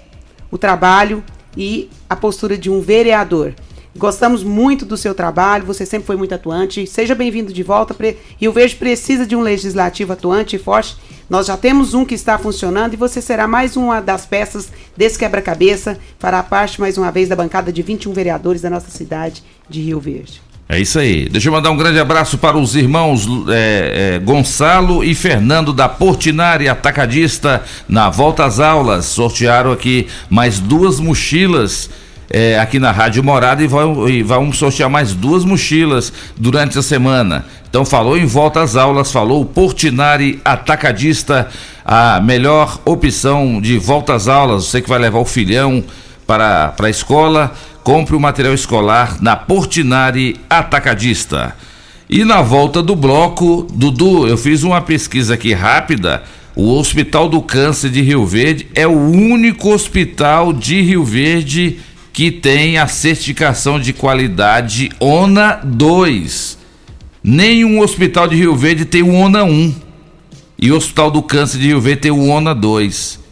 o 0.55 0.57
trabalho 0.57 1.23
e 1.55 1.89
a 2.09 2.15
postura 2.15 2.57
de 2.57 2.69
um 2.69 2.81
vereador. 2.81 3.53
Gostamos 3.97 4.43
muito 4.43 4.85
do 4.85 4.97
seu 4.97 5.13
trabalho, 5.13 5.65
você 5.65 5.85
sempre 5.85 6.05
foi 6.07 6.17
muito 6.17 6.33
atuante. 6.33 6.85
Seja 6.87 7.15
bem-vindo 7.15 7.53
de 7.53 7.63
volta. 7.63 7.95
Rio 8.37 8.51
Verde 8.51 8.75
precisa 8.75 9.25
de 9.25 9.35
um 9.35 9.41
legislativo 9.41 10.13
atuante 10.13 10.55
e 10.55 10.59
forte. 10.59 10.97
Nós 11.29 11.47
já 11.47 11.55
temos 11.55 11.93
um 11.93 12.03
que 12.03 12.13
está 12.13 12.37
funcionando 12.37 12.93
e 12.93 12.97
você 12.97 13.21
será 13.21 13.47
mais 13.47 13.77
uma 13.77 14.01
das 14.01 14.25
peças 14.25 14.69
desse 14.97 15.17
quebra-cabeça. 15.17 15.97
Fará 16.19 16.43
parte 16.43 16.79
mais 16.79 16.97
uma 16.97 17.11
vez 17.11 17.29
da 17.29 17.35
bancada 17.35 17.71
de 17.71 17.81
21 17.81 18.11
vereadores 18.13 18.61
da 18.61 18.69
nossa 18.69 18.91
cidade 18.91 19.43
de 19.69 19.81
Rio 19.81 19.99
Verde. 19.99 20.41
É 20.67 20.79
isso 20.79 20.97
aí. 20.97 21.29
Deixa 21.29 21.47
eu 21.47 21.53
mandar 21.53 21.69
um 21.69 21.77
grande 21.77 21.99
abraço 21.99 22.39
para 22.39 22.57
os 22.57 22.75
irmãos 22.75 23.27
é, 23.49 24.15
é, 24.15 24.19
Gonçalo 24.19 25.03
e 25.03 25.13
Fernando 25.13 25.71
da 25.71 25.87
Portinari 25.87 26.67
Atacadista 26.67 27.63
na 27.87 28.09
volta 28.09 28.45
às 28.45 28.59
aulas. 28.59 29.05
Sortearam 29.05 29.71
aqui 29.71 30.07
mais 30.27 30.59
duas 30.59 30.99
mochilas. 30.99 31.89
É, 32.27 32.57
aqui 32.59 32.79
na 32.79 32.91
Rádio 32.91 33.23
Morada 33.23 33.63
e, 33.63 33.67
vão, 33.67 34.09
e 34.09 34.23
vamos 34.23 34.57
sortear 34.57 34.89
mais 34.89 35.13
duas 35.13 35.45
mochilas 35.45 36.11
durante 36.35 36.79
a 36.79 36.81
semana. 36.81 37.45
Então 37.69 37.85
falou 37.85 38.17
em 38.17 38.25
volta 38.25 38.63
às 38.63 38.75
aulas, 38.75 39.11
falou 39.11 39.45
Portinari 39.45 40.41
Atacadista, 40.43 41.47
a 41.85 42.19
melhor 42.19 42.79
opção 42.83 43.61
de 43.61 43.77
volta 43.77 44.15
às 44.15 44.27
aulas. 44.27 44.65
Você 44.65 44.81
que 44.81 44.89
vai 44.89 44.97
levar 44.97 45.19
o 45.19 45.25
filhão 45.25 45.83
para, 46.25 46.69
para 46.69 46.87
a 46.87 46.89
escola, 46.89 47.53
compre 47.85 48.15
o 48.15 48.19
material 48.19 48.55
escolar 48.55 49.21
na 49.21 49.35
Portinari 49.35 50.37
Atacadista. 50.49 51.55
E 52.09 52.25
na 52.25 52.41
volta 52.41 52.81
do 52.81 52.95
bloco, 52.95 53.67
Dudu, 53.71 54.27
eu 54.27 54.35
fiz 54.39 54.63
uma 54.63 54.81
pesquisa 54.81 55.35
aqui 55.35 55.53
rápida. 55.53 56.23
O 56.55 56.71
Hospital 56.71 57.29
do 57.29 57.43
Câncer 57.43 57.91
de 57.91 58.01
Rio 58.01 58.25
Verde 58.25 58.67
é 58.73 58.87
o 58.87 58.97
único 58.97 59.71
hospital 59.71 60.51
de 60.51 60.81
Rio 60.81 61.03
Verde 61.03 61.77
que 62.11 62.31
tem 62.31 62.79
a 62.79 62.87
certificação 62.87 63.79
de 63.79 63.93
qualidade 63.93 64.89
ONA 64.99 65.59
2. 65.63 66.57
Nenhum 67.23 67.81
hospital 67.81 68.27
de 68.27 68.35
Rio 68.35 68.55
Verde 68.55 68.85
tem 68.85 69.03
o 69.03 69.13
ONA 69.13 69.43
1. 69.43 69.75
E 70.57 70.71
o 70.71 70.75
Hospital 70.75 71.11
do 71.11 71.21
Câncer 71.21 71.59
de 71.59 71.67
Rio 71.67 71.81
Verde 71.81 72.01
tem 72.01 72.11
o 72.11 72.29
ONA 72.29 72.55
2. 72.55 73.24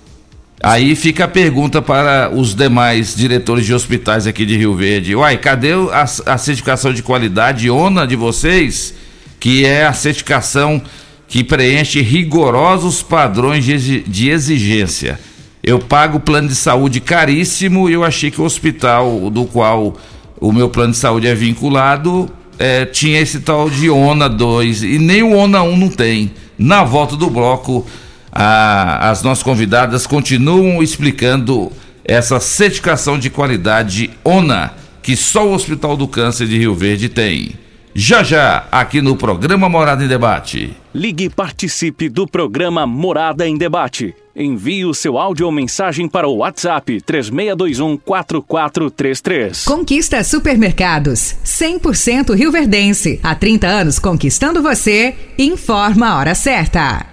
Aí 0.66 0.96
fica 0.96 1.26
a 1.26 1.28
pergunta 1.28 1.82
para 1.82 2.32
os 2.34 2.56
demais 2.56 3.14
diretores 3.14 3.66
de 3.66 3.74
hospitais 3.74 4.26
aqui 4.26 4.46
de 4.46 4.56
Rio 4.56 4.74
Verde. 4.74 5.14
Uai, 5.14 5.36
cadê 5.36 5.74
a, 5.74 6.04
a 6.04 6.38
certificação 6.38 6.94
de 6.94 7.04
qualidade 7.04 7.70
ONA 7.70 8.08
de 8.08 8.16
vocês? 8.16 8.94
Que 9.42 9.66
é 9.66 9.86
a 9.86 9.92
certificação 9.92 10.82
que 11.28 11.44
preenche 11.44 12.02
rigorosos 12.02 13.04
padrões 13.04 13.66
de, 13.66 14.30
exigência. 14.30 15.20
Eu 15.62 15.80
pago 15.80 16.18
plano 16.22 16.48
de 16.48 16.56
saúde 16.56 17.02
caríssimo 17.02 17.90
e 17.90 17.94
eu 17.94 18.06
achei 18.06 18.32
que 18.32 18.40
o 18.40 18.46
hospital 18.46 19.30
do 19.30 19.44
qual 19.44 19.98
o 20.40 20.54
meu 20.54 20.70
plano 20.70 20.94
de 20.94 20.98
saúde 20.98 21.28
é 21.28 21.36
vinculado 21.36 22.30
é, 22.58 22.86
tinha 22.86 23.20
esse 23.20 23.42
tal 23.42 23.70
de 23.70 23.90
ONA 23.90 24.30
2 24.30 24.84
e 24.84 24.98
nem 24.98 25.24
o 25.24 25.36
ONA 25.36 25.62
1 25.62 25.76
não 25.76 25.90
tem. 25.90 26.32
Na 26.58 26.86
volta 26.86 27.18
do 27.18 27.30
bloco 27.30 27.86
a, 28.34 29.10
as 29.10 29.22
nossas 29.22 29.44
convidadas 29.44 30.08
continuam 30.08 30.82
explicando 30.82 31.72
essa 32.04 32.40
certificação 32.40 33.18
de 33.20 33.30
qualidade 33.30 34.10
ONA 34.24 34.74
que 35.02 35.16
só 35.16 35.48
o 35.48 35.54
Hospital 35.54 35.96
do 35.96 36.08
Câncer 36.08 36.48
de 36.48 36.58
Rio 36.58 36.74
Verde 36.74 37.10
tem. 37.10 37.56
Já 37.94 38.24
já, 38.24 38.66
aqui 38.72 39.02
no 39.02 39.16
programa 39.16 39.70
Morada 39.70 40.04
em 40.04 40.08
Debate. 40.08 40.76
Ligue 40.96 41.26
e 41.26 41.30
participe 41.30 42.10
do 42.10 42.26
programa 42.26 42.88
Morada 42.88 43.48
em 43.48 43.56
Debate. 43.56 44.16
Envie 44.36 44.84
o 44.84 44.96
seu 44.96 45.20
áudio 45.20 45.46
ou 45.46 45.52
mensagem 45.52 46.08
para 46.08 46.28
o 46.28 46.38
WhatsApp 46.38 47.00
3621 47.02 47.98
4433. 47.98 49.66
Conquista 49.66 50.24
Supermercados, 50.24 51.36
100% 51.46 52.34
rioverdense. 52.34 53.20
Há 53.22 53.36
30 53.36 53.68
anos 53.68 54.00
conquistando 54.00 54.64
você. 54.64 55.16
Informa 55.38 56.08
a 56.08 56.18
hora 56.18 56.34
certa. 56.34 57.13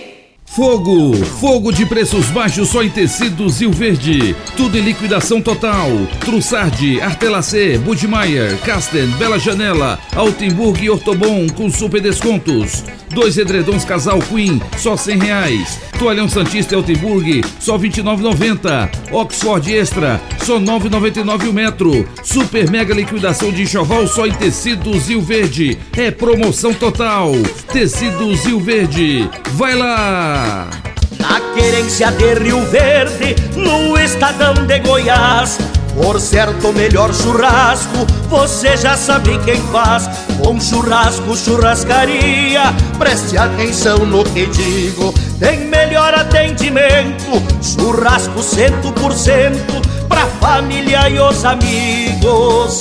Fogo, 0.53 1.15
fogo 1.39 1.71
de 1.71 1.85
preços 1.85 2.25
baixos 2.25 2.67
só 2.67 2.83
em 2.83 2.89
tecidos 2.89 3.61
Rio 3.61 3.71
Verde. 3.71 4.35
Tudo 4.57 4.77
em 4.77 4.81
liquidação 4.81 5.41
total. 5.41 5.87
Trussardi, 6.19 6.99
Artelacê, 6.99 7.77
Budmeier, 7.77 8.57
Casten, 8.59 9.07
Bela 9.11 9.39
Janela, 9.39 9.97
Altenburg 10.13 10.83
e 10.83 10.89
Ortobon 10.89 11.47
com 11.47 11.71
super 11.71 12.01
descontos. 12.01 12.83
Dois 13.11 13.37
edredons 13.37 13.85
casal 13.85 14.19
Queen, 14.19 14.61
só 14.77 14.97
cem 14.97 15.17
reais. 15.17 15.79
Toalhão 15.97 16.27
Santista 16.27 16.75
Eltenburg, 16.75 17.43
só 17.59 17.77
29,90. 17.77 18.89
Oxford 19.11 19.73
Extra, 19.73 20.19
só 20.43 20.59
9,99 20.59 21.47
o 21.47 21.53
metro. 21.53 22.07
Super 22.23 22.69
mega 22.69 22.93
liquidação 22.93 23.51
de 23.51 23.63
enxoval 23.63 24.05
só 24.07 24.25
em 24.25 24.33
tecidos 24.33 25.07
Rio 25.07 25.21
Verde. 25.21 25.77
É 25.95 26.11
promoção 26.11 26.73
total. 26.73 27.31
Tecidos 27.71 28.45
Rio 28.45 28.59
Verde. 28.59 29.29
Vai 29.53 29.75
lá! 29.75 30.40
Na 31.19 31.39
querência 31.53 32.11
de 32.11 32.33
Rio 32.33 32.65
Verde, 32.65 33.35
no 33.55 33.97
estadão 33.97 34.53
de 34.65 34.79
Goiás. 34.79 35.59
Por 35.95 36.19
certo, 36.19 36.71
melhor 36.73 37.13
churrasco, 37.13 38.07
você 38.29 38.75
já 38.77 38.95
sabe 38.95 39.37
quem 39.39 39.61
faz. 39.71 40.09
Bom 40.37 40.59
churrasco, 40.59 41.35
churrascaria, 41.35 42.73
preste 42.97 43.37
atenção 43.37 43.99
no 43.99 44.23
que 44.23 44.47
digo. 44.47 45.13
Tem 45.37 45.59
melhor 45.65 46.13
atendimento, 46.13 47.43
churrasco 47.61 48.41
cento 48.41 48.91
por 48.93 49.13
cento, 49.13 49.81
pra 50.07 50.25
família 50.39 51.09
e 51.09 51.19
os 51.19 51.45
amigos. 51.45 52.79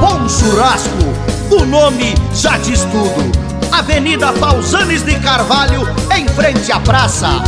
Bom 0.00 0.28
churrasco, 0.28 1.04
o 1.50 1.64
nome 1.64 2.14
já 2.34 2.58
diz 2.58 2.80
tudo. 2.80 3.53
Avenida 3.74 4.32
Pausanes 4.34 5.02
de 5.02 5.18
Carvalho, 5.18 5.82
em 6.16 6.28
frente 6.28 6.70
à 6.70 6.78
praça. 6.78 7.42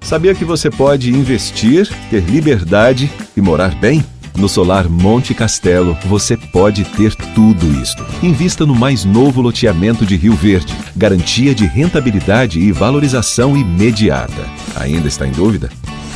Sabia 0.00 0.34
que 0.34 0.42
você 0.42 0.70
pode 0.70 1.10
investir, 1.10 1.86
ter 2.08 2.22
liberdade 2.22 3.12
e 3.36 3.42
morar 3.42 3.74
bem? 3.74 4.02
No 4.34 4.48
Solar 4.48 4.88
Monte 4.88 5.34
Castelo, 5.34 5.94
você 6.06 6.34
pode 6.34 6.82
ter 6.82 7.14
tudo 7.34 7.66
isto. 7.78 8.02
Invista 8.22 8.64
no 8.64 8.74
mais 8.74 9.04
novo 9.04 9.42
loteamento 9.42 10.06
de 10.06 10.16
Rio 10.16 10.32
Verde. 10.32 10.74
Garantia 10.96 11.54
de 11.54 11.66
rentabilidade 11.66 12.58
e 12.58 12.72
valorização 12.72 13.54
imediata. 13.54 14.48
Ainda 14.76 15.08
está 15.08 15.26
em 15.26 15.32
dúvida? 15.32 15.68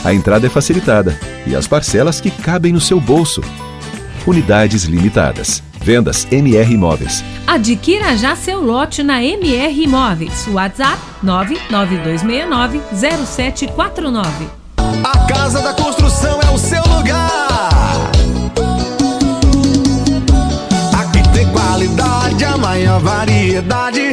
A 0.02 0.14
entrada 0.14 0.46
é 0.46 0.50
facilitada 0.50 1.20
e 1.46 1.54
as 1.54 1.66
parcelas 1.66 2.18
que 2.18 2.30
cabem 2.30 2.72
no 2.72 2.80
seu 2.80 2.98
bolso. 2.98 3.42
Unidades 4.26 4.84
limitadas. 4.84 5.67
Vendas 5.80 6.26
MR 6.30 6.72
Imóveis. 6.72 7.24
Adquira 7.46 8.16
já 8.16 8.34
seu 8.36 8.60
lote 8.62 9.02
na 9.02 9.22
MR 9.22 9.82
Imóveis. 9.82 10.46
WhatsApp 10.52 10.98
992690749. 11.24 14.24
A 15.04 15.18
Casa 15.26 15.60
da 15.60 15.72
Construção 15.74 16.40
é 16.42 16.50
o 16.50 16.58
seu 16.58 16.82
lugar. 16.82 18.10
Aqui 20.98 21.22
tem 21.32 21.46
qualidade, 21.52 22.44
a 22.44 22.56
maior 22.56 23.00
variedade. 23.00 24.12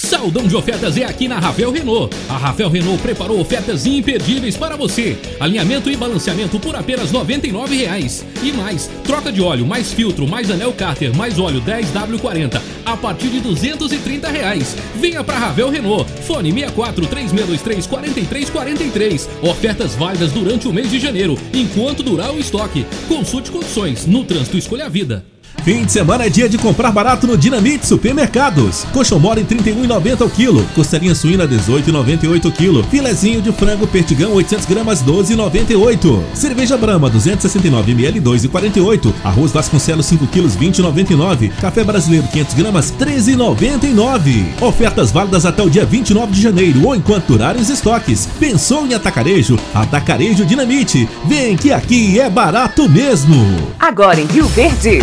Saldão 0.00 0.48
de 0.48 0.56
ofertas 0.56 0.96
é 0.96 1.04
aqui 1.04 1.28
na 1.28 1.38
Ravel 1.38 1.70
Renault. 1.70 2.16
A 2.26 2.38
Ravel 2.38 2.70
Renault 2.70 3.02
preparou 3.02 3.38
ofertas 3.38 3.84
imperdíveis 3.84 4.56
para 4.56 4.74
você. 4.74 5.18
Alinhamento 5.38 5.90
e 5.90 5.96
balanceamento 5.96 6.58
por 6.58 6.74
apenas 6.74 7.12
99 7.12 7.76
reais. 7.76 8.24
E 8.42 8.50
mais, 8.50 8.88
troca 9.04 9.30
de 9.30 9.42
óleo, 9.42 9.66
mais 9.66 9.92
filtro, 9.92 10.26
mais 10.26 10.50
anel 10.50 10.72
cárter, 10.72 11.14
mais 11.14 11.38
óleo 11.38 11.60
10W40 11.60 12.62
a 12.86 12.96
partir 12.96 13.28
de 13.28 13.40
230 13.40 14.26
reais. 14.28 14.74
Venha 14.96 15.22
para 15.22 15.38
Ravel 15.38 15.68
Renault. 15.68 16.10
Fone 16.22 16.50
64 16.50 17.06
3623 17.06 17.86
4343. 17.86 19.28
Ofertas 19.42 19.94
válidas 19.96 20.32
durante 20.32 20.66
o 20.66 20.72
mês 20.72 20.90
de 20.90 20.98
janeiro, 20.98 21.36
enquanto 21.52 22.02
durar 22.02 22.32
o 22.32 22.38
estoque. 22.38 22.86
Consulte 23.06 23.50
condições. 23.50 24.06
No 24.06 24.24
trânsito, 24.24 24.56
escolha 24.56 24.86
a 24.86 24.88
vida. 24.88 25.26
Fim 25.64 25.84
de 25.84 25.92
semana 25.92 26.24
é 26.24 26.30
dia 26.30 26.48
de 26.48 26.56
comprar 26.56 26.90
barato 26.90 27.26
no 27.26 27.36
Dinamite 27.36 27.86
Supermercados. 27.86 28.84
Coxão 28.92 29.18
mole 29.18 29.42
em 29.42 29.44
31,90 29.44 30.22
o 30.22 30.30
quilo. 30.30 30.64
Costelinha 30.74 31.14
suína 31.14 31.46
18,98 31.46 32.46
o 32.46 32.52
quilo. 32.52 32.82
Filezinho 32.84 33.42
de 33.42 33.52
frango 33.52 33.86
perdigão 33.86 34.32
800 34.32 34.64
gramas 34.64 35.02
12,98. 35.02 36.22
Cerveja 36.32 36.78
Brahma 36.78 37.10
269 37.10 37.92
ml 37.92 38.20
2,48. 38.20 39.12
Arroz 39.22 39.52
Vasconcelos 39.52 40.06
5 40.06 40.26
quilos 40.28 40.56
20,99. 40.56 41.52
Café 41.60 41.84
brasileiro 41.84 42.26
500 42.28 42.54
gramas 42.54 42.92
13,99. 42.98 44.62
Ofertas 44.62 45.12
válidas 45.12 45.44
até 45.44 45.62
o 45.62 45.68
dia 45.68 45.84
29 45.84 46.32
de 46.32 46.40
janeiro 46.40 46.86
ou 46.86 46.96
enquanto 46.96 47.26
durarem 47.26 47.60
os 47.60 47.68
estoques. 47.68 48.26
Pensou 48.38 48.86
em 48.86 48.94
atacarejo? 48.94 49.58
Atacarejo 49.74 50.46
Dinamite. 50.46 51.06
Vem 51.26 51.54
que 51.54 51.70
aqui 51.70 52.18
é 52.18 52.30
barato 52.30 52.88
mesmo. 52.88 53.34
Agora 53.78 54.20
em 54.20 54.26
Rio 54.26 54.46
Verde, 54.48 55.02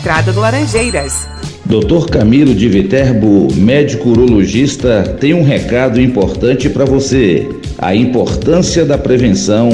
entrada 0.00 0.32
do 0.32 0.40
Laranjeiras. 0.40 1.28
Dr. 1.66 2.10
Camilo 2.10 2.54
de 2.54 2.70
Viterbo, 2.70 3.48
médico 3.54 4.08
urologista, 4.08 5.02
tem 5.20 5.34
um 5.34 5.44
recado 5.44 6.00
importante 6.00 6.70
para 6.70 6.86
você. 6.86 7.46
A 7.78 7.94
importância 7.94 8.82
da 8.82 8.96
prevenção 8.96 9.68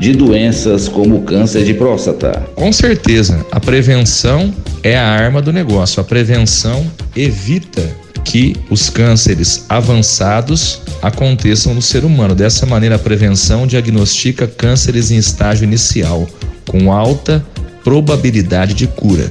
de 0.00 0.12
doenças 0.12 0.88
como 0.88 1.22
câncer 1.22 1.64
de 1.64 1.74
próstata. 1.74 2.44
Com 2.56 2.72
certeza, 2.72 3.46
a 3.52 3.60
prevenção 3.60 4.52
é 4.82 4.98
a 4.98 5.06
arma 5.06 5.40
do 5.40 5.52
negócio. 5.52 6.00
A 6.00 6.04
prevenção 6.04 6.84
evita 7.14 7.88
que 8.24 8.56
os 8.68 8.90
cânceres 8.90 9.64
avançados 9.68 10.82
aconteçam 11.00 11.72
no 11.72 11.80
ser 11.80 12.04
humano. 12.04 12.34
Dessa 12.34 12.66
maneira, 12.66 12.96
a 12.96 12.98
prevenção 12.98 13.64
diagnostica 13.64 14.48
cânceres 14.48 15.12
em 15.12 15.16
estágio 15.16 15.64
inicial, 15.64 16.26
com 16.66 16.92
alta 16.92 17.44
probabilidade 17.84 18.74
de 18.74 18.88
cura. 18.88 19.30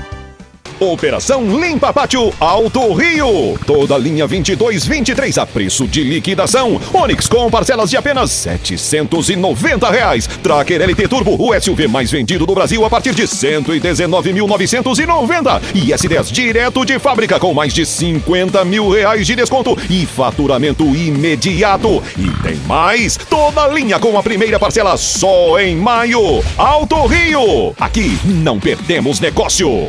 Operação 0.81 1.59
Limpa 1.59 1.93
Pátio 1.93 2.33
Alto 2.39 2.93
Rio. 2.93 3.55
Toda 3.67 3.99
linha 3.99 4.25
22, 4.25 4.87
23 4.87 5.37
a 5.37 5.45
preço 5.45 5.87
de 5.87 6.03
liquidação. 6.03 6.81
Onix 6.91 7.29
com 7.29 7.51
parcelas 7.51 7.91
de 7.91 7.97
apenas 7.97 8.31
790 8.31 9.91
reais. 9.91 10.25
Tracker 10.41 10.81
LT 10.81 11.07
Turbo, 11.07 11.35
o 11.39 11.53
SUV 11.61 11.87
mais 11.87 12.09
vendido 12.09 12.47
do 12.47 12.55
Brasil 12.55 12.83
a 12.83 12.89
partir 12.89 13.13
de 13.13 13.27
119.990. 13.27 15.61
E 15.75 15.91
S10 15.91 16.31
direto 16.31 16.83
de 16.83 16.97
fábrica 16.97 17.39
com 17.39 17.53
mais 17.53 17.75
de 17.75 17.85
50 17.85 18.65
mil 18.65 18.89
reais 18.89 19.27
de 19.27 19.35
desconto 19.35 19.77
e 19.87 20.07
faturamento 20.07 20.83
imediato. 20.95 22.01
E 22.17 22.27
tem 22.41 22.55
mais, 22.65 23.19
toda 23.29 23.67
linha 23.67 23.99
com 23.99 24.17
a 24.17 24.23
primeira 24.23 24.59
parcela 24.59 24.97
só 24.97 25.59
em 25.59 25.75
maio. 25.75 26.43
Alto 26.57 27.05
Rio, 27.05 27.75
aqui 27.79 28.17
não 28.25 28.59
perdemos 28.59 29.19
negócio. 29.19 29.87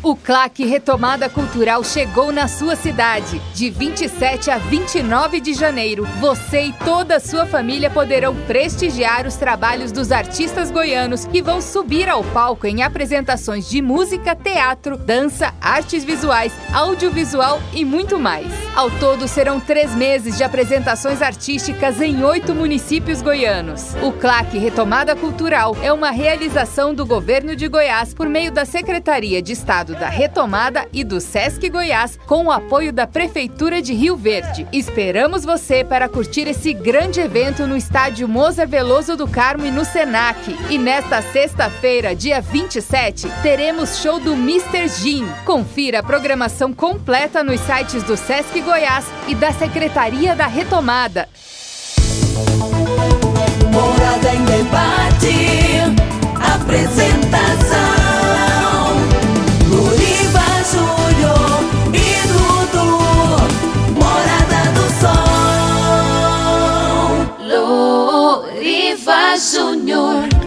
O 0.00 0.14
CLAC 0.14 0.64
Retomada 0.64 1.28
Cultural 1.28 1.82
chegou 1.82 2.30
na 2.30 2.46
sua 2.46 2.76
cidade. 2.76 3.42
De 3.52 3.68
27 3.68 4.48
a 4.48 4.56
29 4.56 5.40
de 5.40 5.52
janeiro, 5.54 6.06
você 6.20 6.66
e 6.66 6.72
toda 6.72 7.16
a 7.16 7.20
sua 7.20 7.44
família 7.46 7.90
poderão 7.90 8.32
prestigiar 8.46 9.26
os 9.26 9.34
trabalhos 9.34 9.90
dos 9.90 10.12
artistas 10.12 10.70
goianos 10.70 11.26
que 11.26 11.42
vão 11.42 11.60
subir 11.60 12.08
ao 12.08 12.22
palco 12.22 12.64
em 12.64 12.84
apresentações 12.84 13.68
de 13.68 13.82
música, 13.82 14.36
teatro, 14.36 14.96
dança, 14.96 15.52
artes 15.60 16.04
visuais, 16.04 16.52
audiovisual 16.72 17.60
e 17.74 17.84
muito 17.84 18.20
mais. 18.20 18.46
Ao 18.76 18.88
todo, 18.92 19.26
serão 19.26 19.58
três 19.58 19.92
meses 19.96 20.36
de 20.36 20.44
apresentações 20.44 21.20
artísticas 21.20 22.00
em 22.00 22.22
oito 22.22 22.54
municípios 22.54 23.20
goianos. 23.20 23.96
O 24.00 24.12
CLAC 24.12 24.58
Retomada 24.58 25.16
Cultural 25.16 25.76
é 25.82 25.92
uma 25.92 26.12
realização 26.12 26.94
do 26.94 27.04
governo 27.04 27.56
de 27.56 27.66
Goiás 27.66 28.14
por 28.14 28.28
meio 28.28 28.52
da 28.52 28.64
Secretaria 28.64 29.42
de 29.42 29.52
Estado 29.52 29.88
da 29.98 30.08
Retomada 30.08 30.86
e 30.92 31.02
do 31.02 31.20
Sesc 31.20 31.68
Goiás, 31.68 32.18
com 32.26 32.46
o 32.46 32.50
apoio 32.50 32.92
da 32.92 33.06
Prefeitura 33.06 33.82
de 33.82 33.92
Rio 33.92 34.16
Verde. 34.16 34.66
Esperamos 34.72 35.44
você 35.44 35.84
para 35.84 36.08
curtir 36.08 36.48
esse 36.48 36.72
grande 36.72 37.20
evento 37.20 37.66
no 37.66 37.76
estádio 37.76 38.28
Moza 38.28 38.64
Veloso 38.64 39.16
do 39.16 39.26
Carmo 39.26 39.66
e 39.66 39.70
no 39.70 39.84
Senac. 39.84 40.38
E 40.70 40.78
nesta 40.78 41.20
sexta-feira, 41.20 42.14
dia 42.14 42.40
27, 42.40 43.28
teremos 43.42 43.98
show 43.98 44.20
do 44.20 44.34
Mr. 44.34 44.88
Jim. 44.88 45.26
Confira 45.44 45.98
a 45.98 46.02
programação 46.02 46.72
completa 46.72 47.42
nos 47.42 47.60
sites 47.60 48.02
do 48.04 48.16
Sesc 48.16 48.60
Goiás 48.60 49.04
e 49.26 49.34
da 49.34 49.52
Secretaria 49.52 50.36
da 50.36 50.46
Retomada. 50.46 51.28
Morada 53.72 54.34
em 54.34 54.44
debate. 54.44 54.98
Apresentação. 56.54 57.27
Luriva 69.38 70.37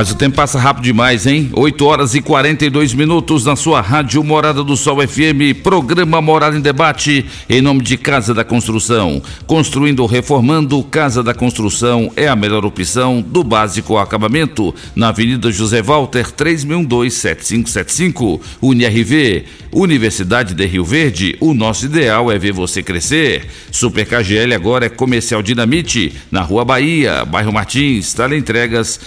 Mas 0.00 0.10
o 0.10 0.14
tempo 0.14 0.36
passa 0.36 0.58
rápido 0.58 0.84
demais, 0.84 1.26
hein? 1.26 1.50
8 1.52 1.84
horas 1.84 2.14
e 2.14 2.22
42 2.22 2.94
minutos 2.94 3.44
na 3.44 3.54
sua 3.54 3.82
rádio 3.82 4.24
Morada 4.24 4.64
do 4.64 4.74
Sol 4.74 5.06
FM, 5.06 5.60
programa 5.62 6.22
Morada 6.22 6.56
em 6.56 6.62
Debate, 6.62 7.26
em 7.50 7.60
nome 7.60 7.82
de 7.82 7.98
Casa 7.98 8.32
da 8.32 8.42
Construção. 8.42 9.20
Construindo 9.46 10.00
ou 10.00 10.06
reformando, 10.06 10.82
Casa 10.84 11.22
da 11.22 11.34
Construção 11.34 12.10
é 12.16 12.28
a 12.28 12.34
melhor 12.34 12.64
opção 12.64 13.20
do 13.20 13.44
básico 13.44 13.94
ao 13.94 14.02
acabamento, 14.02 14.74
na 14.96 15.08
Avenida 15.08 15.52
José 15.52 15.82
Walter, 15.82 16.32
3612-7575. 16.32 18.40
UniRV, 18.62 19.44
Universidade 19.70 20.54
de 20.54 20.64
Rio 20.64 20.82
Verde, 20.82 21.36
o 21.40 21.52
nosso 21.52 21.84
ideal 21.84 22.32
é 22.32 22.38
ver 22.38 22.52
você 22.52 22.82
crescer. 22.82 23.48
Super 23.70 24.06
KGL 24.06 24.54
agora 24.54 24.86
é 24.86 24.88
Comercial 24.88 25.42
Dinamite, 25.42 26.14
na 26.30 26.40
Rua 26.40 26.64
Bahia, 26.64 27.26
bairro 27.26 27.52
Martins, 27.52 28.14
entregas 28.34 28.98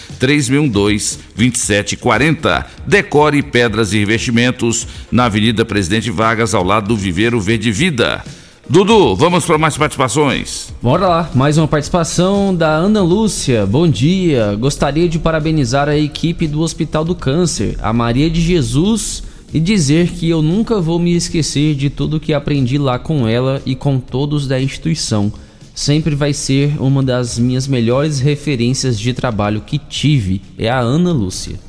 3012-2740. 0.89 2.65
Decore 2.85 3.41
Pedras 3.41 3.93
e 3.93 3.99
Revestimentos, 3.99 4.87
na 5.11 5.25
Avenida 5.25 5.63
Presidente 5.65 6.09
Vargas, 6.11 6.53
ao 6.53 6.63
lado 6.63 6.89
do 6.89 6.97
Viveiro 6.97 7.39
Verde 7.39 7.71
Vida. 7.71 8.23
Dudu, 8.69 9.13
vamos 9.15 9.45
para 9.45 9.57
mais 9.57 9.77
participações. 9.77 10.73
Bora 10.81 11.07
lá, 11.07 11.29
mais 11.35 11.57
uma 11.57 11.67
participação 11.67 12.55
da 12.55 12.69
Ana 12.69 13.01
Lúcia. 13.01 13.65
Bom 13.65 13.87
dia. 13.87 14.55
Gostaria 14.55 15.09
de 15.09 15.19
parabenizar 15.19 15.89
a 15.89 15.97
equipe 15.97 16.47
do 16.47 16.61
Hospital 16.61 17.03
do 17.03 17.13
Câncer, 17.13 17.77
a 17.81 17.91
Maria 17.91 18.29
de 18.29 18.39
Jesus, 18.39 19.21
e 19.53 19.59
dizer 19.59 20.07
que 20.11 20.29
eu 20.29 20.41
nunca 20.41 20.79
vou 20.79 20.97
me 20.97 21.13
esquecer 21.13 21.75
de 21.75 21.89
tudo 21.89 22.21
que 22.21 22.33
aprendi 22.33 22.77
lá 22.77 22.97
com 22.97 23.27
ela 23.27 23.61
e 23.65 23.75
com 23.75 23.99
todos 23.99 24.47
da 24.47 24.59
instituição. 24.59 25.31
Sempre 25.73 26.15
vai 26.15 26.33
ser 26.33 26.79
uma 26.79 27.01
das 27.01 27.39
minhas 27.39 27.67
melhores 27.67 28.19
referências 28.19 28.99
de 28.99 29.13
trabalho 29.13 29.61
que 29.61 29.79
tive. 29.79 30.41
É 30.57 30.69
a 30.69 30.79
Ana 30.79 31.11
Lúcia. 31.11 31.59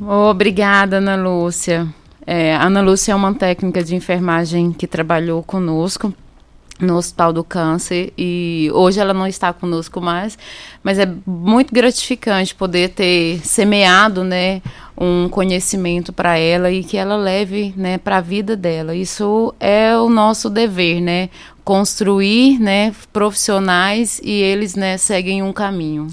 Obrigada, 0.00 0.96
Ana 0.96 1.14
Lúcia. 1.14 1.86
É, 2.26 2.56
Ana 2.56 2.80
Lúcia 2.80 3.12
é 3.12 3.14
uma 3.14 3.34
técnica 3.34 3.82
de 3.84 3.94
enfermagem 3.94 4.72
que 4.72 4.86
trabalhou 4.86 5.42
conosco 5.42 6.12
no 6.80 6.96
Hospital 6.96 7.32
do 7.32 7.44
Câncer 7.44 8.12
e 8.18 8.68
hoje 8.72 8.98
ela 8.98 9.14
não 9.14 9.26
está 9.26 9.52
conosco 9.52 10.00
mais, 10.00 10.36
mas 10.82 10.98
é 10.98 11.08
muito 11.24 11.72
gratificante 11.72 12.54
poder 12.54 12.90
ter 12.90 13.38
semeado, 13.46 14.24
né, 14.24 14.60
um 14.98 15.28
conhecimento 15.28 16.12
para 16.12 16.36
ela 16.36 16.70
e 16.70 16.82
que 16.82 16.96
ela 16.96 17.16
leve, 17.16 17.72
né, 17.76 17.98
para 17.98 18.16
a 18.16 18.20
vida 18.20 18.56
dela. 18.56 18.94
Isso 18.94 19.54
é 19.60 19.96
o 19.96 20.08
nosso 20.08 20.50
dever, 20.50 21.00
né, 21.00 21.30
construir, 21.64 22.60
né, 22.60 22.94
profissionais 23.12 24.20
e 24.22 24.30
eles, 24.30 24.74
né, 24.74 24.98
seguem 24.98 25.42
um 25.42 25.52
caminho. 25.52 26.08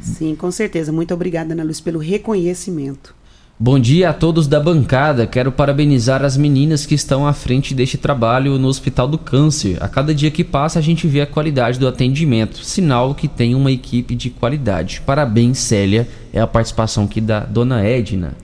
Sim, 0.00 0.36
com 0.36 0.50
certeza. 0.50 0.92
Muito 0.92 1.12
obrigada, 1.12 1.52
Ana 1.52 1.64
Luz, 1.64 1.80
pelo 1.80 1.98
reconhecimento. 1.98 3.14
Bom 3.58 3.78
dia 3.78 4.10
a 4.10 4.12
todos 4.12 4.46
da 4.46 4.60
bancada. 4.60 5.26
Quero 5.26 5.50
parabenizar 5.50 6.22
as 6.22 6.36
meninas 6.36 6.84
que 6.84 6.94
estão 6.94 7.26
à 7.26 7.32
frente 7.32 7.74
deste 7.74 7.96
trabalho 7.96 8.58
no 8.58 8.68
Hospital 8.68 9.08
do 9.08 9.16
Câncer. 9.16 9.82
A 9.82 9.88
cada 9.88 10.14
dia 10.14 10.30
que 10.30 10.44
passa, 10.44 10.78
a 10.78 10.82
gente 10.82 11.08
vê 11.08 11.22
a 11.22 11.26
qualidade 11.26 11.78
do 11.78 11.88
atendimento, 11.88 12.62
sinal 12.62 13.14
que 13.14 13.26
tem 13.26 13.54
uma 13.54 13.72
equipe 13.72 14.14
de 14.14 14.28
qualidade. 14.28 15.00
Parabéns, 15.06 15.56
Célia. 15.56 16.06
É 16.34 16.40
a 16.40 16.46
participação 16.46 17.04
aqui 17.04 17.18
da 17.18 17.40
dona 17.40 17.82
Edna. 17.82 18.34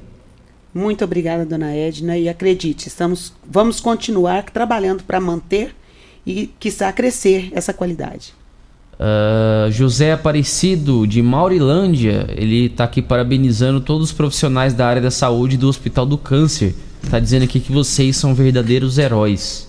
Muito 0.74 1.04
obrigada, 1.04 1.44
dona 1.44 1.74
Edna. 1.74 2.16
E 2.16 2.26
acredite, 2.26 2.88
estamos, 2.88 3.34
vamos 3.46 3.80
continuar 3.80 4.44
trabalhando 4.44 5.02
para 5.02 5.20
manter 5.20 5.74
e, 6.26 6.50
quiçá, 6.58 6.92
crescer 6.92 7.50
essa 7.52 7.72
qualidade. 7.72 8.34
Uh, 8.94 9.70
José 9.70 10.12
Aparecido, 10.12 11.06
de 11.06 11.22
Maurilândia, 11.22 12.26
ele 12.36 12.66
está 12.66 12.84
aqui 12.84 13.02
parabenizando 13.02 13.80
todos 13.80 14.10
os 14.10 14.12
profissionais 14.12 14.74
da 14.74 14.86
área 14.86 15.02
da 15.02 15.10
saúde 15.10 15.56
do 15.56 15.68
Hospital 15.68 16.06
do 16.06 16.16
Câncer. 16.16 16.74
Está 17.02 17.18
dizendo 17.18 17.44
aqui 17.44 17.58
que 17.58 17.72
vocês 17.72 18.16
são 18.16 18.34
verdadeiros 18.34 18.98
heróis. 18.98 19.68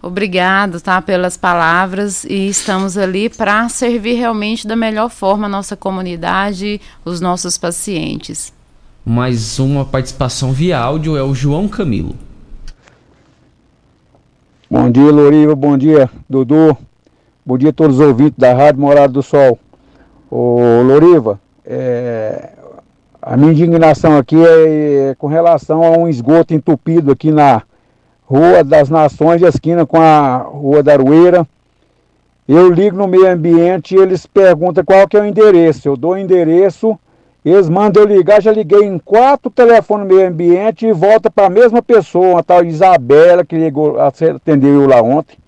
Obrigado, 0.00 0.80
tá, 0.80 1.02
pelas 1.02 1.36
palavras 1.36 2.24
e 2.24 2.48
estamos 2.48 2.96
ali 2.96 3.28
para 3.28 3.68
servir 3.68 4.14
realmente 4.14 4.66
da 4.66 4.76
melhor 4.76 5.10
forma 5.10 5.46
a 5.46 5.50
nossa 5.50 5.76
comunidade, 5.76 6.80
os 7.04 7.20
nossos 7.20 7.58
pacientes. 7.58 8.52
Mais 9.04 9.58
uma 9.58 9.84
participação 9.84 10.52
via 10.52 10.78
áudio 10.78 11.16
é 11.16 11.22
o 11.22 11.34
João 11.34 11.66
Camilo. 11.66 12.14
Bom 14.70 14.90
dia, 14.90 15.10
Loriva. 15.10 15.54
Bom 15.54 15.78
dia, 15.78 16.10
Dudu. 16.28 16.76
Bom 17.44 17.56
dia 17.56 17.70
a 17.70 17.72
todos 17.72 17.98
os 17.98 18.06
ouvintes 18.06 18.36
da 18.36 18.52
Rádio 18.52 18.82
Morada 18.82 19.08
do 19.08 19.22
Sol. 19.22 19.58
Ô 20.30 20.82
Loriva, 20.82 21.40
é, 21.64 22.50
a 23.22 23.34
minha 23.34 23.52
indignação 23.52 24.18
aqui 24.18 24.36
é, 24.36 25.08
é, 25.08 25.14
com 25.14 25.26
relação 25.26 25.82
a 25.82 25.96
um 25.96 26.06
esgoto 26.06 26.52
entupido 26.52 27.10
aqui 27.10 27.30
na 27.30 27.62
Rua 28.26 28.62
das 28.62 28.90
Nações, 28.90 29.40
esquina 29.40 29.86
com 29.86 30.02
a 30.02 30.36
Rua 30.36 30.82
da 30.82 30.92
Arueira. 30.92 31.48
Eu 32.46 32.70
ligo 32.70 32.94
no 32.94 33.08
meio 33.08 33.26
ambiente 33.26 33.94
e 33.94 33.98
eles 33.98 34.26
perguntam 34.26 34.84
qual 34.84 35.08
que 35.08 35.16
é 35.16 35.20
o 35.22 35.24
endereço. 35.24 35.88
Eu 35.88 35.96
dou 35.96 36.12
o 36.12 36.18
endereço, 36.18 36.98
eles 37.44 37.68
mandam 37.68 38.02
eu 38.02 38.08
ligar, 38.08 38.42
já 38.42 38.52
liguei 38.52 38.84
em 38.84 38.98
quatro 38.98 39.50
telefones 39.50 40.06
meio 40.06 40.26
ambiente 40.26 40.86
e 40.86 40.92
volta 40.92 41.30
para 41.30 41.46
a 41.46 41.50
mesma 41.50 41.80
pessoa, 41.80 42.40
a 42.40 42.42
tal 42.42 42.64
Isabela, 42.64 43.44
que 43.44 43.56
ligou, 43.56 43.96
atendeu 44.00 44.82
eu 44.82 44.88
lá 44.88 45.00
ontem. 45.00 45.38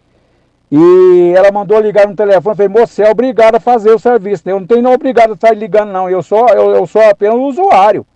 E 0.73 1.33
ela 1.37 1.51
mandou 1.51 1.81
ligar 1.81 2.07
no 2.07 2.15
telefone, 2.15 2.57
falei, 2.57 2.69
moço, 2.69 2.95
você 2.95 3.03
é 3.03 3.11
obrigado 3.11 3.57
a 3.57 3.61
fazer 3.61 3.91
o 3.91 3.99
serviço. 3.99 4.49
Eu 4.49 4.61
não 4.61 4.67
tenho 4.67 4.83
não 4.83 4.93
obrigado 4.93 5.33
a 5.33 5.35
estar 5.35 5.53
ligando, 5.53 5.91
não. 5.91 6.09
Eu 6.09 6.23
sou, 6.23 6.49
eu, 6.49 6.71
eu 6.71 6.87
sou 6.87 7.03
apenas 7.03 7.37
usuário. 7.37 8.07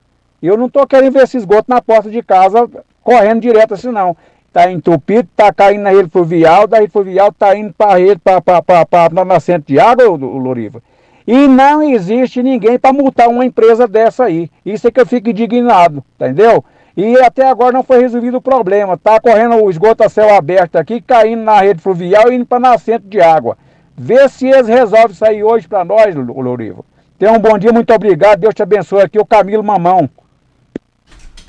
Eu 0.40 0.56
não 0.56 0.66
estou 0.66 0.86
querendo 0.86 1.12
ver 1.12 1.24
esse 1.24 1.36
esgoto 1.36 1.64
na 1.68 1.82
porta 1.82 2.09
de 2.09 2.22
casa 2.22 2.70
correndo 3.02 3.40
direto 3.40 3.74
assim, 3.74 3.90
não. 3.90 4.16
tá 4.52 4.70
entupido, 4.70 5.28
tá 5.34 5.52
caindo 5.52 5.82
na 5.82 5.90
rede 5.90 6.09
fluvial, 6.09 6.68
da 6.68 6.78
rede 6.78 6.92
fluvial 6.92 7.32
tá 7.32 7.56
indo 7.56 7.72
para 7.72 7.94
a 7.94 7.98
rede, 7.98 8.20
para 8.20 9.24
nascente 9.24 9.72
de 9.72 9.80
água, 9.80 10.09
o 10.09 10.16
Loriva. 10.16 10.80
E 11.26 11.48
não 11.48 11.82
existe 11.82 12.42
ninguém 12.42 12.78
para 12.78 12.92
multar 12.92 13.28
uma 13.28 13.44
empresa 13.44 13.88
dessa 13.88 14.24
aí. 14.24 14.51
Isso 14.64 14.86
é 14.86 14.90
que 14.90 15.01
eu 15.01 15.06
fico 15.06 15.30
indignado, 15.30 16.05
entendeu? 16.16 16.62
E 16.96 17.16
até 17.18 17.48
agora 17.48 17.72
não 17.72 17.82
foi 17.82 18.01
resolvido 18.01 18.36
o 18.36 18.42
problema. 18.42 18.96
Tá 18.96 19.18
correndo 19.18 19.56
o 19.56 19.70
esgoto 19.70 20.05
a 20.05 20.09
céu 20.09 20.34
aberto 20.34 20.76
aqui, 20.76 21.01
caindo 21.01 21.42
na 21.42 21.60
rede 21.60 21.82
fluvial 21.82 22.30
e 22.30 22.36
indo 22.36 22.46
para 22.46 22.60
nascente 22.60 23.06
de 23.06 23.20
água. 23.20 23.56
Vê 23.96 24.28
se 24.28 24.46
eles 24.46 24.68
resolvem 24.68 25.12
isso 25.12 25.24
aí 25.24 25.42
hoje 25.42 25.66
para 25.66 25.84
nós, 25.84 26.14
Loriva. 26.14 26.84
Tenha 27.18 27.32
um 27.32 27.38
bom 27.38 27.56
dia, 27.59 27.72
muito 27.72 27.92
obrigado. 27.92 28.40
Deus 28.40 28.55
te 28.55 28.62
abençoe 28.62 29.02
aqui, 29.02 29.18
o 29.18 29.24
Camilo 29.24 29.64
Mamão. 29.64 30.09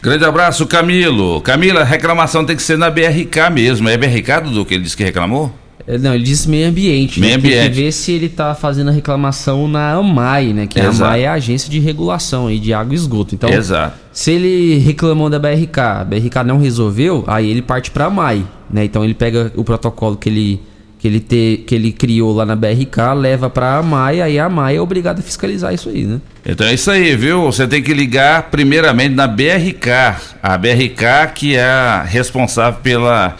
Grande 0.02 0.24
abraço, 0.24 0.68
Camilo. 0.68 1.42
Camila, 1.42 1.84
reclamação 1.84 2.46
tem 2.46 2.56
que 2.56 2.62
ser 2.62 2.78
na 2.78 2.90
BRK 2.90 3.50
mesmo. 3.52 3.90
É 3.90 3.98
BRK, 3.98 4.42
Dudu, 4.44 4.66
que 4.66 4.76
ele 4.76 4.84
disse 4.84 4.96
que 4.96 5.04
reclamou? 5.04 5.52
É, 5.88 5.98
Não, 5.98 6.14
ele 6.16 6.24
disse 6.24 6.50
meio 6.50 6.68
ambiente. 6.68 7.20
Meio 7.20 7.36
né? 7.36 7.42
Tem 7.42 7.52
ambiente. 7.52 7.70
que 7.76 7.82
ver 7.84 7.92
se 7.92 8.12
ele 8.12 8.30
tá 8.30 8.56
fazendo 8.56 8.90
a 8.90 8.92
reclamação 8.92 9.68
na 9.68 9.92
AMAI, 9.94 10.54
né? 10.54 10.68
Que 10.68 10.80
a 10.80 10.86
Exato. 10.86 11.04
AMAI 11.04 11.24
é 11.24 11.28
a 11.28 11.34
agência 11.34 11.70
de 11.70 11.80
regulação 11.80 12.48
aí 12.48 12.60
de 12.60 12.74
água 12.74 12.94
e 12.94 12.96
esgoto. 12.96 13.36
Então, 13.36 13.50
Exato. 13.50 13.96
se 14.12 14.32
ele 14.32 14.78
reclamou 14.80 15.30
da 15.30 15.38
BRK, 15.40 15.80
a 15.80 16.04
BRK 16.04 16.44
não 16.46 16.58
resolveu, 16.58 17.24
aí 17.28 17.50
ele 17.50 17.62
parte 17.62 17.92
pra 17.92 18.06
AMAI, 18.06 18.44
né? 18.70 18.84
Então 18.86 19.04
ele 19.04 19.14
pega 19.14 19.52
o 19.56 19.64
protocolo 19.64 20.16
que 20.18 20.30
ele 20.30 20.62
que 20.98 21.10
ele 21.10 21.20
te, 21.20 21.64
que 21.68 21.76
ele 21.76 21.92
criou 21.92 22.34
lá 22.34 22.48
na 22.48 22.56
BRK, 22.56 23.14
leva 23.16 23.48
pra 23.48 23.78
AMAI, 23.78 24.22
aí 24.24 24.40
a 24.40 24.46
AMAI 24.46 24.78
é 24.78 24.82
obrigada 24.82 25.20
a 25.20 25.24
fiscalizar 25.24 25.72
isso 25.72 25.88
aí, 25.90 26.04
né? 26.04 26.20
Então 26.44 26.66
é 26.66 26.74
isso 26.74 26.90
aí, 26.90 27.16
viu? 27.16 27.44
Você 27.44 27.68
tem 27.68 27.84
que 27.84 27.94
ligar 27.94 28.50
primeiramente 28.50 29.14
na 29.14 29.28
BRK. 29.28 29.88
A 30.42 30.58
BRK 30.58 31.32
que 31.36 31.56
é 31.56 31.64
a 31.64 32.02
responsável 32.02 32.80
pela, 32.82 33.36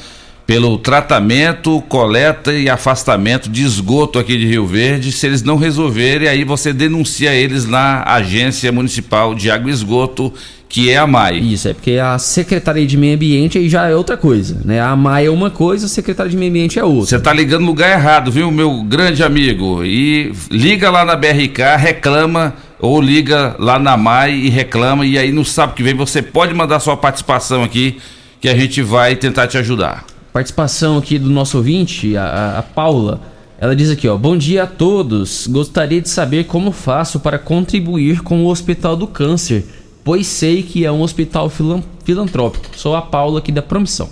pelo 0.46 0.78
tratamento, 0.78 1.82
coleta 1.90 2.54
e 2.54 2.70
afastamento 2.70 3.50
de 3.50 3.64
esgoto 3.64 4.20
aqui 4.20 4.38
de 4.38 4.46
Rio 4.46 4.66
Verde. 4.66 5.12
Se 5.12 5.26
eles 5.26 5.42
não 5.42 5.58
resolverem, 5.58 6.28
aí 6.28 6.44
você 6.44 6.72
denuncia 6.72 7.34
eles 7.34 7.66
na 7.66 8.04
Agência 8.04 8.72
Municipal 8.72 9.34
de 9.34 9.50
Água 9.50 9.72
e 9.72 9.74
Esgoto, 9.74 10.32
que 10.70 10.92
é 10.92 10.98
a 10.98 11.08
MAI. 11.08 11.40
Isso, 11.40 11.68
é 11.68 11.74
porque 11.74 11.94
a 11.94 12.20
Secretaria 12.20 12.86
de 12.86 12.96
Meio 12.96 13.16
Ambiente 13.16 13.58
aí 13.58 13.68
já 13.68 13.88
é 13.88 13.96
outra 13.96 14.18
coisa, 14.18 14.62
né? 14.64 14.80
A 14.80 14.90
AMAI 14.90 15.26
é 15.26 15.30
uma 15.32 15.50
coisa, 15.50 15.88
a 15.88 15.90
Secretaria 15.90 16.30
de 16.30 16.38
Meio 16.38 16.52
Ambiente 16.52 16.78
é 16.78 16.84
outra. 16.84 17.18
Você 17.18 17.20
tá 17.20 17.34
ligando 17.34 17.62
no 17.62 17.68
lugar 17.68 17.90
errado, 17.92 18.32
viu, 18.32 18.52
meu 18.52 18.84
grande 18.84 19.24
amigo? 19.24 19.84
E 19.84 20.32
liga 20.52 20.92
lá 20.92 21.04
na 21.04 21.16
BRK, 21.16 21.78
reclama, 21.78 22.54
ou 22.80 23.02
liga 23.02 23.56
lá 23.58 23.80
na 23.80 23.98
MAI 23.98 24.36
e 24.36 24.50
reclama, 24.50 25.06
e 25.06 25.18
aí 25.18 25.32
no 25.32 25.44
sábado 25.44 25.76
que 25.76 25.84
vem 25.84 25.96
você 25.96 26.22
pode 26.22 26.54
mandar 26.54 26.80
sua 26.80 26.98
participação 26.98 27.64
aqui, 27.64 27.98
que 28.40 28.50
a 28.50 28.56
gente 28.56 28.82
vai 28.82 29.16
tentar 29.16 29.48
te 29.48 29.58
ajudar. 29.58 30.06
Participação 30.36 30.98
aqui 30.98 31.18
do 31.18 31.30
nosso 31.30 31.56
ouvinte, 31.56 32.18
a, 32.18 32.58
a- 32.60 32.62
Paula. 32.62 33.22
Ela 33.58 33.74
diz 33.74 33.90
aqui, 33.90 34.06
ó, 34.06 34.18
bom 34.18 34.36
dia 34.36 34.64
a 34.64 34.68
todos. 34.68 35.48
Gostaria 35.48 36.02
de 36.02 36.10
saber 36.10 36.44
como 36.44 36.74
faço 36.74 37.22
para 37.22 37.40
contribuir 37.40 38.22
com 38.22 38.44
o 38.44 38.50
Hospital 38.50 38.98
do 38.98 39.08
Câncer, 39.08 39.64
pois 40.04 40.28
sei 40.28 40.62
que 40.62 40.84
é 40.84 40.92
um 40.92 41.02
hospital 41.02 41.50
filan- 41.50 41.82
filantrópico. 42.04 42.66
Sou 42.76 42.98
a 42.98 43.02
Paula 43.02 43.40
aqui 43.40 43.50
da 43.50 43.62
Promissão. 43.62 44.10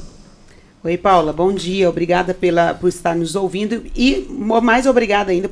Oi, 0.81 0.95
Paula, 0.97 1.33
bom 1.33 1.51
dia. 1.51 1.89
Obrigada 1.89 2.33
pela, 2.33 2.73
por 2.73 2.87
estar 2.87 3.17
nos 3.17 3.35
ouvindo 3.35 3.83
e 3.93 4.25
mais 4.63 4.85
obrigada 4.87 5.29
ainda 5.29 5.51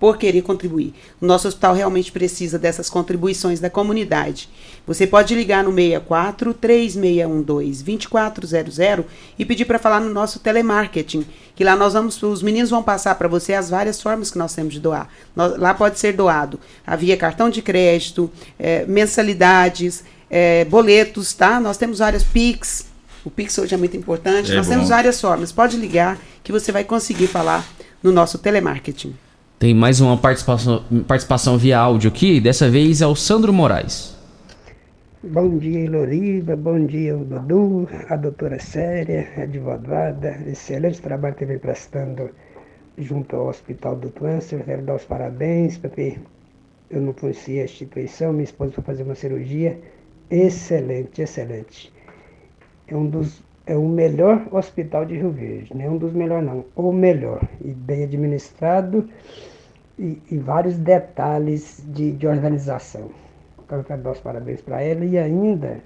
por 0.00 0.16
querer 0.16 0.40
contribuir. 0.40 0.94
O 1.20 1.26
nosso 1.26 1.46
hospital 1.46 1.74
realmente 1.74 2.10
precisa 2.10 2.58
dessas 2.58 2.88
contribuições 2.88 3.60
da 3.60 3.68
comunidade. 3.68 4.48
Você 4.86 5.06
pode 5.06 5.34
ligar 5.34 5.62
no 5.62 5.72
64 5.72 6.54
3612 6.54 7.84
2400 7.84 9.04
e 9.38 9.44
pedir 9.44 9.66
para 9.66 9.78
falar 9.78 10.00
no 10.00 10.08
nosso 10.08 10.40
telemarketing, 10.40 11.26
que 11.54 11.62
lá 11.62 11.76
nós 11.76 11.92
vamos, 11.92 12.20
os 12.22 12.42
meninos 12.42 12.70
vão 12.70 12.82
passar 12.82 13.14
para 13.16 13.28
você 13.28 13.52
as 13.52 13.68
várias 13.68 14.00
formas 14.00 14.30
que 14.30 14.38
nós 14.38 14.54
temos 14.54 14.72
de 14.72 14.80
doar. 14.80 15.06
Lá 15.36 15.74
pode 15.74 15.98
ser 15.98 16.14
doado 16.14 16.58
via 16.98 17.16
cartão 17.16 17.50
de 17.50 17.60
crédito, 17.60 18.30
eh, 18.58 18.86
mensalidades, 18.88 20.02
eh, 20.30 20.64
boletos, 20.64 21.34
tá? 21.34 21.60
Nós 21.60 21.76
temos 21.76 21.98
várias 21.98 22.22
Pix, 22.24 22.86
o 23.24 23.30
Pix 23.30 23.58
hoje 23.58 23.74
é 23.74 23.76
muito 23.78 23.96
importante. 23.96 24.50
É 24.50 24.56
Nós 24.56 24.66
bom. 24.66 24.72
temos 24.72 24.88
várias 24.88 25.20
formas. 25.20 25.52
Pode 25.52 25.76
ligar 25.76 26.18
que 26.42 26.50
você 26.50 26.72
vai 26.72 26.84
conseguir 26.84 27.26
falar 27.26 27.66
no 28.02 28.10
nosso 28.10 28.38
telemarketing. 28.38 29.14
Tem 29.60 29.74
mais 29.74 30.00
uma 30.00 30.16
participação, 30.16 30.82
participação 31.06 31.58
via 31.58 31.78
áudio 31.78 32.08
aqui, 32.08 32.40
dessa 32.40 32.70
vez 32.70 33.02
é 33.02 33.06
o 33.06 33.14
Sandro 33.14 33.52
Moraes. 33.52 34.16
Bom 35.22 35.58
dia, 35.58 35.80
Iloriva. 35.80 36.56
Bom 36.56 36.86
dia, 36.86 37.14
o 37.14 37.26
Dudu, 37.26 37.86
a 38.08 38.16
doutora 38.16 38.58
Séria, 38.58 39.28
advogada. 39.36 40.30
Excelente 40.46 41.02
trabalho 41.02 41.34
que 41.34 41.44
vem 41.44 41.58
prestando 41.58 42.30
junto 42.96 43.36
ao 43.36 43.48
Hospital 43.48 43.96
do 43.96 44.08
Câncer. 44.08 44.64
Quero 44.64 44.80
dar 44.80 44.94
os 44.94 45.04
parabéns, 45.04 45.76
porque 45.76 46.16
eu 46.90 47.02
não 47.02 47.12
conhecia 47.12 47.60
a 47.60 47.66
instituição. 47.66 48.32
Minha 48.32 48.44
esposa 48.44 48.72
foi 48.72 48.84
fazer 48.84 49.02
uma 49.02 49.14
cirurgia. 49.14 49.78
Excelente, 50.30 51.20
excelente. 51.20 51.92
É 52.88 52.96
um 52.96 53.10
dos 53.10 53.42
é 53.66 53.76
o 53.76 53.86
melhor 53.86 54.48
hospital 54.50 55.04
de 55.04 55.16
Rio 55.16 55.30
Verde, 55.30 55.70
não 55.72 55.84
é 55.84 55.88
um 55.88 55.96
dos 55.96 56.12
melhores 56.12 56.44
não, 56.44 56.64
o 56.74 56.92
melhor 56.92 57.40
e 57.64 57.68
bem 57.68 58.02
administrado 58.02 59.08
e, 60.00 60.18
e 60.30 60.38
vários 60.38 60.76
detalhes 60.76 61.82
de, 61.86 62.12
de 62.12 62.26
organização. 62.26 63.10
Então 63.62 63.78
eu 63.78 63.84
quero 63.84 64.02
dar 64.02 64.12
os 64.12 64.18
parabéns 64.18 64.62
para 64.62 64.80
ela 64.80 65.04
e 65.04 65.18
ainda 65.18 65.82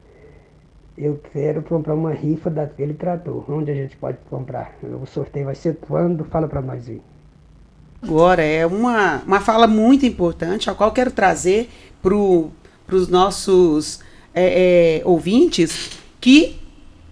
eu 0.96 1.20
quero 1.32 1.60
comprar 1.62 1.94
uma 1.94 2.12
rifa 2.12 2.48
daquele 2.48 2.94
trator. 2.94 3.44
Onde 3.50 3.72
a 3.72 3.74
gente 3.74 3.96
pode 3.96 4.18
comprar? 4.30 4.72
O 5.02 5.04
sorteio 5.04 5.46
vai 5.46 5.56
ser 5.56 5.76
quando? 5.80 6.24
Fala 6.24 6.46
para 6.46 6.62
nós 6.62 6.88
aí. 6.88 7.02
Agora, 8.00 8.42
é 8.42 8.64
uma, 8.64 9.22
uma 9.26 9.40
fala 9.40 9.66
muito 9.66 10.06
importante, 10.06 10.70
a 10.70 10.74
qual 10.74 10.92
quero 10.92 11.10
trazer 11.10 11.68
para 12.00 12.14
os 12.14 13.08
nossos 13.08 14.00
é, 14.32 15.00
é, 15.00 15.08
ouvintes, 15.08 15.98
que 16.20 16.60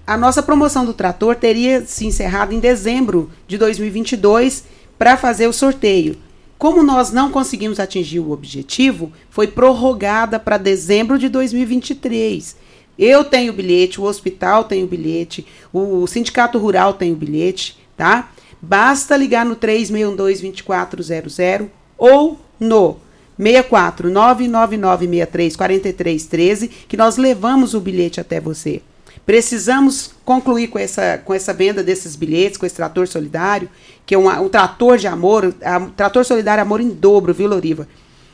a 0.07 0.17
nossa 0.17 0.43
promoção 0.43 0.85
do 0.85 0.93
trator 0.93 1.35
teria 1.35 1.81
se 1.83 2.07
encerrado 2.07 2.53
em 2.53 2.61
dezembro 2.61 3.31
de 3.49 3.57
2022 3.57 4.65
para 4.99 5.17
fazer 5.17 5.47
o 5.47 5.53
sorteio. 5.53 6.17
Como 6.63 6.83
nós 6.85 7.11
não 7.11 7.29
conseguimos 7.29 7.81
atingir 7.81 8.21
o 8.21 8.31
objetivo, 8.31 9.11
foi 9.29 9.49
prorrogada 9.49 10.39
para 10.39 10.57
dezembro 10.57 11.19
de 11.19 11.29
2023. 11.29 12.55
Eu 12.97 13.25
tenho 13.25 13.53
bilhete, 13.53 14.01
o 14.01 14.05
hospital 14.05 14.63
tem 14.63 14.85
o 14.85 14.87
bilhete, 14.87 15.45
o 15.73 16.07
sindicato 16.07 16.59
rural 16.59 16.95
tem 16.95 17.13
o 17.13 17.17
bilhete, 17.17 17.77
tá? 17.97 18.31
Basta 18.61 19.17
ligar 19.17 19.45
no 19.45 19.57
3612-2400 19.57 21.69
ou 21.99 22.39
no 22.61 22.99
64 23.37 24.09
99963 24.09 25.57
4313 25.57 26.69
que 26.69 26.97
nós 26.97 27.17
levamos 27.17 27.75
o 27.75 27.81
bilhete 27.81 28.21
até 28.21 28.41
você. 28.41 28.81
Precisamos 29.25 30.11
concluir 30.25 30.69
com 30.69 30.79
essa, 30.79 31.19
com 31.25 31.33
essa 31.33 31.53
venda 31.53 31.83
desses 31.83 32.17
bilhetes, 32.17 32.59
com 32.59 32.67
esse 32.67 32.75
trator 32.75 33.07
solidário, 33.07 33.69
que 34.05 34.15
é 34.15 34.19
um, 34.19 34.29
um 34.29 34.49
trator 34.49 34.99
de 34.99 35.07
amor, 35.07 35.55
a, 35.63 35.81
trator 35.81 36.25
solidário 36.25 36.63
amor 36.63 36.81
em 36.81 36.89
dobro, 36.89 37.33
viu, 37.33 37.49
Loriva? 37.49 37.87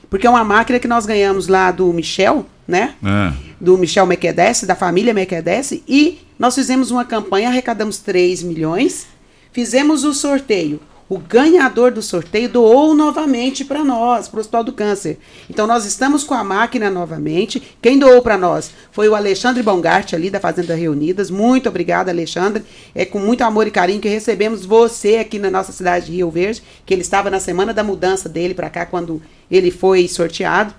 Porque 0.09 0.27
é 0.27 0.31
uma 0.31 0.45
máquina 0.45 0.79
que 0.79 0.89
nós 0.89 1.05
ganhamos 1.05 1.47
lá 1.47 1.71
do 1.71 1.93
Michel, 1.93 2.47
né? 2.67 2.95
É. 3.05 3.33
do 3.61 3.77
Michel 3.77 4.07
Mequedesse, 4.07 4.67
da 4.67 4.75
família 4.75 5.13
Mequedesse, 5.13 5.83
e 5.87 6.21
nós 6.39 6.55
fizemos 6.55 6.91
uma 6.91 7.05
campanha, 7.05 7.49
arrecadamos 7.49 7.99
3 7.99 8.43
milhões, 8.43 9.07
fizemos 9.53 10.05
o 10.05 10.15
sorteio. 10.15 10.81
O 11.09 11.19
ganhador 11.19 11.91
do 11.91 12.03
sorteio 12.03 12.51
doou 12.51 12.95
novamente 12.95 13.65
para 13.65 13.83
nós, 13.83 14.29
para 14.29 14.37
o 14.37 14.41
Hospital 14.41 14.63
do 14.63 14.75
Câncer. 14.75 15.19
Então 15.49 15.67
nós 15.67 15.87
estamos 15.87 16.23
com 16.23 16.35
a 16.35 16.45
máquina 16.45 16.91
novamente. 16.91 17.63
Quem 17.81 17.99
doou 17.99 18.21
para 18.21 18.37
nós 18.37 18.71
foi 18.93 19.09
o 19.09 19.15
Alexandre 19.15 19.63
Bongart, 19.63 20.13
ali 20.13 20.29
da 20.29 20.39
Fazenda 20.39 20.75
Reunidas. 20.75 21.31
Muito 21.31 21.67
obrigada, 21.67 22.11
Alexandre. 22.11 22.63
É 22.95 23.07
com 23.07 23.19
muito 23.19 23.43
amor 23.43 23.67
e 23.67 23.71
carinho 23.71 24.03
que 24.03 24.09
recebemos 24.09 24.67
você 24.67 25.17
aqui 25.17 25.39
na 25.39 25.51
nossa 25.51 25.73
cidade 25.73 26.07
de 26.07 26.13
Rio 26.13 26.31
Verde, 26.31 26.63
que 26.85 26.93
ele 26.93 27.01
estava 27.01 27.31
na 27.31 27.41
semana 27.41 27.73
da 27.73 27.83
mudança 27.83 28.29
dele 28.29 28.53
para 28.53 28.69
cá, 28.69 28.85
quando 28.85 29.23
ele 29.51 29.71
foi 29.71 30.07
sorteado. 30.09 30.75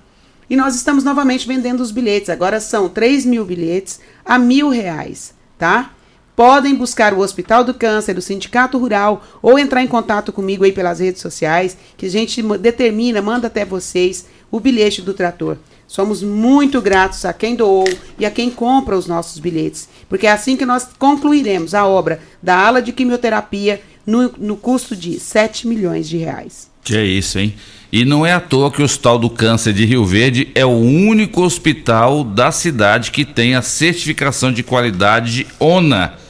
E 0.47 0.55
nós 0.55 0.75
estamos 0.75 1.03
novamente 1.03 1.47
vendendo 1.47 1.81
os 1.81 1.89
bilhetes. 1.89 2.29
Agora 2.29 2.59
são 2.59 2.87
3 2.87 3.25
mil 3.25 3.45
bilhetes 3.45 3.99
a 4.23 4.37
mil 4.37 4.69
reais, 4.69 5.33
tá? 5.57 5.91
Podem 6.39 6.73
buscar 6.73 7.13
o 7.13 7.19
Hospital 7.19 7.65
do 7.65 7.73
Câncer, 7.73 8.17
o 8.17 8.21
Sindicato 8.21 8.77
Rural, 8.77 9.25
ou 9.41 9.59
entrar 9.59 9.83
em 9.83 9.87
contato 9.87 10.31
comigo 10.31 10.63
aí 10.63 10.71
pelas 10.71 11.01
redes 11.01 11.21
sociais, 11.21 11.75
que 11.97 12.05
a 12.05 12.09
gente 12.09 12.41
determina, 12.57 13.21
manda 13.21 13.47
até 13.47 13.65
vocês 13.65 14.25
o 14.49 14.57
bilhete 14.57 15.01
do 15.01 15.13
trator. 15.13 15.57
Somos 15.85 16.23
muito 16.23 16.81
gratos 16.81 17.25
a 17.25 17.33
quem 17.33 17.57
doou 17.57 17.83
e 18.17 18.25
a 18.25 18.31
quem 18.31 18.49
compra 18.49 18.97
os 18.97 19.05
nossos 19.05 19.37
bilhetes, 19.37 19.89
porque 20.07 20.27
é 20.27 20.31
assim 20.31 20.55
que 20.55 20.65
nós 20.65 20.87
concluiremos 20.97 21.73
a 21.73 21.85
obra 21.85 22.21
da 22.41 22.55
ala 22.55 22.81
de 22.81 22.93
quimioterapia 22.93 23.81
no, 24.07 24.31
no 24.37 24.55
custo 24.55 24.95
de 24.95 25.19
7 25.19 25.67
milhões 25.67 26.07
de 26.07 26.15
reais. 26.15 26.71
Que 26.85 26.95
é 26.95 27.03
isso, 27.03 27.37
hein? 27.37 27.53
E 27.91 28.05
não 28.05 28.25
é 28.25 28.31
à 28.31 28.39
toa 28.39 28.71
que 28.71 28.81
o 28.81 28.85
Hospital 28.85 29.19
do 29.19 29.29
Câncer 29.29 29.73
de 29.73 29.83
Rio 29.83 30.05
Verde 30.05 30.49
é 30.55 30.65
o 30.65 30.69
único 30.69 31.41
hospital 31.41 32.23
da 32.23 32.49
cidade 32.49 33.11
que 33.11 33.25
tem 33.25 33.55
a 33.55 33.61
certificação 33.61 34.53
de 34.53 34.63
qualidade 34.63 35.33
de 35.33 35.47
ONA. 35.59 36.28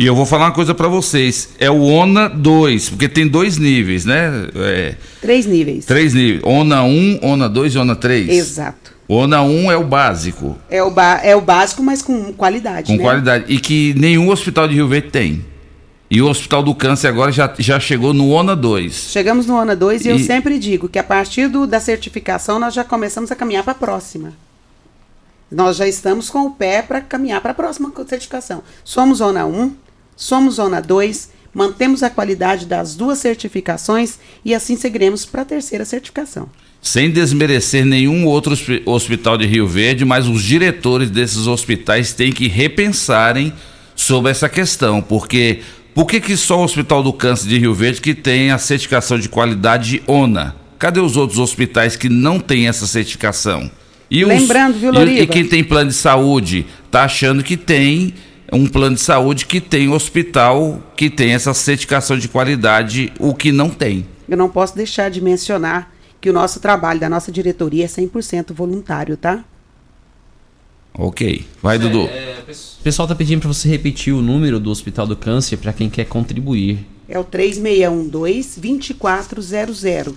E 0.00 0.06
eu 0.06 0.14
vou 0.14 0.24
falar 0.24 0.44
uma 0.46 0.52
coisa 0.52 0.72
pra 0.76 0.86
vocês. 0.86 1.48
É 1.58 1.68
o 1.68 1.82
ONA 1.82 2.28
2, 2.28 2.90
porque 2.90 3.08
tem 3.08 3.26
dois 3.26 3.58
níveis, 3.58 4.04
né? 4.04 4.30
É, 4.54 4.94
Três 5.20 5.44
níveis. 5.44 5.84
três 5.86 6.14
níveis. 6.14 6.40
ONA 6.44 6.84
1, 6.84 7.18
ONA 7.20 7.48
2 7.48 7.74
e 7.74 7.78
ONA 7.78 7.96
3. 7.96 8.28
Exato. 8.28 8.92
O 9.08 9.16
ONA 9.16 9.42
1 9.42 9.72
é 9.72 9.76
o 9.76 9.82
básico, 9.82 10.56
É 10.70 10.80
o, 10.84 10.90
ba- 10.90 11.20
é 11.24 11.34
o 11.34 11.40
básico, 11.40 11.82
mas 11.82 12.00
com 12.00 12.32
qualidade, 12.32 12.86
com 12.92 12.96
né? 12.96 13.02
qualidade. 13.02 13.46
E 13.48 13.58
que 13.58 13.92
nenhum 13.98 14.28
hospital 14.30 14.68
de 14.68 14.74
Rio 14.76 14.86
Verde 14.86 15.08
tem. 15.10 15.44
E 16.10 16.22
o 16.22 16.28
Hospital 16.28 16.62
do 16.62 16.74
Câncer 16.76 17.08
agora 17.08 17.32
já, 17.32 17.52
já 17.58 17.80
chegou 17.80 18.14
no 18.14 18.28
ONA 18.30 18.54
2. 18.54 19.08
Chegamos 19.10 19.46
no 19.46 19.56
ONA 19.56 19.74
2 19.74 20.04
e, 20.04 20.08
eu 20.10 20.16
E- 20.16 20.22
sempre 20.24 20.58
digo 20.60 20.88
que 20.88 20.98
a 20.98 21.02
partir 21.04 21.48
do- 21.48 21.66
da 21.66 21.80
certificação 21.80 22.58
nós 22.60 22.72
já 22.72 22.84
começamos 22.84 23.32
a 23.32 23.34
caminhar 23.36 23.64
para 23.64 23.72
a 23.72 23.74
próxima. 23.74 24.32
Nós 25.50 25.76
já 25.76 25.88
estamos 25.88 26.30
com 26.30 26.46
o 26.46 26.50
pé 26.52 26.82
para 26.82 27.00
caminhar 27.00 27.40
para 27.40 27.50
a 27.50 27.54
próxima 27.54 27.90
certificação. 28.06 28.62
Somos 28.84 29.18
Zona 29.18 29.44
1, 29.44 29.72
somos 30.18 30.56
Zona 30.56 30.80
2, 30.82 31.30
mantemos 31.54 32.02
a 32.02 32.10
qualidade 32.10 32.66
das 32.66 32.96
duas 32.96 33.18
certificações 33.18 34.18
e 34.44 34.52
assim 34.52 34.76
seguiremos 34.76 35.24
para 35.24 35.42
a 35.42 35.44
terceira 35.44 35.84
certificação. 35.84 36.48
Sem 36.82 37.10
desmerecer 37.10 37.84
nenhum 37.84 38.26
outro 38.26 38.52
hospi- 38.52 38.82
hospital 38.84 39.38
de 39.38 39.46
Rio 39.46 39.66
Verde, 39.66 40.04
mas 40.04 40.26
os 40.26 40.42
diretores 40.42 41.08
desses 41.10 41.46
hospitais 41.46 42.12
têm 42.12 42.32
que 42.32 42.48
repensarem 42.48 43.52
sobre 43.94 44.30
essa 44.30 44.48
questão, 44.48 45.00
porque 45.00 45.60
por 45.94 46.06
que, 46.06 46.20
que 46.20 46.36
só 46.36 46.60
o 46.60 46.64
Hospital 46.64 47.02
do 47.02 47.12
Câncer 47.12 47.48
de 47.48 47.58
Rio 47.58 47.74
Verde 47.74 48.00
que 48.00 48.14
tem 48.14 48.50
a 48.52 48.58
certificação 48.58 49.18
de 49.18 49.28
qualidade 49.28 50.02
ONA? 50.06 50.54
Cadê 50.78 51.00
os 51.00 51.16
outros 51.16 51.38
hospitais 51.40 51.96
que 51.96 52.08
não 52.08 52.38
têm 52.38 52.68
essa 52.68 52.86
certificação? 52.86 53.68
E 54.08 54.24
os- 54.24 54.28
Lembrando, 54.28 54.78
viu, 54.78 54.92
e- 54.92 54.96
Loriva? 54.96 55.22
E, 55.22 55.26
quem 55.26 55.44
tem 55.44 55.64
plano 55.64 55.90
de 55.90 55.96
saúde 55.96 56.64
tá 56.92 57.02
achando 57.02 57.42
que 57.42 57.56
tem 57.56 58.14
um 58.52 58.66
plano 58.66 58.96
de 58.96 59.02
saúde 59.02 59.46
que 59.46 59.60
tem 59.60 59.88
hospital 59.88 60.82
que 60.96 61.10
tem 61.10 61.32
essa 61.32 61.52
certificação 61.52 62.18
de 62.18 62.28
qualidade, 62.28 63.12
o 63.18 63.34
que 63.34 63.52
não 63.52 63.70
tem. 63.70 64.06
Eu 64.28 64.36
não 64.36 64.48
posso 64.48 64.76
deixar 64.76 65.10
de 65.10 65.20
mencionar 65.20 65.92
que 66.20 66.30
o 66.30 66.32
nosso 66.32 66.60
trabalho 66.60 67.00
da 67.00 67.08
nossa 67.08 67.30
diretoria 67.30 67.84
é 67.84 67.88
100% 67.88 68.52
voluntário, 68.52 69.16
tá? 69.16 69.44
Ok. 70.92 71.46
Vai, 71.62 71.78
Dudu. 71.78 72.06
O 72.06 72.82
pessoal 72.82 73.06
tá 73.06 73.14
pedindo 73.14 73.38
pra 73.40 73.46
você 73.48 73.68
repetir 73.68 74.12
o 74.12 74.20
número 74.20 74.58
do 74.58 74.68
Hospital 74.70 75.06
do 75.06 75.14
Câncer 75.14 75.56
pra 75.56 75.72
quem 75.72 75.88
quer 75.88 76.06
contribuir. 76.06 76.84
É 77.08 77.16
o 77.18 77.24
3612-2400. 77.24 80.14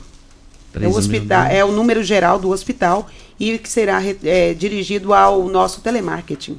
É 0.74 0.88
o, 0.88 0.94
3612. 0.94 0.98
hospital, 0.98 1.44
é 1.46 1.64
o 1.64 1.72
número 1.72 2.04
geral 2.04 2.40
do 2.40 2.50
hospital 2.50 3.08
e 3.40 3.60
que 3.60 3.70
será 3.70 4.02
é, 4.24 4.54
dirigido 4.54 5.14
ao 5.14 5.48
nosso 5.50 5.82
telemarketing. 5.82 6.58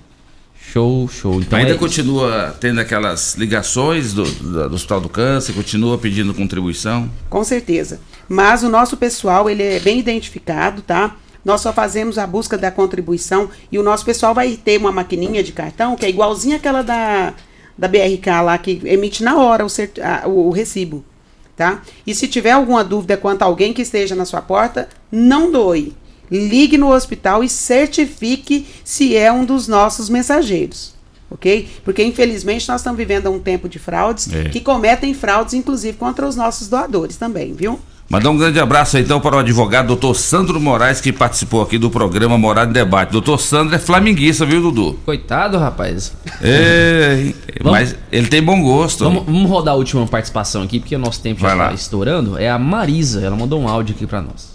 Show, 0.70 1.09
show. 1.09 1.40
Então 1.40 1.59
Ainda 1.59 1.72
é- 1.72 1.76
continua 1.76 2.56
tendo 2.60 2.80
aquelas 2.80 3.34
ligações 3.34 4.12
do, 4.14 4.24
do, 4.24 4.68
do 4.68 4.74
Hospital 4.74 5.01
do 5.01 5.09
Câncer, 5.09 5.52
continua 5.52 5.98
pedindo 5.98 6.32
contribuição. 6.32 7.10
Com 7.28 7.43
certeza. 7.44 8.01
Mas 8.28 8.62
o 8.62 8.68
nosso 8.68 8.97
pessoal, 8.97 9.51
ele 9.51 9.62
é 9.62 9.80
bem 9.80 9.98
identificado, 9.98 10.80
tá? 10.80 11.16
Nós 11.44 11.60
só 11.60 11.72
fazemos 11.72 12.16
a 12.18 12.26
busca 12.26 12.56
da 12.56 12.70
contribuição 12.70 13.51
e 13.70 13.78
o 13.78 13.82
nosso 13.82 14.05
pessoal 14.05 14.32
vai 14.32 14.52
ter 14.56 14.78
uma 14.78 14.93
maquininha 14.93 15.43
de 15.43 15.51
cartão 15.52 15.97
que 15.97 16.06
é 16.06 16.09
igualzinha 16.09 16.56
aquela 16.56 16.82
da, 16.82 17.34
da 17.76 17.89
BRK 17.89 18.26
lá, 18.44 18.56
que 18.56 18.80
emite 18.84 19.24
na 19.24 19.36
hora 19.36 19.64
o, 19.64 19.68
cert- 19.68 19.98
a- 19.98 20.26
o, 20.28 20.47
o 20.47 20.51
recibo, 20.51 21.05
tá? 21.56 21.82
E 22.06 22.14
se 22.14 22.28
tiver 22.28 22.52
alguma 22.52 22.84
dúvida 22.84 23.16
quanto 23.16 23.43
a 23.43 23.47
alguém 23.47 23.72
que 23.72 23.82
esteja 23.82 24.14
na 24.14 24.24
sua 24.24 24.40
porta, 24.40 24.89
não 25.10 25.51
doe. 25.51 25.93
Ligue 26.32 26.78
no 26.78 26.90
hospital 26.92 27.44
e 27.44 27.48
certifique 27.48 28.66
se 28.82 29.14
é 29.16 29.30
um 29.30 29.44
dos 29.44 29.68
nossos 29.68 30.09
mensageiros. 30.09 30.94
Ok? 31.30 31.68
Porque 31.84 32.02
infelizmente 32.02 32.66
nós 32.68 32.80
estamos 32.80 32.96
vivendo 32.98 33.30
um 33.30 33.38
tempo 33.38 33.68
de 33.68 33.78
fraudes 33.78 34.32
É. 34.32 34.44
que 34.48 34.60
cometem 34.60 35.14
fraudes, 35.14 35.54
inclusive 35.54 35.96
contra 35.96 36.26
os 36.26 36.36
nossos 36.36 36.68
doadores 36.68 37.16
também, 37.16 37.52
viu? 37.54 37.78
Mandar 38.09 38.28
um 38.28 38.36
grande 38.36 38.60
abraço 38.60 38.98
então 38.98 39.18
para 39.20 39.36
o 39.36 39.38
advogado 39.38 39.86
doutor 39.86 40.14
Sandro 40.14 40.60
Moraes, 40.60 41.00
que 41.00 41.10
participou 41.10 41.62
aqui 41.62 41.78
do 41.78 41.88
programa 41.88 42.36
Morada 42.36 42.68
em 42.68 42.74
Debate. 42.74 43.10
Doutor 43.12 43.40
Sandro 43.40 43.74
é 43.74 43.78
flamenguista, 43.78 44.44
viu, 44.44 44.60
Dudu? 44.60 44.98
Coitado, 45.06 45.56
rapaz. 45.56 46.12
É, 46.42 47.32
mas 47.64 47.96
ele 48.10 48.26
tem 48.26 48.42
bom 48.42 48.60
gosto. 48.60 49.04
Vamos, 49.04 49.24
vamos 49.24 49.48
rodar 49.48 49.72
a 49.72 49.76
última 49.78 50.06
participação 50.06 50.62
aqui, 50.62 50.78
porque 50.80 50.94
o 50.94 50.98
nosso 50.98 51.20
tempo 51.22 51.40
já 51.40 51.48
Vai 51.48 51.56
lá. 51.56 51.64
está 51.66 51.74
estourando. 51.76 52.36
É 52.36 52.50
a 52.50 52.59
Marisa, 52.59 53.22
ela 53.24 53.34
mandou 53.36 53.59
um 53.59 53.66
áudio 53.66 53.94
aqui 53.94 54.06
pra 54.06 54.20
nós. 54.20 54.51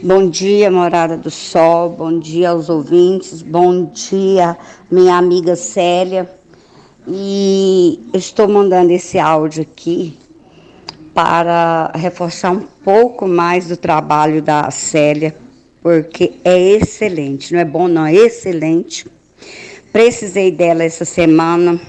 Bom 0.00 0.30
dia, 0.30 0.70
Morada 0.70 1.16
do 1.16 1.28
Sol. 1.28 1.90
Bom 1.90 2.20
dia 2.20 2.50
aos 2.50 2.68
ouvintes. 2.68 3.42
Bom 3.42 3.86
dia, 3.86 4.56
minha 4.88 5.16
amiga 5.16 5.56
Célia. 5.56 6.30
E 7.08 7.98
estou 8.14 8.46
mandando 8.46 8.92
esse 8.92 9.18
áudio 9.18 9.62
aqui 9.62 10.16
para 11.12 11.90
reforçar 11.96 12.52
um 12.52 12.60
pouco 12.60 13.26
mais 13.26 13.66
do 13.66 13.76
trabalho 13.76 14.40
da 14.40 14.70
Célia, 14.70 15.34
porque 15.82 16.34
é 16.44 16.56
excelente. 16.56 17.52
Não 17.52 17.58
é 17.58 17.64
bom, 17.64 17.88
não, 17.88 18.06
é 18.06 18.14
excelente. 18.14 19.04
Precisei 19.92 20.52
dela 20.52 20.84
essa 20.84 21.04
semana 21.04 21.80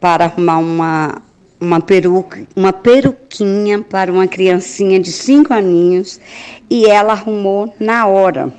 para 0.00 0.24
arrumar 0.24 0.58
uma, 0.58 1.22
uma 1.60 1.80
peruca, 1.80 2.46
uma 2.56 2.72
peruquinha 2.72 3.82
para 3.82 4.10
uma 4.10 4.26
criancinha 4.26 4.98
de 4.98 5.12
cinco 5.12 5.52
aninhos 5.52 6.18
e 6.70 6.86
ela 6.86 7.12
arrumou 7.12 7.72
na 7.78 8.06
hora. 8.06 8.52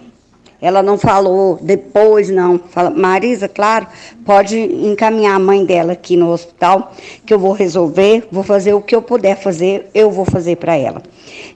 Ela 0.61 0.83
não 0.83 0.95
falou 0.95 1.57
depois, 1.59 2.29
não. 2.29 2.59
Fala, 2.59 2.91
Marisa, 2.91 3.49
claro, 3.49 3.87
pode 4.23 4.59
encaminhar 4.59 5.35
a 5.35 5.39
mãe 5.39 5.65
dela 5.65 5.93
aqui 5.93 6.15
no 6.15 6.31
hospital, 6.31 6.93
que 7.25 7.33
eu 7.33 7.39
vou 7.39 7.51
resolver, 7.51 8.27
vou 8.31 8.43
fazer 8.43 8.73
o 8.75 8.81
que 8.81 8.95
eu 8.95 9.01
puder 9.01 9.35
fazer, 9.37 9.89
eu 9.91 10.11
vou 10.11 10.23
fazer 10.23 10.57
para 10.57 10.75
ela. 10.75 11.01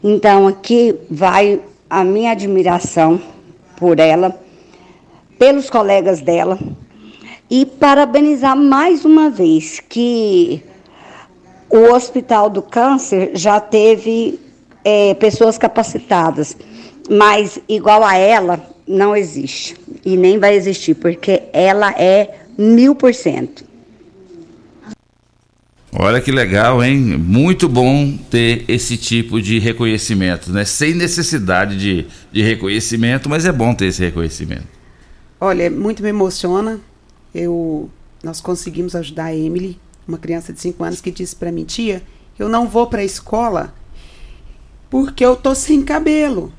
Então, 0.04 0.48
aqui 0.48 0.96
vai 1.10 1.62
a 1.88 2.04
minha 2.04 2.32
admiração 2.32 3.22
por 3.78 4.00
ela, 4.00 4.36
pelos 5.38 5.70
colegas 5.70 6.22
dela, 6.22 6.58
e 7.48 7.64
parabenizar 7.64 8.58
mais 8.58 9.06
uma 9.06 9.30
vez 9.30 9.80
que 9.80 10.64
o 11.70 11.94
Hospital 11.94 12.50
do 12.50 12.62
Câncer 12.62 13.32
já 13.34 13.60
teve 13.60 14.40
eh, 14.84 15.14
pessoas 15.16 15.58
capacitadas, 15.58 16.56
mas 17.10 17.60
igual 17.68 18.04
a 18.04 18.16
ela 18.16 18.64
não 18.88 19.16
existe 19.16 19.76
e 20.06 20.16
nem 20.16 20.38
vai 20.38 20.56
existir, 20.56 20.96
porque 20.96 21.44
ela 21.52 21.92
é 21.92 22.40
mil 22.58 22.96
por 22.96 23.14
cento. 23.14 23.66
Olha 25.98 26.20
que 26.20 26.30
legal, 26.30 26.84
hein? 26.84 26.98
Muito 26.98 27.70
bom 27.70 28.18
ter 28.30 28.66
esse 28.68 28.98
tipo 28.98 29.42
de 29.42 29.60
reconhecimento, 29.60 30.52
né? 30.52 30.66
Sem 30.66 30.94
necessidade 30.94 31.78
de, 31.78 32.06
de 32.34 32.42
reconhecimento, 32.42 33.30
mas 33.30 33.46
é 33.46 33.52
bom 33.52 33.74
ter 33.74 33.86
esse 33.86 34.04
reconhecimento. 34.04 34.68
Olha, 35.40 35.70
muito 35.70 36.04
me 36.04 36.10
emociona. 36.10 36.82
Eu, 37.34 37.90
nós 38.22 38.42
conseguimos 38.42 38.94
ajudar 38.94 39.26
a 39.26 39.36
Emily, 39.36 39.80
uma 40.08 40.18
criança 40.18 40.54
de 40.54 40.60
5 40.60 40.84
anos 40.84 41.02
que 41.02 41.12
disse 41.12 41.36
para 41.36 41.52
mim, 41.52 41.64
tia, 41.64 42.04
eu 42.38 42.50
não 42.50 42.68
vou 42.68 42.88
para 42.88 43.02
a 43.02 43.06
escola 43.06 43.74
porque 44.90 45.26
eu 45.26 45.36
tô 45.36 45.54
sem 45.56 45.84
cabelo. 45.84 46.54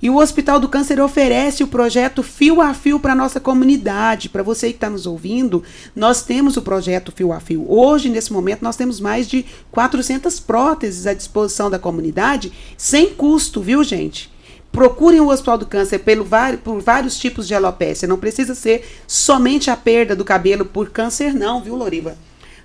E 0.00 0.08
o 0.08 0.16
Hospital 0.18 0.60
do 0.60 0.68
Câncer 0.68 1.00
oferece 1.00 1.64
o 1.64 1.68
projeto 1.68 2.22
Fio 2.22 2.60
a 2.60 2.72
Fio 2.72 3.00
para 3.00 3.16
nossa 3.16 3.40
comunidade. 3.40 4.28
Para 4.28 4.44
você 4.44 4.68
que 4.68 4.76
está 4.76 4.88
nos 4.88 5.06
ouvindo, 5.06 5.64
nós 5.94 6.22
temos 6.22 6.56
o 6.56 6.62
projeto 6.62 7.10
Fio 7.10 7.32
a 7.32 7.40
Fio. 7.40 7.66
Hoje, 7.68 8.08
nesse 8.08 8.32
momento, 8.32 8.62
nós 8.62 8.76
temos 8.76 9.00
mais 9.00 9.26
de 9.26 9.44
400 9.72 10.38
próteses 10.38 11.04
à 11.04 11.12
disposição 11.12 11.68
da 11.68 11.80
comunidade, 11.80 12.52
sem 12.76 13.12
custo, 13.12 13.60
viu, 13.60 13.82
gente? 13.82 14.30
Procurem 14.70 15.20
o 15.20 15.30
Hospital 15.30 15.58
do 15.58 15.66
Câncer 15.66 15.98
pelo 15.98 16.24
por 16.62 16.80
vários 16.80 17.18
tipos 17.18 17.48
de 17.48 17.54
alopécia. 17.54 18.06
Não 18.06 18.18
precisa 18.18 18.54
ser 18.54 18.88
somente 19.04 19.68
a 19.68 19.76
perda 19.76 20.14
do 20.14 20.24
cabelo 20.24 20.64
por 20.64 20.90
câncer, 20.90 21.34
não, 21.34 21.60
viu, 21.60 21.74
Loriva? 21.74 22.16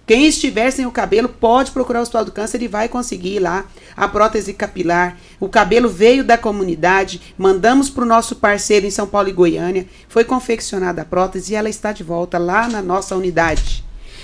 Quem 0.06 0.28
estiver 0.28 0.70
sem 0.72 0.86
o 0.86 0.92
cabelo 0.92 1.30
pode 1.30 1.72
procurar 1.72 2.00
o 2.00 2.02
Hospital 2.02 2.26
do 2.26 2.32
Câncer 2.32 2.62
e 2.62 2.68
vai 2.68 2.90
conseguir 2.90 3.40
lá 3.40 3.66
a 3.96 4.06
prótese 4.06 4.54
capilar. 4.54 5.18
O 5.40 5.48
cabelo 5.48 5.88
veio 5.88 6.26
da 6.26 6.38
comunidade, 6.38 7.22
mandamos 7.38 7.90
para 7.90 8.04
o 8.04 8.08
nosso 8.08 8.36
parceiro 8.36 8.86
em 8.86 8.92
São 8.92 9.08
Paulo 9.08 9.30
e 9.30 9.34
Goiânia, 9.34 9.86
foi 10.10 10.26
confeccionada 10.26 11.04
a 11.04 11.06
prótese 11.06 11.54
e 11.54 11.56
ela 11.56 11.70
está 11.70 11.94
de 11.94 12.04
volta 12.04 12.38
lá 12.38 12.68
na 12.68 12.82
nossa 12.82 13.16
unidade. 13.16 13.84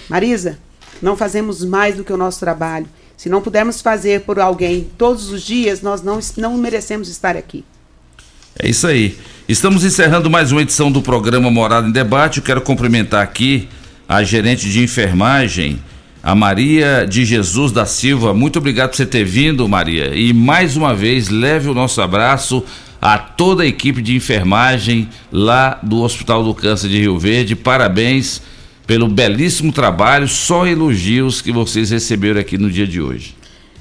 Marisa, 0.09 0.59
não 1.01 1.15
fazemos 1.15 1.63
mais 1.63 1.95
do 1.95 2.03
que 2.03 2.11
o 2.11 2.17
nosso 2.17 2.41
trabalho. 2.41 2.87
Se 3.15 3.29
não 3.29 3.41
pudermos 3.41 3.81
fazer 3.81 4.21
por 4.21 4.37
alguém 4.37 4.89
todos 4.97 5.29
os 5.29 5.41
dias, 5.41 5.81
nós 5.81 6.01
não, 6.01 6.19
não 6.35 6.57
merecemos 6.57 7.07
estar 7.07 7.37
aqui. 7.37 7.63
É 8.57 8.67
isso 8.67 8.85
aí. 8.85 9.17
Estamos 9.47 9.85
encerrando 9.85 10.29
mais 10.29 10.51
uma 10.51 10.61
edição 10.61 10.91
do 10.91 11.01
programa 11.01 11.49
Morada 11.49 11.87
em 11.87 11.91
Debate. 11.91 12.39
Eu 12.39 12.43
quero 12.43 12.61
cumprimentar 12.61 13.23
aqui 13.23 13.69
a 14.09 14.23
gerente 14.23 14.67
de 14.67 14.81
enfermagem, 14.81 15.79
a 16.23 16.33
Maria 16.33 17.05
de 17.07 17.23
Jesus 17.23 17.71
da 17.71 17.85
Silva. 17.85 18.33
Muito 18.33 18.57
obrigado 18.57 18.89
por 18.89 18.97
você 18.97 19.05
ter 19.05 19.23
vindo, 19.23 19.69
Maria. 19.69 20.15
E 20.15 20.33
mais 20.33 20.75
uma 20.75 20.95
vez, 20.95 21.29
leve 21.29 21.69
o 21.69 21.75
nosso 21.75 22.01
abraço 22.01 22.65
a 22.99 23.19
toda 23.19 23.61
a 23.61 23.67
equipe 23.67 24.01
de 24.01 24.15
enfermagem 24.15 25.07
lá 25.31 25.79
do 25.83 26.01
Hospital 26.01 26.43
do 26.43 26.55
Câncer 26.55 26.89
de 26.89 26.99
Rio 26.99 27.19
Verde. 27.19 27.55
Parabéns 27.55 28.41
pelo 28.87 29.07
belíssimo 29.07 29.71
trabalho, 29.71 30.27
só 30.27 30.65
elogios 30.65 31.39
que 31.39 31.51
vocês 31.51 31.91
receberam 31.91 32.41
aqui 32.41 32.57
no 32.57 32.71
dia 32.71 32.87
de 32.87 32.99
hoje. 32.99 33.38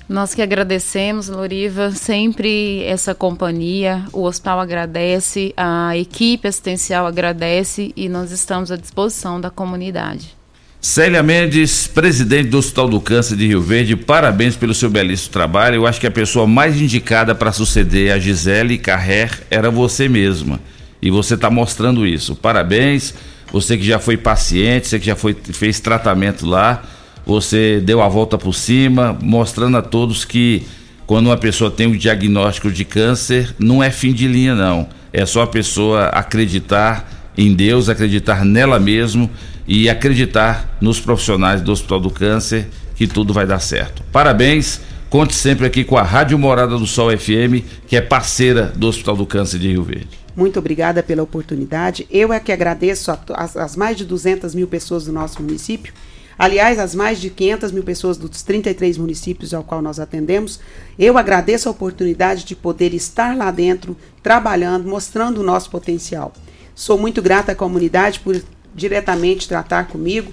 Nós 0.09 0.35
que 0.35 0.41
agradecemos, 0.41 1.29
Loriva, 1.29 1.91
sempre 1.91 2.83
essa 2.85 3.15
companhia. 3.15 4.05
O 4.11 4.23
hospital 4.23 4.59
agradece, 4.59 5.53
a 5.55 5.95
equipe 5.99 6.49
assistencial 6.49 7.07
agradece 7.07 7.93
e 7.95 8.09
nós 8.09 8.33
estamos 8.33 8.73
à 8.73 8.77
disposição 8.77 9.39
da 9.39 9.51
comunidade. 9.51 10.35
Célia 10.81 11.23
Mendes, 11.23 11.87
presidente 11.87 12.49
do 12.49 12.57
Hospital 12.57 12.89
do 12.89 13.01
Câncer 13.03 13.37
de 13.37 13.49
Rio 13.49 13.61
Verde, 13.61 13.97
parabéns 13.97 14.57
pelo 14.57 14.73
seu 14.73 14.89
belíssimo 14.89 15.31
trabalho. 15.31 15.75
Eu 15.75 15.87
acho 15.87 16.01
que 16.01 16.07
a 16.07 16.11
pessoa 16.11 16.47
mais 16.47 16.81
indicada 16.81 17.35
para 17.35 17.53
suceder 17.53 18.13
a 18.13 18.19
Gisele 18.19 18.79
Carrer 18.79 19.43
era 19.51 19.71
você 19.71 20.09
mesma. 20.09 20.59
E 21.03 21.11
você 21.11 21.35
está 21.35 21.51
mostrando 21.51 22.07
isso. 22.07 22.35
Parabéns. 22.35 23.13
Você 23.53 23.77
que 23.77 23.85
já 23.85 23.99
foi 23.99 24.17
paciente, 24.17 24.89
você 24.89 24.99
que 24.99 25.07
já 25.07 25.17
foi, 25.17 25.35
fez 25.35 25.81
tratamento 25.81 26.47
lá, 26.47 26.83
você 27.29 27.79
deu 27.79 28.01
a 28.01 28.09
volta 28.09 28.39
por 28.39 28.55
cima, 28.55 29.17
mostrando 29.21 29.77
a 29.77 29.83
todos 29.83 30.25
que 30.25 30.67
quando 31.07 31.27
uma 31.27 31.37
pessoa 31.37 31.71
tem 31.71 31.87
o 31.87 31.97
diagnóstico 31.97 32.73
de 32.73 32.87
câncer, 32.87 33.55
não 33.59 33.83
é 33.83 33.91
fim 33.91 34.15
de 34.15 34.27
linha, 34.27 34.55
não. 34.55 34.89
É 35.13 35.27
só 35.27 35.43
a 35.43 35.47
pessoa 35.47 36.07
acreditar 36.07 37.31
em 37.37 37.55
Deus, 37.55 37.91
acreditar 37.91 38.47
nela 38.47 38.81
mesmo 38.81 39.31
e 39.67 39.91
acreditar 39.91 40.79
nos 40.81 40.99
profissionais 40.99 41.61
do 41.61 41.71
Hospital 41.71 42.01
do 42.01 42.11
Câncer 42.11 42.67
que 42.97 43.07
tudo 43.07 43.35
vai 43.35 43.47
dar 43.47 43.61
certo. 43.61 44.03
Parabéns, 44.11 44.81
conte 45.11 45.35
sempre 45.35 45.67
aqui 45.67 45.85
com 45.85 45.99
a 45.99 46.03
Rádio 46.03 46.39
Morada 46.39 46.79
do 46.79 46.87
Sol 46.87 47.11
FM, 47.17 47.63
que 47.87 47.95
é 47.95 48.01
parceira 48.01 48.73
do 48.75 48.89
Hospital 48.89 49.17
do 49.17 49.27
Câncer 49.27 49.59
de 49.59 49.69
Rio 49.69 49.83
Verde. 49.83 50.09
Muito 50.35 50.59
obrigada 50.59 51.03
pela 51.03 51.23
oportunidade. 51.23 52.07
Eu 52.11 52.33
é 52.33 52.41
que 52.41 52.53
agradeço 52.53 53.11
às 53.35 53.77
mais 53.77 53.99
de 53.99 54.07
200 54.07 54.55
mil 54.55 54.67
pessoas 54.67 55.05
do 55.05 55.13
nosso 55.13 55.43
município. 55.43 55.93
Aliás, 56.39 56.79
as 56.79 56.95
mais 56.95 57.21
de 57.21 57.31
500 57.31 57.73
mil 57.73 57.83
pessoas 57.83 58.17
dos 58.17 58.43
33 58.43 58.97
municípios 58.97 59.53
ao 59.53 59.65
qual 59.65 59.83
nós 59.83 59.99
atendemos. 59.99 60.61
Eu 60.97 61.19
agradeço 61.19 61.69
a 61.69 61.73
oportunidade 61.73 62.45
de 62.45 62.55
poder 62.55 62.95
estar 62.95 63.37
lá 63.37 63.51
dentro, 63.51 63.97
trabalhando, 64.23 64.89
mostrando 64.89 65.41
o 65.41 65.45
nosso 65.45 65.69
potencial. 65.69 66.33
Sou 66.77 66.97
muito 66.97 67.21
grata 67.21 67.53
à 67.53 67.55
comunidade 67.57 68.21
por 68.21 68.41
diretamente 68.73 69.49
tratar 69.49 69.89
comigo 69.89 70.33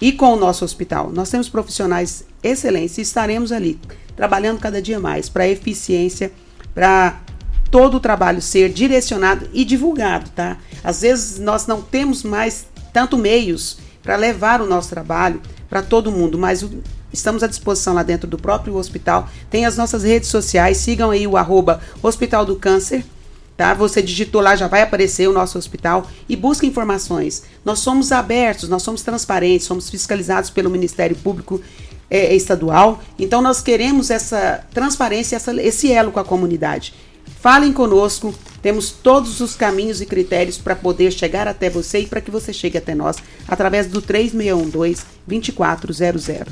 e 0.00 0.12
com 0.12 0.32
o 0.32 0.36
nosso 0.36 0.64
hospital. 0.64 1.10
Nós 1.12 1.28
temos 1.28 1.48
profissionais 1.48 2.24
excelentes 2.42 2.96
e 2.96 3.02
estaremos 3.02 3.52
ali 3.52 3.78
trabalhando 4.16 4.60
cada 4.60 4.80
dia 4.80 4.98
mais 4.98 5.28
para 5.28 5.46
eficiência, 5.46 6.32
para 6.74 7.20
todo 7.70 7.96
o 7.96 8.00
trabalho 8.00 8.40
ser 8.40 8.70
direcionado 8.72 9.48
e 9.52 9.64
divulgado, 9.64 10.30
tá? 10.30 10.56
Às 10.82 11.02
vezes 11.02 11.38
nós 11.38 11.66
não 11.66 11.82
temos 11.82 12.22
mais 12.22 12.66
tanto 12.92 13.18
meios 13.18 13.78
para 14.04 14.16
levar 14.16 14.60
o 14.60 14.66
nosso 14.66 14.90
trabalho 14.90 15.40
para 15.68 15.82
todo 15.82 16.12
mundo, 16.12 16.38
mas 16.38 16.62
o, 16.62 16.70
estamos 17.12 17.42
à 17.42 17.46
disposição 17.46 17.94
lá 17.94 18.02
dentro 18.02 18.28
do 18.28 18.36
próprio 18.36 18.76
hospital. 18.76 19.28
Tem 19.50 19.64
as 19.64 19.78
nossas 19.78 20.04
redes 20.04 20.28
sociais, 20.28 20.76
sigam 20.76 21.10
aí 21.10 21.26
o 21.26 21.38
arroba 21.38 21.80
Hospital 22.02 22.44
do 22.44 22.54
Câncer, 22.56 23.02
tá? 23.56 23.72
Você 23.72 24.02
digitou 24.02 24.42
lá, 24.42 24.54
já 24.54 24.68
vai 24.68 24.82
aparecer 24.82 25.26
o 25.26 25.32
nosso 25.32 25.56
hospital 25.56 26.06
e 26.28 26.36
busca 26.36 26.66
informações. 26.66 27.44
Nós 27.64 27.78
somos 27.78 28.12
abertos, 28.12 28.68
nós 28.68 28.82
somos 28.82 29.02
transparentes, 29.02 29.66
somos 29.66 29.88
fiscalizados 29.88 30.50
pelo 30.50 30.68
Ministério 30.68 31.16
Público 31.16 31.60
é, 32.10 32.34
Estadual, 32.34 33.02
então 33.18 33.40
nós 33.40 33.62
queremos 33.62 34.10
essa 34.10 34.62
transparência, 34.72 35.36
essa, 35.36 35.60
esse 35.62 35.90
elo 35.90 36.12
com 36.12 36.20
a 36.20 36.24
comunidade. 36.24 36.92
Falem 37.44 37.72
conosco, 37.74 38.34
temos 38.62 38.90
todos 38.90 39.38
os 39.42 39.54
caminhos 39.54 40.00
e 40.00 40.06
critérios 40.06 40.56
para 40.56 40.74
poder 40.74 41.12
chegar 41.12 41.46
até 41.46 41.68
você 41.68 41.98
e 41.98 42.06
para 42.06 42.22
que 42.22 42.30
você 42.30 42.54
chegue 42.54 42.78
até 42.78 42.94
nós 42.94 43.18
através 43.46 43.86
do 43.86 44.00
3612-2400. 44.00 46.46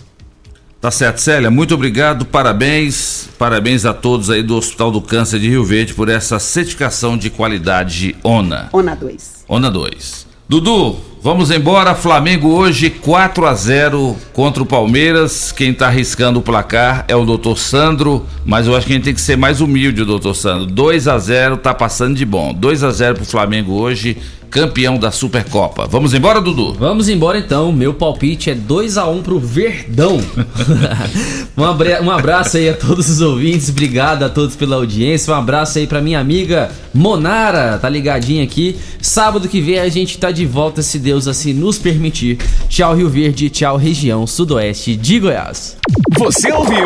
Tá 0.78 0.90
certo, 0.90 1.22
Célia, 1.22 1.50
muito 1.50 1.74
obrigado, 1.74 2.26
parabéns, 2.26 3.26
parabéns 3.38 3.86
a 3.86 3.94
todos 3.94 4.28
aí 4.28 4.42
do 4.42 4.54
Hospital 4.54 4.90
do 4.90 5.00
Câncer 5.00 5.40
de 5.40 5.48
Rio 5.48 5.64
Verde 5.64 5.94
por 5.94 6.10
essa 6.10 6.38
certificação 6.38 7.16
de 7.16 7.30
qualidade 7.30 8.14
ONA. 8.22 8.68
ONA 8.70 8.94
2. 8.94 9.44
ONA 9.48 9.70
2. 9.70 10.26
Dudu, 10.46 11.00
vamos 11.22 11.50
embora. 11.50 11.94
Flamengo 11.94 12.48
hoje 12.48 12.90
4 12.90 13.46
a 13.46 13.54
0 13.54 14.16
contra 14.32 14.62
o 14.62 14.66
Palmeiras. 14.66 15.52
Quem 15.52 15.72
tá 15.72 15.86
arriscando 15.86 16.40
o 16.40 16.42
placar 16.42 17.04
é 17.06 17.14
o 17.14 17.24
doutor 17.24 17.56
Sandro, 17.56 18.26
mas 18.44 18.66
eu 18.66 18.76
acho 18.76 18.86
que 18.86 18.92
a 18.92 18.96
gente 18.96 19.04
tem 19.04 19.14
que 19.14 19.20
ser 19.20 19.36
mais 19.36 19.60
humilde, 19.60 20.04
doutor 20.04 20.34
Sandro. 20.34 20.66
2 20.66 21.08
a 21.08 21.18
0 21.18 21.56
tá 21.56 21.72
passando 21.72 22.16
de 22.16 22.26
bom. 22.26 22.52
2 22.52 22.82
a 22.82 22.90
0 22.90 23.14
pro 23.16 23.24
Flamengo 23.24 23.72
hoje, 23.72 24.16
campeão 24.50 24.98
da 24.98 25.10
Supercopa. 25.10 25.86
Vamos 25.86 26.12
embora, 26.12 26.40
Dudu? 26.40 26.74
Vamos 26.74 27.08
embora 27.08 27.38
então. 27.38 27.72
Meu 27.72 27.94
palpite 27.94 28.50
é 28.50 28.54
2 28.54 28.98
a 28.98 29.06
1 29.06 29.22
pro 29.22 29.38
Verdão. 29.38 30.20
um, 31.56 32.04
um 32.04 32.10
abraço 32.10 32.58
aí 32.58 32.68
a 32.68 32.74
todos 32.74 33.08
os 33.08 33.20
ouvintes. 33.20 33.70
Obrigado 33.70 34.24
a 34.24 34.28
todos 34.28 34.54
pela 34.54 34.76
audiência. 34.76 35.32
Um 35.32 35.36
abraço 35.36 35.78
aí 35.78 35.86
pra 35.86 36.02
minha 36.02 36.20
amiga 36.20 36.70
Monara, 36.94 37.78
tá 37.78 37.88
ligadinha 37.88 38.44
aqui. 38.44 38.76
Sábado 39.00 39.48
que 39.48 39.60
vem 39.60 39.78
a 39.78 39.88
gente 39.88 40.18
tá 40.18 40.30
de 40.30 40.44
volta, 40.44 40.82
se 40.82 40.98
Deus 40.98 41.11
assim 41.28 41.52
nos 41.52 41.78
permitir. 41.78 42.38
Tchau, 42.68 42.94
Rio 42.94 43.08
Verde. 43.08 43.50
Tchau, 43.50 43.76
região 43.76 44.26
sudoeste 44.26 44.96
de 44.96 45.20
Goiás. 45.20 45.76
Você 46.18 46.52
ouviu 46.52 46.84